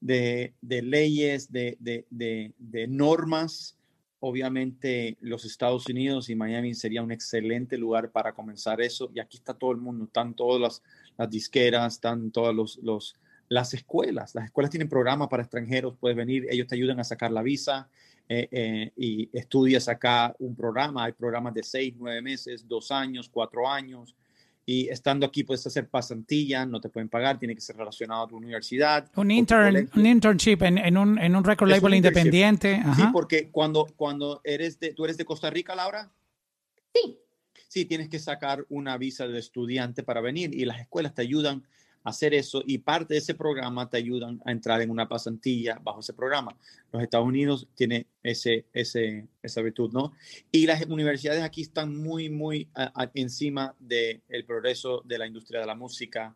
de, 0.00 0.54
de 0.60 0.82
leyes, 0.82 1.50
de, 1.50 2.56
normas, 2.88 3.78
Obviamente 4.24 5.16
los 5.20 5.44
Estados 5.44 5.88
Unidos 5.88 6.30
y 6.30 6.36
Miami 6.36 6.74
sería 6.74 7.02
un 7.02 7.10
excelente 7.10 7.76
lugar 7.76 8.12
para 8.12 8.32
comenzar 8.32 8.80
eso. 8.80 9.10
Y 9.12 9.18
aquí 9.18 9.38
está 9.38 9.52
todo 9.52 9.72
el 9.72 9.78
mundo, 9.78 10.04
están 10.04 10.34
todas 10.34 10.60
las, 10.60 10.82
las 11.18 11.28
disqueras, 11.28 11.94
están 11.94 12.30
todas 12.30 12.54
los, 12.54 12.78
los, 12.84 13.16
las 13.52 13.74
escuelas. 13.74 14.34
Las 14.34 14.46
escuelas 14.46 14.70
tienen 14.70 14.88
programas 14.88 15.28
para 15.28 15.42
extranjeros, 15.42 15.96
puedes 15.98 16.16
venir, 16.16 16.46
ellos 16.50 16.66
te 16.66 16.74
ayudan 16.74 16.98
a 17.00 17.04
sacar 17.04 17.30
la 17.30 17.42
visa 17.42 17.88
eh, 18.28 18.48
eh, 18.50 18.92
y 18.96 19.28
estudias 19.32 19.88
acá 19.88 20.34
un 20.38 20.56
programa. 20.56 21.04
Hay 21.04 21.12
programas 21.12 21.54
de 21.54 21.62
seis, 21.62 21.94
nueve 21.98 22.22
meses, 22.22 22.66
dos 22.66 22.90
años, 22.90 23.28
cuatro 23.28 23.68
años 23.68 24.16
y 24.64 24.88
estando 24.88 25.26
aquí 25.26 25.42
puedes 25.42 25.66
hacer 25.66 25.88
pasantilla, 25.88 26.64
no 26.64 26.80
te 26.80 26.88
pueden 26.88 27.08
pagar, 27.08 27.38
tiene 27.38 27.54
que 27.54 27.60
ser 27.60 27.76
relacionado 27.76 28.24
a 28.24 28.28
tu 28.28 28.36
universidad. 28.36 29.10
Un, 29.16 29.30
intern, 29.30 29.90
un 29.94 30.06
internship 30.06 30.62
en, 30.62 30.78
en, 30.78 30.96
un, 30.96 31.18
en 31.18 31.34
un 31.34 31.44
record 31.44 31.68
label 31.68 31.94
independiente. 31.94 32.80
Sí, 32.96 33.02
porque 33.12 33.50
cuando, 33.50 33.86
cuando 33.96 34.40
eres 34.44 34.78
de, 34.78 34.94
tú 34.94 35.04
eres 35.04 35.16
de 35.16 35.24
Costa 35.24 35.50
Rica, 35.50 35.74
Laura. 35.74 36.10
Sí. 36.94 37.18
Sí, 37.68 37.86
tienes 37.86 38.08
que 38.08 38.18
sacar 38.18 38.64
una 38.68 38.98
visa 38.98 39.26
de 39.26 39.38
estudiante 39.38 40.02
para 40.02 40.20
venir 40.20 40.54
y 40.54 40.64
las 40.64 40.80
escuelas 40.80 41.14
te 41.14 41.22
ayudan 41.22 41.64
hacer 42.04 42.34
eso 42.34 42.62
y 42.66 42.78
parte 42.78 43.14
de 43.14 43.18
ese 43.18 43.34
programa 43.34 43.88
te 43.88 43.96
ayudan 43.96 44.40
a 44.44 44.52
entrar 44.52 44.80
en 44.82 44.90
una 44.90 45.08
pasantilla 45.08 45.78
bajo 45.82 46.00
ese 46.00 46.12
programa. 46.12 46.56
Los 46.92 47.02
Estados 47.02 47.26
Unidos 47.26 47.66
tiene 47.74 48.06
ese, 48.22 48.66
ese, 48.72 49.26
esa 49.42 49.62
virtud, 49.62 49.92
¿no? 49.92 50.12
Y 50.50 50.66
las 50.66 50.84
universidades 50.86 51.42
aquí 51.42 51.62
están 51.62 51.96
muy, 51.96 52.28
muy 52.28 52.68
encima 53.14 53.74
del 53.78 54.20
progreso 54.46 55.02
de 55.04 55.18
la 55.18 55.26
industria 55.26 55.60
de 55.60 55.66
la 55.66 55.74
música. 55.74 56.34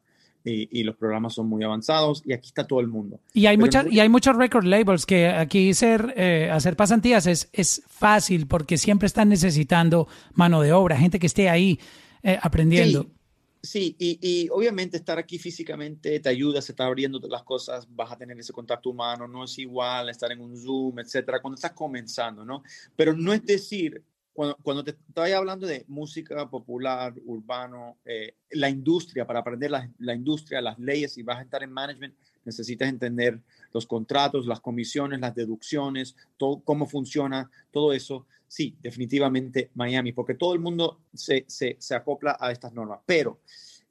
Y, 0.48 0.68
y, 0.70 0.84
los 0.84 0.94
programas 0.94 1.34
son 1.34 1.48
muy 1.48 1.64
avanzados 1.64 2.22
y 2.24 2.32
aquí 2.32 2.46
está 2.46 2.64
todo 2.64 2.78
el 2.78 2.86
mundo. 2.86 3.18
Y 3.34 3.46
hay, 3.46 3.58
muchas, 3.58 3.84
y 3.90 3.98
hay 3.98 4.08
muchos 4.08 4.36
record 4.36 4.64
labels 4.64 5.04
que 5.04 5.26
aquí 5.26 5.74
ser, 5.74 6.14
eh, 6.16 6.48
hacer 6.52 6.76
pasantías 6.76 7.26
es, 7.26 7.48
es 7.52 7.82
fácil 7.88 8.46
porque 8.46 8.78
siempre 8.78 9.06
están 9.06 9.28
necesitando 9.28 10.06
mano 10.34 10.60
de 10.60 10.72
obra, 10.72 10.96
gente 10.96 11.18
que 11.18 11.26
esté 11.26 11.48
ahí 11.48 11.80
eh, 12.22 12.38
aprendiendo. 12.40 13.02
Sí, 13.02 13.15
y, 13.74 14.48
obviamente 14.50 14.96
estar 14.96 15.18
aquí 15.18 15.38
físicamente 15.38 16.20
te 16.20 16.28
ayuda, 16.28 16.62
se 16.62 16.72
está 16.72 16.86
abriendo 16.86 17.18
las 17.28 17.42
cosas, 17.42 17.86
vas 17.90 18.12
a 18.12 18.16
tener 18.16 18.38
ese 18.38 18.52
contacto 18.52 18.90
humano, 18.90 19.26
no 19.26 19.44
es 19.44 19.58
igual 19.58 20.08
estar 20.08 20.30
en 20.32 20.40
un 20.40 20.56
Zoom, 20.56 20.98
etcétera, 21.00 21.40
cuando 21.40 21.56
estás 21.56 21.72
comenzando, 21.72 22.44
¿no? 22.44 22.62
Pero 22.94 23.12
no 23.14 23.32
es 23.32 23.44
decir, 23.44 24.02
cuando, 24.32 24.56
cuando 24.62 24.84
te 24.84 24.90
estoy 24.90 25.32
hablando 25.32 25.66
de 25.66 25.84
música 25.88 26.48
popular, 26.48 27.14
urbano, 27.24 27.96
eh, 28.04 28.34
la 28.50 28.68
industria, 28.68 29.26
para 29.26 29.40
aprender 29.40 29.70
la, 29.70 29.90
la, 29.98 30.14
industria, 30.14 30.60
las 30.60 30.78
leyes, 30.78 31.16
y 31.16 31.22
vas 31.22 31.38
a 31.38 31.42
estar 31.42 31.62
en 31.62 31.72
management, 31.72 32.14
necesitas 32.44 32.88
entender 32.88 33.40
los 33.72 33.86
contratos, 33.86 34.46
las 34.46 34.60
comisiones, 34.60 35.20
las 35.20 35.34
deducciones, 35.34 36.16
todo, 36.36 36.60
cómo 36.60 36.86
funciona, 36.86 37.50
todo 37.70 37.92
eso. 37.92 38.26
Sí, 38.48 38.76
definitivamente 38.80 39.70
Miami, 39.74 40.12
porque 40.12 40.34
todo 40.34 40.54
el 40.54 40.60
mundo 40.60 41.00
se, 41.12 41.44
se, 41.48 41.76
se 41.78 41.94
acopla 41.94 42.36
a 42.38 42.52
estas 42.52 42.72
normas. 42.72 43.00
Pero 43.04 43.40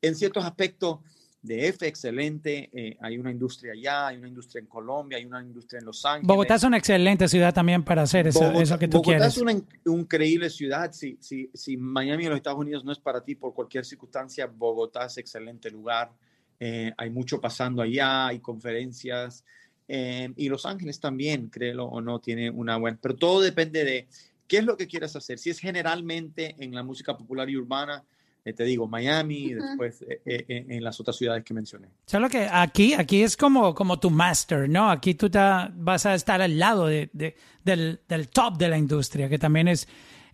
en 0.02 0.16
ciertos 0.16 0.46
aspectos 0.46 1.00
de 1.46 1.68
F, 1.68 1.88
excelente, 1.88 2.70
eh, 2.74 2.98
hay 3.02 3.18
una 3.18 3.30
industria 3.30 3.74
allá, 3.74 4.08
hay 4.08 4.18
una 4.18 4.28
industria 4.28 4.62
en 4.62 4.66
Colombia, 4.66 5.20
hay 5.20 5.26
una 5.26 5.42
industria 5.42 5.80
en 5.80 5.86
Los 5.86 6.04
Ángeles. 6.04 6.28
Bogotá 6.28 6.56
es 6.56 6.64
una 6.64 6.78
excelente 6.78 7.28
ciudad 7.28 7.54
también 7.54 7.84
para 7.84 8.02
hacer 8.02 8.28
eso, 8.28 8.52
eso 8.54 8.80
que 8.80 8.88
tú 8.88 8.98
Bogotá 8.98 9.20
quieres. 9.20 9.36
Bogotá 9.36 9.52
es 9.52 9.66
una 9.86 9.96
increíble 10.00 10.50
ciudad. 10.50 10.92
Si, 10.92 11.18
si, 11.22 11.52
si 11.54 11.78
Miami 11.78 12.24
en 12.24 12.30
los 12.32 12.38
Estados 12.38 12.60
Unidos 12.60 12.84
no 12.84 12.92
es 12.92 13.00
para 13.00 13.24
ti 13.24 13.36
por 13.36 13.54
cualquier 13.54 13.86
circunstancia, 13.86 14.48
Bogotá 14.48 15.06
es 15.06 15.18
excelente 15.18 15.70
lugar. 15.70 16.12
Eh, 16.60 16.92
hay 16.98 17.10
mucho 17.12 17.40
pasando 17.40 17.84
allá, 17.84 18.28
hay 18.28 18.40
conferencias. 18.40 19.44
Eh, 19.88 20.34
y 20.36 20.50
Los 20.50 20.66
Ángeles 20.66 21.00
también, 21.00 21.50
créelo 21.50 21.86
o 21.86 22.02
no, 22.02 22.20
tiene 22.20 22.50
una 22.50 22.78
buena. 22.78 22.98
Pero 23.00 23.16
todo 23.16 23.42
depende 23.42 23.84
de 23.84 24.08
qué 24.48 24.58
es 24.58 24.64
lo 24.64 24.78
que 24.78 24.88
quieras 24.88 25.16
hacer. 25.16 25.40
Si 25.40 25.50
es 25.50 25.60
generalmente 25.60 26.56
en 26.60 26.74
la 26.74 26.84
música 26.84 27.18
popular 27.18 27.50
y 27.50 27.58
urbana, 27.58 28.04
eh, 28.44 28.54
te 28.54 28.64
digo, 28.64 28.88
Miami 28.88 29.38
y 29.38 29.54
después 29.56 30.04
eh, 30.04 30.22
eh, 30.26 30.66
en 30.70 30.84
las 30.84 31.00
otras 31.00 31.16
ciudades 31.16 31.44
que 31.44 31.54
mencioné. 31.54 31.88
Solo 32.06 32.30
que 32.30 32.48
aquí, 32.52 32.94
aquí 32.94 33.24
es 33.24 33.36
como, 33.36 33.74
como 33.74 34.00
tu 34.00 34.12
master, 34.12 34.70
¿no? 34.70 34.92
Aquí 34.92 35.16
tú 35.16 35.30
te, 35.30 35.40
vas 35.40 36.06
a 36.06 36.14
estar 36.14 36.42
al 36.42 36.60
lado 36.60 36.88
de, 36.88 37.10
de, 37.14 37.36
del, 37.64 38.00
del, 38.08 38.30
top 38.30 38.58
de 38.58 38.70
la 38.70 38.78
industria, 38.78 39.28
que 39.30 39.40
también 39.40 39.68
es 39.68 39.88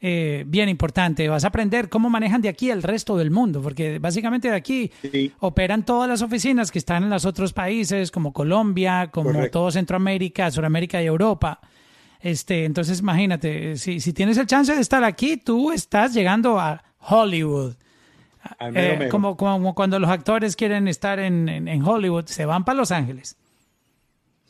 eh, 0.04 0.46
bien 0.48 0.68
importante. 0.68 1.30
Vas 1.30 1.44
a 1.44 1.50
aprender 1.50 1.88
cómo 1.88 2.10
manejan 2.10 2.42
de 2.42 2.50
aquí 2.50 2.72
el 2.72 2.82
resto 2.82 3.16
del 3.18 3.30
mundo, 3.30 3.62
porque 3.62 4.00
básicamente 4.00 4.50
de 4.50 4.56
aquí 4.56 4.92
sí. 5.00 5.32
operan 5.40 5.86
todas 5.86 6.10
las 6.10 6.24
oficinas 6.24 6.72
que 6.72 6.80
están 6.80 7.04
en 7.04 7.12
los 7.12 7.24
otros 7.24 7.54
países, 7.54 8.10
como 8.10 8.34
Colombia, 8.34 9.12
como 9.12 9.32
Correcto. 9.32 9.60
todo 9.60 9.72
Centroamérica, 9.72 10.50
Suramérica 10.50 11.04
y 11.04 11.06
Europa. 11.06 11.62
Este, 12.22 12.66
entonces, 12.66 13.00
imagínate, 13.00 13.78
si, 13.78 14.00
si 14.00 14.14
tienes 14.14 14.38
el 14.38 14.48
chance 14.48 14.74
de 14.76 14.82
estar 14.82 15.04
aquí, 15.04 15.38
tú 15.38 15.72
estás 15.72 16.14
llegando 16.14 16.60
a 16.60 16.84
Hollywood. 17.00 17.76
Al 18.60 18.72
mero, 18.72 18.94
Eh, 18.94 18.98
mero. 18.98 19.12
como, 19.12 19.36
como 19.38 19.74
cuando 19.76 20.00
los 20.00 20.10
actores 20.10 20.56
quieren 20.56 20.88
estar 20.88 21.20
en, 21.20 21.50
en, 21.50 21.68
en 21.68 21.84
Hollywood, 21.84 22.26
se 22.26 22.46
van 22.46 22.64
para 22.64 22.78
Los 22.78 22.92
Ángeles. 22.92 23.38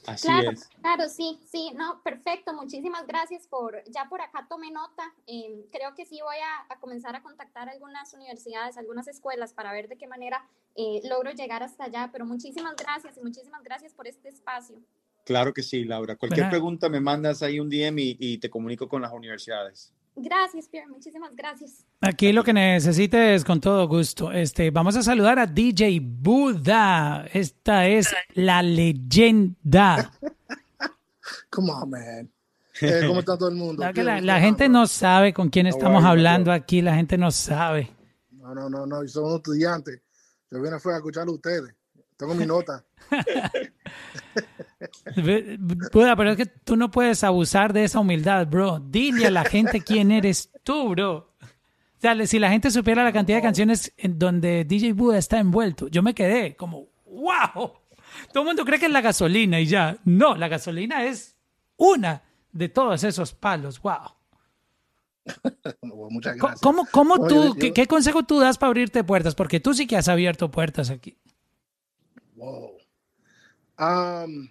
Así 0.07 0.27
Claro, 0.27 0.51
es. 0.51 0.67
claro, 0.81 1.07
sí, 1.09 1.39
sí, 1.49 1.71
no, 1.75 2.01
perfecto. 2.01 2.53
Muchísimas 2.53 3.05
gracias 3.05 3.47
por, 3.47 3.83
ya 3.85 4.05
por 4.09 4.19
acá 4.21 4.47
tomé 4.49 4.71
nota. 4.71 5.03
Eh, 5.27 5.65
creo 5.71 5.93
que 5.93 6.05
sí 6.05 6.19
voy 6.23 6.37
a, 6.37 6.73
a, 6.73 6.79
comenzar 6.79 7.15
a 7.15 7.21
contactar 7.21 7.69
algunas 7.69 8.11
universidades, 8.13 8.77
algunas 8.77 9.07
escuelas 9.07 9.53
para 9.53 9.71
ver 9.71 9.87
de 9.87 9.97
qué 9.97 10.07
manera 10.07 10.43
eh, 10.75 11.01
logro 11.07 11.31
llegar 11.31 11.61
hasta 11.61 11.83
allá. 11.85 12.09
Pero 12.11 12.25
muchísimas 12.25 12.75
gracias 12.75 13.15
y 13.17 13.21
muchísimas 13.21 13.63
gracias 13.63 13.93
por 13.93 14.07
este 14.07 14.29
espacio. 14.29 14.77
Claro 15.25 15.53
que 15.53 15.61
sí, 15.63 15.83
Laura. 15.85 16.15
Cualquier 16.15 16.45
Bueno. 16.45 16.51
pregunta 16.51 16.89
me 16.89 16.99
mandas 16.99 17.41
ahí 17.43 17.59
un 17.59 17.69
DM 17.69 17.99
y, 17.99 18.17
y 18.19 18.37
te 18.39 18.49
comunico 18.49 18.87
con 18.89 19.01
las 19.01 19.11
universidades. 19.11 19.93
Gracias, 20.15 20.67
Pierre, 20.67 20.87
muchísimas 20.89 21.33
gracias. 21.35 21.85
Aquí 22.01 22.33
lo 22.33 22.43
que 22.43 22.51
necesites 22.51 23.45
con 23.45 23.61
todo 23.61 23.87
gusto. 23.87 24.31
Este, 24.31 24.69
vamos 24.69 24.97
a 24.97 25.03
saludar 25.03 25.39
a 25.39 25.45
DJ 25.47 26.01
Buda. 26.03 27.27
Esta 27.31 27.87
es 27.87 28.13
la 28.33 28.61
leyenda. 28.61 30.11
Come 31.49 31.71
on, 31.71 31.89
man. 31.89 32.31
Eh, 32.81 33.03
¿Cómo 33.07 33.19
está 33.21 33.37
todo 33.37 33.49
el 33.49 33.55
mundo? 33.55 33.83
La, 33.83 33.93
¿Qué- 33.93 34.03
la- 34.03 34.15
what's 34.15 34.25
la 34.25 34.33
going 34.33 34.45
gente 34.45 34.69
no 34.69 34.87
sabe 34.87 35.33
con 35.33 35.49
quién 35.49 35.67
estamos 35.67 36.03
hablando 36.03 36.51
aquí. 36.51 36.81
La 36.81 36.95
gente 36.95 37.17
no 37.17 37.31
sabe. 37.31 37.89
No, 38.31 38.53
no, 38.55 38.69
no, 38.69 38.85
no. 38.85 39.03
Yo 39.03 39.07
soy 39.07 39.23
un 39.31 39.35
estudiante. 39.37 40.01
Yo 40.49 40.61
vine 40.61 40.79
fue 40.79 40.93
a 40.93 40.97
escucharlo 40.97 41.31
a 41.31 41.35
ustedes. 41.35 41.73
Tengo 42.17 42.33
mi 42.35 42.45
nota. 42.45 42.83
Buda, 45.91 46.15
pero 46.15 46.31
es 46.31 46.37
que 46.37 46.45
tú 46.45 46.75
no 46.75 46.89
puedes 46.91 47.23
abusar 47.23 47.73
de 47.73 47.83
esa 47.83 47.99
humildad, 47.99 48.47
bro. 48.47 48.79
Dile 48.79 49.27
a 49.27 49.31
la 49.31 49.43
gente 49.45 49.81
quién 49.81 50.11
eres 50.11 50.51
tú, 50.63 50.89
bro. 50.89 51.31
O 51.41 52.01
sea, 52.01 52.25
si 52.25 52.39
la 52.39 52.49
gente 52.49 52.71
supiera 52.71 53.03
la 53.03 53.13
cantidad 53.13 53.37
de 53.37 53.43
canciones 53.43 53.93
en 53.97 54.17
donde 54.17 54.65
DJ 54.65 54.93
Buda 54.93 55.17
está 55.19 55.39
envuelto, 55.39 55.87
yo 55.87 56.01
me 56.01 56.15
quedé 56.15 56.55
como, 56.55 56.87
wow. 57.05 57.73
Todo 58.33 58.41
el 58.43 58.45
mundo 58.45 58.65
cree 58.65 58.79
que 58.79 58.87
es 58.87 58.91
la 58.91 59.01
gasolina 59.01 59.59
y 59.59 59.67
ya. 59.67 59.97
No, 60.03 60.35
la 60.35 60.47
gasolina 60.47 61.05
es 61.05 61.35
una 61.77 62.23
de 62.51 62.69
todos 62.69 63.03
esos 63.03 63.33
palos, 63.33 63.79
wow. 63.81 63.99
Muchas 66.09 66.35
gracias. 66.35 66.61
¿Cómo, 66.61 66.87
cómo 66.91 67.13
Oye, 67.15 67.29
tú, 67.29 67.43
yo- 67.49 67.55
qué, 67.55 67.73
qué 67.73 67.87
consejo 67.87 68.23
tú 68.23 68.39
das 68.39 68.57
para 68.57 68.69
abrirte 68.69 69.03
puertas? 69.03 69.35
Porque 69.35 69.59
tú 69.59 69.73
sí 69.73 69.85
que 69.85 69.95
has 69.95 70.07
abierto 70.07 70.49
puertas 70.49 70.89
aquí. 70.89 71.17
Wow. 72.35 72.71
Um, 73.79 74.49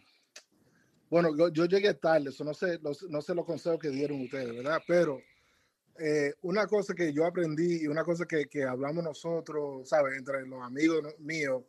bueno, 1.10 1.36
yo, 1.36 1.48
yo 1.48 1.64
llegué 1.66 1.92
tarde, 1.94 2.30
eso 2.30 2.44
no 2.44 2.54
sé, 2.54 2.78
los, 2.80 3.02
no 3.10 3.20
sé 3.20 3.34
los 3.34 3.44
consejos 3.44 3.80
que 3.80 3.90
dieron 3.90 4.20
ustedes, 4.20 4.54
¿verdad? 4.54 4.80
Pero 4.86 5.20
eh, 5.98 6.32
una 6.42 6.66
cosa 6.66 6.94
que 6.94 7.12
yo 7.12 7.26
aprendí 7.26 7.82
y 7.82 7.86
una 7.88 8.04
cosa 8.04 8.24
que, 8.26 8.46
que 8.46 8.64
hablamos 8.64 9.02
nosotros, 9.02 9.88
¿sabes? 9.88 10.16
Entre 10.16 10.46
los 10.46 10.62
amigos 10.62 11.02
míos, 11.18 11.64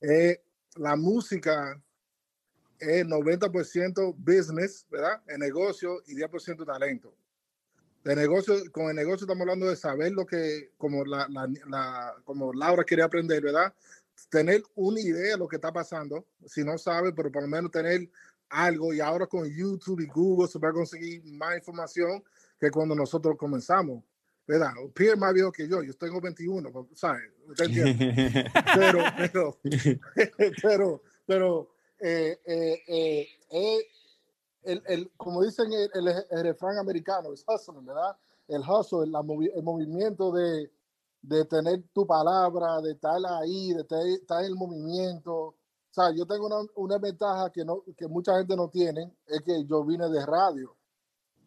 es 0.00 0.38
la 0.76 0.96
música 0.96 1.80
es 2.78 3.06
90% 3.06 4.14
business, 4.16 4.86
¿verdad? 4.90 5.22
El 5.26 5.38
negocio 5.38 6.02
y 6.06 6.14
10% 6.14 6.64
talento. 6.64 7.14
De 8.02 8.14
negocio, 8.14 8.54
con 8.70 8.90
el 8.90 8.96
negocio 8.96 9.24
estamos 9.24 9.40
hablando 9.42 9.66
de 9.66 9.76
saber 9.76 10.12
lo 10.12 10.26
que, 10.26 10.72
como, 10.76 11.04
la, 11.04 11.26
la, 11.30 11.48
la, 11.68 12.14
como 12.24 12.52
Laura 12.52 12.84
quiere 12.84 13.02
aprender, 13.02 13.42
¿verdad? 13.42 13.72
Tener 14.28 14.62
una 14.74 15.00
idea 15.00 15.32
de 15.32 15.38
lo 15.38 15.48
que 15.48 15.56
está 15.56 15.72
pasando, 15.72 16.26
si 16.44 16.62
no 16.62 16.76
sabe, 16.76 17.12
pero 17.12 17.32
por 17.32 17.42
lo 17.42 17.48
menos 17.48 17.70
tener 17.70 18.10
algo 18.54 18.94
y 18.94 19.00
ahora 19.00 19.26
con 19.26 19.44
YouTube 19.44 20.00
y 20.00 20.06
Google 20.06 20.48
se 20.48 20.58
va 20.58 20.68
a 20.68 20.72
conseguir 20.72 21.24
más 21.24 21.56
información 21.56 22.22
que 22.58 22.70
cuando 22.70 22.94
nosotros 22.94 23.36
comenzamos. 23.36 24.02
¿Verdad? 24.46 24.72
Pierre 24.94 25.16
más 25.16 25.32
viejo 25.32 25.50
que 25.50 25.66
yo, 25.66 25.82
yo 25.82 25.94
tengo 25.94 26.20
21, 26.20 26.70
¿sabes? 26.94 27.22
Pero, 28.74 28.98
pero, 29.16 29.58
pero, 30.62 31.02
pero, 31.26 31.70
eh, 31.98 32.38
eh, 32.44 32.82
eh, 32.86 33.28
eh 33.50 33.78
el, 34.64 34.82
el, 34.86 35.10
como 35.16 35.42
dicen 35.42 35.70
el, 35.72 36.08
el, 36.08 36.42
refrán 36.42 36.78
americano, 36.78 37.32
es 37.32 37.44
hustle, 37.46 37.80
¿verdad? 37.82 38.16
El 38.48 38.60
hustle, 38.60 39.04
el, 39.04 39.12
el 39.54 39.62
movimiento 39.62 40.32
de, 40.32 40.70
de, 41.22 41.44
tener 41.44 41.82
tu 41.92 42.06
palabra, 42.06 42.80
de 42.80 42.92
estar 42.92 43.20
ahí, 43.26 43.74
de 43.74 43.80
estar 44.14 44.40
en 44.40 44.46
el 44.46 44.54
movimiento. 44.54 45.54
Sea, 45.94 46.10
yo 46.10 46.26
tengo 46.26 46.46
una, 46.46 46.56
una 46.74 46.98
ventaja 46.98 47.52
que, 47.52 47.64
no, 47.64 47.84
que 47.96 48.08
mucha 48.08 48.36
gente 48.36 48.56
no 48.56 48.68
tiene, 48.68 49.14
es 49.28 49.42
que 49.42 49.64
yo 49.64 49.84
vine 49.84 50.08
de 50.08 50.26
radio 50.26 50.76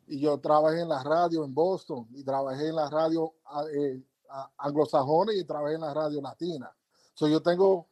y 0.07 0.21
yo 0.21 0.39
trabajé 0.39 0.79
en 0.79 0.87
la 0.87 1.03
radio 1.03 1.43
en 1.43 1.53
Boston 1.53 2.07
y 2.11 2.23
trabajé 2.23 2.69
en 2.69 2.75
la 2.77 2.89
radio 2.89 3.33
eh, 3.73 4.01
anglosajona 4.57 5.33
y 5.33 5.43
trabajé 5.43 5.75
en 5.75 5.81
la 5.81 5.93
radio 5.93 6.21
latina. 6.21 6.73
So 7.13 7.27
yo 7.27 7.41
tengo 7.41 7.89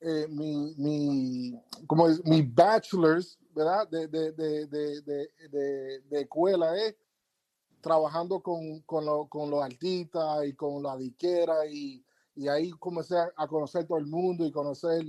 eh, 0.00 0.26
mi, 0.30 0.74
mi, 0.78 1.62
como 1.86 2.08
es, 2.08 2.24
mi 2.24 2.40
bachelor's 2.40 3.38
¿verdad? 3.54 3.86
De, 3.86 4.08
de, 4.08 4.32
de, 4.32 4.66
de, 6.08 6.20
escuela 6.22 6.74
es 6.74 6.96
trabajando 7.82 8.40
con, 8.40 8.80
con, 8.86 9.04
lo, 9.04 9.28
con 9.28 9.50
los 9.50 9.62
artistas 9.62 10.46
y 10.46 10.54
con 10.54 10.82
la 10.82 10.96
diquera 10.96 11.66
y, 11.66 12.02
y 12.34 12.48
ahí 12.48 12.70
comencé 12.70 13.14
a, 13.36 13.46
conocer 13.46 13.86
todo 13.86 13.98
el 13.98 14.06
mundo 14.06 14.46
y 14.46 14.50
conocer 14.50 15.04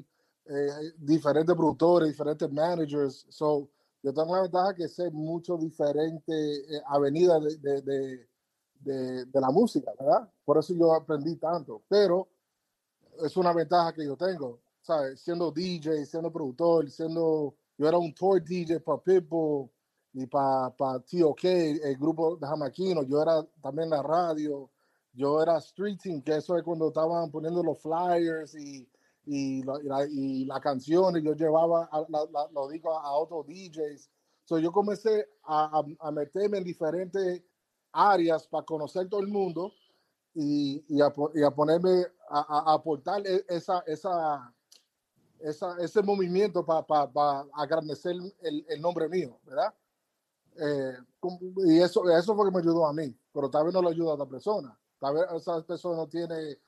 eh, 0.45 0.93
diferentes 0.97 1.55
productores, 1.55 2.09
diferentes 2.09 2.51
managers. 2.51 3.25
So, 3.29 3.69
yo 4.01 4.13
tengo 4.13 4.35
la 4.35 4.43
ventaja 4.43 4.73
que 4.75 4.87
sé 4.87 5.09
mucho 5.11 5.57
diferente 5.57 6.33
eh, 6.33 6.81
avenidas 6.87 7.43
de, 7.61 7.81
de, 7.81 8.27
de, 8.79 9.25
de, 9.25 9.41
la 9.41 9.49
música, 9.49 9.91
¿verdad? 9.97 10.29
Por 10.43 10.57
eso 10.57 10.73
yo 10.73 10.93
aprendí 10.93 11.35
tanto. 11.37 11.81
Pero 11.87 12.27
es 13.23 13.37
una 13.37 13.53
ventaja 13.53 13.93
que 13.93 14.05
yo 14.05 14.17
tengo, 14.17 14.59
¿sabes? 14.81 15.21
Siendo 15.21 15.51
DJ, 15.51 16.05
siendo 16.05 16.31
productor, 16.31 16.89
siendo 16.89 17.55
yo 17.77 17.87
era 17.87 17.97
un 17.97 18.13
tour 18.13 18.43
DJ 18.43 18.79
para 18.79 19.01
Pitbull 19.01 19.69
y 20.13 20.27
para 20.27 20.69
pa 20.69 20.99
TOK, 20.99 21.43
el 21.45 21.97
grupo 21.97 22.35
de 22.37 22.47
Jamaquino. 22.47 23.03
Yo 23.03 23.21
era 23.21 23.43
también 23.61 23.89
la 23.89 24.01
radio. 24.03 24.69
Yo 25.13 25.41
era 25.41 25.57
Street 25.57 25.97
Team, 26.01 26.21
que 26.21 26.37
eso 26.37 26.57
es 26.57 26.63
cuando 26.63 26.87
estaban 26.87 27.29
poniendo 27.31 27.63
los 27.63 27.79
flyers 27.79 28.55
y, 28.55 28.87
y, 29.25 29.63
la, 29.63 30.05
y 30.09 30.45
la 30.45 30.59
canción. 30.59 31.17
Y 31.17 31.23
yo 31.23 31.33
llevaba, 31.33 31.85
a, 31.91 32.05
la, 32.09 32.25
la, 32.31 32.47
lo 32.51 32.67
digo, 32.69 32.97
a, 32.97 33.03
a, 33.03 33.11
otros 33.13 33.45
DJs. 33.47 34.09
So 34.45 34.59
yo 34.59 34.71
comencé 34.71 35.27
a, 35.43 35.83
a, 35.99 36.11
meterme 36.11 36.57
en 36.57 36.63
diferentes 36.63 37.41
áreas 37.91 38.47
para 38.47 38.65
conocer 38.65 39.07
todo 39.07 39.21
el 39.21 39.27
mundo 39.27 39.71
y, 40.33 40.83
y, 40.89 41.01
a, 41.01 41.13
y 41.35 41.43
a 41.43 41.51
ponerme 41.51 42.05
a, 42.29 42.73
aportar 42.73 43.25
e, 43.25 43.45
esa, 43.47 43.83
esa, 43.87 44.53
esa, 45.39 45.77
ese 45.79 46.01
movimiento 46.01 46.65
para 46.65 46.85
pa, 46.85 47.11
pa 47.11 47.47
agradecer 47.53 48.15
el, 48.41 48.65
el, 48.67 48.81
nombre 48.81 49.07
mío, 49.07 49.39
¿verdad? 49.45 49.73
Eh, 50.55 50.97
y 51.65 51.79
eso, 51.79 52.09
eso 52.09 52.35
fue 52.35 52.45
que 52.45 52.51
me 52.51 52.59
ayudó 52.59 52.85
a 52.85 52.93
mí, 52.93 53.15
pero 53.33 53.49
tal 53.49 53.65
vez 53.65 53.73
no 53.73 53.81
lo 53.81 53.89
ayuda 53.89 54.11
a 54.11 54.13
otra 54.15 54.25
persona. 54.25 54.77
Tal 54.99 55.15
vez 55.15 55.23
esa 55.35 55.61
persona 55.63 55.97
no 55.97 56.07
tiene 56.07 56.59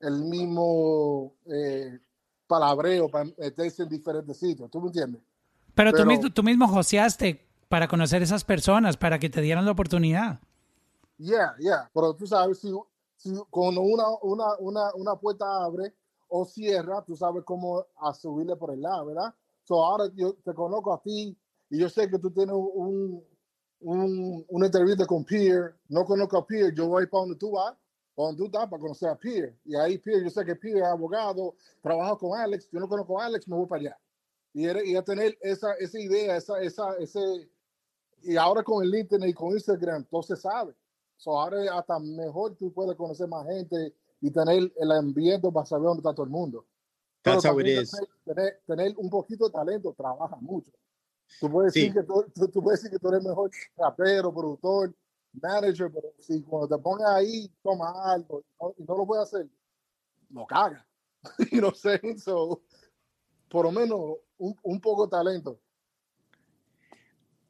el 0.00 0.22
mismo 0.24 1.34
eh, 1.46 1.98
palabreo 2.46 3.08
para 3.08 3.24
meterse 3.24 3.82
en 3.82 3.88
diferentes 3.88 4.36
sitios, 4.36 4.70
¿tú 4.70 4.80
me 4.80 4.88
entiendes? 4.88 5.22
Pero, 5.74 5.92
pero 5.92 6.04
tú, 6.04 6.06
mismo, 6.08 6.30
tú 6.32 6.42
mismo 6.42 6.68
joseaste 6.68 7.46
para 7.68 7.88
conocer 7.88 8.22
esas 8.22 8.44
personas, 8.44 8.96
para 8.96 9.18
que 9.18 9.30
te 9.30 9.40
dieran 9.40 9.64
la 9.64 9.72
oportunidad. 9.72 10.40
Yeah, 11.18 11.54
yeah, 11.58 11.90
pero 11.92 12.14
tú 12.14 12.26
sabes, 12.26 12.58
si, 12.58 12.72
si 13.16 13.32
cuando 13.50 13.80
una, 13.80 14.04
una, 14.22 14.56
una, 14.58 14.94
una 14.94 15.16
puerta 15.16 15.44
abre, 15.64 15.94
o 16.28 16.44
cierra, 16.44 17.02
tú 17.02 17.16
sabes 17.16 17.42
cómo 17.44 17.84
a 18.00 18.12
subirle 18.14 18.54
por 18.56 18.72
el 18.72 18.82
lado, 18.82 19.06
¿verdad? 19.06 19.34
So 19.64 19.84
ahora 19.84 20.04
yo 20.14 20.34
te 20.34 20.54
conozco 20.54 20.92
a 20.92 21.02
ti 21.02 21.36
y 21.70 21.78
yo 21.78 21.88
sé 21.88 22.08
que 22.08 22.18
tú 22.18 22.30
tienes 22.30 22.54
un, 22.54 23.22
un, 23.80 24.44
una 24.48 24.66
entrevista 24.66 25.06
con 25.06 25.24
Pierre, 25.24 25.74
no 25.88 26.04
conozco 26.04 26.38
a 26.38 26.46
Pierre, 26.46 26.74
yo 26.74 26.88
voy 26.88 27.06
para 27.06 27.22
donde 27.22 27.36
tú 27.36 27.52
vas, 27.52 27.74
donde 28.24 28.38
tú 28.38 28.46
estás 28.46 28.68
para 28.68 28.80
conocer 28.80 29.08
a 29.08 29.16
Pierre. 29.16 29.56
Y 29.64 29.76
ahí 29.76 29.98
Pierre, 29.98 30.24
yo 30.24 30.30
sé 30.30 30.44
que 30.44 30.56
Pierre 30.56 30.80
es 30.80 30.86
abogado, 30.86 31.54
trabaja 31.80 32.16
con 32.16 32.38
Alex, 32.38 32.68
yo 32.70 32.80
no 32.80 32.88
conozco 32.88 33.20
a 33.20 33.26
Alex, 33.26 33.46
me 33.48 33.56
voy 33.56 33.66
para 33.66 33.80
allá. 33.80 33.98
Y, 34.52 34.90
y 34.90 34.96
a 34.96 35.02
tener 35.02 35.38
esa, 35.40 35.74
esa 35.74 36.00
idea, 36.00 36.36
esa, 36.36 36.60
esa, 36.60 36.96
ese, 36.96 37.20
y 38.22 38.36
ahora 38.36 38.62
con 38.62 38.84
el 38.84 38.94
internet 38.94 39.30
y 39.30 39.34
con 39.34 39.52
Instagram, 39.52 40.04
todo 40.04 40.22
se 40.22 40.36
sabe. 40.36 40.74
So 41.16 41.38
ahora 41.38 41.78
hasta 41.78 41.98
mejor 41.98 42.56
tú 42.56 42.72
puedes 42.72 42.96
conocer 42.96 43.28
más 43.28 43.46
gente 43.46 43.94
y 44.20 44.30
tener 44.30 44.72
el 44.76 44.92
ambiente 44.92 45.50
para 45.52 45.66
saber 45.66 45.84
dónde 45.84 46.00
está 46.00 46.14
todo 46.14 46.24
el 46.24 46.30
mundo. 46.30 46.64
That's 47.22 47.44
how 47.44 47.58
it 47.60 47.66
is. 47.66 47.92
Tener, 48.24 48.60
tener, 48.66 48.94
un 48.96 49.10
poquito 49.10 49.46
de 49.46 49.52
talento 49.52 49.92
trabaja 49.96 50.36
mucho. 50.40 50.70
Tú 51.40 51.50
puedes, 51.50 51.74
decir 51.74 51.92
que 51.92 52.02
tú, 52.02 52.24
tú, 52.34 52.48
tú, 52.48 52.62
puedes 52.62 52.80
decir 52.80 52.96
que 52.96 52.98
tú 52.98 53.08
eres 53.08 53.22
mejor 53.22 53.50
rapero, 53.76 54.32
productor, 54.32 54.94
manager, 55.42 55.90
pero 55.92 56.12
si 56.18 56.42
cuando 56.42 56.76
te 56.76 56.82
pones 56.82 57.06
ahí, 57.06 57.50
toma 57.62 57.92
algo 58.12 58.40
y 58.40 58.44
no, 58.60 58.74
y 58.78 58.84
no 58.84 58.96
lo 58.96 59.06
puedes 59.06 59.24
hacer, 59.24 59.48
no 60.30 60.46
caga. 60.46 60.86
y 61.50 61.56
no 61.56 61.72
sé, 61.72 62.00
so, 62.18 62.62
por 63.48 63.64
lo 63.64 63.72
menos 63.72 64.00
un, 64.38 64.56
un, 64.62 64.80
poco 64.80 65.06
de 65.06 65.10
talento. 65.10 65.60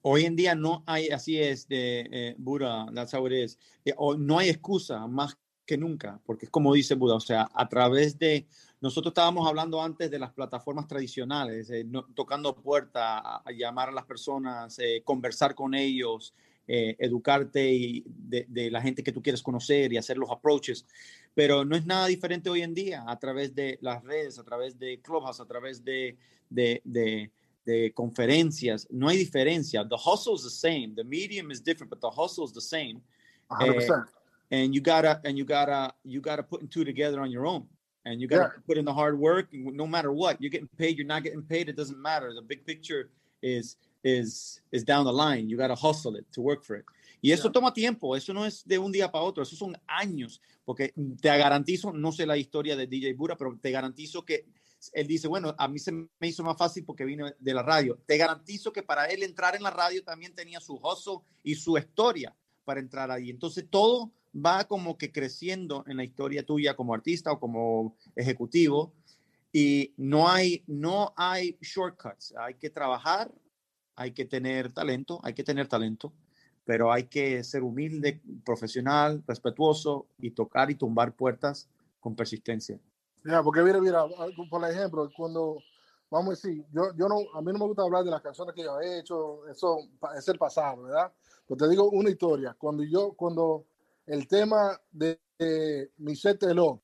Hoy 0.02 0.24
en 0.24 0.36
día 0.36 0.54
no 0.54 0.84
hay, 0.86 1.08
así 1.08 1.38
es, 1.40 1.68
de 1.68 2.08
eh, 2.10 2.34
Buda, 2.38 2.86
that's 2.94 3.12
how 3.12 3.26
it 3.26 3.32
is. 3.32 3.58
Eh, 3.84 3.92
no 4.18 4.38
hay 4.38 4.48
excusa 4.48 5.06
más 5.06 5.36
que 5.68 5.76
nunca, 5.76 6.18
porque 6.24 6.46
es 6.46 6.50
como 6.50 6.72
dice 6.72 6.94
Buda, 6.94 7.14
o 7.16 7.20
sea, 7.20 7.46
a 7.52 7.68
través 7.68 8.18
de, 8.18 8.48
nosotros 8.80 9.10
estábamos 9.10 9.46
hablando 9.46 9.82
antes 9.82 10.10
de 10.10 10.18
las 10.18 10.32
plataformas 10.32 10.88
tradicionales, 10.88 11.68
eh, 11.68 11.84
no, 11.84 12.06
tocando 12.14 12.56
puerta, 12.56 13.18
a, 13.18 13.42
a, 13.44 13.52
llamar 13.52 13.90
a 13.90 13.92
las 13.92 14.06
personas, 14.06 14.78
eh, 14.78 15.02
conversar 15.04 15.54
con 15.54 15.74
ellos, 15.74 16.32
eh, 16.68 16.94
educarte 16.98 17.72
y 17.72 18.04
de, 18.06 18.46
de, 18.48 18.70
la 18.70 18.80
gente 18.80 19.02
que 19.02 19.10
tú 19.10 19.22
quieres 19.22 19.42
conocer 19.42 19.92
y 19.92 19.96
hacer 19.96 20.18
los 20.18 20.30
approaches, 20.30 20.84
pero 21.34 21.64
no 21.64 21.74
es 21.74 21.86
nada 21.86 22.06
diferente 22.06 22.50
hoy 22.50 22.62
en 22.62 22.74
día 22.74 23.04
a 23.08 23.18
través 23.18 23.54
de 23.54 23.78
las 23.80 24.04
redes, 24.04 24.38
a 24.38 24.44
través 24.44 24.78
de 24.78 25.00
Clubhouse, 25.00 25.40
a 25.40 25.46
través 25.46 25.82
de, 25.84 26.16
de, 26.48 26.80
de 26.84 27.30
de 27.64 27.92
conferencias, 27.92 28.86
no 28.90 29.08
hay 29.08 29.18
diferencia. 29.18 29.86
The 29.86 29.94
hustle 29.94 30.36
is 30.36 30.42
the 30.42 30.48
same. 30.48 30.94
The 30.94 31.04
medium 31.04 31.50
is 31.50 31.62
different, 31.62 31.90
but 31.90 32.00
the 32.00 32.08
hustle 32.08 32.46
is 32.46 32.52
the 32.54 32.62
same. 32.62 33.02
100% 33.50 34.06
and 34.50 34.74
you 34.74 34.80
gotta 34.80 35.20
and 35.24 35.36
you 35.36 35.44
gotta 35.44 35.92
you 36.04 36.20
gotta 36.20 36.42
put 36.42 36.70
two 36.70 36.84
together 36.84 37.20
on 37.20 37.30
your 37.30 37.46
own 37.46 37.66
and 38.04 38.20
you 38.20 38.26
gotta 38.26 38.52
yeah. 38.54 38.62
put 38.66 38.78
in 38.78 38.84
the 38.84 38.92
hard 38.92 39.18
work 39.18 39.48
no 39.52 39.86
matter 39.86 40.12
what 40.12 40.40
you're 40.40 40.50
getting 40.50 40.68
paid 40.78 40.96
you're 40.96 41.06
not 41.06 41.22
getting 41.22 41.42
paid 41.42 41.68
it 41.68 41.76
doesn't 41.76 42.00
matter 42.00 42.32
the 42.34 42.42
big 42.42 42.64
picture 42.64 43.10
is 43.42 43.76
is 44.02 44.62
is 44.70 44.84
down 44.84 45.04
the 45.04 45.12
line 45.12 45.48
you 45.48 45.56
gotta 45.56 45.74
hustle 45.74 46.18
it 46.18 46.26
to 46.30 46.40
work 46.40 46.62
for 46.62 46.76
it 46.78 46.84
y 47.20 47.32
eso 47.32 47.44
yeah. 47.44 47.52
toma 47.52 47.72
tiempo 47.72 48.16
eso 48.16 48.32
no 48.32 48.46
es 48.46 48.64
de 48.66 48.78
un 48.78 48.92
día 48.92 49.10
para 49.10 49.24
otro 49.24 49.42
eso 49.42 49.56
son 49.56 49.76
años 49.86 50.40
porque 50.64 50.92
te 51.20 51.28
garantizo 51.36 51.92
no 51.92 52.12
sé 52.12 52.26
la 52.26 52.36
historia 52.36 52.76
de 52.76 52.86
DJ 52.86 53.14
Bura 53.14 53.36
pero 53.36 53.58
te 53.60 53.70
garantizo 53.70 54.24
que 54.24 54.46
él 54.92 55.06
dice, 55.06 55.28
bueno, 55.28 55.54
a 55.58 55.68
mí 55.68 55.78
se 55.78 55.92
me 55.92 56.28
hizo 56.28 56.42
más 56.42 56.56
fácil 56.56 56.84
porque 56.84 57.04
vino 57.04 57.26
de 57.38 57.54
la 57.54 57.62
radio. 57.62 57.98
Te 58.06 58.16
garantizo 58.16 58.72
que 58.72 58.82
para 58.82 59.06
él 59.06 59.22
entrar 59.22 59.56
en 59.56 59.62
la 59.62 59.70
radio 59.70 60.02
también 60.04 60.34
tenía 60.34 60.60
su 60.60 60.74
hustle 60.74 61.18
y 61.42 61.54
su 61.54 61.76
historia 61.76 62.34
para 62.64 62.80
entrar 62.80 63.10
ahí. 63.10 63.30
Entonces 63.30 63.66
todo 63.68 64.12
va 64.34 64.64
como 64.64 64.96
que 64.96 65.10
creciendo 65.10 65.84
en 65.86 65.96
la 65.96 66.04
historia 66.04 66.44
tuya 66.44 66.76
como 66.76 66.94
artista 66.94 67.32
o 67.32 67.40
como 67.40 67.96
ejecutivo 68.14 68.92
y 69.52 69.94
no 69.96 70.28
hay, 70.28 70.62
no 70.66 71.12
hay 71.16 71.56
shortcuts. 71.60 72.34
Hay 72.38 72.54
que 72.54 72.70
trabajar, 72.70 73.32
hay 73.98 74.12
que 74.12 74.24
tener 74.24 74.72
talento, 74.72 75.20
hay 75.24 75.34
que 75.34 75.42
tener 75.42 75.66
talento, 75.66 76.12
pero 76.64 76.92
hay 76.92 77.04
que 77.04 77.42
ser 77.42 77.64
humilde, 77.64 78.22
profesional, 78.44 79.24
respetuoso 79.26 80.06
y 80.18 80.30
tocar 80.30 80.70
y 80.70 80.76
tumbar 80.76 81.12
puertas 81.12 81.68
con 81.98 82.14
persistencia. 82.14 82.78
Ya, 83.24 83.42
porque 83.42 83.60
mira, 83.62 83.80
mira, 83.80 84.04
por 84.48 84.70
ejemplo, 84.70 85.10
cuando 85.16 85.58
vamos 86.08 86.28
a 86.28 86.30
decir, 86.30 86.64
yo, 86.72 86.94
yo 86.96 87.08
no, 87.08 87.16
a 87.34 87.42
mí 87.42 87.52
no 87.52 87.58
me 87.58 87.66
gusta 87.66 87.82
hablar 87.82 88.04
de 88.04 88.12
las 88.12 88.22
canciones 88.22 88.54
que 88.54 88.62
yo 88.62 88.80
he 88.80 89.00
hecho, 89.00 89.46
eso 89.48 89.80
es 90.16 90.28
el 90.28 90.38
pasado, 90.38 90.84
¿verdad? 90.84 91.12
Pero 91.48 91.58
te 91.58 91.68
digo 91.68 91.90
una 91.90 92.08
historia. 92.08 92.54
Cuando 92.56 92.84
yo, 92.84 93.14
cuando 93.14 93.64
el 94.06 94.28
tema 94.28 94.80
de, 94.92 95.18
de 95.36 95.90
Michelle 95.98 96.38
Teló, 96.38 96.80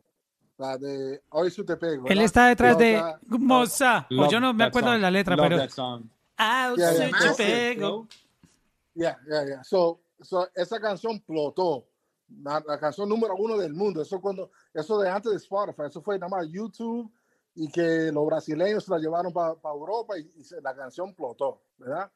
la 0.59 0.79
de 0.79 1.23
Hoy 1.31 1.51
su 1.51 1.65
te 1.65 1.77
pego. 1.77 2.07
Él 2.09 2.21
está 2.21 2.49
detrás 2.49 2.77
de 2.77 3.01
Moza. 3.29 4.07
Pues 4.09 4.31
yo 4.31 4.41
no 4.41 4.53
me 4.53 4.65
acuerdo 4.65 4.91
de 4.91 4.99
la 4.99 5.11
letra, 5.13 5.37
pero. 5.37 5.59
Ah, 6.39 6.75
yeah, 6.77 6.93
yeah. 6.93 7.11
te 7.11 7.35
pego. 7.37 8.09
Yeah, 8.95 9.17
yeah, 9.29 9.45
yeah. 9.47 9.63
So, 9.63 10.01
so, 10.23 10.49
esa 10.55 10.81
canción 10.81 11.17
explotó. 11.17 11.87
La, 12.43 12.63
la, 12.67 12.79
canción 12.79 13.09
número 13.09 13.37
uno 13.37 13.59
del 13.59 13.75
mundo. 13.75 14.01
Eso 14.01 14.21
cuando, 14.21 14.51
eso 14.73 14.99
de 14.99 15.11
antes 15.11 15.31
de 15.31 15.37
Spotify, 15.39 15.83
eso 15.89 16.01
fue 16.01 16.19
nada 16.19 16.31
más 16.31 16.49
YouTube 16.49 17.13
y 17.55 17.71
que 17.71 18.11
los 18.11 18.27
brasileños 18.27 18.89
la 18.89 18.99
llevaron 18.99 19.33
para 19.33 19.55
pa 19.55 19.71
Europa 19.71 20.19
y, 20.19 20.23
y, 20.23 20.45
la 20.63 20.75
canción 20.75 21.11
explotó, 21.11 21.63
¿verdad? 21.79 22.11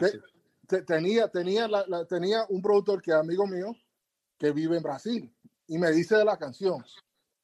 Te, 0.00 0.20
te, 0.66 0.82
tenía, 0.82 1.28
tenía, 1.28 1.68
la, 1.68 1.84
la, 1.86 2.04
tenía 2.06 2.44
un 2.48 2.60
productor 2.60 3.00
que 3.00 3.12
es 3.12 3.16
amigo 3.16 3.46
mío 3.46 3.76
que 4.38 4.50
vive 4.50 4.78
en 4.78 4.82
Brasil 4.82 5.32
y 5.68 5.78
me 5.78 5.90
dice 5.92 6.16
de 6.16 6.24
la 6.24 6.36
canción. 6.36 6.82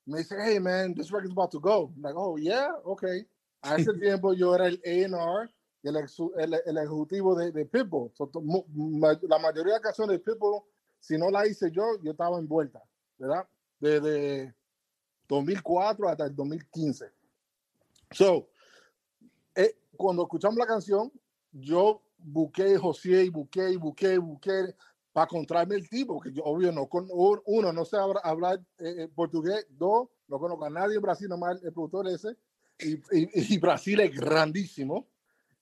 Me 0.07 0.19
dice, 0.19 0.37
hey 0.41 0.59
man, 0.59 0.95
this 0.95 1.11
record's 1.11 1.33
about 1.33 1.51
to 1.51 1.61
go. 1.61 1.93
I'm 1.95 2.03
like, 2.03 2.15
oh 2.17 2.37
yeah, 2.39 2.73
okay. 2.85 3.27
A 3.63 3.77
ese 3.77 3.93
tiempo 4.01 4.33
yo 4.33 4.55
era 4.55 4.67
el 4.67 4.81
A&R 4.85 5.51
y 5.87 5.89
el, 5.89 6.53
el, 6.53 6.61
el, 6.67 6.79
ejecutivo 6.79 7.37
de, 7.37 7.53
de 7.53 7.65
Pitbull. 7.65 8.11
So, 8.15 8.31
la 9.29 9.39
mayoría 9.39 9.75
de 9.75 9.81
canciones 9.81 10.19
de 10.19 10.19
Pitbull, 10.19 10.63
si 10.99 11.17
no 11.17 11.31
la 11.31 11.47
hice 11.47 11.71
yo, 11.71 11.85
yo 12.03 12.11
estaba 12.11 12.39
envuelta, 12.39 12.83
¿verdad? 13.19 13.47
Desde 13.79 14.55
2004 15.29 16.09
hasta 16.09 16.25
el 16.25 16.35
2015. 16.35 17.13
So, 18.11 18.49
eh, 19.55 19.77
cuando 19.97 20.23
escuchamos 20.23 20.57
la 20.57 20.67
canción, 20.67 21.13
yo 21.53 22.03
busqué 22.19 22.77
José 22.77 23.25
y 23.25 23.29
busqué 23.29 23.71
y 23.71 23.77
busqué, 23.77 24.19
busqué 24.19 24.75
para 25.13 25.27
encontrarme 25.27 25.77
el 25.77 25.89
tipo, 25.89 26.21
que 26.21 26.33
yo 26.33 26.43
obvio 26.43 26.73
no 26.73 26.89
con 26.89 27.09
uno 27.11 27.73
no 27.73 27.85
sé 27.85 27.97
hablar 27.97 28.61
eh, 28.79 29.05
eh, 29.05 29.09
portugués, 29.15 29.67
dos 29.71 30.09
no 30.29 30.39
conozco 30.41 30.65
a 30.65 30.71
nadie 30.71 30.97
en 30.97 31.03
Brasil, 31.03 31.29
nomás 31.29 31.63
el 31.63 31.73
productor 31.73 32.09
ese, 32.09 32.37
y, 32.79 32.95
y, 32.95 33.55
y 33.55 33.59
Brasil 33.59 34.01
es 34.01 34.15
grandísimo, 34.15 35.07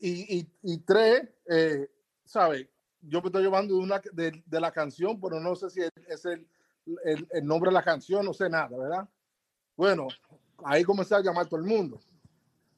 y, 0.04 0.38
y, 0.38 0.46
y 0.62 0.78
tres, 0.80 1.26
eh, 1.48 1.88
¿sabe? 2.26 2.70
Yo 3.00 3.22
me 3.22 3.28
estoy 3.28 3.42
llevando 3.42 3.74
de, 3.74 3.80
una, 3.80 4.02
de, 4.12 4.42
de, 4.44 4.60
la 4.60 4.70
canción, 4.70 5.18
pero 5.18 5.40
no 5.40 5.56
sé 5.56 5.70
si 5.70 5.80
es 5.80 6.24
el, 6.26 6.46
el, 7.04 7.26
el, 7.30 7.46
nombre 7.46 7.70
de 7.70 7.74
la 7.74 7.82
canción, 7.82 8.22
no 8.22 8.34
sé 8.34 8.50
nada, 8.50 8.76
¿verdad? 8.76 9.08
Bueno, 9.74 10.08
ahí 10.62 10.84
comencé 10.84 11.14
a 11.14 11.22
llamar 11.22 11.46
todo 11.46 11.58
el 11.58 11.66
mundo. 11.66 12.00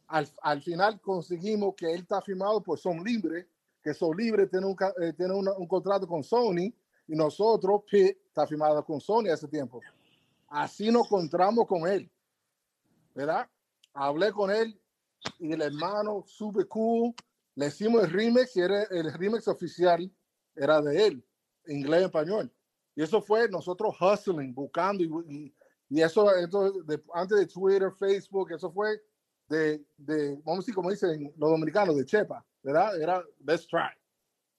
Al, 0.07 0.28
al 0.40 0.62
final 0.62 1.01
conseguimos 1.01 1.74
que 1.74 1.93
él 1.93 2.03
está 2.03 2.23
firmado 2.23 2.62
por 2.62 2.78
Son 2.78 3.03
Libre, 3.03 3.48
que 3.82 3.93
Son 3.93 4.16
Libre 4.16 4.47
tiene 4.47 4.66
un, 4.66 4.77
eh, 5.01 5.12
tiene 5.12 5.35
una, 5.35 5.53
un 5.55 5.66
contrato 5.66 6.07
con 6.07 6.23
Sony 6.23 6.73
y 7.09 7.16
nosotros, 7.16 7.82
Pitt, 7.90 8.19
está 8.28 8.47
firmado 8.47 8.85
con 8.85 9.01
Sony 9.01 9.31
hace 9.32 9.48
tiempo. 9.48 9.81
Así 10.47 10.93
nos 10.93 11.07
encontramos 11.07 11.66
con 11.66 11.89
él, 11.89 12.09
¿verdad? 13.16 13.48
Hablé 13.94 14.31
con 14.31 14.53
él 14.53 14.81
y 15.39 15.53
el 15.53 15.62
hermano, 15.62 16.24
super 16.27 16.66
cool. 16.69 17.15
Le 17.55 17.66
hicimos 17.66 18.05
el 18.05 18.11
remix 18.11 18.57
y 18.57 18.61
era 18.61 18.82
el 18.85 19.12
remix 19.12 19.48
oficial 19.48 20.11
era 20.55 20.81
de 20.81 21.07
él, 21.07 21.24
inglés 21.66 22.03
y 22.03 22.05
español. 22.05 22.53
Y 22.94 23.03
eso 23.03 23.20
fue 23.20 23.48
nosotros 23.48 23.94
hustling, 24.01 24.55
buscando 24.55 25.05
y, 25.05 25.11
y, 25.28 25.55
y 25.89 26.03
eso, 26.03 26.35
eso 26.35 26.73
de, 26.82 27.03
antes 27.15 27.39
de 27.39 27.47
Twitter, 27.47 27.93
Facebook, 27.93 28.53
eso 28.53 28.73
fue 28.73 29.01
de, 29.48 29.85
de, 29.97 30.36
vamos 30.44 30.59
a 30.59 30.61
decir, 30.62 30.74
como 30.74 30.90
dicen 30.90 31.32
los 31.36 31.51
dominicanos, 31.51 31.97
de 31.97 32.05
Chepa, 32.05 32.44
¿verdad? 32.62 33.01
Era 33.01 33.23
let's 33.44 33.66
try. 33.66 33.90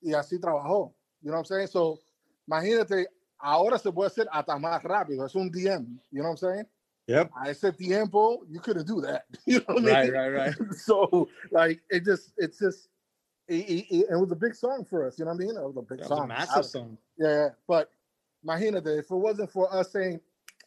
Y 0.02 0.14
así 0.14 0.40
trabajó. 0.40 0.96
You 1.22 1.32
know 1.32 1.40
what 1.40 1.40
I'm 1.40 1.46
saying? 1.46 1.68
So, 1.68 2.00
imagínate, 2.48 3.10
ahora 3.40 3.80
se 3.80 3.92
puede 3.92 4.08
hacer 4.08 4.28
hasta 4.32 4.58
más 4.58 4.82
rápido. 4.84 5.26
Es 5.26 5.36
un 5.36 5.52
DM. 5.52 6.00
You 6.12 6.22
know 6.22 6.30
what 6.30 6.30
I'm 6.30 6.38
saying? 6.38 6.68
Yep. 7.08 7.32
A 7.46 7.54
the 7.54 7.72
tiempo, 7.72 8.40
you 8.50 8.60
couldn't 8.60 8.86
do 8.86 9.02
that. 9.02 9.26
You 9.46 9.60
know 9.60 9.76
what 9.76 9.84
right, 9.84 9.96
I 9.96 10.04
mean? 10.04 10.14
right, 10.14 10.30
right. 10.30 10.60
right. 10.60 10.74
so, 10.76 11.30
like, 11.52 11.82
it 11.90 12.04
just, 12.04 12.34
it's 12.38 12.60
just, 12.60 12.90
it, 13.48 13.56
it, 13.56 14.06
it, 14.10 14.20
was 14.20 14.32
a 14.32 14.36
big 14.36 14.54
song 14.54 14.84
for 14.84 15.08
us. 15.08 15.18
You 15.18 15.26
know 15.26 15.32
what 15.32 15.42
I 15.42 15.46
mean? 15.46 15.56
It 15.56 15.64
was 15.64 15.78
a 15.78 15.82
big 15.82 16.00
That 16.00 16.10
song. 16.10 16.26
a 16.26 16.28
massive 16.28 16.66
song. 16.66 16.98
Yeah, 17.18 17.28
yeah. 17.28 17.50
But 17.66 17.92
imagínate, 18.46 19.00
if 19.00 19.10
it 19.10 19.16
wasn't 19.16 19.52
for 19.52 19.74
us 19.74 19.92
saying, 19.92 20.20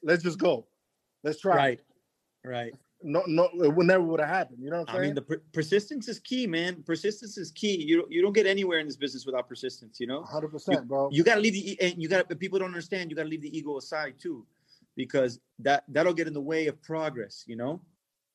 let's 0.02 0.22
just 0.22 0.38
go, 0.38 0.66
let's 1.22 1.40
try. 1.40 1.56
Right, 1.56 1.80
right. 2.44 2.72
No, 3.02 3.22
no, 3.26 3.48
it 3.62 3.74
would 3.74 3.86
never 3.86 4.02
would 4.02 4.20
have 4.20 4.28
happened. 4.28 4.58
You 4.62 4.70
know 4.70 4.80
what 4.80 4.90
I'm 4.90 4.96
I 4.96 5.00
mean, 5.00 5.14
the 5.14 5.22
per- 5.22 5.42
persistence 5.52 6.06
is 6.08 6.18
key, 6.18 6.46
man. 6.46 6.82
Persistence 6.82 7.38
is 7.38 7.50
key. 7.50 7.82
You 7.82 8.06
you 8.10 8.20
don't 8.20 8.34
get 8.34 8.46
anywhere 8.46 8.78
in 8.78 8.86
this 8.86 8.96
business 8.96 9.24
without 9.24 9.48
persistence. 9.48 9.98
You 9.98 10.06
know, 10.06 10.20
100, 10.20 10.48
percent 10.48 10.86
bro. 10.86 11.08
you 11.10 11.24
got 11.24 11.36
to 11.36 11.40
leave 11.40 11.54
the 11.54 11.80
and 11.80 12.02
you 12.02 12.10
got 12.10 12.28
to 12.28 12.36
people 12.36 12.58
don't 12.58 12.68
understand. 12.68 13.10
You 13.10 13.16
got 13.16 13.22
to 13.22 13.28
leave 13.28 13.40
the 13.40 13.56
ego 13.56 13.78
aside 13.78 14.16
too, 14.18 14.46
because 15.00 15.40
that 15.60 15.84
that'll 15.88 16.12
get 16.12 16.26
in 16.26 16.34
the 16.34 16.40
way 16.40 16.66
of 16.66 16.80
progress. 16.82 17.44
You 17.46 17.56
know, 17.56 17.80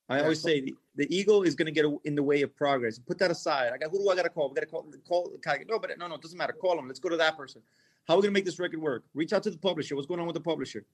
I 0.09 0.21
always 0.21 0.41
say 0.41 0.61
the, 0.61 0.75
the 0.95 1.15
ego 1.15 1.43
is 1.43 1.53
going 1.55 1.67
to 1.67 1.71
get 1.71 1.85
in 2.05 2.15
the 2.15 2.23
way 2.23 2.41
of 2.41 2.55
progress. 2.55 2.97
Put 2.97 3.19
that 3.19 3.31
aside. 3.31 3.71
I 3.73 3.77
got 3.77 3.91
who 3.91 3.99
do 3.99 4.09
I 4.09 4.15
got 4.15 4.23
to 4.23 4.29
call? 4.29 4.49
We 4.49 4.55
got 4.55 4.61
to 4.61 4.67
call 4.67 4.85
call. 5.07 5.31
No, 5.69 5.79
but 5.79 5.91
no, 5.99 6.07
no, 6.07 6.15
it 6.15 6.21
doesn't 6.21 6.37
matter. 6.37 6.53
Call 6.53 6.75
them. 6.75 6.87
Let's 6.87 6.99
go 6.99 7.09
to 7.09 7.17
that 7.17 7.37
person. 7.37 7.61
How 8.07 8.15
are 8.15 8.17
we 8.17 8.23
going 8.23 8.33
to 8.33 8.37
make 8.39 8.45
this 8.45 8.59
record 8.59 8.81
work? 8.81 9.03
Reach 9.13 9.33
out 9.33 9.43
to 9.43 9.51
the 9.51 9.57
publisher. 9.57 9.95
What's 9.95 10.07
going 10.07 10.19
on 10.19 10.27
with 10.27 10.35
the 10.35 10.41
publisher? 10.41 10.85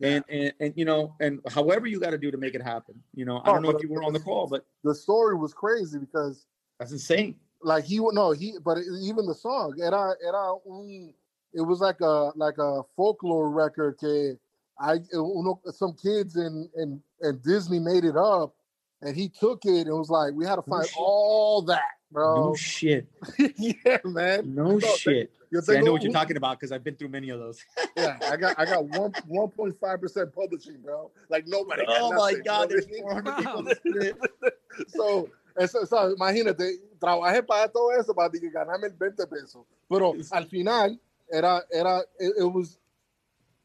And, 0.00 0.24
and 0.28 0.52
and 0.58 0.72
you 0.76 0.84
know, 0.84 1.14
and 1.20 1.40
however 1.48 1.86
you 1.86 2.00
got 2.00 2.10
to 2.10 2.18
do 2.18 2.30
to 2.32 2.38
make 2.38 2.54
it 2.54 2.62
happen. 2.62 2.94
You 3.14 3.24
know, 3.24 3.40
I 3.44 3.52
don't 3.52 3.62
know 3.62 3.70
if 3.70 3.82
you 3.82 3.88
were 3.88 4.02
on 4.02 4.12
the 4.12 4.20
call, 4.20 4.48
but 4.48 4.66
the 4.82 4.94
story 4.94 5.36
was 5.36 5.54
crazy 5.54 5.98
because 5.98 6.46
that's 6.78 6.90
insane. 6.90 7.36
like 7.62 7.84
he 7.84 8.00
would 8.00 8.14
no 8.14 8.32
he 8.32 8.54
but 8.64 8.78
even 9.00 9.26
the 9.26 9.34
song 9.34 9.74
era 9.80 10.14
era 10.24 10.54
un 10.68 11.12
it 11.54 11.60
was 11.60 11.80
like 11.80 12.00
a 12.00 12.32
like 12.34 12.58
a 12.58 12.82
folklore 12.96 13.50
record 13.50 13.96
que 13.98 14.36
I 14.78 14.98
uno, 15.14 15.60
some 15.72 15.94
kids 15.94 16.36
and 16.36 16.68
in 16.76 17.02
in 17.22 17.40
Disney 17.44 17.78
made 17.78 18.04
it 18.04 18.16
up 18.16 18.54
and 19.02 19.16
he 19.16 19.28
took 19.28 19.64
it 19.64 19.86
and 19.86 19.98
was 19.98 20.10
like 20.10 20.32
we 20.34 20.46
had 20.46 20.56
to 20.56 20.62
find 20.62 20.86
shit. 20.86 20.96
all 20.96 21.62
that 21.62 21.82
bro 22.10 22.50
No 22.50 22.54
shit. 22.54 23.06
yeah 23.38 23.98
man 24.04 24.54
No 24.54 24.78
shit. 24.78 25.32
yo 25.50 25.60
See, 25.60 25.76
I 25.76 25.80
know 25.80 25.92
what 25.92 26.02
you're 26.02 26.12
talking 26.12 26.36
about 26.36 26.58
because 26.58 26.72
I've 26.72 26.84
been 26.84 26.96
through 26.96 27.08
many 27.08 27.30
of 27.30 27.38
those. 27.38 27.64
yeah 27.96 28.18
I 28.30 28.36
got 28.36 28.58
I 28.58 28.64
got 28.64 28.84
one 28.84 29.12
one 29.26 29.48
point 29.48 29.78
five 29.78 30.00
percent 30.00 30.34
publishing 30.34 30.80
bro 30.82 31.10
like 31.28 31.46
nobody 31.46 31.82
oh 31.86 32.12
my 32.12 32.34
God, 32.44 32.70
there's 32.70 32.86
what 32.86 33.26
I 33.26 33.38
mean? 33.38 33.74
400 33.74 33.82
people. 33.82 34.18
so, 34.88 35.28
eso, 35.56 35.84
so, 35.84 36.14
imagínate, 36.14 36.78
trabajé 36.98 37.46
para 37.46 37.68
todo 37.68 37.90
eso 37.92 38.14
para 38.14 38.30
que 38.30 38.50
ganarme 38.50 38.86
el 38.86 38.94
20 38.94 39.26
pesos. 39.26 39.66
Pero 39.88 40.14
al 40.30 40.46
final 40.46 40.98
era, 41.30 41.62
era, 41.70 42.02
it, 42.18 42.34
it 42.38 42.44
was, 42.44 42.78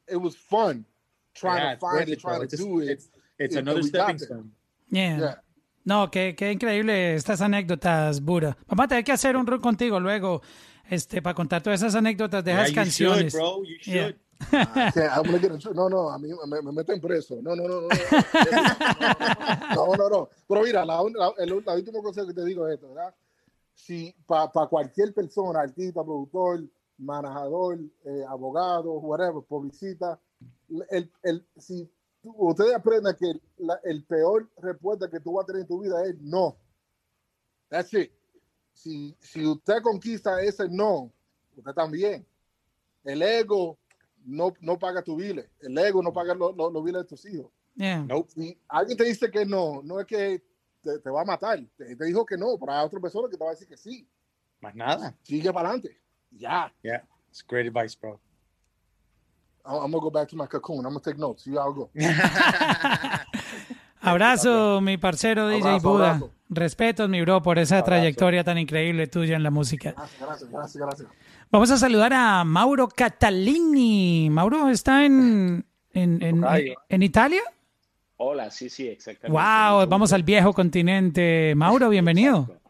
it 0.07 0.17
was 0.17 0.35
fun 0.35 0.85
trying 1.39 1.63
Yeah, 1.63 1.73
to 1.75 1.79
find 1.79 2.09
it, 2.09 2.19
trying 2.19 2.41
It's 2.43 2.55
to 2.57 2.63
do 2.63 2.79
it. 2.81 2.89
It's, 2.89 3.09
it's 3.37 3.53
Yeah, 3.55 3.61
another 3.61 3.83
stepping 3.83 4.19
stone. 4.19 4.51
Yeah. 4.89 5.17
Yeah. 5.19 5.35
No, 5.85 6.09
qué, 6.11 6.35
qué 6.35 6.51
increíble 6.51 7.15
estas 7.15 7.39
anécdotas, 7.41 8.19
Bura. 8.21 8.57
Vamos 8.67 8.85
a 8.85 8.87
tener 8.89 9.03
que 9.03 9.13
hacer 9.13 9.37
un 9.37 9.47
run 9.47 9.61
contigo 9.61 9.99
luego, 9.99 10.41
este, 10.89 11.21
para 11.21 11.33
contar 11.33 11.61
todas 11.63 11.79
esas 11.81 11.95
anécdotas 11.95 12.43
de 12.43 12.51
Yeah, 12.51 12.61
esas 12.63 12.69
you 12.71 12.75
canciones. 12.75 13.33
should, 13.33 13.41
bro. 13.41 13.63
You 13.63 13.75
should. 13.79 13.93
Yeah. 13.95 14.13
I 14.51 14.91
can't- 14.91 15.11
I'm 15.17 15.23
gonna 15.23 15.39
get 15.39 15.51
no, 15.73 15.89
no, 15.89 16.09
a 16.11 16.19
mí 16.19 16.27
me, 16.45 16.61
me 16.61 16.71
meten 16.71 16.99
preso. 17.01 17.41
No, 17.41 17.55
no, 17.55 17.67
no, 17.67 17.81
no. 17.81 17.87
No, 19.75 19.85
no, 19.87 19.95
no. 19.95 20.09
no. 20.09 20.29
Pero 20.47 20.61
mira, 20.61 20.85
la, 20.85 21.01
la, 21.15 21.33
el, 21.39 21.63
la 21.65 21.73
último 21.73 22.03
consejo 22.03 22.27
que 22.27 22.33
te 22.33 22.45
digo 22.45 22.67
es 22.67 22.75
esto, 22.75 22.93
¿verdad? 22.93 23.13
Si 23.73 24.13
para 24.25 24.49
cualquier 24.67 25.13
persona, 25.13 25.61
artista, 25.61 26.03
productor, 26.03 26.63
manejador, 26.97 27.79
eh, 28.05 28.23
abogado, 28.27 28.93
whatever, 28.99 29.41
publicista, 29.47 30.19
el, 30.89 31.11
el, 31.23 31.45
si 31.57 31.89
tú- 32.21 32.35
ustedes 32.37 32.75
aprendan 32.75 33.15
que 33.15 33.39
la, 33.57 33.79
el 33.83 34.03
peor 34.03 34.49
respuesta 34.57 35.09
que 35.09 35.19
tú 35.19 35.33
vas 35.33 35.43
a 35.43 35.47
tener 35.47 35.61
en 35.61 35.67
tu 35.67 35.79
vida 35.81 36.03
es 36.05 36.19
no. 36.19 36.57
That's 37.69 37.93
it. 37.93 38.11
Si, 38.73 39.15
si 39.19 39.45
usted 39.45 39.81
conquista 39.81 40.41
ese 40.41 40.67
no, 40.69 41.11
usted 41.55 41.73
también. 41.73 42.25
El 43.03 43.21
ego 43.21 43.77
no, 44.25 44.53
no 44.61 44.77
paga 44.77 45.01
tu 45.01 45.15
biles. 45.15 45.49
El 45.59 45.77
ego 45.77 46.01
no 46.03 46.11
paga 46.13 46.33
los 46.33 46.55
los- 46.55 46.71
los 46.73 46.83
biles 46.83 47.01
de 47.03 47.07
tus 47.07 47.25
hijos. 47.25 47.51
Yeah. 47.75 48.03
Nope. 48.03 48.31
Si 48.31 48.59
alguien 48.67 48.97
te 48.97 49.03
dice 49.03 49.29
que 49.31 49.45
no, 49.45 49.81
no 49.83 49.99
es 49.99 50.05
que 50.07 50.43
te, 50.83 50.99
te 50.99 51.09
va 51.09 51.21
a 51.21 51.25
matar. 51.25 51.59
Te, 51.77 51.95
te 51.95 52.05
dijo 52.05 52.25
que 52.25 52.37
no, 52.37 52.57
pero 52.59 52.71
hay 52.73 52.85
otra 52.85 52.99
persona 52.99 53.29
que 53.29 53.37
te 53.37 53.43
va 53.43 53.51
a 53.51 53.53
decir 53.53 53.67
que 53.67 53.77
sí. 53.77 54.07
Más 54.59 54.75
nada. 54.75 55.15
Sigue 55.23 55.51
para 55.53 55.69
adelante. 55.69 55.99
Ya. 56.31 56.73
Yeah. 56.81 57.07
It's 57.29 57.43
great 57.47 57.67
advice, 57.67 57.95
bro. 57.99 58.19
I'm, 59.67 59.91
gonna 59.91 59.99
go 59.99 60.09
back 60.09 60.29
to 60.29 60.35
my 60.35 60.47
cocoon. 60.47 60.85
I'm 60.85 60.93
gonna 60.93 60.99
take 61.01 61.17
notes. 61.17 61.45
You 61.45 61.59
all 61.59 61.73
go. 61.73 61.89
Abrazo, 64.01 64.79
mi 64.81 64.97
parcero 64.97 65.49
DJ 65.49 65.61
Abrazo, 65.61 65.89
Buda. 65.89 66.11
abrazo. 66.11 66.31
Respetos, 66.49 67.09
mi 67.09 67.21
bro, 67.21 67.41
por 67.41 67.59
esa 67.59 67.79
Abrazo. 67.79 67.91
trayectoria 67.91 68.43
tan 68.43 68.57
increíble 68.57 69.07
tuya 69.07 69.35
en 69.35 69.43
la 69.43 69.51
música. 69.51 69.91
Gracias, 69.91 70.21
gracias, 70.21 70.49
gracias, 70.49 70.83
gracias. 70.83 71.09
Vamos 71.51 71.71
a 71.71 71.77
saludar 71.77 72.13
a 72.13 72.43
Mauro 72.45 72.87
Catalini. 72.87 74.29
Mauro 74.29 74.69
está 74.69 75.05
en, 75.05 75.65
en, 75.93 76.43
en, 76.89 77.03
Italia. 77.03 77.41
Hola, 78.17 78.49
sí, 78.49 78.69
sí, 78.69 78.87
exactamente. 78.87 79.31
Wow, 79.31 79.87
vamos 79.87 80.13
al 80.13 80.23
viejo 80.23 80.53
continente. 80.53 81.53
Mauro, 81.55 81.89
bienvenido. 81.89 82.43
Exacto. 82.49 82.67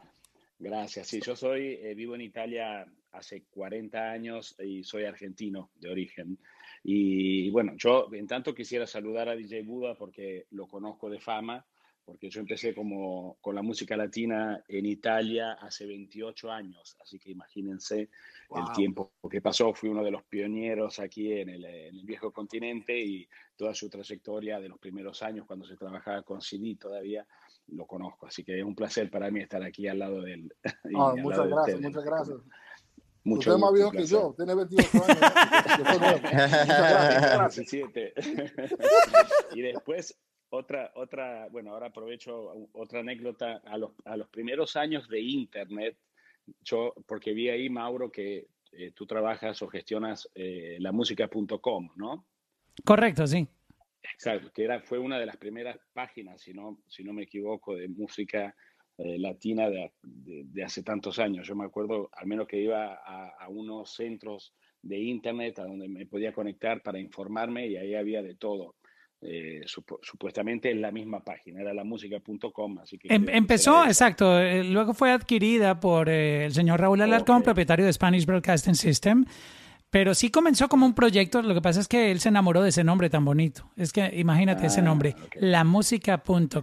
Gracias, 0.59 1.07
sí, 1.07 1.21
yo 1.23 1.35
soy, 1.35 1.77
eh, 1.83 1.93
vivo 1.93 2.15
en 2.15 2.21
Italia 2.21 2.83
hace 3.11 3.43
40 3.51 4.11
años 4.11 4.55
y 4.59 4.83
soy 4.83 5.05
argentino 5.05 5.69
de 5.75 5.91
origen. 5.91 6.39
Y 6.89 7.49
bueno, 7.49 7.73
yo 7.75 8.07
en 8.13 8.27
tanto 8.27 8.55
quisiera 8.55 8.87
saludar 8.87 9.27
a 9.27 9.35
DJ 9.35 9.61
Buda 9.63 9.93
porque 9.95 10.47
lo 10.51 10.69
conozco 10.69 11.09
de 11.09 11.19
fama, 11.19 11.65
porque 12.05 12.29
yo 12.29 12.39
empecé 12.39 12.73
como 12.73 13.37
con 13.41 13.55
la 13.55 13.61
música 13.61 13.97
latina 13.97 14.63
en 14.69 14.85
Italia 14.85 15.57
hace 15.59 15.85
28 15.85 16.49
años, 16.49 16.95
así 17.01 17.19
que 17.19 17.31
imagínense 17.31 18.09
el 18.55 18.71
tiempo 18.73 19.11
que 19.29 19.41
pasó. 19.41 19.73
Fui 19.73 19.89
uno 19.89 20.01
de 20.01 20.11
los 20.11 20.23
pioneros 20.23 20.99
aquí 20.99 21.33
en 21.33 21.49
el, 21.49 21.65
en 21.65 21.93
el, 21.93 22.05
viejo 22.05 22.31
continente 22.31 22.97
y 22.97 23.27
toda 23.57 23.73
su 23.73 23.89
trayectoria 23.89 24.61
de 24.61 24.69
los 24.69 24.79
primeros 24.79 25.21
años 25.23 25.45
cuando 25.45 25.65
se 25.65 25.75
trabajaba 25.75 26.23
con 26.23 26.39
CD 26.39 26.77
todavía 26.79 27.27
lo 27.67 27.85
conozco, 27.85 28.27
así 28.27 28.45
que 28.45 28.57
es 28.57 28.63
un 28.63 28.75
placer 28.75 29.09
para 29.11 29.29
mí 29.29 29.41
estar 29.41 29.61
aquí 29.61 29.89
al 29.89 29.99
lado 29.99 30.21
del. 30.21 30.55
Ah, 30.97 31.13
muchas 31.17 31.49
gracias, 31.49 31.81
muchas 31.81 32.05
gracias. 32.05 32.37
Mucho 33.27 33.49
Usted 33.49 33.55
es 33.55 33.59
más 33.59 33.73
viejo 33.73 33.91
que 33.91 34.05
yo, 34.05 34.33
tiene 34.37 34.55
28 34.55 35.03
años. 35.03 35.17
y 39.53 39.61
después, 39.61 40.17
otra, 40.49 40.93
otra, 40.95 41.49
bueno, 41.49 41.73
ahora 41.73 41.87
aprovecho 41.87 42.69
otra 42.71 43.01
anécdota. 43.01 43.61
A 43.65 43.77
los, 43.77 43.91
a 44.05 44.15
los 44.15 44.29
primeros 44.29 44.77
años 44.77 45.09
de 45.09 45.19
Internet, 45.19 45.97
yo, 46.61 46.93
porque 47.05 47.33
vi 47.33 47.49
ahí, 47.49 47.69
Mauro, 47.69 48.09
que 48.09 48.47
eh, 48.71 48.93
tú 48.93 49.05
trabajas 49.05 49.61
o 49.61 49.67
gestionas 49.67 50.29
eh, 50.33 50.77
la 50.79 50.93
música.com, 50.93 51.89
¿no? 51.97 52.25
Correcto, 52.85 53.27
sí. 53.27 53.45
Exacto, 54.13 54.53
que 54.53 54.63
era, 54.63 54.79
fue 54.81 54.99
una 54.99 55.19
de 55.19 55.25
las 55.25 55.35
primeras 55.35 55.77
páginas, 55.91 56.41
si 56.41 56.53
no, 56.53 56.79
si 56.87 57.03
no 57.03 57.11
me 57.11 57.23
equivoco, 57.23 57.75
de 57.75 57.89
música 57.89 58.55
eh, 58.97 59.17
latina 59.19 59.69
de, 59.69 59.91
de, 60.01 60.63
hace 60.63 60.83
tantos 60.83 61.19
años. 61.19 61.47
Yo 61.47 61.55
me 61.55 61.65
acuerdo 61.65 62.09
al 62.13 62.27
menos 62.27 62.47
que 62.47 62.59
iba 62.59 62.93
a, 62.93 63.29
a, 63.39 63.47
unos 63.47 63.93
centros 63.93 64.53
de 64.81 64.97
internet 64.97 65.59
a 65.59 65.65
donde 65.65 65.87
me 65.87 66.05
podía 66.05 66.33
conectar 66.33 66.81
para 66.81 66.99
informarme 66.99 67.67
y 67.67 67.77
ahí 67.77 67.95
había 67.95 68.21
de 68.21 68.35
todo. 68.35 68.75
Eh, 69.19 69.61
supuestamente 69.65 70.69
en 70.69 70.79
la 70.79 70.91
misma 70.91 71.23
página, 71.23 71.61
era 71.61 71.73
la 71.73 71.83
música.com. 71.83 72.77
Em, 73.05 73.29
empezó, 73.29 73.85
exacto, 73.85 74.39
eh, 74.39 74.63
luego 74.63 74.93
fue 74.93 75.09
adquirida 75.09 75.79
por 75.79 76.07
el 76.07 76.53
señor 76.53 76.79
Raúl 76.79 77.01
Alarcón, 77.01 77.41
propietario 77.41 77.87
de 77.87 77.93
Spanish 77.93 78.27
Broadcasting 78.27 78.75
System. 78.75 79.25
Pero 79.97 80.13
sí 80.13 80.29
comenzó 80.29 80.69
como 80.69 80.85
un 80.85 80.93
proyecto, 80.93 81.41
lo 81.41 81.55
que 81.55 81.61
pasa 81.61 81.79
es 81.79 81.87
que 81.87 82.11
él 82.11 82.19
se 82.19 82.29
enamoró 82.29 82.61
de 82.61 82.69
ese 82.69 82.83
nombre 82.83 83.09
tan 83.09 83.25
bonito. 83.25 83.71
Es 83.75 83.91
que 83.91 84.13
imagínate 84.15 84.67
ese 84.67 84.81
ah, 84.81 84.83
nombre, 84.83 85.15
lamusica.com. 85.39 86.53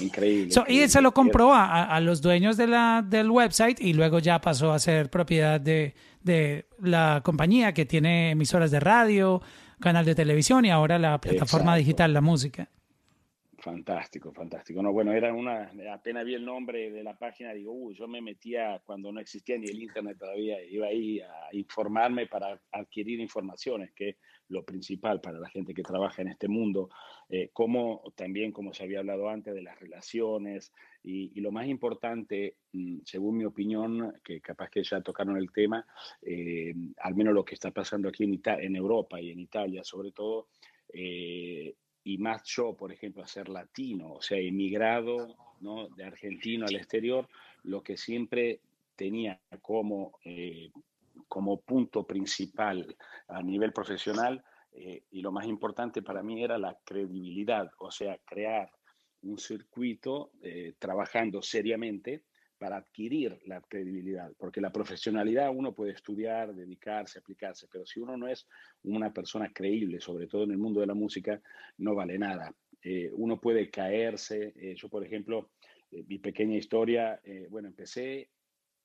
increíble, 0.00 0.52
Y 0.66 0.88
se 0.88 1.00
lo 1.00 1.14
compró 1.14 1.54
a, 1.54 1.84
a, 1.84 2.00
los 2.00 2.20
dueños 2.22 2.56
de 2.56 2.66
la, 2.66 3.04
del 3.08 3.30
website 3.30 3.80
y 3.80 3.92
luego 3.92 4.18
ya 4.18 4.40
pasó 4.40 4.72
a 4.72 4.80
ser 4.80 5.10
propiedad 5.10 5.60
de, 5.60 5.94
de 6.24 6.66
la 6.82 7.20
compañía 7.24 7.72
que 7.72 7.86
tiene 7.86 8.32
emisoras 8.32 8.72
de 8.72 8.80
radio, 8.80 9.40
canal 9.78 10.04
de 10.04 10.16
televisión 10.16 10.64
y 10.64 10.70
ahora 10.72 10.98
la 10.98 11.20
plataforma 11.20 11.76
digital, 11.76 12.12
la 12.12 12.20
música. 12.20 12.68
Fantástico, 13.66 14.32
fantástico. 14.32 14.80
No, 14.80 14.92
bueno, 14.92 15.12
era 15.12 15.34
una, 15.34 15.72
apenas 15.92 16.24
vi 16.24 16.34
el 16.34 16.44
nombre 16.44 16.88
de 16.92 17.02
la 17.02 17.18
página, 17.18 17.52
digo, 17.52 17.72
uy, 17.72 17.96
yo 17.96 18.06
me 18.06 18.20
metía 18.20 18.80
cuando 18.84 19.10
no 19.10 19.18
existía 19.18 19.58
ni 19.58 19.66
el 19.66 19.82
Internet 19.82 20.18
todavía, 20.20 20.62
iba 20.62 20.86
ahí 20.86 21.18
a 21.18 21.48
informarme 21.50 22.28
para 22.28 22.62
adquirir 22.70 23.18
informaciones, 23.18 23.90
que 23.92 24.10
es 24.10 24.16
lo 24.50 24.64
principal 24.64 25.20
para 25.20 25.40
la 25.40 25.48
gente 25.48 25.74
que 25.74 25.82
trabaja 25.82 26.22
en 26.22 26.28
este 26.28 26.46
mundo, 26.46 26.90
eh, 27.28 27.50
como 27.52 28.04
también, 28.14 28.52
como 28.52 28.72
se 28.72 28.84
había 28.84 29.00
hablado 29.00 29.28
antes, 29.28 29.52
de 29.52 29.62
las 29.62 29.80
relaciones 29.80 30.72
y, 31.02 31.40
lo 31.40 31.50
más 31.50 31.66
importante, 31.66 32.58
mm, 32.72 32.98
según 33.04 33.36
mi 33.36 33.46
opinión, 33.46 34.14
que 34.22 34.40
capaz 34.40 34.70
que 34.70 34.84
ya 34.84 35.00
tocaron 35.00 35.38
el 35.38 35.50
tema, 35.50 35.84
eh, 36.22 36.72
al 36.98 37.16
menos 37.16 37.34
lo 37.34 37.44
que 37.44 37.54
está 37.54 37.72
pasando 37.72 38.08
aquí 38.08 38.22
en, 38.22 38.40
en 38.44 38.76
Europa 38.76 39.20
y 39.20 39.32
en 39.32 39.40
Italia 39.40 39.82
sobre 39.82 40.12
todo, 40.12 40.50
eh, 40.92 41.74
y 42.06 42.18
más 42.18 42.44
yo, 42.44 42.72
por 42.76 42.92
ejemplo, 42.92 43.24
a 43.24 43.26
ser 43.26 43.48
latino, 43.48 44.12
o 44.12 44.22
sea, 44.22 44.38
emigrado 44.38 45.34
¿no? 45.60 45.88
de 45.88 46.04
argentino 46.04 46.64
al 46.64 46.76
exterior, 46.76 47.28
lo 47.64 47.82
que 47.82 47.96
siempre 47.96 48.60
tenía 48.94 49.40
como, 49.60 50.16
eh, 50.24 50.70
como 51.26 51.60
punto 51.60 52.06
principal 52.06 52.96
a 53.26 53.42
nivel 53.42 53.72
profesional 53.72 54.44
eh, 54.70 55.02
y 55.10 55.20
lo 55.20 55.32
más 55.32 55.46
importante 55.46 56.00
para 56.00 56.22
mí 56.22 56.44
era 56.44 56.58
la 56.58 56.78
credibilidad, 56.84 57.72
o 57.78 57.90
sea, 57.90 58.16
crear 58.24 58.70
un 59.22 59.36
circuito 59.36 60.30
eh, 60.42 60.74
trabajando 60.78 61.42
seriamente 61.42 62.22
para 62.58 62.76
adquirir 62.76 63.38
la 63.46 63.60
credibilidad, 63.60 64.32
porque 64.38 64.60
la 64.60 64.72
profesionalidad 64.72 65.50
uno 65.54 65.74
puede 65.74 65.92
estudiar, 65.92 66.54
dedicarse, 66.54 67.18
aplicarse, 67.18 67.66
pero 67.70 67.84
si 67.84 68.00
uno 68.00 68.16
no 68.16 68.28
es 68.28 68.46
una 68.84 69.12
persona 69.12 69.52
creíble, 69.52 70.00
sobre 70.00 70.26
todo 70.26 70.44
en 70.44 70.52
el 70.52 70.58
mundo 70.58 70.80
de 70.80 70.86
la 70.86 70.94
música, 70.94 71.40
no 71.78 71.94
vale 71.94 72.18
nada. 72.18 72.54
Eh, 72.82 73.10
uno 73.12 73.40
puede 73.40 73.68
caerse. 73.68 74.52
Eh, 74.56 74.74
yo, 74.76 74.88
por 74.88 75.04
ejemplo, 75.04 75.50
eh, 75.90 76.04
mi 76.06 76.18
pequeña 76.18 76.56
historia, 76.56 77.20
bueno, 77.50 77.68
empecé 77.68 78.30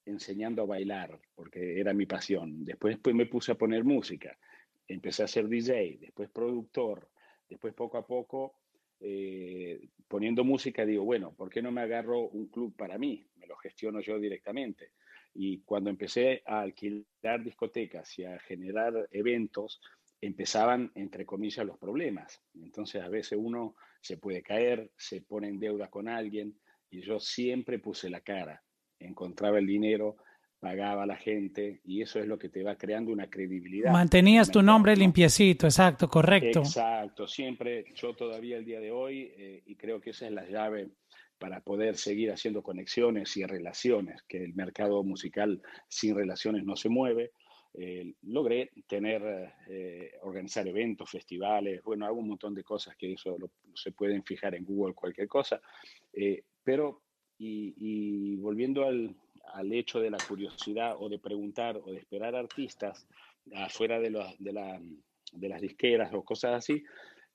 enseñando 0.05 0.63
a 0.63 0.65
bailar, 0.65 1.19
porque 1.35 1.79
era 1.79 1.93
mi 1.93 2.05
pasión. 2.05 2.65
Después, 2.65 2.95
después 2.95 3.15
me 3.15 3.27
puse 3.27 3.51
a 3.51 3.57
poner 3.57 3.83
música, 3.83 4.37
empecé 4.87 5.23
a 5.23 5.27
ser 5.27 5.47
DJ, 5.47 5.99
después 5.99 6.29
productor, 6.29 7.09
después 7.47 7.73
poco 7.73 7.97
a 7.97 8.07
poco 8.07 8.57
poniendo 10.07 10.43
música, 10.43 10.85
digo, 10.85 11.03
bueno, 11.03 11.33
¿por 11.33 11.49
qué 11.49 11.61
no 11.61 11.71
me 11.71 11.81
agarro 11.81 12.27
un 12.29 12.47
club 12.47 12.75
para 12.75 12.99
mí? 12.99 13.25
Lo 13.51 13.57
gestiono 13.57 13.99
yo 13.99 14.17
directamente. 14.17 14.93
Y 15.33 15.59
cuando 15.61 15.89
empecé 15.89 16.41
a 16.45 16.61
alquilar 16.61 17.43
discotecas 17.43 18.17
y 18.17 18.25
a 18.25 18.39
generar 18.39 19.07
eventos, 19.11 19.81
empezaban, 20.21 20.91
entre 20.95 21.25
comillas, 21.25 21.65
los 21.65 21.77
problemas. 21.77 22.41
Entonces 22.53 23.01
a 23.01 23.09
veces 23.09 23.37
uno 23.41 23.75
se 24.01 24.17
puede 24.17 24.41
caer, 24.41 24.91
se 24.95 25.21
pone 25.21 25.47
en 25.47 25.59
deuda 25.59 25.89
con 25.89 26.07
alguien 26.07 26.57
y 26.89 27.01
yo 27.01 27.19
siempre 27.19 27.79
puse 27.79 28.09
la 28.09 28.21
cara, 28.21 28.63
encontraba 28.99 29.59
el 29.59 29.67
dinero, 29.67 30.17
pagaba 30.59 31.03
a 31.03 31.07
la 31.07 31.17
gente 31.17 31.81
y 31.83 32.01
eso 32.01 32.19
es 32.19 32.27
lo 32.27 32.37
que 32.37 32.49
te 32.49 32.63
va 32.63 32.75
creando 32.75 33.11
una 33.11 33.29
credibilidad. 33.29 33.91
Mantenías 33.91 34.51
tu 34.51 34.61
nombre 34.61 34.95
limpiecito, 34.95 35.65
exacto, 35.65 36.07
correcto. 36.07 36.59
Exacto, 36.59 37.27
siempre, 37.27 37.85
yo 37.95 38.13
todavía 38.13 38.57
el 38.57 38.65
día 38.65 38.79
de 38.79 38.91
hoy, 38.91 39.33
eh, 39.35 39.63
y 39.65 39.75
creo 39.75 39.99
que 39.99 40.11
esa 40.11 40.27
es 40.27 40.33
la 40.33 40.45
llave 40.47 40.89
para 41.41 41.59
poder 41.59 41.97
seguir 41.97 42.31
haciendo 42.31 42.61
conexiones 42.61 43.35
y 43.35 43.43
relaciones, 43.43 44.21
que 44.27 44.43
el 44.43 44.53
mercado 44.53 45.03
musical 45.03 45.59
sin 45.87 46.15
relaciones 46.15 46.63
no 46.63 46.75
se 46.75 46.87
mueve. 46.87 47.31
Eh, 47.73 48.13
logré 48.21 48.69
tener, 48.87 49.51
eh, 49.67 50.11
organizar 50.21 50.67
eventos, 50.67 51.09
festivales, 51.09 51.81
bueno, 51.83 52.05
hago 52.05 52.19
un 52.19 52.27
montón 52.27 52.53
de 52.53 52.63
cosas 52.63 52.95
que 52.95 53.13
eso 53.13 53.37
se 53.73 53.91
pueden 53.91 54.23
fijar 54.23 54.53
en 54.53 54.65
Google, 54.65 54.93
cualquier 54.93 55.27
cosa, 55.27 55.59
eh, 56.13 56.43
pero 56.63 57.01
y, 57.39 58.35
volviendo 58.35 58.85
al, 58.85 59.15
al, 59.55 59.73
hecho 59.73 59.99
de 59.99 60.11
la 60.11 60.19
curiosidad 60.19 60.95
o 60.99 61.09
de 61.09 61.17
preguntar 61.17 61.77
o 61.77 61.91
de 61.91 61.97
esperar 61.97 62.35
artistas 62.35 63.07
afuera 63.55 63.99
de, 63.99 64.11
de, 64.37 64.53
la, 64.53 64.79
de 65.33 65.49
las 65.49 65.59
disqueras 65.59 66.13
o 66.13 66.23
cosas 66.23 66.53
así, 66.53 66.83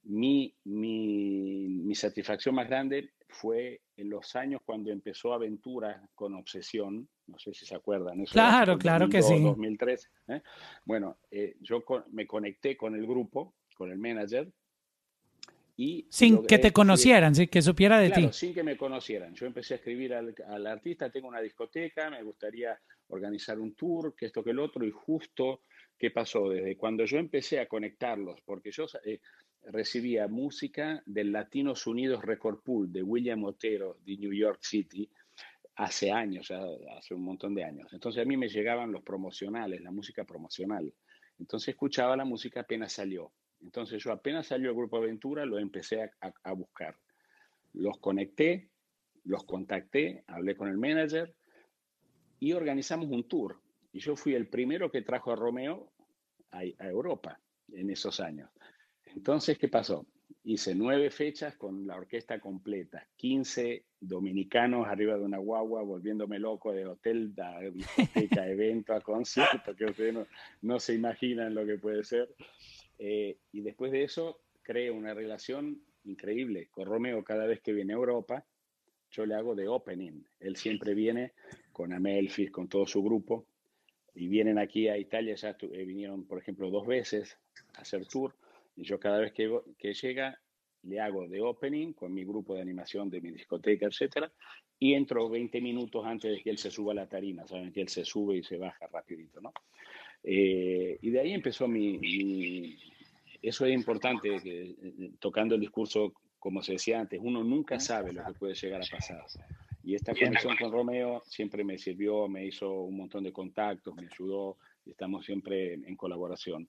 mi, 0.06 0.54
mi, 0.64 1.68
mi 1.68 1.94
satisfacción 1.94 2.54
más 2.54 2.68
grande 2.68 3.10
fue 3.28 3.82
en 3.96 4.10
los 4.10 4.36
años 4.36 4.60
cuando 4.64 4.90
empezó 4.90 5.32
Aventura 5.32 6.08
con 6.14 6.34
Obsesión, 6.34 7.08
no 7.26 7.38
sé 7.38 7.52
si 7.54 7.66
se 7.66 7.74
acuerdan. 7.74 8.20
Eso 8.20 8.32
claro, 8.32 8.78
claro 8.78 9.08
que 9.08 9.22
sí. 9.22 9.42
2003. 9.42 10.10
¿eh? 10.28 10.42
Bueno, 10.84 11.18
eh, 11.30 11.56
yo 11.60 11.82
me 12.12 12.26
conecté 12.26 12.76
con 12.76 12.94
el 12.94 13.06
grupo, 13.06 13.54
con 13.74 13.90
el 13.90 13.98
manager. 13.98 14.50
Y 15.78 16.06
sin 16.08 16.46
que 16.46 16.58
te 16.58 16.72
conocieran, 16.72 17.34
sin 17.34 17.48
que 17.48 17.60
supiera 17.60 17.98
de 17.98 18.10
claro, 18.10 18.28
ti. 18.28 18.32
Sin 18.32 18.54
que 18.54 18.62
me 18.62 18.78
conocieran. 18.78 19.34
Yo 19.34 19.44
empecé 19.44 19.74
a 19.74 19.76
escribir 19.76 20.14
al, 20.14 20.34
al, 20.48 20.66
artista, 20.66 21.10
tengo 21.10 21.28
una 21.28 21.40
discoteca, 21.40 22.08
me 22.08 22.22
gustaría 22.22 22.78
organizar 23.08 23.58
un 23.58 23.74
tour, 23.74 24.14
que 24.16 24.26
esto, 24.26 24.42
que 24.42 24.50
el 24.50 24.58
otro, 24.58 24.86
y 24.86 24.90
justo, 24.90 25.64
¿qué 25.98 26.10
pasó? 26.10 26.48
Desde 26.48 26.78
cuando 26.78 27.04
yo 27.04 27.18
empecé 27.18 27.60
a 27.60 27.68
conectarlos, 27.68 28.40
porque 28.46 28.70
yo 28.70 28.86
eh, 29.04 29.20
recibía 29.66 30.28
música 30.28 31.02
del 31.06 31.32
Latinos 31.32 31.86
Unidos 31.86 32.24
Record 32.24 32.62
Pool 32.62 32.92
de 32.92 33.02
William 33.02 33.44
Otero 33.44 33.98
de 34.04 34.16
New 34.16 34.32
York 34.32 34.60
City 34.62 35.10
hace 35.74 36.10
años, 36.10 36.50
hace 36.96 37.14
un 37.14 37.22
montón 37.22 37.54
de 37.54 37.64
años. 37.64 37.92
Entonces 37.92 38.22
a 38.22 38.24
mí 38.24 38.36
me 38.36 38.48
llegaban 38.48 38.92
los 38.92 39.02
promocionales, 39.02 39.82
la 39.82 39.90
música 39.90 40.24
promocional. 40.24 40.92
Entonces 41.38 41.68
escuchaba 41.68 42.16
la 42.16 42.24
música 42.24 42.60
apenas 42.60 42.92
salió. 42.92 43.32
Entonces 43.60 44.02
yo 44.02 44.12
apenas 44.12 44.46
salió 44.46 44.70
el 44.70 44.76
Grupo 44.76 44.98
Aventura, 44.98 45.44
lo 45.44 45.58
empecé 45.58 46.10
a, 46.20 46.52
buscar. 46.52 46.96
Los 47.74 47.98
conecté, 47.98 48.70
los 49.24 49.44
contacté, 49.44 50.24
hablé 50.28 50.56
con 50.56 50.68
el 50.68 50.78
manager 50.78 51.34
y 52.38 52.52
organizamos 52.52 53.08
un 53.10 53.28
tour. 53.28 53.60
Y 53.92 53.98
yo 53.98 54.16
fui 54.16 54.34
el 54.34 54.48
primero 54.48 54.90
que 54.90 55.02
trajo 55.02 55.32
a 55.32 55.36
Romeo 55.36 55.92
a 56.52 56.86
Europa 56.86 57.40
en 57.72 57.90
esos 57.90 58.20
años. 58.20 58.48
Entonces, 59.16 59.58
¿qué 59.58 59.68
pasó? 59.68 60.06
Hice 60.44 60.74
nueve 60.74 61.10
fechas 61.10 61.56
con 61.56 61.86
la 61.86 61.96
orquesta 61.96 62.38
completa, 62.38 63.08
15 63.16 63.84
dominicanos 63.98 64.86
arriba 64.86 65.16
de 65.16 65.24
una 65.24 65.38
guagua, 65.38 65.82
volviéndome 65.82 66.38
loco 66.38 66.70
de 66.72 66.84
hotel, 66.86 67.34
de 67.34 67.72
discoteca, 67.72 68.46
evento, 68.48 68.92
a 68.92 69.00
concierto, 69.00 69.74
que 69.74 69.86
ustedes 69.86 70.14
no, 70.60 70.78
se 70.78 70.94
imaginan 70.94 71.54
lo 71.54 71.64
que 71.64 71.78
puede 71.78 72.04
ser. 72.04 72.28
Eh, 72.98 73.38
y 73.52 73.62
después 73.62 73.90
de 73.90 74.04
eso, 74.04 74.42
creé 74.62 74.90
una 74.90 75.14
relación 75.14 75.80
increíble. 76.04 76.68
Con 76.70 76.86
Romeo, 76.86 77.24
cada 77.24 77.46
vez 77.46 77.60
que 77.62 77.72
viene 77.72 77.94
a 77.94 77.96
Europa, 77.96 78.44
yo 79.10 79.24
le 79.24 79.34
hago 79.34 79.54
de 79.54 79.66
opening. 79.66 80.22
Él 80.38 80.56
siempre 80.56 80.92
viene 80.94 81.32
con 81.72 81.94
Amelfis, 81.94 82.50
con 82.50 82.68
todo 82.68 82.86
su 82.86 83.02
grupo, 83.02 83.46
y 84.14 84.28
vienen 84.28 84.58
aquí 84.58 84.88
a 84.88 84.98
Italia, 84.98 85.34
ya 85.34 85.56
eh, 85.58 85.84
vinieron, 85.84 86.26
por 86.26 86.38
ejemplo, 86.38 86.70
dos 86.70 86.86
veces 86.86 87.38
a 87.74 87.80
hacer 87.80 88.06
tour, 88.06 88.34
y 88.76 88.84
yo 88.84 89.00
cada 89.00 89.18
vez 89.18 89.32
que, 89.32 89.50
que 89.78 89.94
llega 89.94 90.38
le 90.86 91.00
hago 91.00 91.26
de 91.28 91.40
opening 91.40 91.92
con 91.92 92.14
mi 92.14 92.24
grupo 92.24 92.54
de 92.54 92.62
animación 92.62 93.10
de 93.10 93.20
mi 93.20 93.30
discoteca, 93.30 93.86
etcétera, 93.86 94.32
y 94.78 94.94
entro 94.94 95.28
20 95.28 95.60
minutos 95.60 96.04
antes 96.04 96.30
de 96.30 96.42
que 96.42 96.50
él 96.50 96.58
se 96.58 96.70
suba 96.70 96.92
a 96.92 96.96
la 96.96 97.08
tarima, 97.08 97.46
saben 97.46 97.72
que 97.72 97.80
él 97.80 97.88
se 97.88 98.04
sube 98.04 98.36
y 98.36 98.42
se 98.42 98.56
baja 98.56 98.86
rapidito, 98.86 99.40
¿no? 99.40 99.52
Eh, 100.22 100.98
y 101.00 101.10
de 101.10 101.20
ahí 101.20 101.32
empezó 101.32 101.68
mi, 101.68 102.76
Eso 103.42 103.66
es 103.66 103.74
importante, 103.74 104.40
que, 104.42 104.62
eh, 104.70 105.10
tocando 105.18 105.54
el 105.54 105.60
discurso, 105.60 106.14
como 106.38 106.62
se 106.62 106.72
decía 106.72 107.00
antes, 107.00 107.20
uno 107.22 107.42
nunca 107.42 107.80
sabe 107.80 108.12
lo 108.12 108.24
que 108.24 108.32
puede 108.34 108.54
llegar 108.54 108.82
a 108.82 108.86
pasar. 108.90 109.24
Y 109.82 109.94
esta 109.94 110.14
conexión 110.14 110.56
con 110.56 110.72
Romeo 110.72 111.22
siempre 111.26 111.62
me 111.62 111.78
sirvió, 111.78 112.26
me 112.28 112.44
hizo 112.44 112.82
un 112.82 112.96
montón 112.96 113.22
de 113.22 113.32
contactos, 113.32 113.94
me 113.94 114.08
ayudó, 114.12 114.58
y 114.84 114.90
estamos 114.90 115.24
siempre 115.24 115.74
en 115.74 115.96
colaboración. 115.96 116.68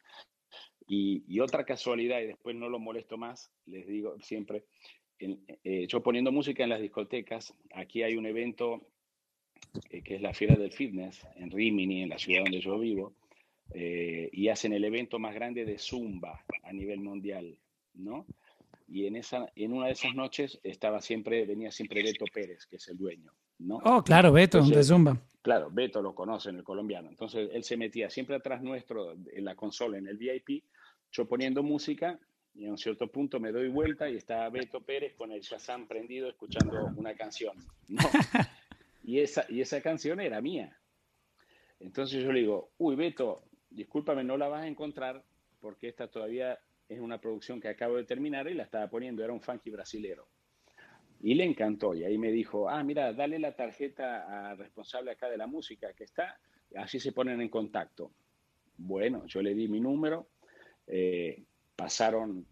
Y, 0.87 1.39
otra 1.41 1.65
casualidad, 1.65 2.21
y 2.21 2.27
después 2.27 2.55
no 2.55 2.69
lo 2.69 2.79
molesto 2.79 3.17
más, 3.17 3.51
les 3.65 3.85
digo 3.85 4.15
siempre, 4.21 4.63
eh, 5.19 5.85
yo 5.87 6.01
poniendo 6.01 6.31
música 6.31 6.63
en 6.63 6.69
las 6.69 6.79
discotecas, 6.79 7.53
aquí 7.73 8.03
hay 8.03 8.15
un 8.15 8.25
evento 8.25 8.81
eh, 9.89 10.01
que 10.01 10.15
es 10.15 10.21
la 10.21 10.33
Fiera 10.33 10.55
del 10.55 10.71
Fitness 10.71 11.27
en 11.35 11.51
Rimini, 11.51 12.03
en 12.03 12.09
la 12.09 12.17
ciudad 12.17 12.43
donde 12.43 12.61
yo 12.61 12.79
vivo, 12.79 13.13
eh, 13.73 14.29
y 14.31 14.47
hacen 14.47 14.73
el 14.73 14.85
evento 14.85 15.19
más 15.19 15.35
grande 15.35 15.65
de 15.65 15.77
Zumba 15.77 16.43
a 16.63 16.71
nivel 16.71 17.01
mundial, 17.01 17.57
¿no? 17.93 18.25
Y 18.87 19.05
en, 19.05 19.17
esa, 19.17 19.51
en 19.55 19.73
una 19.73 19.87
de 19.87 19.91
esas 19.91 20.15
noches 20.15 20.59
estaba 20.63 21.01
siempre, 21.01 21.45
venía 21.45 21.71
siempre 21.71 22.01
Beto 22.01 22.23
Pérez, 22.33 22.65
que 22.65 22.77
es 22.77 22.87
el 22.87 22.97
dueño, 22.97 23.33
¿no? 23.59 23.81
Oh, 23.83 24.01
claro, 24.01 24.31
Beto, 24.31 24.61
de 24.61 24.81
Zumba. 24.81 25.21
Claro, 25.41 25.69
Beto 25.69 26.01
lo 26.01 26.15
conoce 26.15 26.49
en 26.49 26.57
el 26.57 26.63
colombiano. 26.63 27.09
Entonces 27.09 27.49
él 27.51 27.65
se 27.65 27.75
metía 27.75 28.09
siempre 28.09 28.37
atrás 28.37 28.61
nuestro 28.61 29.11
en 29.11 29.43
la 29.43 29.55
consola, 29.55 29.97
en 29.97 30.07
el 30.07 30.17
VIP, 30.17 30.63
yo 31.11 31.27
poniendo 31.27 31.63
música 31.63 32.19
y 32.53 32.65
a 32.65 32.71
un 32.71 32.77
cierto 32.77 33.07
punto 33.11 33.39
me 33.39 33.51
doy 33.51 33.69
vuelta 33.69 34.09
y 34.09 34.15
está 34.15 34.49
Beto 34.49 34.81
Pérez 34.81 35.13
con 35.15 35.31
el 35.31 35.41
Shazam 35.41 35.87
prendido 35.87 36.29
escuchando 36.29 36.91
una 36.95 37.13
canción. 37.15 37.55
y, 39.03 39.19
esa, 39.19 39.45
y 39.49 39.61
esa 39.61 39.81
canción 39.81 40.19
era 40.19 40.41
mía. 40.41 40.77
Entonces 41.79 42.23
yo 42.23 42.31
le 42.31 42.39
digo, 42.39 42.71
uy 42.77 42.95
Beto, 42.95 43.43
discúlpame, 43.69 44.23
no 44.23 44.37
la 44.37 44.47
vas 44.47 44.63
a 44.63 44.67
encontrar 44.67 45.23
porque 45.59 45.87
esta 45.87 46.07
todavía 46.07 46.59
es 46.89 46.99
una 46.99 47.19
producción 47.19 47.59
que 47.59 47.67
acabo 47.67 47.97
de 47.97 48.05
terminar 48.05 48.47
y 48.47 48.53
la 48.53 48.63
estaba 48.63 48.89
poniendo, 48.89 49.23
era 49.23 49.33
un 49.33 49.41
funky 49.41 49.69
brasilero. 49.69 50.27
Y 51.19 51.33
le 51.33 51.43
encantó 51.43 51.95
y 51.95 52.03
ahí 52.03 52.17
me 52.17 52.31
dijo, 52.31 52.69
ah, 52.69 52.83
mira, 52.83 53.11
dale 53.13 53.39
la 53.39 53.55
tarjeta 53.55 54.49
al 54.49 54.57
responsable 54.57 55.11
acá 55.11 55.29
de 55.29 55.37
la 55.37 55.47
música 55.47 55.93
que 55.93 56.03
está, 56.03 56.39
así 56.75 56.99
se 56.99 57.11
ponen 57.11 57.41
en 57.41 57.49
contacto. 57.49 58.11
Bueno, 58.77 59.25
yo 59.25 59.41
le 59.41 59.55
di 59.55 59.67
mi 59.67 59.79
número, 59.79 60.27
eh, 60.87 61.43
pasaron 61.75 62.45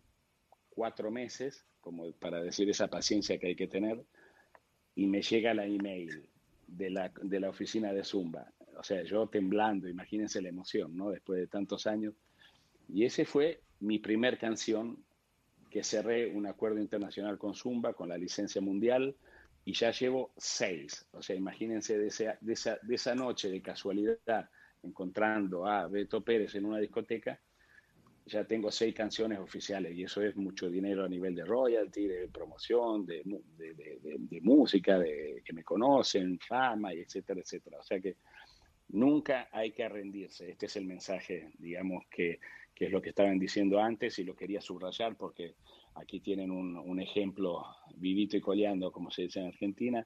cuatro 0.69 1.09
meses, 1.09 1.65
como 1.81 2.11
para 2.13 2.41
decir 2.41 2.69
esa 2.69 2.87
paciencia 2.87 3.37
que 3.37 3.47
hay 3.47 3.55
que 3.55 3.67
tener, 3.67 4.03
y 4.95 5.07
me 5.07 5.21
llega 5.21 5.53
la 5.53 5.65
email 5.65 6.29
de 6.67 6.89
la, 6.89 7.11
de 7.21 7.39
la 7.39 7.49
oficina 7.49 7.93
de 7.93 8.03
Zumba. 8.03 8.51
O 8.77 8.83
sea, 8.83 9.03
yo 9.03 9.27
temblando, 9.27 9.87
imagínense 9.87 10.41
la 10.41 10.49
emoción, 10.49 10.95
¿no? 10.95 11.09
Después 11.09 11.39
de 11.39 11.47
tantos 11.47 11.87
años. 11.87 12.13
Y 12.87 13.05
ese 13.05 13.25
fue 13.25 13.61
mi 13.79 13.99
primer 13.99 14.37
canción 14.37 15.03
que 15.69 15.83
cerré 15.83 16.27
un 16.27 16.47
acuerdo 16.47 16.79
internacional 16.79 17.37
con 17.37 17.53
Zumba, 17.53 17.93
con 17.93 18.09
la 18.09 18.17
licencia 18.17 18.61
mundial, 18.61 19.15
y 19.63 19.73
ya 19.73 19.91
llevo 19.91 20.31
seis. 20.37 21.05
O 21.11 21.21
sea, 21.21 21.35
imagínense 21.35 21.97
de 21.97 22.07
esa, 22.07 22.37
de 22.39 22.53
esa, 22.53 22.77
de 22.81 22.95
esa 22.95 23.15
noche 23.15 23.49
de 23.49 23.61
casualidad 23.61 24.49
encontrando 24.83 25.65
a 25.65 25.87
Beto 25.87 26.23
Pérez 26.23 26.53
en 26.55 26.65
una 26.65 26.77
discoteca, 26.77 27.41
ya 28.27 28.43
tengo 28.43 28.71
seis 28.71 28.93
canciones 28.95 29.39
oficiales 29.39 29.95
y 29.95 30.03
eso 30.03 30.21
es 30.21 30.35
mucho 30.35 30.69
dinero 30.69 31.05
a 31.05 31.09
nivel 31.09 31.35
de 31.35 31.45
royalty, 31.45 32.07
de 32.07 32.27
promoción, 32.27 33.05
de, 33.05 33.21
de, 33.23 34.41
música, 34.41 34.97
de 34.97 35.43
que 35.45 35.53
me 35.53 35.63
conocen, 35.63 36.39
fama, 36.39 36.93
y 36.93 37.01
etcétera, 37.01 37.41
etcétera. 37.41 37.79
O 37.79 37.83
sea 37.83 37.99
que 37.99 38.17
nunca 38.89 39.49
hay 39.51 39.71
que 39.71 39.87
rendirse. 39.87 40.49
Este 40.49 40.65
es 40.65 40.75
el 40.75 40.85
mensaje, 40.85 41.51
digamos, 41.59 42.05
que, 42.09 42.39
que 42.73 42.85
es 42.85 42.91
lo 42.91 43.01
que 43.01 43.09
estaban 43.09 43.37
diciendo 43.37 43.79
antes 43.79 44.17
y 44.17 44.23
lo 44.23 44.35
quería 44.35 44.59
subrayar 44.59 45.15
porque 45.15 45.53
aquí 45.93 46.19
tienen 46.19 46.49
un, 46.49 46.77
un 46.77 46.99
ejemplo 46.99 47.63
vivito 47.95 48.37
y 48.37 48.41
coleando, 48.41 48.91
como 48.91 49.11
se 49.11 49.23
dice 49.23 49.39
en 49.39 49.47
Argentina, 49.47 50.05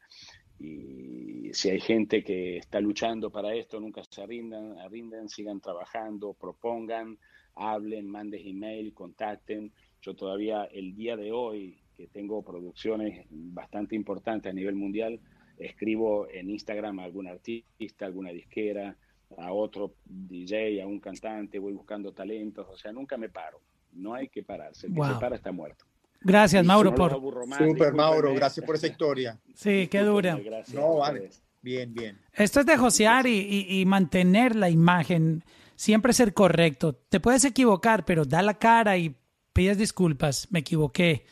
y 0.59 1.53
si 1.53 1.69
hay 1.69 1.79
gente 1.79 2.21
que 2.21 2.57
está 2.57 2.81
luchando 2.81 3.31
para 3.31 3.55
esto, 3.55 3.79
nunca 3.79 4.03
se 4.03 4.25
rindan, 4.25 4.75
rindan 4.89 5.29
sigan 5.29 5.61
trabajando, 5.61 6.33
propongan, 6.33 7.17
hablen, 7.59 8.09
manden 8.09 8.47
email, 8.47 8.93
contacten. 8.93 9.71
Yo 10.01 10.15
todavía 10.15 10.63
el 10.63 10.95
día 10.95 11.17
de 11.17 11.31
hoy, 11.31 11.77
que 11.95 12.07
tengo 12.07 12.41
producciones 12.41 13.27
bastante 13.29 13.95
importantes 13.95 14.49
a 14.49 14.55
nivel 14.55 14.75
mundial, 14.75 15.19
escribo 15.57 16.27
en 16.29 16.49
Instagram 16.49 16.99
a 16.99 17.03
algún 17.03 17.27
artista, 17.27 18.05
alguna 18.05 18.31
disquera, 18.31 18.95
a 19.37 19.51
otro 19.51 19.93
DJ, 20.05 20.81
a 20.81 20.87
un 20.87 20.99
cantante, 20.99 21.59
voy 21.59 21.73
buscando 21.73 22.13
talentos, 22.13 22.65
o 22.69 22.77
sea, 22.77 22.91
nunca 22.91 23.17
me 23.17 23.29
paro. 23.29 23.59
No 23.91 24.13
hay 24.13 24.29
que 24.29 24.43
pararse, 24.43 24.87
el 24.87 24.93
que 24.93 25.03
se 25.03 25.19
para 25.19 25.35
está 25.35 25.51
muerto. 25.51 25.85
Gracias, 26.21 26.65
Mauro, 26.65 26.93
por... 26.95 27.11
Super, 27.57 27.93
Mauro, 27.93 28.33
gracias 28.33 28.65
por 28.65 28.75
esa 28.75 28.87
historia. 28.87 29.39
Sí, 29.53 29.87
qué 29.87 29.99
dura. 29.99 30.39
No, 30.73 30.97
vale. 30.97 31.29
Bien, 31.61 31.93
bien. 31.93 32.17
Esto 32.33 32.61
es 32.61 32.65
de 32.65 32.77
josear 32.77 33.27
y, 33.27 33.65
y 33.67 33.85
mantener 33.85 34.55
la 34.55 34.69
imagen 34.69 35.43
siempre 35.79 36.11
ser 36.11 36.33
correcto. 36.33 36.93
Te 36.93 37.21
puedes 37.21 37.45
equivocar, 37.45 38.03
pero 38.03 38.25
da 38.25 38.41
la 38.41 38.55
cara 38.55 38.97
y 38.97 39.15
pides 39.53 39.77
disculpas. 39.77 40.47
Me 40.51 40.59
equivoqué. 40.59 41.25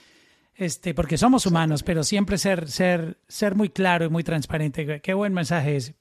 Este, 0.55 0.93
porque 0.93 1.17
somos 1.17 1.45
humanos, 1.45 1.83
pero 1.83 2.01
siempre 2.03 2.37
ser, 2.37 2.71
ser, 2.71 3.19
ser 3.27 3.55
muy 3.55 3.69
claro 3.69 4.05
y 4.05 4.09
muy 4.09 4.23
transparente. 4.23 5.01
Qué 5.01 5.13
buen 5.13 5.33
mensaje 5.33 5.75
es. 5.75 5.93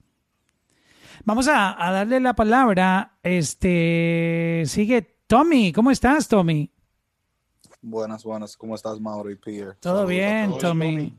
Vamos 1.24 1.48
a, 1.48 1.76
darle 1.76 2.20
la 2.20 2.34
palabra. 2.34 3.18
Este 3.24 4.62
sigue 4.66 5.02
Tommy. 5.26 5.72
¿Cómo 5.72 5.90
estás, 5.90 6.28
Tommy? 6.28 6.70
Buenas, 7.82 8.22
buenas. 8.22 8.56
¿Cómo 8.56 8.76
estás, 8.76 9.00
Mauro 9.00 9.28
y 9.28 9.36
Pierre? 9.36 9.74
Todo 9.80 10.06
bien, 10.06 10.56
Tommy. 10.58 11.12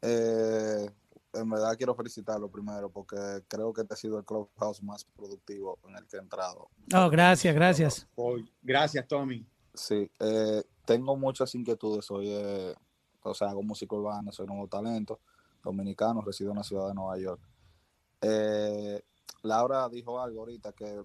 Eh, 0.00 0.90
en 1.36 1.50
verdad 1.50 1.76
quiero 1.76 1.94
felicitarlo 1.94 2.50
primero 2.50 2.90
porque 2.90 3.16
creo 3.48 3.72
que 3.72 3.82
este 3.82 3.94
ha 3.94 3.96
sido 3.96 4.18
el 4.18 4.24
clubhouse 4.24 4.82
más 4.82 5.04
productivo 5.04 5.78
en 5.88 5.96
el 5.96 6.06
que 6.06 6.16
he 6.16 6.20
entrado. 6.20 6.68
Oh, 6.94 7.08
gracias, 7.08 7.54
gracias. 7.54 8.08
Gracias, 8.62 9.06
Tommy. 9.06 9.46
Sí, 9.74 10.10
eh, 10.18 10.62
tengo 10.84 11.16
muchas 11.16 11.54
inquietudes. 11.54 12.04
Soy, 12.04 12.28
eh, 12.30 12.74
o 13.22 13.34
sea, 13.34 13.50
hago 13.50 13.62
música 13.62 13.94
urbana, 13.94 14.32
soy 14.32 14.46
nuevo 14.46 14.66
talento, 14.66 15.20
dominicano, 15.62 16.22
resido 16.22 16.50
en 16.50 16.56
la 16.56 16.64
ciudad 16.64 16.88
de 16.88 16.94
Nueva 16.94 17.18
York. 17.18 17.40
Eh, 18.22 19.02
Laura 19.42 19.88
dijo 19.88 20.20
algo 20.20 20.40
ahorita 20.40 20.72
que 20.72 21.02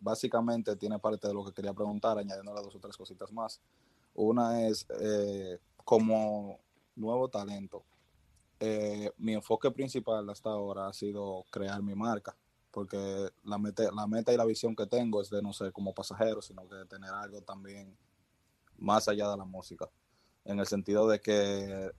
básicamente 0.00 0.74
tiene 0.74 0.98
parte 0.98 1.28
de 1.28 1.34
lo 1.34 1.44
que 1.44 1.52
quería 1.52 1.72
preguntar, 1.72 2.18
añadiendo 2.18 2.52
dos 2.54 2.74
o 2.74 2.80
tres 2.80 2.96
cositas 2.96 3.30
más. 3.30 3.60
Una 4.14 4.66
es 4.66 4.84
como 5.84 6.58
nuevo 6.96 7.28
talento, 7.28 7.84
eh, 8.66 9.12
mi 9.18 9.34
enfoque 9.34 9.70
principal 9.70 10.28
hasta 10.30 10.48
ahora 10.48 10.88
ha 10.88 10.92
sido 10.94 11.44
crear 11.50 11.82
mi 11.82 11.94
marca, 11.94 12.34
porque 12.70 13.28
la 13.44 13.58
meta, 13.58 13.90
la 13.92 14.06
meta 14.06 14.32
y 14.32 14.38
la 14.38 14.46
visión 14.46 14.74
que 14.74 14.86
tengo 14.86 15.20
es 15.20 15.28
de 15.28 15.42
no 15.42 15.52
ser 15.52 15.70
como 15.70 15.94
pasajero, 15.94 16.40
sino 16.40 16.66
que 16.66 16.76
de 16.76 16.86
tener 16.86 17.10
algo 17.10 17.42
también 17.42 17.94
más 18.78 19.06
allá 19.06 19.28
de 19.30 19.36
la 19.36 19.44
música, 19.44 19.88
en 20.46 20.58
el 20.60 20.66
sentido 20.66 21.06
de 21.08 21.20
que 21.20 21.90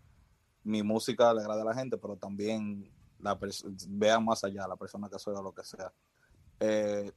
mi 0.64 0.82
música 0.82 1.34
le 1.36 1.42
agrade 1.42 1.62
a 1.62 1.66
la 1.66 1.76
gente, 1.76 1.98
pero 1.98 2.16
también 2.16 2.92
la 3.20 3.38
vean 3.88 4.26
más 4.26 4.44
allá 4.44 4.68
la 4.68 4.76
persona 4.76 5.08
que 5.08 5.20
soy 5.20 5.36
o 5.36 5.44
lo 5.44 5.54
que 5.54 5.64
sea. 5.64 5.94
Eh, 6.60 7.12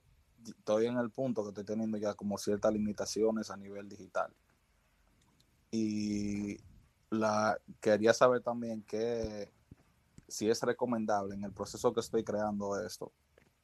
estoy 0.44 0.86
en 0.86 0.98
el 0.98 1.10
punto 1.10 1.42
que 1.42 1.48
estoy 1.48 1.64
teniendo 1.64 1.96
ya 1.96 2.12
como 2.12 2.36
ciertas 2.36 2.72
limitaciones 2.72 3.50
a 3.50 3.56
nivel 3.56 3.88
digital. 3.88 4.30
Y 5.70 6.58
la, 7.10 7.58
quería 7.80 8.12
saber 8.12 8.42
también 8.42 8.82
que 8.82 9.50
si 10.26 10.48
es 10.50 10.62
recomendable 10.62 11.34
en 11.34 11.44
el 11.44 11.52
proceso 11.52 11.92
que 11.92 12.00
estoy 12.00 12.22
creando 12.22 12.80
esto, 12.80 13.12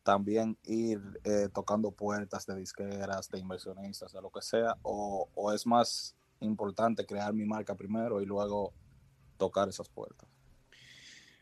también 0.03 0.59
ir 0.65 1.01
eh, 1.25 1.49
tocando 1.53 1.91
puertas 1.91 2.47
de 2.47 2.57
disqueras, 2.57 3.31
de 3.31 3.39
inversionistas, 3.39 4.13
de 4.13 4.21
lo 4.21 4.31
que 4.31 4.43
sea, 4.43 4.77
o, 4.83 5.29
o, 5.35 5.53
es 5.53 5.67
más 5.67 6.15
importante 6.41 7.07
crear 7.07 7.33
mi 7.33 7.45
marca 7.47 7.75
primero 7.75 8.21
y 8.21 8.27
luego 8.27 8.73
tocar 9.39 9.69
esas 9.69 9.89
puertas. 9.89 10.29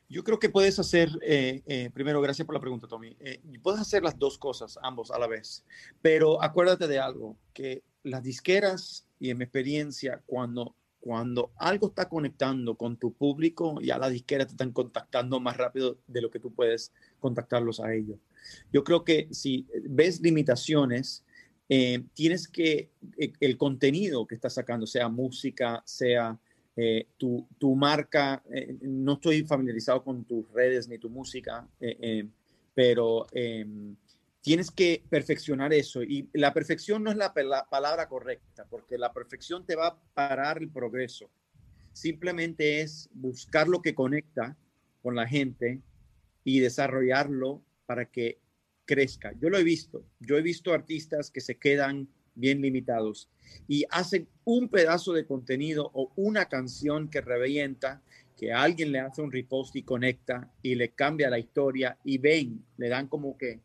Yo 0.09 0.23
creo 0.23 0.39
que 0.39 0.51
puedes 0.51 0.79
hacer, 0.79 1.09
eh, 1.23 1.62
eh, 1.66 1.91
primero, 1.93 2.20
gracias 2.20 2.45
por 2.45 2.55
la 2.55 2.61
pregunta, 2.61 2.87
Tommy, 2.87 3.16
puedes 3.62 3.81
hacer 3.81 4.03
las 4.03 4.19
dos 4.19 4.37
cosas, 4.37 4.79
ambos 4.83 5.11
a 5.11 5.19
la 5.19 5.27
vez, 5.27 5.65
pero 6.03 6.43
acuérdate 6.43 6.87
de 6.87 7.01
algo, 7.01 7.37
que 7.55 7.83
las 8.03 8.23
disqueras 8.23 9.07
y 9.19 9.31
en 9.31 9.39
mi 9.39 9.45
experiencia, 9.45 10.23
cuando, 10.27 10.77
cuando 11.03 11.51
algo 11.57 11.89
está 11.89 12.09
conectando 12.09 12.77
con 12.77 12.97
tu 12.97 13.12
público, 13.12 13.81
ya 13.81 13.99
la 13.99 14.09
disquera 14.09 14.47
te 14.47 14.53
están 14.53 14.70
contactando 14.70 15.41
más 15.41 15.57
rápido 15.57 15.99
de 16.07 16.23
lo 16.23 16.31
que 16.31 16.39
tú 16.39 16.55
puedes 16.55 16.93
contactarlos 17.19 17.81
a 17.81 17.93
ellos. 17.93 18.20
Yo 18.73 18.85
creo 18.85 19.03
que 19.03 19.27
si 19.33 19.66
ves 19.83 20.20
limitaciones, 20.20 21.24
eh, 21.69 22.05
tienes 22.15 22.47
que, 22.47 22.91
eh, 23.19 23.33
el 23.41 23.57
contenido 23.57 24.29
que 24.29 24.37
estás 24.37 24.55
sacando, 24.55 24.87
sea 24.87 25.09
música, 25.09 25.83
sea 25.85 26.39
eh, 26.77 27.09
tu, 27.16 27.49
tu, 27.59 27.74
marca, 27.74 28.41
no 28.83 29.15
estoy 29.15 29.43
familiarizado 29.43 30.05
con 30.05 30.24
tus 30.24 30.49
redes 30.53 30.87
ni 30.87 30.99
tu 30.99 31.11
música, 31.11 31.69
pero 32.74 33.27
em, 33.33 33.97
tienes 34.43 34.70
que 34.70 35.02
perfeccionar 35.09 35.73
eso. 35.73 36.02
Y 36.02 36.28
la 36.35 36.52
perfección 36.52 37.02
no 37.02 37.10
es 37.10 37.16
la, 37.16 37.32
palabra 37.32 38.09
correcta, 38.09 38.66
porque 38.69 38.98
la 38.98 39.12
perfección 39.12 39.64
te 39.64 39.77
va 39.77 39.86
a 39.86 39.98
parar 40.12 40.59
el 40.59 40.69
progreso. 40.69 41.31
Simplemente 41.93 42.81
es 42.81 43.09
buscar 43.12 43.69
lo 43.69 43.81
que 43.81 43.94
conecta 43.94 44.56
con 45.01 45.14
la 45.14 45.27
gente 45.27 45.81
y 46.44 46.60
desarrollarlo 46.60 47.62
para 47.86 48.06
que 48.06 48.40
crezca. 48.85 49.32
Yo 49.40 49.48
lo 49.48 49.59
he 49.59 49.64
visto. 49.64 50.05
Yo 50.20 50.36
he 50.36 50.43
visto 50.43 50.73
artistas 50.73 51.31
que 51.31 51.40
se 51.40 51.56
quedan 51.56 52.09
bien 52.35 52.62
limitados 52.62 53.28
y 53.69 53.85
hacen 53.90 54.27
un 54.44 54.69
pedazo 54.69 55.12
de 55.12 55.27
contenido 55.27 55.90
o 55.93 56.12
una 56.16 56.47
canción 56.47 57.09
que 57.10 57.20
revienta, 57.20 58.02
que 58.36 58.52
alguien 58.52 58.90
le 58.90 59.01
hace 59.01 59.20
un 59.20 59.31
repost 59.31 59.77
y 59.77 59.82
conecta 59.82 60.51
y 60.62 60.74
le 60.74 60.90
cambia 60.93 61.31
la 61.31 61.39
historia 61.39 61.98
y 62.02 62.19
ven, 62.19 62.64
le 62.78 62.89
dan 62.89 63.06
como 63.06 63.36
que 63.36 63.60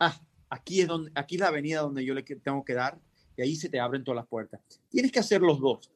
ah, 0.00 0.20
aquí 0.50 0.80
es, 0.80 0.88
donde, 0.88 1.12
aquí 1.14 1.36
es 1.36 1.40
la 1.40 1.48
avenida 1.48 1.80
donde 1.80 2.04
yo 2.04 2.14
le 2.14 2.22
tengo 2.22 2.64
que 2.64 2.74
dar 2.74 2.98
y 3.36 3.42
ahí 3.42 3.56
se 3.56 3.68
te 3.68 3.78
abren 3.80 4.04
todas 4.04 4.16
las 4.16 4.26
puertas. 4.26 4.60
Tienes 4.90 5.12
que 5.12 5.20
hacer 5.20 5.40
los 5.40 5.60
dos. 5.60 5.90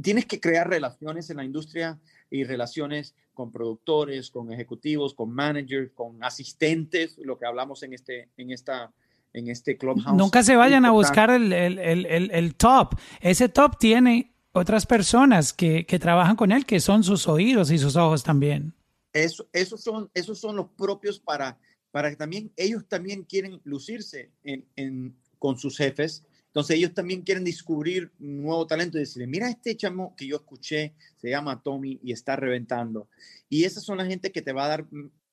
Tienes 0.00 0.26
que 0.26 0.40
crear 0.40 0.68
relaciones 0.68 1.28
en 1.28 1.36
la 1.38 1.44
industria 1.44 1.98
y 2.30 2.44
relaciones 2.44 3.14
con 3.34 3.50
productores, 3.50 4.30
con 4.30 4.52
ejecutivos, 4.52 5.14
con 5.14 5.32
managers, 5.32 5.90
con 5.92 6.22
asistentes, 6.22 7.18
lo 7.18 7.38
que 7.38 7.46
hablamos 7.46 7.82
en 7.82 7.94
este, 7.94 8.28
en 8.36 8.50
esta, 8.50 8.92
en 9.32 9.48
este 9.48 9.76
clubhouse. 9.76 10.16
Nunca 10.16 10.42
se 10.42 10.56
vayan 10.56 10.84
a 10.84 10.90
buscar 10.90 11.30
el, 11.30 11.52
el, 11.52 11.78
el, 11.78 12.30
el, 12.30 12.54
top. 12.54 12.94
Ese 13.20 13.48
top 13.48 13.78
tiene 13.78 14.34
otras 14.52 14.86
personas 14.86 15.52
que, 15.52 15.86
que, 15.86 15.98
trabajan 15.98 16.36
con 16.36 16.52
él, 16.52 16.66
que 16.66 16.80
son 16.80 17.02
sus 17.02 17.26
oídos 17.28 17.70
y 17.70 17.78
sus 17.78 17.96
ojos 17.96 18.22
también. 18.22 18.74
Eso, 19.12 19.48
esos, 19.52 19.82
son, 19.82 20.10
esos 20.14 20.38
son 20.38 20.56
los 20.56 20.68
propios 20.76 21.18
para 21.18 21.58
para 21.90 22.10
que 22.10 22.16
también 22.16 22.52
ellos 22.56 22.86
también 22.88 23.24
quieren 23.24 23.60
lucirse 23.64 24.30
en, 24.44 25.16
con 25.38 25.58
sus 25.58 25.76
jefes. 25.76 26.24
Entonces 26.46 26.76
ellos 26.76 26.94
también 26.94 27.22
quieren 27.22 27.44
descubrir 27.44 28.10
un 28.18 28.42
nuevo 28.42 28.66
talento 28.66 28.96
y 28.96 29.00
decirle, 29.00 29.26
mira 29.26 29.48
este 29.48 29.76
chamo 29.76 30.14
que 30.16 30.26
yo 30.26 30.36
escuché, 30.36 30.94
se 31.16 31.30
llama 31.30 31.62
Tommy 31.62 32.00
y 32.02 32.12
está 32.12 32.36
reventando. 32.36 33.08
Y 33.48 33.64
esas 33.64 33.84
son 33.84 33.98
la 33.98 34.06
gente 34.06 34.32
que 34.32 34.42
te 34.42 34.52
va 34.52 34.64
a 34.64 34.68
dar 34.68 34.86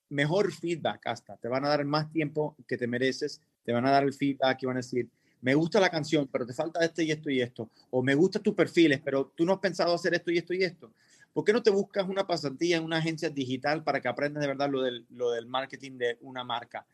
mejor 0.08 0.52
feedback 0.52 1.06
hasta, 1.06 1.36
te 1.36 1.48
van 1.48 1.64
a 1.64 1.68
dar 1.68 1.84
más 1.84 2.10
tiempo 2.10 2.56
que 2.66 2.78
te 2.78 2.86
mereces, 2.86 3.40
te 3.64 3.72
van 3.72 3.84
a 3.86 3.90
dar 3.90 4.04
el 4.04 4.14
feedback 4.14 4.62
y 4.62 4.66
van 4.66 4.76
a 4.76 4.80
decir, 4.80 5.08
me 5.40 5.54
gusta 5.54 5.80
la 5.80 5.90
canción, 5.90 6.28
pero 6.30 6.46
te 6.46 6.52
falta 6.52 6.84
esto 6.84 7.02
y 7.02 7.10
esto 7.10 7.30
y 7.30 7.40
esto. 7.40 7.70
O 7.90 8.02
me 8.02 8.14
gustan 8.14 8.42
tus 8.42 8.54
perfiles, 8.54 9.00
pero 9.04 9.32
tú 9.36 9.44
no 9.44 9.52
has 9.52 9.60
pensado 9.60 9.94
hacer 9.94 10.14
esto 10.14 10.30
y 10.30 10.38
esto 10.38 10.54
y 10.54 10.64
esto. 10.64 10.92
¿Por 11.38 11.44
qué 11.44 11.52
no 11.52 11.62
te 11.62 11.70
buscas 11.70 12.08
una 12.08 12.26
pasantía 12.26 12.78
en 12.78 12.82
una 12.82 12.96
agencia 12.96 13.30
digital 13.30 13.84
para 13.84 14.00
que 14.00 14.08
aprendas 14.08 14.40
de 14.40 14.48
verdad 14.48 14.68
lo 14.68 14.82
del, 15.30 15.46
marketing 15.46 15.92
de 15.96 16.18
una 16.20 16.42
marca? 16.42 16.84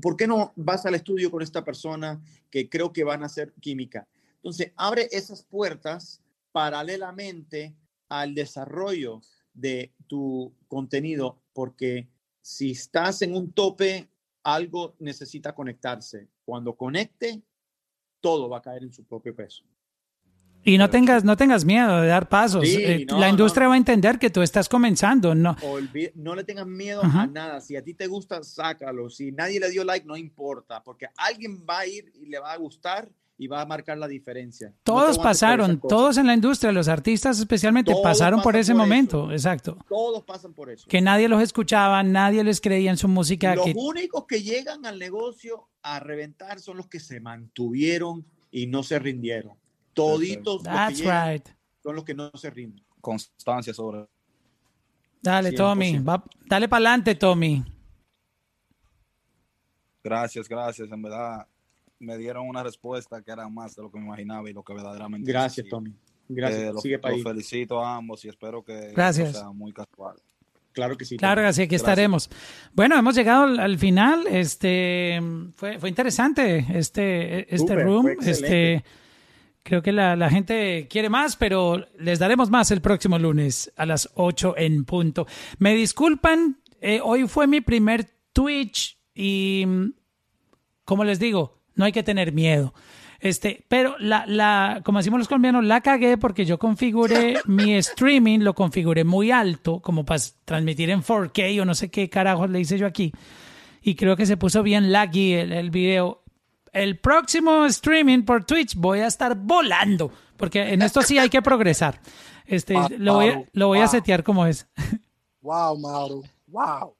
¿Por 0.00 0.16
qué 0.16 0.28
no 0.28 0.52
vas 0.54 0.86
al 0.86 0.94
estudio 0.94 1.28
con 1.28 1.42
esta 1.42 1.64
persona 1.64 2.22
que 2.52 2.68
creo 2.68 2.92
que 2.92 3.02
van 3.02 3.24
a 3.24 3.26
hacer 3.26 3.52
química? 3.54 4.06
Entonces, 4.36 4.70
abre 4.76 5.08
esas 5.10 5.42
puertas 5.42 6.22
paralelamente 6.52 7.74
al 8.08 8.32
desarrollo 8.32 9.22
de 9.54 9.92
tu 10.06 10.54
contenido, 10.68 11.42
porque 11.52 12.06
si 12.40 12.70
estás 12.70 13.22
en 13.22 13.34
un 13.34 13.50
tope, 13.50 14.08
algo 14.44 14.94
necesita 15.00 15.52
conectarse. 15.52 16.28
Cuando 16.44 16.76
conecte, 16.76 17.42
todo 18.20 18.48
va 18.48 18.58
a 18.58 18.62
caer 18.62 18.84
en 18.84 18.92
su 18.92 19.02
propio 19.02 19.34
peso. 19.34 19.64
Y 20.62 20.76
no 20.78 20.90
tengas, 20.90 21.24
no 21.24 21.36
tengas 21.36 21.64
miedo 21.64 22.00
de 22.00 22.08
dar 22.08 22.28
pasos. 22.28 22.64
Eh, 22.66 23.06
la 23.08 23.28
industria 23.28 23.68
va 23.68 23.74
a 23.74 23.78
entender 23.78 24.18
que 24.18 24.30
tú 24.30 24.42
estás 24.42 24.68
comenzando. 24.68 25.34
No, 25.34 25.56
no 26.14 26.34
le 26.34 26.44
tengas 26.44 26.66
miedo 26.66 27.02
a 27.02 27.26
nada. 27.26 27.60
Si 27.60 27.76
a 27.76 27.82
ti 27.82 27.94
te 27.94 28.06
gusta, 28.06 28.42
sácalo. 28.42 29.08
Si 29.08 29.32
nadie 29.32 29.58
le 29.58 29.70
dio 29.70 29.84
like, 29.84 30.06
no 30.06 30.16
importa, 30.16 30.82
porque 30.82 31.06
alguien 31.16 31.64
va 31.68 31.80
a 31.80 31.86
ir 31.86 32.12
y 32.20 32.26
le 32.26 32.38
va 32.38 32.52
a 32.52 32.56
gustar 32.56 33.08
y 33.40 33.46
va 33.46 33.62
a 33.62 33.64
marcar 33.64 33.96
la 33.96 34.06
diferencia. 34.06 34.70
Todos 34.82 35.18
pasaron, 35.18 35.80
todos 35.80 36.18
en 36.18 36.26
la 36.26 36.34
industria, 36.34 36.72
los 36.72 36.88
artistas 36.88 37.38
especialmente, 37.38 37.94
pasaron 38.02 38.42
por 38.42 38.54
ese 38.54 38.74
momento. 38.74 39.32
Exacto. 39.32 39.78
Todos 39.88 40.22
pasan 40.24 40.52
por 40.52 40.68
eso. 40.68 40.86
Que 40.86 41.00
nadie 41.00 41.26
los 41.26 41.42
escuchaba, 41.42 42.02
nadie 42.02 42.44
les 42.44 42.60
creía 42.60 42.90
en 42.90 42.98
su 42.98 43.08
música. 43.08 43.54
Los 43.54 43.70
únicos 43.74 44.26
que 44.26 44.42
llegan 44.42 44.84
al 44.84 44.98
negocio 44.98 45.68
a 45.80 46.00
reventar 46.00 46.60
son 46.60 46.76
los 46.76 46.88
que 46.88 47.00
se 47.00 47.18
mantuvieron 47.20 48.26
y 48.50 48.66
no 48.66 48.82
se 48.82 48.98
rindieron. 48.98 49.54
Toditos 50.00 50.62
That's 50.62 51.00
right. 51.00 51.46
son 51.82 51.96
los 51.96 52.04
que 52.04 52.14
no 52.14 52.30
se 52.34 52.50
rinden. 52.50 52.82
Constancia 53.00 53.74
sobre. 53.74 54.06
Dale, 55.22 55.52
Tommy. 55.52 56.02
dale 56.46 56.68
para 56.68 56.78
adelante, 56.78 57.14
Tommy. 57.14 57.62
Gracias, 60.02 60.48
gracias. 60.48 60.90
En 60.90 61.02
verdad, 61.02 61.46
me 61.98 62.16
dieron 62.16 62.48
una 62.48 62.62
respuesta 62.62 63.20
que 63.20 63.30
era 63.30 63.46
más 63.48 63.76
de 63.76 63.82
lo 63.82 63.90
que 63.90 63.98
me 63.98 64.06
imaginaba 64.06 64.48
y 64.48 64.54
lo 64.54 64.62
que 64.62 64.72
verdaderamente. 64.72 65.30
Gracias, 65.30 65.68
Tommy. 65.68 65.94
Gracias. 66.28 66.62
Eh, 66.62 66.72
los, 66.72 66.82
Sigue 66.82 66.98
felicito 66.98 67.84
a 67.84 67.96
ambos 67.96 68.24
y 68.24 68.28
espero 68.28 68.64
que 68.64 68.94
sea 68.94 69.50
muy 69.52 69.72
casual. 69.72 70.16
Claro 70.72 70.96
que 70.96 71.04
sí. 71.04 71.18
Claro 71.18 71.42
que 71.42 71.52
sí, 71.52 71.62
aquí 71.62 71.74
estaremos. 71.74 72.30
Bueno, 72.72 72.96
hemos 72.96 73.14
llegado 73.14 73.44
al, 73.44 73.78
final. 73.78 74.26
Este 74.28 75.20
fue, 75.56 75.78
fue 75.78 75.88
interesante 75.90 76.64
este, 76.70 77.54
este 77.54 77.74
room. 77.74 78.08
Este 78.22 78.84
Creo 79.70 79.82
que 79.82 79.92
la, 79.92 80.28
gente 80.30 80.88
quiere 80.90 81.08
más, 81.08 81.36
pero 81.36 81.86
les 81.96 82.18
daremos 82.18 82.50
más 82.50 82.72
el 82.72 82.80
próximo 82.80 83.20
lunes 83.20 83.72
a 83.76 83.86
las 83.86 84.10
8 84.16 84.56
en 84.58 84.84
punto. 84.84 85.28
Me 85.60 85.76
disculpan, 85.76 86.58
eh, 86.80 86.98
hoy 87.00 87.28
fue 87.28 87.46
mi 87.46 87.60
primer 87.60 88.04
Twitch 88.32 88.98
y, 89.14 89.64
como 90.84 91.04
les 91.04 91.20
digo, 91.20 91.60
no 91.76 91.84
hay 91.84 91.92
que 91.92 92.02
tener 92.02 92.32
miedo. 92.32 92.74
Este, 93.20 93.64
pero 93.68 93.94
la, 94.00 94.26
la, 94.26 94.80
como 94.84 94.98
decimos 94.98 95.20
los 95.20 95.28
colombianos, 95.28 95.64
la 95.64 95.82
cagué 95.82 96.18
porque 96.18 96.44
yo 96.44 96.58
configuré 96.58 97.36
mi 97.46 97.74
streaming, 97.76 98.40
lo 98.40 98.56
configuré 98.56 99.04
muy 99.04 99.30
alto, 99.30 99.78
como 99.78 100.04
para 100.04 100.20
transmitir 100.44 100.90
en 100.90 101.00
4K 101.00 101.60
o 101.62 101.64
no 101.64 101.76
sé 101.76 101.92
qué 101.92 102.10
carajos 102.10 102.50
le 102.50 102.58
hice 102.58 102.76
yo 102.76 102.88
aquí. 102.88 103.12
Y 103.82 103.94
creo 103.94 104.16
que 104.16 104.26
se 104.26 104.36
puso 104.36 104.64
bien 104.64 104.90
laggy 104.90 105.34
el, 105.34 105.52
el 105.52 105.70
video 105.70 106.19
el 106.72 106.98
próximo 106.98 107.64
streaming 107.66 108.22
por 108.22 108.44
Twitch 108.44 108.74
voy 108.74 109.00
a 109.00 109.06
estar 109.06 109.34
volando, 109.36 110.12
porque 110.36 110.72
en 110.72 110.82
esto 110.82 111.02
sí 111.02 111.18
hay 111.18 111.28
que 111.28 111.42
progresar. 111.42 112.00
Este, 112.46 112.74
lo, 112.98 113.14
voy 113.14 113.28
a, 113.28 113.44
lo 113.52 113.68
voy 113.68 113.78
a 113.78 113.88
setear 113.88 114.24
como 114.24 114.46
es. 114.46 114.66
Wow, 115.40 115.78
Mauro. 115.78 116.22
Wow. 116.48 116.94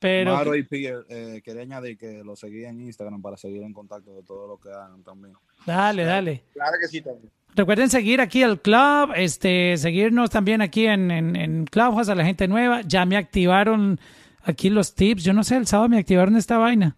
Pero, 0.00 0.34
Mauro 0.34 0.54
y 0.54 0.64
Pierre, 0.64 1.04
eh, 1.08 1.42
quería 1.44 1.62
añadir 1.62 1.96
que 1.96 2.22
lo 2.24 2.36
seguí 2.36 2.64
en 2.64 2.80
Instagram 2.80 3.22
para 3.22 3.36
seguir 3.36 3.62
en 3.62 3.72
contacto 3.72 4.14
de 4.14 4.22
todo 4.22 4.46
lo 4.46 4.58
que 4.58 4.70
hagan 4.70 5.02
también. 5.02 5.34
Dale, 5.66 6.04
dale. 6.04 6.44
Claro 6.52 6.76
que 6.80 6.88
sí 6.88 7.00
también. 7.00 7.30
Recuerden 7.54 7.90
seguir 7.90 8.20
aquí 8.20 8.42
al 8.42 8.60
club, 8.60 9.12
este, 9.14 9.76
seguirnos 9.76 10.30
también 10.30 10.62
aquí 10.62 10.86
en, 10.86 11.10
en, 11.10 11.36
en 11.36 11.66
Clubhouse 11.66 12.08
a 12.08 12.14
la 12.14 12.24
gente 12.24 12.48
nueva. 12.48 12.80
Ya 12.82 13.04
me 13.04 13.16
activaron 13.16 14.00
aquí 14.42 14.70
los 14.70 14.94
tips. 14.94 15.22
Yo 15.24 15.32
no 15.34 15.44
sé, 15.44 15.56
el 15.56 15.66
sábado 15.66 15.90
me 15.90 15.98
activaron 15.98 16.36
esta 16.36 16.56
vaina. 16.56 16.96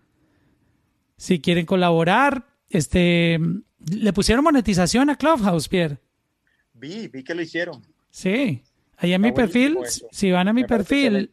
Si 1.24 1.40
quieren 1.40 1.64
colaborar, 1.64 2.44
este, 2.68 3.40
le 3.90 4.12
pusieron 4.12 4.44
monetización 4.44 5.08
a 5.08 5.16
Clubhouse, 5.16 5.70
Pierre. 5.70 5.96
Vi, 6.74 7.08
vi 7.08 7.24
que 7.24 7.34
lo 7.34 7.40
hicieron. 7.40 7.80
Sí, 8.10 8.60
ahí 8.98 9.14
en 9.14 9.22
mi 9.22 9.32
perfil, 9.32 9.78
si 10.10 10.30
van 10.30 10.48
a 10.48 10.52
mi 10.52 10.64
perfil, 10.64 11.30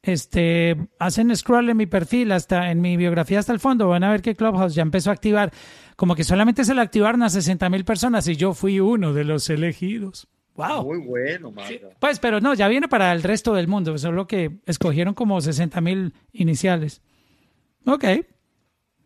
este, 0.00 0.78
hacen 0.98 1.36
scroll 1.36 1.68
en 1.68 1.76
mi 1.76 1.84
perfil 1.84 2.32
hasta 2.32 2.70
en 2.70 2.80
mi 2.80 2.96
biografía 2.96 3.40
hasta 3.40 3.52
el 3.52 3.60
fondo, 3.60 3.88
van 3.88 4.04
a 4.04 4.10
ver 4.10 4.22
que 4.22 4.34
Clubhouse 4.34 4.74
ya 4.74 4.80
empezó 4.80 5.10
a 5.10 5.12
activar, 5.12 5.52
como 5.96 6.14
que 6.14 6.24
solamente 6.24 6.64
se 6.64 6.74
le 6.74 6.80
activaron 6.80 7.22
a 7.24 7.28
60 7.28 7.68
mil 7.68 7.84
personas 7.84 8.26
y 8.26 8.36
yo 8.36 8.54
fui 8.54 8.80
uno 8.80 9.12
de 9.12 9.24
los 9.24 9.50
elegidos. 9.50 10.28
Wow. 10.54 10.82
Muy 10.82 11.06
bueno, 11.06 11.52
Pues, 11.98 12.18
pero 12.20 12.40
no, 12.40 12.54
ya 12.54 12.68
viene 12.68 12.88
para 12.88 13.12
el 13.12 13.22
resto 13.22 13.52
del 13.52 13.68
mundo, 13.68 13.98
solo 13.98 14.26
que 14.26 14.60
escogieron 14.64 15.12
como 15.12 15.42
60 15.42 15.78
mil 15.82 16.14
iniciales. 16.32 17.02
Ok. 17.84 18.04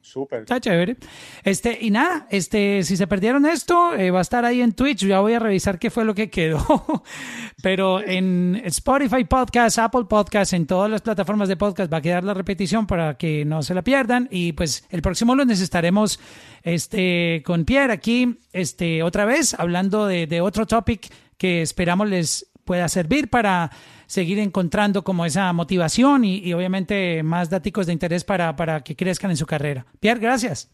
Súper. 0.09 0.41
Está 0.41 0.59
chévere. 0.59 0.97
Este, 1.45 1.77
y 1.83 1.91
nada, 1.91 2.27
este, 2.31 2.83
si 2.83 2.97
se 2.97 3.07
perdieron 3.07 3.45
esto, 3.45 3.95
eh, 3.95 4.11
va 4.11 4.21
a 4.21 4.23
estar 4.23 4.47
ahí 4.47 4.63
en 4.63 4.73
Twitch. 4.73 5.05
Ya 5.05 5.21
voy 5.21 5.35
a 5.35 5.39
revisar 5.39 5.79
qué 5.79 5.91
fue 5.91 6.07
lo 6.07 6.15
que 6.15 6.31
quedó. 6.31 6.65
Pero 7.63 8.01
en 8.01 8.59
Spotify 8.65 9.25
Podcast, 9.25 9.79
Apple 9.79 10.07
Podcast, 10.09 10.55
en 10.55 10.67
todas 10.67 10.91
las 10.91 11.03
plataformas 11.03 11.51
de 11.51 11.59
podcast 11.59 11.93
va 11.93 11.99
a 11.99 12.01
quedar 12.01 12.25
la 12.25 12.33
repetición 12.33 12.87
para 12.87 13.19
que 13.19 13.45
no 13.45 13.63
se 13.63 13.75
la 13.75 13.83
pierdan. 13.83 14.29
Y 14.31 14.53
pues 14.53 14.87
el 14.89 15.03
próximo 15.03 15.35
lunes 15.35 15.61
estaremos 15.61 16.19
este, 16.63 17.43
con 17.45 17.67
Pierre 17.67 17.93
aquí, 17.93 18.39
este, 18.55 19.03
otra 19.03 19.27
vez, 19.27 19.53
hablando 19.59 20.07
de, 20.07 20.27
de 20.27 20.41
otro 20.41 20.65
topic 20.65 21.13
que 21.37 21.61
esperamos 21.61 22.09
les 22.09 22.51
pueda 22.65 22.89
servir 22.89 23.29
para 23.29 23.71
seguir 24.09 24.39
encontrando 24.41 25.05
como 25.05 25.25
esa 25.25 25.53
motivación 25.53 26.25
y, 26.25 26.53
obviamente 26.55 27.23
más 27.23 27.51
datos 27.51 27.87
de 27.87 27.93
interés 27.93 28.25
para, 28.25 28.57
para 28.57 28.83
que 28.83 28.97
crezcan 28.97 29.31
en 29.31 29.37
su 29.37 29.47
carrera. 29.47 29.87
Pierre, 30.01 30.19
gracias. 30.19 30.71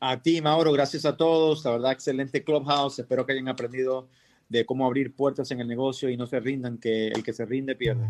A 0.00 0.22
ti, 0.22 0.40
Mauro, 0.40 0.72
gracias 0.72 1.04
a 1.04 1.16
todos. 1.16 1.64
La 1.64 1.72
verdad, 1.72 1.92
excelente 1.92 2.44
Clubhouse. 2.44 3.00
Espero 3.00 3.26
que 3.26 3.32
hayan 3.32 3.48
aprendido 3.48 4.08
de 4.48 4.64
cómo 4.64 4.86
abrir 4.86 5.14
puertas 5.14 5.50
en 5.50 5.60
el 5.60 5.66
negocio 5.66 6.08
y 6.08 6.16
no 6.16 6.26
se 6.26 6.38
rindan, 6.38 6.78
que 6.78 7.08
el 7.08 7.22
que 7.22 7.32
se 7.32 7.44
rinde 7.44 7.74
pierde. 7.74 8.06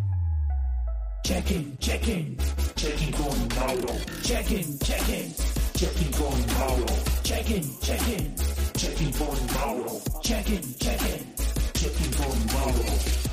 Check-in, 1.25 1.77
check-in, 1.79 2.37
check-in 2.77 3.13
con 3.13 3.49
Mauro. 3.57 3.95
Check-in, 4.23 4.79
check-in, 4.79 5.35
check-in 5.75 6.11
con 6.13 6.59
Mauro. 6.59 6.87
Check-in, 7.23 7.81
check-in, 7.81 8.35
check-in 8.75 9.13
con 9.13 9.47
Mauro. 9.55 10.01
Check-in, 10.23 10.75
check-in, 10.77 11.35
check-in 11.73 12.13
con 12.13 12.47
Mauro. 12.55 13.26